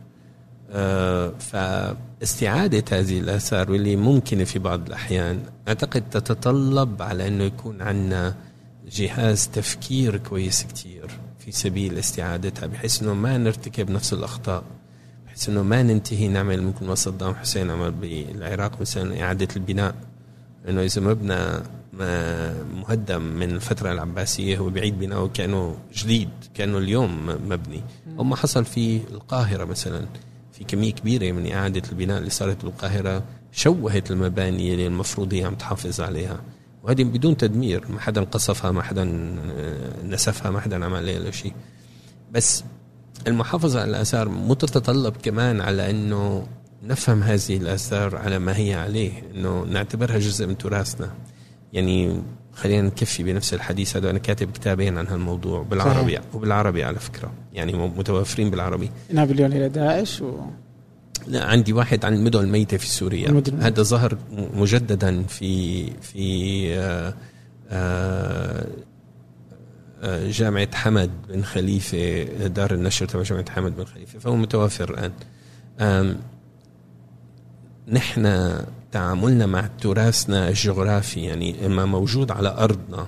آه، 0.71 1.33
فاستعادة 1.39 2.83
هذه 2.99 3.19
الآثار 3.19 3.71
واللي 3.71 3.95
ممكنة 3.95 4.43
في 4.43 4.59
بعض 4.59 4.87
الأحيان 4.87 5.39
أعتقد 5.67 6.09
تتطلب 6.09 7.01
على 7.01 7.27
أنه 7.27 7.43
يكون 7.43 7.81
عندنا 7.81 8.35
جهاز 8.91 9.47
تفكير 9.47 10.17
كويس 10.17 10.63
كتير 10.63 11.11
في 11.39 11.51
سبيل 11.51 11.97
استعادتها 11.97 12.67
بحيث 12.67 13.03
أنه 13.03 13.13
ما 13.13 13.37
نرتكب 13.37 13.89
نفس 13.89 14.13
الأخطاء 14.13 14.63
بحيث 15.25 15.49
أنه 15.49 15.63
ما 15.63 15.83
ننتهي 15.83 16.27
نعمل 16.27 16.61
ممكن 16.61 16.87
ما 16.87 16.95
صدام 16.95 17.35
حسين 17.35 17.69
عمل 17.69 17.91
بالعراق 17.91 18.81
مثلا 18.81 19.21
إعادة 19.21 19.47
البناء. 19.55 19.95
انه 20.69 20.81
إذا 20.81 21.01
مبنى 21.01 21.35
مهدم 22.73 23.21
من 23.21 23.51
الفترة 23.51 23.91
العباسية 23.91 24.57
هو 24.57 24.69
بعيد 24.69 24.99
بناؤه 24.99 25.27
كأنه 25.27 25.77
جديد 25.93 26.29
كأنه 26.53 26.77
اليوم 26.77 27.25
مبني. 27.25 27.81
أو 28.19 28.23
ما 28.23 28.35
حصل 28.35 28.65
في 28.65 29.01
القاهرة 29.11 29.65
مثلا 29.65 30.05
في 30.53 30.63
كمية 30.63 30.93
كبيرة 30.93 31.31
من 31.31 31.51
إعادة 31.51 31.81
البناء 31.89 32.17
اللي 32.17 32.29
صارت 32.29 32.65
بالقاهرة 32.65 33.23
شوهت 33.51 34.11
المباني 34.11 34.73
اللي 34.73 34.87
المفروض 34.87 35.33
هي 35.33 35.43
عم 35.43 35.55
تحافظ 35.55 36.01
عليها. 36.01 36.41
وهذه 36.83 37.03
بدون 37.03 37.37
تدمير 37.37 37.91
ما 37.91 37.99
حدا 37.99 38.23
قصفها 38.23 38.71
ما 38.71 38.81
حدا 38.81 39.03
نسفها 40.03 40.51
ما 40.51 40.59
حدا 40.59 40.85
عمل 40.85 40.95
عليها 40.95 41.31
شيء. 41.31 41.53
بس 42.31 42.63
المحافظة 43.27 43.81
على 43.81 43.89
الآثار 43.89 44.29
متتطلب 44.29 45.13
كمان 45.23 45.61
على 45.61 45.89
أنه 45.89 46.47
نفهم 46.83 47.23
هذه 47.23 47.57
الآثار 47.57 48.15
على 48.15 48.39
ما 48.39 48.57
هي 48.57 48.73
عليه 48.73 49.11
أنه 49.35 49.63
نعتبرها 49.63 50.19
جزء 50.19 50.47
من 50.47 50.57
تراثنا. 50.57 51.11
يعني 51.75 52.21
خلينا 52.53 52.87
نكفي 52.87 53.23
بنفس 53.23 53.53
الحديث 53.53 53.97
هذا. 53.97 54.09
أنا 54.09 54.19
كاتب 54.19 54.51
كتابين 54.51 54.97
عن 54.97 55.07
هالموضوع 55.07 55.63
بالعربي 55.63 56.15
صحيح. 56.15 56.21
وبالعربي 56.33 56.83
على 56.83 56.99
فكرة. 56.99 57.31
يعني 57.53 57.73
متوفرين 57.73 58.49
بالعربي. 58.49 58.89
نابليون 59.13 59.53
إلى 59.53 59.69
داعش 59.69 60.21
و... 60.21 60.39
لا 61.27 61.45
عندي 61.45 61.73
واحد 61.73 62.05
عن 62.05 62.13
المدن 62.13 62.39
الميتة 62.39 62.77
في 62.77 62.87
سوريا. 62.87 63.29
المدن. 63.29 63.61
هذا 63.61 63.83
ظهر 63.83 64.17
مجددا 64.53 65.23
في 65.23 65.85
في 66.01 66.67
آآ 66.73 67.07
آه، 67.09 67.13
آآ 67.69 68.67
آه، 70.03 70.29
جامعة 70.29 70.75
حمد 70.75 71.09
بن 71.29 71.43
خليفة 71.43 72.23
دار 72.47 72.73
النشر 72.73 73.05
تبع 73.05 73.23
جامعة 73.23 73.49
حمد 73.49 73.75
بن 73.75 73.85
خليفة. 73.85 74.19
فهو 74.19 74.35
متوفر 74.35 74.89
الآن. 74.93 76.17
نحن 77.87 78.25
تعاملنا 78.95 79.45
مع 79.45 79.69
تراثنا 79.81 80.49
الجغرافي 80.49 81.21
يعني 81.21 81.67
ما 81.67 81.85
موجود 81.85 82.31
على 82.31 82.49
أرضنا 82.57 83.07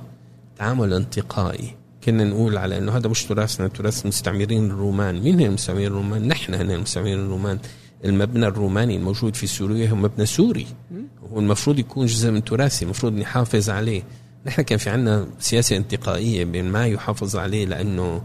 تعامل 0.58 0.94
انتقائي. 0.94 1.76
كنا 2.04 2.24
نقول 2.24 2.58
على 2.58 2.78
إنه 2.78 2.98
هذا 2.98 3.10
مش 3.10 3.26
تراثنا 3.26 3.68
تراث 3.68 4.02
المستعمرين 4.04 4.72
الرومان. 4.72 5.22
مين 5.22 5.40
هم 5.40 5.46
المستعمرين 5.46 5.88
الرومان؟ 5.88 6.28
نحن 6.28 6.54
هن 6.54 6.72
المستعمرين 6.72 7.20
الرومان. 7.20 7.60
المبنى 8.06 8.48
الروماني 8.48 8.96
الموجود 8.96 9.36
في 9.36 9.48
سوريا 9.48 9.90
هو 9.90 9.96
مبنى 9.96 10.26
سوري. 10.26 10.68
هو 11.32 11.40
المفروض 11.40 11.80
يكون 11.80 12.06
جزء 12.06 12.32
من 12.32 12.44
تراثي 12.44 12.86
المفروض 12.86 13.14
نحافظ 13.14 13.70
عليه. 13.70 14.04
نحن 14.46 14.62
كان 14.62 14.78
في 14.78 14.90
عنا 14.90 15.28
سياسة 15.40 15.78
انتقائية 15.78 16.46
بين 16.46 16.66
ما 16.66 16.88
يحافظ 16.88 17.36
عليه 17.36 17.66
لأنه 17.66 18.22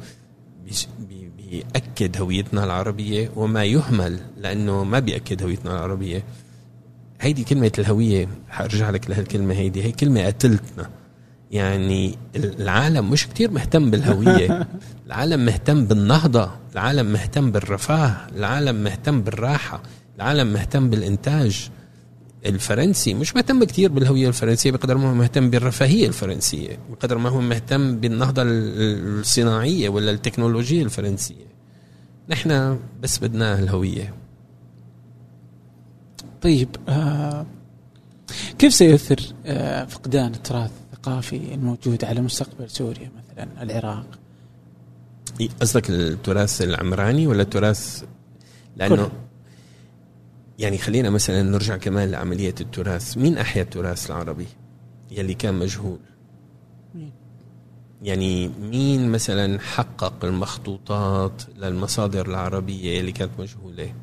بيأكد 1.39 2.21
هويتنا 2.21 2.65
العربية 2.65 3.31
وما 3.37 3.65
يهمل 3.65 4.21
لأنه 4.37 4.85
ما 4.85 4.99
بيأكد 4.99 5.43
هويتنا 5.43 5.73
العربية. 5.73 6.25
هيدي 7.23 7.45
كلمة 7.45 7.73
الهوية 7.79 8.29
حارجع 8.49 8.91
لك 8.91 9.11
لهالكلمة 9.11 9.55
هيدي 9.55 9.85
هي 9.85 9.93
كلمة 9.93 10.27
قتلتنا. 10.27 10.91
يعني 11.51 12.19
العالم 12.37 13.11
مش 13.11 13.27
كتير 13.27 13.51
مهتم 13.51 13.91
بالهوية. 13.91 14.69
العالم 15.07 15.45
مهتم 15.45 15.85
بالنهضة. 15.85 16.51
العالم 16.73 17.13
مهتم 17.13 17.51
بالرفاه. 17.51 18.17
العالم 18.37 18.85
مهتم 18.85 19.23
بالراحة. 19.23 19.83
العالم 20.17 20.53
مهتم 20.53 20.91
بالإنتاج. 20.91 21.71
الفرنسي 22.47 23.15
مش 23.15 23.37
مهتم 23.37 23.65
كتير 23.65 23.93
بالهوية 23.93 24.29
الفرنسية 24.29 24.71
بقدر 24.71 24.99
ما 24.99 25.11
هو 25.11 25.15
مهتم 25.15 25.51
بالرفاهية 25.51 26.07
الفرنسية 26.07 26.79
بقدر 26.91 27.19
ما 27.19 27.29
هو 27.29 27.41
مهتم 27.41 27.97
بالنهضة 27.97 28.43
الصناعية 28.47 29.89
ولا 29.89 30.11
التكنولوجية 30.11 30.83
الفرنسية. 30.83 31.53
نحن 32.29 32.79
بس 33.03 33.19
بدنا 33.19 33.59
الهوية. 33.59 34.22
طيب 36.43 36.69
آه 36.89 37.47
كيف 38.59 38.75
سيؤثر 38.75 39.21
آه، 39.47 39.85
فقدان 39.85 40.35
التراث 40.35 40.71
الثقافي 40.93 41.55
الموجود 41.55 42.05
على 42.05 42.21
مستقبل 42.21 42.71
سوريا 42.71 43.11
مثلا 43.19 43.63
العراق؟ 43.63 44.07
قصدك 45.61 45.91
التراث 45.91 46.63
العمراني 46.63 47.27
ولا 47.27 47.43
التراث؟ 47.43 48.05
لأنه 48.77 48.97
كله. 48.97 49.13
يعني 50.59 50.79
خلينا 50.79 51.11
مثلا 51.11 51.43
نرجع 51.43 51.77
كمان 51.77 52.11
لعملية 52.11 52.55
التراث. 52.61 53.19
مين 53.19 53.39
أحيا 53.39 53.63
التراث 53.63 54.11
العربي 54.11 54.47
يلي 55.11 55.35
كان 55.35 55.55
مجهول؟ 55.55 55.99
مين؟ 56.95 57.13
يعني 58.03 58.49
مين 58.49 59.11
مثلا 59.11 59.61
حقق 59.61 60.25
المخطوطات 60.25 61.43
للمصادر 61.57 62.29
العربية 62.29 63.01
اللي 63.01 63.13
كانت 63.13 63.31
مجهولة؟ 63.39 63.95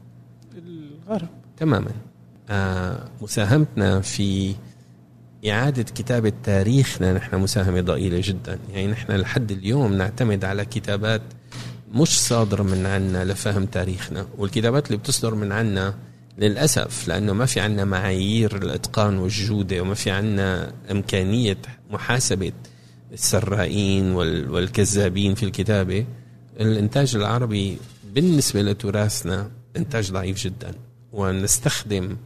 الغرب. 0.58 1.30
تماما. 1.58 1.92
مساهمتنا 3.22 4.02
في 4.02 4.56
إعادة 5.50 5.84
كتابة 5.84 6.34
تاريخنا. 6.44 7.14
نحن 7.14 7.36
مساهمة 7.38 7.82
ضئيلة 7.82 8.22
جدا. 8.24 8.60
يعني 8.74 8.88
نحن 8.88 9.12
لحد 9.12 9.52
اليوم 9.52 9.94
نعتمد 9.94 10.46
على 10.46 10.66
كتابات 10.66 11.22
مش 11.94 12.22
صادرة 12.22 12.64
من 12.64 12.86
عنا 12.86 13.26
لفهم 13.26 13.66
تاريخنا 13.66 14.26
والكتابات 14.38 14.88
اللي 14.88 14.98
بتصدر 14.98 15.36
من 15.36 15.52
عنا 15.52 15.94
للأسف 16.38 17.08
لأنه 17.08 17.34
ما 17.34 17.46
في 17.46 17.60
عنا 17.60 17.86
معايير 17.86 18.56
الإتقان 18.56 19.18
والجودة 19.18 19.82
وما 19.82 19.94
في 19.94 20.12
عنا 20.12 20.74
إمكانية 20.92 21.58
محاسبة 21.92 22.52
السرائين 23.14 24.12
وال- 24.12 24.50
والكذابين 24.52 25.36
في 25.36 25.44
الكتابة. 25.44 26.06
الإنتاج 26.60 27.16
العربي 27.16 27.78
بالنسبة 28.14 28.62
لتراثنا 28.62 29.52
إنتاج 29.78 30.12
ضعيف 30.12 30.38
جدا 30.44 30.72
ونستخدم 31.14 32.18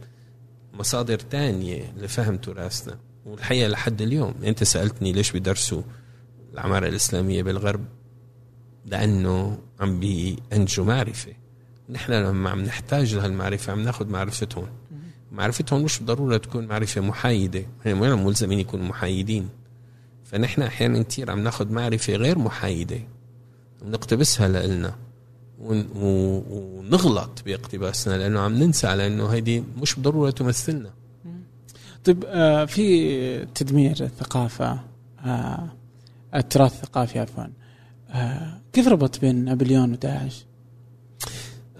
مصادر 0.78 1.18
تانية 1.18 1.94
لفهم 1.96 2.36
تراثنا. 2.36 2.98
والحقيقة 3.26 3.68
لحد 3.68 4.02
اليوم 4.02 4.34
أنت 4.44 4.64
سألتني 4.64 5.12
ليش 5.12 5.32
بيدرسوا 5.32 5.82
العمارة 6.52 6.88
الإسلامية 6.88 7.42
بالغرب؟ 7.42 7.84
لأنه 8.86 9.58
عم 9.80 10.00
بينجوا 10.00 10.84
معرفة. 10.84 11.32
نحن 11.88 12.12
لما 12.12 12.50
عم 12.50 12.60
نحتاج 12.60 13.14
لهالمعرفة 13.14 13.72
عم 13.72 13.82
ناخذ 13.82 14.08
معرفتهم. 14.08 14.66
معرفتهم 15.32 15.82
مش 15.82 15.98
بالضرورة 15.98 16.36
تكون 16.36 16.66
معرفة 16.66 17.00
محايدة 17.00 17.64
وين 17.86 18.24
ملزمين 18.24 18.58
يكونوا 18.58 18.86
محايدين. 18.86 19.48
فنحن 20.24 20.62
أحيانا 20.62 21.02
كتير 21.02 21.30
عم 21.30 21.40
ناخذ 21.40 21.72
معرفة 21.72 22.12
غير 22.16 22.38
محايدة. 22.38 23.00
ونقتبسها 23.82 24.48
لإلنا. 24.48 24.96
ونغلط 25.64 27.42
باقتباسنا 27.46 28.14
لأنه 28.14 28.40
عم 28.40 28.54
ننسى 28.54 28.86
على 28.86 29.06
أنه 29.06 29.26
هيدي 29.26 29.64
مش 29.82 29.94
بالضرورة 29.94 30.30
تمثلنا. 30.30 30.90
طيب 32.04 32.24
آه، 32.26 32.64
في 32.64 33.46
تدمير 33.54 34.04
الثقافة 34.04 34.80
آه، 35.24 35.68
التراث 36.34 36.74
الثقافي 36.74 37.18
عفوا. 37.18 37.44
آه، 38.10 38.60
كيف 38.72 38.88
ربط 38.88 39.20
بين 39.20 39.44
نابليون 39.44 39.92
وداعش؟ 39.92 40.44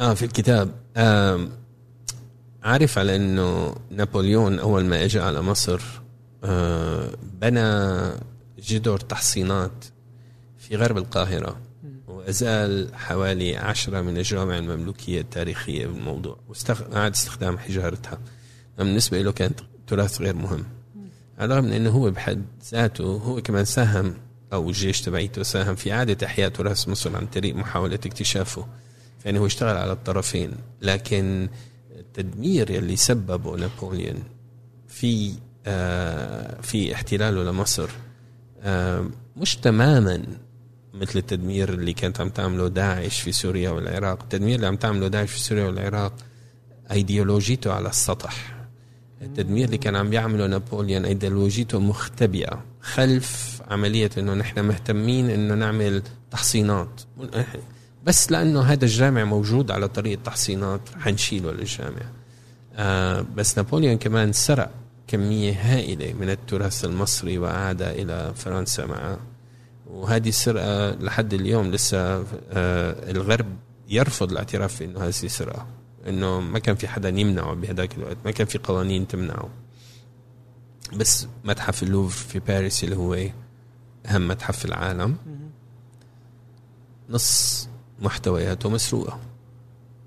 آه 0.00 0.14
في 0.14 0.24
الكتاب. 0.24 0.70
آه 0.96 1.48
عارف 2.62 2.98
على 2.98 3.16
إنه 3.16 3.74
نابليون 3.90 4.58
أول 4.58 4.84
ما 4.84 5.04
اجى 5.04 5.20
على 5.20 5.42
مصر 5.42 5.80
آه 6.44 7.10
بنى 7.40 8.10
جدر 8.58 8.98
تحصينات 9.00 9.84
في 10.58 10.76
غرب 10.76 10.98
القاهرة. 10.98 11.56
وأزال 12.14 12.94
حوالي 12.94 13.56
عشرة 13.56 14.00
من 14.00 14.16
الجوامع 14.16 14.58
المملوكية 14.58 15.20
التاريخية 15.20 15.86
بالموضوع. 15.86 16.38
وأعاد 16.92 17.12
استخدام 17.12 17.58
حجارتها. 17.58 18.18
بالنسبة 18.78 19.22
له 19.22 19.32
كانت 19.32 19.60
تراث 19.86 20.20
غير 20.20 20.36
مهم. 20.36 20.64
على 21.38 21.54
الرغم 21.54 21.64
من 21.64 21.72
أنه 21.72 21.90
هو 21.90 22.10
بحد 22.10 22.42
ذاته 22.70 23.04
هو 23.04 23.42
كمان 23.42 23.64
ساهم 23.64 24.14
أو 24.52 24.68
الجيش 24.68 25.00
تبعيته 25.00 25.42
ساهم 25.42 25.74
في 25.74 25.92
إعادة 25.92 26.26
إحياء 26.26 26.48
تراث 26.48 26.88
مصر 26.88 27.16
عن 27.16 27.26
طريق 27.26 27.54
محاولة 27.54 27.94
اكتشافه. 27.94 28.66
يعني 29.24 29.38
هو 29.38 29.46
اشتغل 29.46 29.76
على 29.76 29.92
الطرفين. 29.92 30.52
لكن 30.82 31.48
التدمير 31.98 32.70
يلي 32.70 32.96
سببه 32.96 33.56
نابليون 33.56 34.22
في 34.88 35.32
آه 35.66 36.60
في 36.60 36.94
احتلاله 36.94 37.44
لمصر 37.44 37.88
آه 38.62 39.06
مش 39.36 39.56
تماما 39.56 40.22
مثل 41.00 41.18
التدمير 41.18 41.68
اللي 41.68 41.92
كانت 41.92 42.20
عم 42.20 42.28
تعمله 42.28 42.68
داعش 42.68 43.20
في 43.20 43.32
سوريا 43.32 43.70
والعراق. 43.70 44.22
التدمير 44.22 44.54
اللي 44.56 44.66
عم 44.66 44.76
تعمله 44.76 45.08
داعش 45.08 45.30
في 45.30 45.40
سوريا 45.40 45.64
والعراق 45.64 46.12
ايديولوجيته 46.90 47.72
على 47.72 47.88
السطح. 47.88 48.54
التدمير 49.22 49.64
اللي 49.64 49.78
كان 49.78 49.96
عم 49.96 50.12
يعمله 50.12 50.46
نابليون 50.46 51.04
ايديولوجيته 51.04 51.80
مختبئة 51.80 52.64
خلف 52.80 53.62
عملية 53.70 54.10
إنه 54.18 54.34
نحن 54.34 54.64
مهتمين 54.64 55.30
إنه 55.30 55.54
نعمل 55.54 56.02
تحصينات. 56.30 57.00
بس 58.04 58.32
لأنه 58.32 58.60
هذا 58.60 58.84
الجامع 58.84 59.24
موجود 59.24 59.70
على 59.70 59.88
طريق 59.88 60.12
التحصينات 60.12 60.80
حنشيله 61.00 61.52
للجامع. 61.52 62.02
آه 62.76 63.26
بس 63.36 63.58
نابليون 63.58 63.98
كمان 63.98 64.32
سرق 64.32 64.70
كمية 65.06 65.52
هائلة 65.52 66.12
من 66.20 66.30
التراث 66.30 66.84
المصري 66.84 67.38
واعادها 67.38 67.92
إلى 67.92 68.32
فرنسا 68.36 68.86
معه 68.86 69.18
وهذه 69.94 70.28
السرقه 70.28 70.90
لحد 70.90 71.34
اليوم 71.34 71.70
لسه 71.70 71.98
آه 71.98 73.10
الغرب 73.10 73.46
يرفض 73.88 74.30
الاعتراف 74.30 74.80
بانه 74.80 75.00
هذه 75.00 75.10
سرقه 75.10 75.66
إنه 76.08 76.40
ما 76.40 76.58
كان 76.58 76.76
في 76.76 76.88
حدا 76.88 77.08
يمنعه 77.08 77.54
بهذاك 77.54 77.94
الوقت 77.98 78.16
ما 78.24 78.30
كان 78.30 78.46
في 78.46 78.58
قوانين 78.58 79.08
تمنعه. 79.08 79.48
بس 80.96 81.28
متحف 81.44 81.82
اللوفر 81.82 82.28
في 82.28 82.38
باريس 82.38 82.84
اللي 82.84 82.96
هو 82.96 83.14
أهم 84.06 84.28
متحف 84.28 84.58
في 84.58 84.64
العالم. 84.64 85.16
نص 87.10 87.68
محتوياته 88.00 88.70
مسروقة 88.70 89.20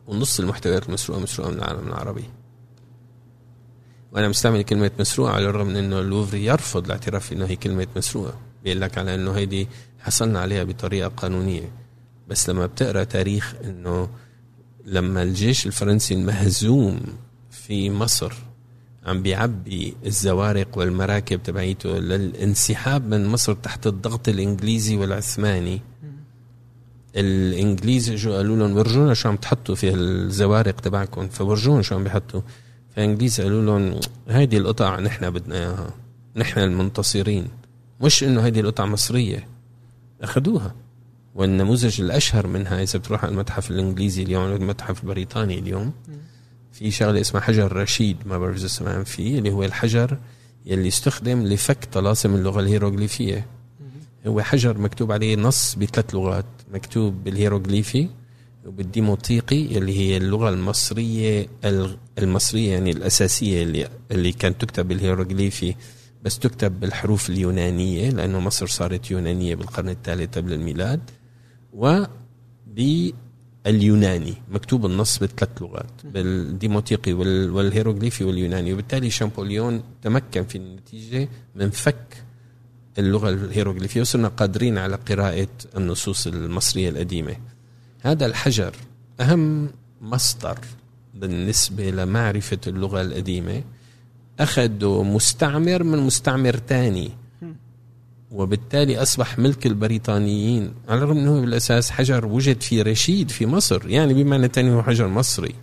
ونص 0.08 0.40
المحتويات 0.40 0.88
المسروقة 0.88 1.22
مسروقة 1.22 1.52
من 1.52 1.58
العالم 1.58 1.88
العربي. 1.88 2.30
وأنا 4.12 4.28
مستعمل 4.28 4.62
كلمة 4.62 4.92
مسروقة 5.00 5.32
على 5.32 5.50
الرغم 5.50 5.68
من 5.68 5.76
إنه 5.76 6.00
اللوفر 6.00 6.38
يرفض 6.38 6.86
الاعتراف 6.86 7.34
إنه 7.34 7.46
هي 7.46 7.56
كلمة 7.56 7.88
مسروقة. 7.96 8.47
بيقول 8.68 8.82
لك 8.82 8.98
على 8.98 9.16
إنه 9.16 9.32
هيدي 9.32 9.68
حصلنا 10.00 10.40
عليها 10.40 10.64
بطريقة 10.64 11.08
قانونية. 11.08 11.72
بس 12.28 12.50
لما 12.50 12.66
بتقرأ 12.66 13.04
تاريخ 13.04 13.56
إنه 13.64 14.10
لما 14.86 15.24
الجيش 15.24 15.66
الفرنسي 15.66 16.14
المهزوم 16.14 17.00
في 17.52 17.90
مصر 17.90 18.34
عم 19.06 19.22
بيعبي 19.22 19.96
الزوارق 20.06 20.78
والمراكب 20.78 21.44
تبعيته 21.44 21.90
للانسحاب 21.90 23.08
من 23.08 23.26
مصر 23.26 23.54
تحت 23.54 23.88
الضغط 23.88 24.30
الإنجليزي 24.30 24.98
والعثماني 24.98 25.82
الإنجليز 27.16 28.10
إجوا 28.10 28.36
قالوا 28.38 28.58
لهم 28.58 28.78
ورجونا 28.78 29.14
شو 29.14 29.30
عم 29.30 29.36
تحطوا 29.36 29.76
في 29.76 29.94
الزوارق 29.94 30.80
تبعكم. 30.80 31.28
فورجونا 31.28 31.82
شو 31.82 31.96
عم 31.96 32.04
بيحطوا. 32.04 32.42
فالانجليز 32.96 33.42
قالوا 33.42 33.62
لهم 33.66 34.00
هيدي 34.30 34.58
القطع 34.58 35.00
نحن 35.00 35.30
بدنا 35.30 35.56
إياها. 35.56 35.94
نحن 36.36 36.60
المنتصرين. 36.60 37.48
مش 38.02 38.24
إنه 38.24 38.42
هيدي 38.42 38.60
القطع 38.60 38.86
مصرية. 38.86 39.48
أخذوها. 40.22 40.76
والنموذج 41.36 42.02
الأشهر 42.02 42.48
منها 42.48 42.84
إذا 42.84 43.00
بتروح 43.00 43.24
على 43.24 43.32
المتحف 43.32 43.72
الإنجليزي 43.72 44.24
اليوم 44.24 44.46
المتحف 44.54 45.04
البريطاني 45.04 45.60
اليوم 45.60 45.94
في 46.72 46.92
شغلة 46.92 47.22
اسمها 47.22 47.42
حجر 47.42 47.76
رشيد 47.76 48.18
ما 48.26 48.38
بعرف 48.38 48.56
إذا 48.56 48.68
سمعان 48.68 49.04
فيه 49.04 49.40
اللي 49.40 49.52
هو 49.52 49.64
الحجر 49.64 50.18
يلي 50.66 50.88
استخدم 50.88 51.44
لفك 51.44 51.86
طلاسم 51.86 52.36
اللغة 52.36 52.60
الهيروغليفية. 52.60 53.46
هو 54.28 54.42
حجر 54.42 54.78
مكتوب 54.78 55.12
عليه 55.12 55.36
نص 55.36 55.76
بثلاث 55.76 56.16
لغات 56.16 56.46
مكتوب 56.74 57.24
بالهيروغليفي 57.24 58.08
وبالديموطيقي 58.66 59.58
يلي 59.76 59.98
هي 59.98 60.18
اللغة 60.18 60.50
المصرية 60.50 61.48
المصرية 62.20 62.72
يعني 62.72 62.92
الأساسية 62.92 63.64
اللي 63.64 63.90
اللي 64.12 64.32
كانت 64.32 64.62
تكتب 64.62 64.88
بالهيروغليفي. 64.88 65.76
بس 66.24 66.40
تكتب 66.40 66.80
بالحروف 66.80 67.30
اليونانية 67.30 68.10
لأنه 68.10 68.40
مصر 68.40 68.68
صارت 68.68 69.12
يونانية 69.12 69.56
بالقرن 69.56 69.90
الثالث 69.90 70.38
قبل 70.38 70.54
الميلاد 70.54 71.02
و 71.74 72.04
باليوناني 72.68 74.34
مكتوب 74.52 74.86
النص 74.86 75.18
بثلاث 75.18 75.62
لغات 75.62 75.92
بالديموطيقي 76.04 77.14
والهيروغليفي 77.14 78.24
واليوناني 78.24 78.74
وبالتالي 78.74 79.10
شامبوليون 79.10 79.84
تمكن 80.02 80.44
في 80.44 80.58
النتيجة 80.58 81.30
من 81.56 81.70
فك 81.70 82.24
اللغة 82.98 83.30
الهيروغليفية 83.30 84.02
وصرنا 84.02 84.28
قادرين 84.28 84.78
على 84.78 84.96
قراءة 84.96 85.48
النصوص 85.78 86.28
المصرية 86.28 86.90
القديمة. 86.90 87.36
هذا 88.02 88.26
الحجر 88.26 88.76
أهم 89.20 89.70
مصدر 90.02 90.60
بالنسبة 91.14 91.90
لمعرفة 91.90 92.58
اللغة 92.68 93.02
القديمة. 93.02 93.64
أخذه 94.40 95.04
مستعمر 95.04 95.84
من 95.84 95.98
مستعمر 95.98 96.54
تاني. 96.54 97.12
وبالتالي 98.32 99.02
أصبح 99.02 99.40
ملك 99.40 99.66
البريطانيين. 99.66 100.74
على 100.90 100.98
الرغم 100.98 101.18
أنه 101.18 101.42
بالأساس 101.42 101.92
حجر 101.92 102.26
وجد 102.26 102.62
في 102.62 102.82
رشيد 102.82 103.32
في 103.32 103.46
مصر. 103.46 103.90
يعني 103.90 104.14
بمعنى 104.14 104.48
تاني 104.48 104.72
هو 104.72 104.84
حجر 104.84 105.08
مصري. 105.08 105.56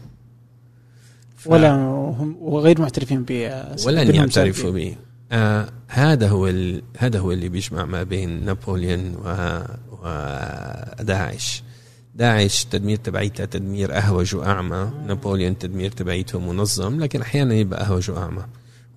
ف... 1.37 1.47
ولا 1.47 1.75
هم 1.75 2.37
وغير 2.41 2.81
معترفين 2.81 3.25
ب 3.29 3.51
ولن 3.87 4.15
يعترفوا 4.15 4.71
به 4.71 4.97
آه 5.33 5.69
هذا 5.89 6.29
هو 6.29 6.49
ال... 6.49 6.83
هذا 6.99 7.19
هو 7.19 7.33
اللي 7.33 7.49
بيجمع 7.49 7.85
ما 7.85 8.03
بين 8.03 8.45
نابليون 8.45 9.15
و... 9.15 9.61
وداعش 10.03 11.63
داعش. 12.15 12.65
تدمير 12.65 12.97
تبعيتها 12.97 13.47
تدمير 13.47 13.99
اهوج 13.99 14.35
واعمى 14.35 14.91
نابليون 15.07 15.59
تدمير 15.59 15.91
تبعيته 15.91 16.39
منظم. 16.39 17.01
لكن 17.01 17.21
أحيانا 17.21 17.55
يبقى 17.55 17.85
اهوج 17.85 18.11
واعمى 18.11 18.45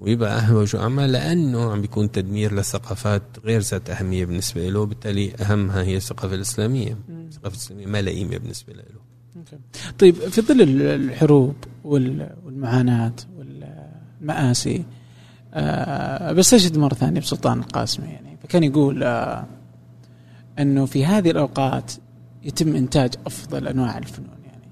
ويبقى 0.02 0.40
اهوج 0.40 0.76
واعمى 0.76 1.08
لأنه 1.08 1.72
عم 1.72 1.82
بيكون 1.82 2.12
تدمير 2.12 2.56
لثقافات 2.56 3.24
غير 3.46 3.60
ذات 3.62 3.90
أهمية 3.90 4.26
بالنسبة 4.26 4.70
له 4.70 4.86
بالتالي 4.86 5.34
أهمها 5.36 5.82
هي 5.84 5.98
الثقافة 5.98 6.36
الإسلامية. 6.36 6.98
الثقافة 7.10 7.56
الإسلامية 7.56 7.86
ما 7.86 8.02
لها 8.02 8.14
قيمه 8.14 8.38
بالنسبة 8.38 8.74
له. 8.74 8.84
طيب 10.00 10.16
في 10.16 10.42
ظل 10.42 10.62
الحروب 10.82 11.56
والمعاناة 11.84 13.14
والمآسي 13.38 14.86
أه 15.54 16.32
بستشهد 16.32 16.78
مرة 16.78 16.94
ثانية 16.94 17.22
بسلطان 17.22 17.60
القاسمي 17.60 18.08
يعني. 18.08 18.38
فكان 18.44 18.64
يقول 18.64 19.04
أه 19.04 19.46
أنه 20.60 20.86
في 20.86 21.06
هذه 21.06 21.32
الأوقات 21.32 21.92
يتم 22.44 22.76
إنتاج 22.76 23.14
أفضل 23.26 23.68
أنواع 23.68 23.98
الفنون 23.98 24.38
يعني. 24.46 24.68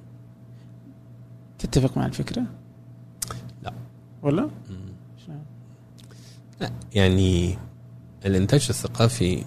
تتفق 1.60 1.97
مع 1.97 2.06
الفكرة؟ 2.06 2.43
لا. 3.64 3.73
ولا؟ 4.23 4.49
لا 6.61 6.72
يعني 6.94 7.57
الإنتاج 8.26 8.68
الثقافي 8.69 9.44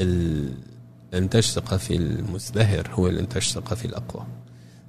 الإنتاج 0.00 1.42
الثقافي 1.44 1.96
المزدهر 1.96 2.90
هو 2.92 3.06
الإنتاج 3.08 3.42
الثقافي 3.42 3.84
الأقوى. 3.84 4.26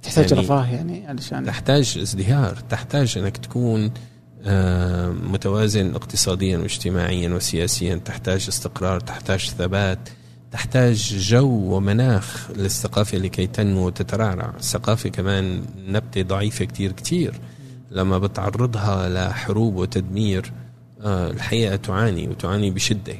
تحتاج 0.02 0.30
يعني 0.30 0.44
رفاه 0.44 0.66
يعني 0.66 1.06
علشان 1.06 1.44
تحتاج 1.44 1.98
ازدهار 2.02 2.56
تحتاج 2.56 3.18
إنك 3.18 3.36
تكون 3.36 3.90
آه، 4.44 5.08
متوازن 5.10 5.94
اقتصاديا 5.94 6.58
واجتماعيا 6.58 7.28
وسياسيا 7.28 7.94
تحتاج 7.94 8.46
استقرار 8.48 9.00
تحتاج 9.00 9.50
ثبات 9.58 10.08
تحتاج 10.50 11.14
جو 11.18 11.48
ومناخ 11.76 12.50
للثقافة 12.50 13.18
لكي 13.18 13.46
تنمو 13.46 13.86
وتترعرع. 13.86 14.54
الثقافة 14.58 15.08
كمان 15.08 15.62
نبتة 15.88 16.22
ضعيفة 16.22 16.64
كتير 16.64 16.92
كتير 16.92 17.40
لما 17.90 18.18
بتعرضها 18.18 19.08
لحروب 19.08 19.76
وتدمير 19.76 20.52
آه، 21.02 21.30
الحقيقة 21.30 21.76
تعاني 21.76 22.28
وتعاني 22.28 22.70
بشدة. 22.70 23.14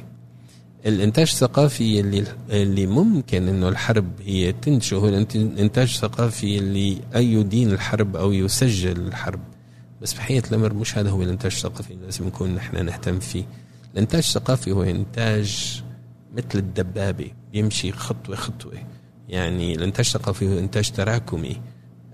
الإنتاج 0.85 1.27
الثقافي 1.27 1.99
اللي 1.99 2.23
اللي 2.49 2.87
ممكن 2.87 3.47
إنه 3.47 3.69
الحرب 3.69 4.11
هي 4.25 4.51
تنتجه 4.51 4.95
هو 4.95 5.07
الإنتاج 5.07 5.87
الثقافي 5.87 6.57
اللي 6.57 6.97
يدين 7.15 7.71
الحرب 7.71 8.15
أو 8.15 8.31
يسجل 8.31 9.07
الحرب. 9.07 9.39
بس 10.01 10.13
بحقيقة 10.13 10.49
الأمر 10.49 10.73
مش 10.73 10.97
هذا 10.97 11.09
هو 11.09 11.23
الإنتاج 11.23 11.51
الثقافي 11.51 11.93
لازم 11.93 12.27
نكون 12.27 12.55
نحن 12.55 12.85
نهتم 12.85 13.19
فيه. 13.19 13.43
الإنتاج 13.93 14.23
الثقافي 14.27 14.71
هو 14.71 14.83
إنتاج 14.83 15.81
مثل 16.33 16.59
الدبابة 16.59 17.31
بيمشي 17.51 17.91
خطوة 17.91 18.35
خطوة. 18.35 18.73
يعني 19.29 19.75
الإنتاج 19.75 20.05
الثقافي 20.05 20.47
هو 20.47 20.59
إنتاج 20.59 20.91
تراكمي. 20.91 21.61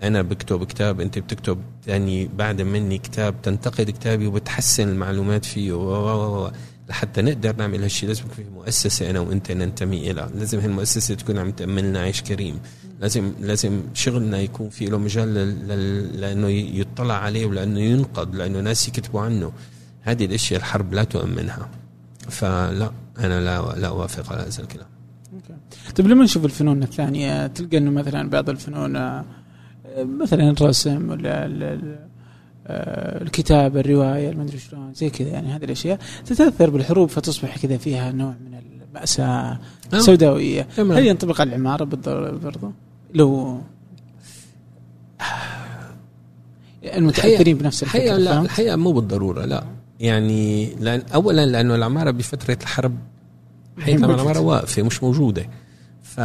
أنا 0.04 0.22
بكتب 0.22 0.64
كتاب 0.64 1.02
أنت 1.02 1.20
بتكتب 1.20 1.58
ثاني 1.86 2.30
بعد 2.38 2.62
مني 2.62 2.98
كتاب 2.98 3.42
تنتقد 3.42 3.90
كتابي 3.90 4.28
وبتحسن 4.28 4.90
المعلومات 4.90 5.46
فيه 5.46 5.74
و 5.74 6.52
لحتى 6.90 7.22
نقدر 7.22 7.56
نعمل 7.56 7.82
هالشيء 7.84 8.10
لازم 8.10 8.24
يكون 8.24 8.36
في 8.36 8.52
مؤسسة 8.52 9.10
أنا 9.10 9.20
وأنت 9.20 9.52
ننتمي 9.52 10.12
إلها 10.12 10.30
لازم 10.36 10.60
هالمؤسسة 10.60 11.16
تكون 11.16 11.38
عم 11.38 11.52
تأمن 11.52 11.98
عيش 11.98 12.22
كريم. 12.22 12.60
لازم 13.02 13.32
لازم 13.40 13.82
شغلنا 13.94 14.42
يكون 14.42 14.70
في 14.70 14.86
له 14.86 14.98
مجال 14.98 15.34
لأنه 16.22 16.50
يطلع 16.50 17.14
عليه 17.14 17.46
ولأنه 17.46 17.80
ينقد 17.80 18.36
لأنه 18.36 18.60
ناس 18.60 18.88
يكتبوا 18.88 19.22
عنه. 19.22 19.52
هذه 20.02 20.26
الأشياء 20.26 20.60
الحرب 20.60 20.94
لا 20.94 21.04
تؤمنها. 21.04 21.70
فلا 22.30 22.92
أنا 23.20 23.42
لا 23.42 23.76
لا 23.80 23.88
أوافق 23.88 24.34
على 24.34 24.42
هذا 24.42 24.62
الكلام. 24.62 24.88
طيب 25.96 26.08
لما 26.08 26.24
نشوف 26.24 26.46
الفنون 26.46 26.84
الثانية 26.84 27.48
تلقى 27.48 27.78
إنه 27.78 27.92
مثلا 27.92 28.30
بعض 28.30 28.50
الفنون 28.50 28.96
آه، 28.96 29.26
مثلا 30.06 30.52
الرسم 30.52 31.10
ولا 31.10 31.46
آه، 32.68 33.24
الكتابة 33.24 33.80
الرواية 33.80 34.30
المدري 34.30 34.60
شلون 34.60 34.94
زي 34.94 35.10
كذا 35.10 35.30
يعني 35.30 35.48
هذه 35.48 35.64
الأشياء 35.64 36.00
تتأثر 36.26 36.70
بالحروب 36.70 37.10
فتصبح 37.10 37.58
كذا 37.58 37.78
فيها 37.78 38.12
نوع 38.12 38.34
من 38.46 38.60
المأساة 38.90 39.60
نعم. 39.94 40.02
سوداوية. 40.02 40.68
هل 40.78 41.06
ينطبق 41.06 41.42
على 41.42 41.50
العمارة 41.50 41.84
برضو؟ 42.44 42.72
لو 43.14 43.58
المتأثرين 46.84 47.58
بنفس 47.58 47.84
الحقيقة 47.84 48.18
لا 48.18 48.42
الحقيقة 48.42 48.76
مو 48.76 48.92
بالضرورة 48.92 49.46
لا. 49.46 49.64
يعني 50.00 50.76
لأن 50.76 51.02
اولا 51.14 51.46
لأنه 51.46 51.76
العمارة 51.76 52.12
بفترة 52.12 52.58
الحرب 52.62 52.96
حقيقة 53.80 54.06
العمارة 54.06 54.40
واقفة 54.40 54.84
مش 54.84 55.04
موجودة. 55.04 55.50
ف 56.04 56.20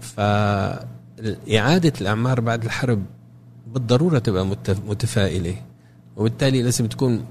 ف 0.00 0.20
إعادة 1.56 1.92
الأعمار 2.00 2.40
بعد 2.40 2.64
الحرب 2.64 3.04
بالضرورة 3.66 4.18
تبقى 4.18 4.46
متفائلة. 4.86 5.54
وبالتالي 6.16 6.62
لازم 6.62 6.86
تكون 6.86 7.24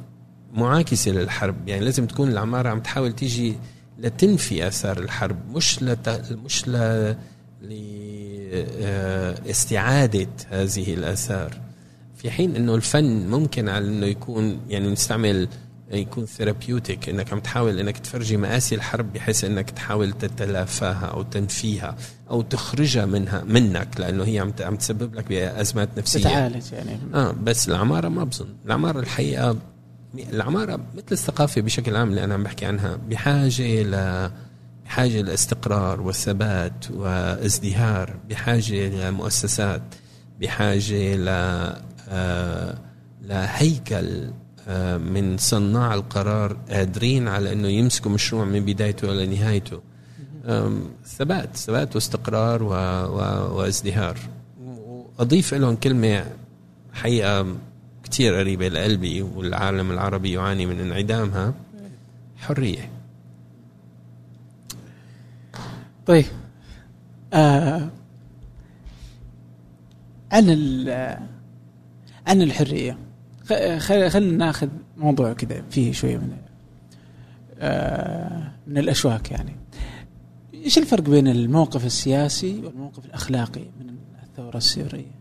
معاكسة 0.53 1.11
للحرب. 1.11 1.68
يعني 1.68 1.85
لازم 1.85 2.05
تكون 2.05 2.30
العماره 2.30 2.69
عم 2.69 2.80
تحاول 2.80 3.14
تيجي 3.14 3.55
لتنفي 3.99 4.68
آثار 4.68 4.99
الحرب 4.99 5.38
مش 5.55 5.84
لت... 5.84 6.09
مش 6.45 6.68
ل 6.68 7.15
لاستعاده 9.45 10.27
هذه 10.49 10.93
الآثار. 10.93 11.61
في 12.15 12.31
حين 12.31 12.55
إنه 12.55 12.76
الفن 12.76 13.27
ممكن 13.27 13.69
على 13.69 13.88
إنه 13.88 14.05
يكون 14.05 14.59
يعني 14.69 14.91
نستعمل 14.91 15.47
يكون 15.91 16.26
ثيرابيوتيك 16.26 17.09
إنك 17.09 17.34
عم 17.34 17.39
تحاول 17.39 17.80
إنك 17.80 17.97
تفرجي 17.97 18.38
مآسي 18.38 18.76
الحرب 18.76 19.14
بحيث 19.14 19.43
إنك 19.43 19.69
تحاول 19.69 20.14
تتلافاها 20.14 21.05
أو 21.05 21.23
تنفيها 21.23 21.95
أو 22.30 22.41
تخرجها 22.41 23.05
منها 23.05 23.43
منك 23.43 23.99
لأنه 23.99 24.23
هي 24.23 24.39
عم 24.39 24.53
عم 24.59 24.76
تسبب 24.76 25.15
لك 25.15 25.27
بأزمات 25.30 25.89
نفسية. 25.97 26.19
تتعالج 26.19 26.73
يعني. 26.73 26.99
آه 27.14 27.31
بس 27.31 27.69
العمارة 27.69 28.07
ما 28.07 28.23
بظن. 28.23 28.47
العمارة 28.65 28.99
الحقيقة 28.99 29.57
العمارة 30.34 30.76
مثل 30.95 31.05
الثقافة 31.11 31.61
بشكل 31.61 31.95
عام 31.95 32.09
اللي 32.09 32.23
أنا 32.23 32.34
عم 32.34 32.43
بحكي 32.43 32.65
عنها 32.65 32.95
بحاجة 32.95 33.84
ل 33.84 34.30
بحاجة 34.85 35.22
لإستقرار 35.22 36.01
وثبات 36.01 36.91
وازدهار 36.91 38.15
بحاجة 38.30 39.09
لمؤسسات 39.09 39.81
بحاجة 40.41 41.15
ل 41.15 41.27
آه، 42.09 42.77
لهيكل 43.22 44.31
من 44.98 45.38
صناع 45.38 45.94
القرار 45.94 46.57
قادرين 46.69 47.27
على 47.27 47.53
إنه 47.53 47.68
يمسكوا 47.68 48.11
مشروع 48.11 48.45
من 48.45 48.65
بدايته 48.65 49.11
إلى 49.11 49.26
نهايته. 49.26 49.81
ثبات 51.06 51.57
ثبات 51.57 51.95
واستقرار 51.95 52.64
و... 52.64 52.68
و... 52.68 53.19
وازدهار. 53.57 54.18
وأضيف 54.60 55.53
لهم 55.53 55.76
كلمة 55.76 56.26
حقيقة 56.94 57.56
كثير 58.03 58.35
قريبة 58.35 58.68
لقلبي 58.68 59.22
والعالم 59.22 59.91
العربي 59.91 60.31
يعاني 60.31 60.65
من 60.65 60.80
انعدامها. 60.80 61.53
حرية. 62.38 62.89
طيب. 66.06 66.26
آه 67.34 67.89
عن 70.31 70.49
عن 72.27 72.41
الحرية. 72.41 72.98
خلينا 73.80 74.19
ناخذ 74.19 74.68
موضوع 74.98 75.34
كذا 75.34 75.64
فيه 75.69 75.91
شوية 75.91 76.18
من 76.18 76.32
آه 77.60 78.52
من 78.68 78.78
الاشواك 78.78 79.32
يعني 79.32 79.56
إيش 80.53 80.78
الفرق 80.78 81.03
بين 81.03 81.28
الموقف 81.28 81.86
السياسي 81.86 82.61
والموقف 82.65 83.06
الأخلاقي 83.06 83.61
من 83.80 83.95
الثورة 84.24 84.57
السورية؟ 84.57 85.18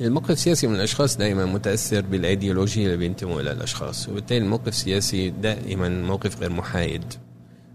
الموقف 0.00 0.30
السياسي 0.30 0.66
من 0.66 0.74
الأشخاص 0.74 1.16
دائما 1.16 1.46
متأثر 1.46 2.00
بالأيديولوجية 2.00 2.86
اللي 2.86 2.96
بينتموا 2.96 3.40
إلى 3.40 3.52
الأشخاص 3.52 4.08
وبالتالي 4.08 4.44
الموقف 4.44 4.68
السياسي 4.68 5.30
دائما 5.30 5.88
موقف 5.88 6.40
غير 6.40 6.52
محايد 6.52 7.04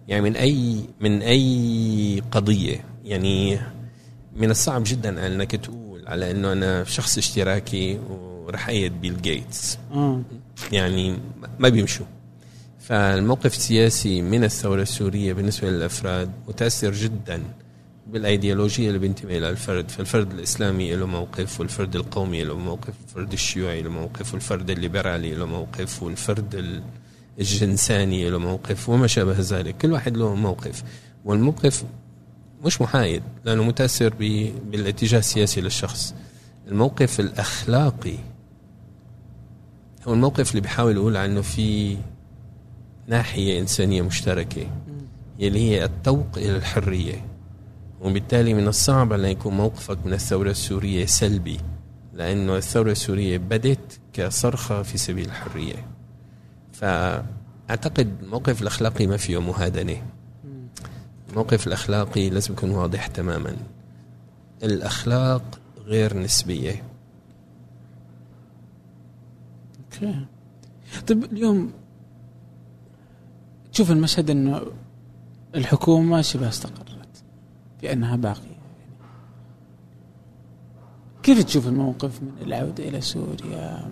يعني 0.07 0.21
من 0.21 0.35
اي 0.35 0.81
من 1.01 1.21
أي 1.21 2.23
قضية 2.31 2.83
يعني 3.05 3.59
من 4.35 4.51
الصعب 4.51 4.83
جدا 4.85 5.27
أنك 5.27 5.55
تقول 5.55 5.80
على 6.11 6.31
إنه 6.31 6.51
أنا 6.51 6.83
شخص 6.83 7.17
اشتراكي 7.17 7.99
ورح 8.09 8.69
أيد 8.69 9.01
بيل 9.01 9.21
جيتس. 9.21 9.77
يعني 10.71 11.17
ما 11.59 11.69
بيمشوا. 11.69 12.05
فالموقف 12.79 13.53
السياسي 13.57 14.21
من 14.21 14.43
الثورة 14.43 14.81
السورية 14.81 15.33
بالنسبة 15.33 15.69
للأفراد 15.69 16.31
متأثر 16.47 16.91
جدا 16.91 17.43
بالأيديولوجية 18.07 18.87
اللي 18.87 18.99
بينتمي 18.99 19.37
إلى 19.37 19.49
الفرد. 19.49 19.91
فالفرد 19.91 20.31
الإسلامي 20.31 20.95
له 20.95 21.05
موقف 21.05 21.59
والفرد 21.59 21.95
القومي 21.95 22.43
له 22.43 22.57
موقف 22.57 22.93
والفرد 23.01 23.33
الشيوعي 23.33 23.81
له 23.81 23.89
موقف 23.89 24.33
والفرد 24.33 24.69
الليبرالي 24.69 25.35
له 25.35 25.45
موقف 25.45 26.03
والفرد 26.03 26.81
الجنساني 27.39 28.29
له 28.29 28.39
موقف 28.39 28.89
وما 28.89 29.07
شابه 29.07 29.35
ذلك. 29.39 29.77
كل 29.77 29.91
واحد 29.91 30.17
له 30.17 30.35
موقف. 30.35 30.83
والموقف 31.25 31.83
مش 32.65 32.81
محايد 32.81 33.23
لأنه 33.45 33.63
متأثر 33.63 34.13
بالاتجاه 34.71 35.19
السياسي 35.19 35.61
للشخص. 35.61 36.15
الموقف 36.67 37.19
الأخلاقي 37.19 38.17
هو 40.07 40.13
الموقف 40.13 40.49
اللي 40.51 40.61
بيحاول 40.61 40.95
يقول 40.95 41.17
عنه 41.17 41.41
في 41.41 41.97
ناحية 43.07 43.59
إنسانية 43.59 44.01
مشتركة 44.01 44.67
يلي 45.39 45.59
هي 45.59 45.85
التوق 45.85 46.37
إلى 46.37 46.57
الحرية. 46.57 47.25
وبالتالي 48.01 48.53
من 48.53 48.67
الصعب 48.67 49.13
أن 49.13 49.25
يكون 49.25 49.53
موقفك 49.57 50.05
من 50.05 50.13
الثورة 50.13 50.49
السورية 50.49 51.05
سلبي 51.05 51.57
لأنه 52.13 52.57
الثورة 52.57 52.91
السورية 52.91 53.37
بدت 53.37 53.99
كصرخة 54.13 54.83
في 54.83 54.97
سبيل 54.97 55.25
الحرية. 55.25 55.85
فأعتقد 56.73 58.15
الموقف 58.23 58.61
الأخلاقي 58.61 59.07
ما 59.07 59.17
فيه 59.17 59.41
مهادنة. 59.41 60.01
الموقف 61.31 61.67
الأخلاقي 61.67 62.29
لازم 62.29 62.53
يكون 62.53 62.71
واضح 62.71 63.07
تماما. 63.07 63.57
الأخلاق 64.63 65.59
غير 65.85 66.17
نسبية. 66.17 66.83
أوكي. 69.83 70.25
طيب 71.07 71.23
اليوم 71.23 71.71
تشوف 73.73 73.91
المشهد 73.91 74.29
إنه 74.29 74.61
الحكومة 75.55 76.21
شبه 76.21 76.49
استقرت 76.49 77.23
بأنها 77.81 78.15
باقية. 78.15 78.61
كيف 81.23 81.43
تشوف 81.43 81.67
الموقف 81.67 82.21
من 82.21 82.31
العودة 82.41 82.87
إلى 82.87 83.01
سوريا؟ 83.01 83.91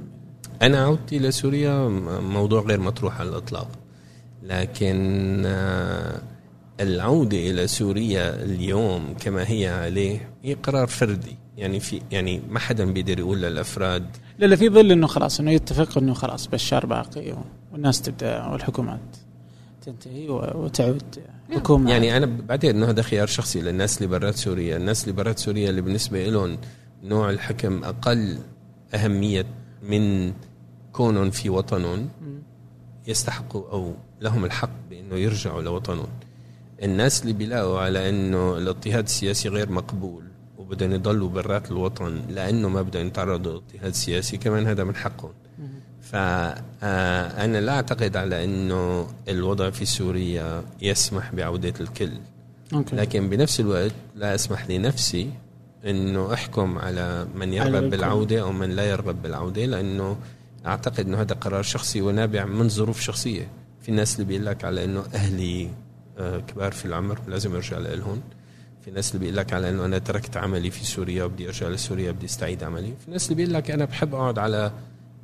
أنا 0.61 0.83
عودتي 0.83 1.17
إلى 1.17 1.31
سوريا 1.31 1.87
موضوع 2.19 2.61
غير 2.61 2.79
مطروح 2.79 3.19
على 3.19 3.29
الإطلاق. 3.29 3.67
لكن 4.43 5.43
آه، 5.45 6.21
العودة 6.79 7.37
إلى 7.37 7.67
سوريا 7.67 8.43
اليوم 8.43 9.13
كما 9.19 9.49
هي 9.49 9.67
عليه 9.67 10.31
هي 10.43 10.53
قرار 10.53 10.87
فردي. 10.87 11.37
يعني 11.57 11.79
في 11.79 12.01
يعني 12.11 12.41
ما 12.49 12.59
حدا 12.59 12.85
بيقدر 12.85 13.19
يقول 13.19 13.41
للأفراد. 13.41 14.05
لا 14.39 14.45
لا 14.45 14.55
في 14.55 14.69
ظل 14.69 14.91
إنه 14.91 15.07
خلاص 15.07 15.39
إنه 15.39 15.51
يتفق 15.51 15.97
إنه 15.97 16.13
خلاص 16.13 16.47
بشار 16.47 16.85
باقي 16.85 17.35
والناس 17.71 18.01
تبدأ 18.01 18.45
والحكومات 18.45 19.17
تنتهي 19.85 20.29
وتعود 20.29 21.03
حكومة. 21.51 21.91
يعني 21.91 22.17
أنا 22.17 22.25
بعتقد 22.25 22.75
إنه 22.75 22.89
هذا 22.89 23.01
خيار 23.01 23.27
شخصي 23.27 23.61
للناس 23.61 23.97
اللي 23.97 24.07
برات 24.07 24.35
سوريا، 24.35 24.77
الناس 24.77 25.03
اللي 25.03 25.13
برات 25.15 25.39
سوريا 25.39 25.69
اللي 25.69 25.81
بالنسبة 25.81 26.29
لهم 26.29 26.57
نوع 27.03 27.29
الحكم 27.29 27.83
أقل 27.83 28.37
أهمية 28.93 29.45
من 29.83 30.33
كونهم 30.91 31.29
في 31.29 31.49
وطنهم 31.49 32.09
يستحقوا 33.07 33.71
أو 33.71 33.93
لهم 34.21 34.45
الحق 34.45 34.71
بإنه 34.89 35.15
يرجعوا 35.15 35.61
لوطنهم. 35.61 36.07
الناس 36.83 37.21
اللي 37.21 37.33
بيلاقوا 37.33 37.79
على 37.79 38.09
إنه 38.09 38.57
الاضطهاد 38.57 39.03
السياسي 39.03 39.49
غير 39.49 39.71
مقبول 39.71 40.23
وبدهم 40.57 40.91
يضلوا 40.91 41.29
برات 41.29 41.71
الوطن 41.71 42.21
لأنه 42.29 42.69
ما 42.69 42.81
بدهم 42.81 43.07
يتعرضوا 43.07 43.51
لاضطهاد 43.51 43.93
سياسي 43.93 44.37
كمان 44.37 44.67
هذا 44.67 44.83
من 44.83 44.95
حقهم. 44.95 45.31
فأنا 46.01 47.61
لا 47.61 47.71
أعتقد 47.71 48.17
على 48.17 48.43
أنه 48.43 49.07
الوضع 49.29 49.69
في 49.69 49.85
سوريا 49.85 50.63
يسمح 50.81 51.35
بعودة 51.35 51.73
الكل. 51.79 52.11
أوكي. 52.73 52.95
لكن 52.95 53.29
بنفس 53.29 53.59
الوقت 53.59 53.91
لا 54.15 54.35
أسمح 54.35 54.69
لنفسي 54.69 55.29
أنه 55.85 56.33
أحكم 56.33 56.77
على 56.77 57.27
من 57.35 57.53
يرغب 57.53 57.89
بالعودة 57.89 58.41
أو 58.41 58.51
من 58.51 58.69
لا 58.69 58.89
يرغب 58.89 59.21
بالعودة 59.21 59.65
لأنه 59.65 60.17
أعتقد 60.65 61.07
أنه 61.07 61.21
هذا 61.21 61.35
قرار 61.35 61.63
شخصي 61.63 62.01
ونابع 62.01 62.45
من 62.45 62.69
ظروف 62.69 62.99
شخصية. 63.01 63.47
في 63.81 63.91
ناس 63.91 64.15
اللي 64.15 64.25
بيقول 64.25 64.45
لك 64.45 64.65
على 64.65 64.83
أنه 64.83 65.03
أهلي 65.13 65.65
آه، 65.65 65.88
كبار 66.47 66.71
في 66.71 66.85
العمر 66.85 67.19
لازم 67.27 67.55
أرجع 67.55 67.77
لهم 67.77 68.21
في 68.85 68.91
ناس 68.91 69.09
اللي 69.11 69.19
بيقول 69.19 69.37
لك 69.37 69.53
على 69.53 69.69
إنه 69.69 69.85
أنا 69.85 69.97
تركت 69.97 70.37
عملي 70.37 70.71
في 70.71 70.85
سوريا 70.85 71.23
وبدي 71.23 71.47
أرجع 71.47 71.67
لسوريا 71.67 72.11
بدي 72.11 72.25
استعيد 72.25 72.63
عملي. 72.63 72.93
في 73.05 73.11
ناس 73.11 73.25
اللي 73.25 73.35
بيقول 73.35 73.53
لك 73.53 73.71
أنا 73.71 73.85
بحب 73.85 74.15
أقعد 74.15 74.39
على 74.39 74.71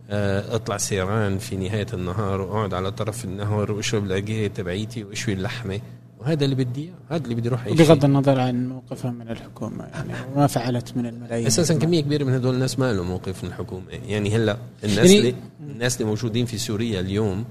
آه، 0.10 0.56
أطلع 0.56 0.78
سيران 0.78 1.38
في 1.38 1.56
نهاية 1.56 1.88
النهار 1.94 2.42
وأقعد 2.42 2.74
على 2.74 2.92
طرف 2.92 3.26
النهر 3.26 3.72
وأشرب 3.72 4.06
لاجيه 4.06 4.48
تبعيتي 4.48 5.04
وأشوي 5.04 5.34
اللحمة. 5.34 5.82
وهذا 6.20 6.46
اللي 6.46 6.56
بدي 6.56 6.90
هذا 7.10 7.24
اللي 7.24 7.36
بدي 7.36 7.50
أروح 7.50 7.62
اعيش 7.62 7.82
بغض 7.82 8.06
النظر 8.06 8.40
عن 8.40 8.70
موقفها 8.70 9.12
من 9.12 9.30
الحكومة 9.30 9.84
يعني 9.84 10.14
وما 10.36 10.48
فعلت 10.48 10.98
من 10.98 11.06
الملايين. 11.06 11.48
أساسا 11.48 11.74
كمية 11.74 12.02
كبيرة 12.02 12.24
من 12.24 12.34
هدول 12.34 12.54
الناس 12.54 12.80
ما 12.80 12.94
لهم 12.94 13.08
موقف 13.08 13.44
من 13.44 13.50
الحكومة. 13.50 13.86
يعني 14.08 14.36
هلأ 14.36 14.58
الناس 14.84 14.98
يعني 14.98 15.18
اللي 15.20 15.36
الناس 15.60 15.96
اللي 15.96 16.08
موجودين 16.08 16.46
في 16.46 16.58
سوريا 16.58 17.00
اليوم 17.00 17.46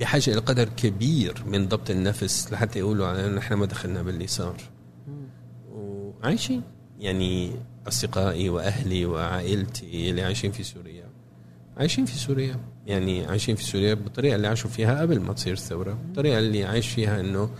بحاجة 0.00 0.30
إلى 0.30 0.40
قدر 0.40 0.68
كبير 0.68 1.42
من 1.46 1.68
ضبط 1.68 1.90
النفس 1.90 2.52
لحتى 2.52 2.78
يقولوا 2.78 3.26
إنه 3.26 3.36
نحن 3.36 3.54
ما 3.54 3.66
دخلنا 3.66 4.02
باللي 4.02 4.26
صار 4.26 4.56
وعايشين 5.72 6.62
يعني 6.98 7.52
أصدقائي 7.88 8.48
وأهلي 8.48 9.06
وعائلتي 9.06 10.10
اللي 10.10 10.22
عايشين 10.22 10.52
في 10.52 10.62
سوريا. 10.62 11.04
عايشين 11.76 12.04
في 12.04 12.14
سوريا. 12.14 12.56
يعني 12.86 13.26
عايشين 13.26 13.56
في 13.56 13.64
سوريا 13.64 13.94
بالطريقة 13.94 14.36
اللي 14.36 14.48
عاشوا 14.48 14.70
فيها 14.70 15.00
قبل 15.00 15.20
ما 15.20 15.32
تصير 15.32 15.52
الثوره 15.52 15.92
الطريقة 15.92 16.38
اللي 16.38 16.64
عايش 16.64 16.88
فيها 16.88 17.20
إنه 17.20 17.50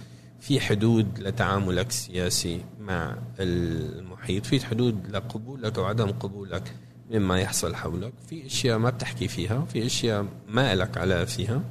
في 0.40 0.60
حدود 0.60 1.06
لتعاملك 1.18 1.88
السياسي 1.88 2.60
مع 2.80 3.18
المحيط. 3.40 4.46
في 4.46 4.66
حدود 4.66 5.10
لقبولك 5.10 5.78
أو 5.78 5.84
عدم 5.84 6.10
قبولك 6.10 6.74
مما 7.10 7.40
يحصل 7.40 7.74
حولك. 7.74 8.12
في 8.28 8.46
أشياء 8.46 8.78
ما 8.78 8.90
بتحكي 8.90 9.28
فيها. 9.28 9.64
في 9.64 9.86
أشياء 9.86 10.26
ما 10.48 10.74
لك 10.74 10.98
علاقة 10.98 11.24
فيها. 11.24 11.62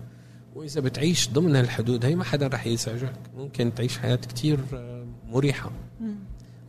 وإذا 0.60 0.81
بتعيش 0.81 1.30
ضمن 1.30 1.56
هالحدود 1.56 2.06
هي 2.06 2.15
ما 2.15 2.23
حدا 2.23 2.48
رح 2.48 2.68
يزعجك. 2.68 3.14
ممكن 3.38 3.73
تعيش 3.76 3.98
حياة 3.98 4.15
كتير 4.15 4.60
آه، 4.73 5.06
مريحة. 5.27 5.72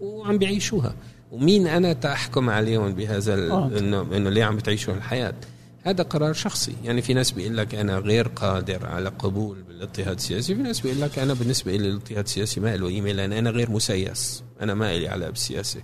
وعم 0.00 0.38
بيعيشوها. 0.38 0.94
ومين 1.32 1.66
أنا 1.66 1.92
تاحكم 1.92 2.50
عليهم 2.50 2.94
بهذا 2.94 3.34
انه 3.78 4.16
إنه 4.16 4.30
ليه 4.30 4.44
عم 4.44 4.56
بتعيشوا 4.56 4.94
الحياة؟ 4.94 5.34
هذا 5.82 6.02
قرار 6.02 6.32
شخصي. 6.32 6.74
يعني 6.84 7.02
في 7.02 7.14
ناس 7.14 7.30
بيقول 7.30 7.56
لك 7.56 7.74
أنا 7.74 7.98
غير 7.98 8.28
قادر 8.28 8.86
على 8.86 9.08
قبول 9.08 9.62
بالاضطهاد 9.62 10.16
السياسي. 10.16 10.54
في 10.54 10.62
ناس 10.62 10.80
بيقول 10.80 11.00
لك 11.00 11.18
أنا 11.18 11.34
بالنسبة 11.34 11.76
لي 11.76 11.88
الاضطهاد 11.88 12.24
السياسي 12.24 12.60
ما 12.60 12.76
له 12.76 12.86
قيمه 12.86 13.12
لأن 13.12 13.32
أنا 13.32 13.50
غير 13.50 13.70
مسيس. 13.70 14.42
أنا 14.60 14.74
ما 14.74 14.98
لي 14.98 15.08
علاقة 15.08 15.30
بالسياسة. 15.30 15.80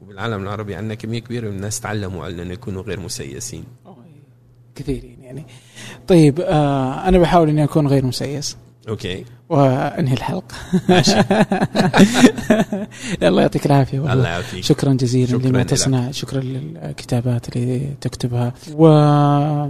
وبالعالم 0.00 0.42
العربي 0.42 0.74
عندنا 0.74 0.94
كمية 0.94 1.18
كبيرة 1.18 1.48
من 1.50 1.56
الناس 1.56 1.80
تعلموا 1.80 2.24
على 2.24 2.42
انه 2.42 2.52
يكونوا 2.52 2.82
غير 2.82 3.00
مسيسين. 3.00 3.64
كثيرين 4.74 5.16
يعني. 5.22 5.46
طيب 6.08 6.40
آه 6.40 7.08
أنا 7.08 7.18
بحاول 7.18 7.48
إني 7.48 7.64
أكون 7.64 7.86
غير 7.86 8.06
مسيس. 8.06 8.56
أوكي. 8.88 9.24
وأنهي 9.48 10.14
الحلقة. 10.14 10.54
ماشي. 10.88 11.20
الله 13.22 13.42
يعطيك 13.42 13.66
العافية 13.66 13.98
والله. 13.98 14.12
الله 14.12 14.28
يعافيك. 14.28 14.64
شكرا 14.64 14.92
جزيلا 14.92 15.38
شكرا 15.38 15.48
لما 15.48 15.62
تصنع. 15.62 16.10
شكرا 16.10 16.40
للكتابات 16.40 17.56
اللي 17.56 17.88
تكتبها. 18.00 18.52
و 18.74 18.88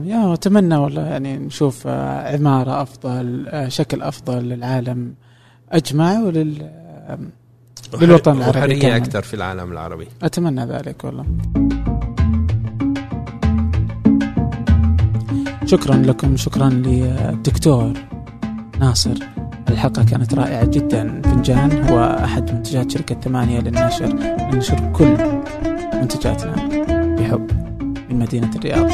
يا 0.05 0.33
أتمنى 0.33 0.77
والله 0.77 1.03
يعني 1.03 1.37
نشوف 1.37 1.87
آه، 1.87 2.35
عمارة 2.37 2.83
أفضل 2.83 3.49
آه، 3.49 3.69
شكل 3.69 4.03
أفضل 4.03 4.43
للعالم 4.43 5.15
أجمع 5.73 6.19
ولل 6.19 6.70
للوطن 8.01 8.37
العربي 8.37 8.59
وحرية 8.59 8.97
أكثر 8.97 9.23
في 9.23 9.35
العالم 9.35 9.73
العربي. 9.73 10.09
أتمنى 10.23 10.65
ذلك 10.65 11.05
والله. 11.05 11.27
شكرا 15.73 15.97
لكم 15.97 16.36
شكرا 16.36 16.69
للدكتور 16.69 17.93
ناصر. 18.81 19.15
الحلقة 19.70 20.05
كانت 20.05 20.35
رائعة 20.35 20.65
جدا 20.65 21.23
فنجان 21.24 21.89
هو 21.89 22.19
أحد 22.24 22.53
منتجات 22.55 22.90
شركة 22.90 23.20
ثمانية 23.20 23.61
للنشر. 23.61 24.12
ننشر 24.53 24.93
كل 24.93 25.16
منتجاتنا 25.94 26.55
بحب 27.16 27.51
من 28.11 28.19
مدينة 28.19 28.51
الرياض. 28.57 28.90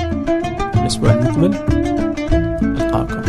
الأسبوع 0.74 1.12
المقبل 1.12 1.54
ألقاكم. 2.62 3.27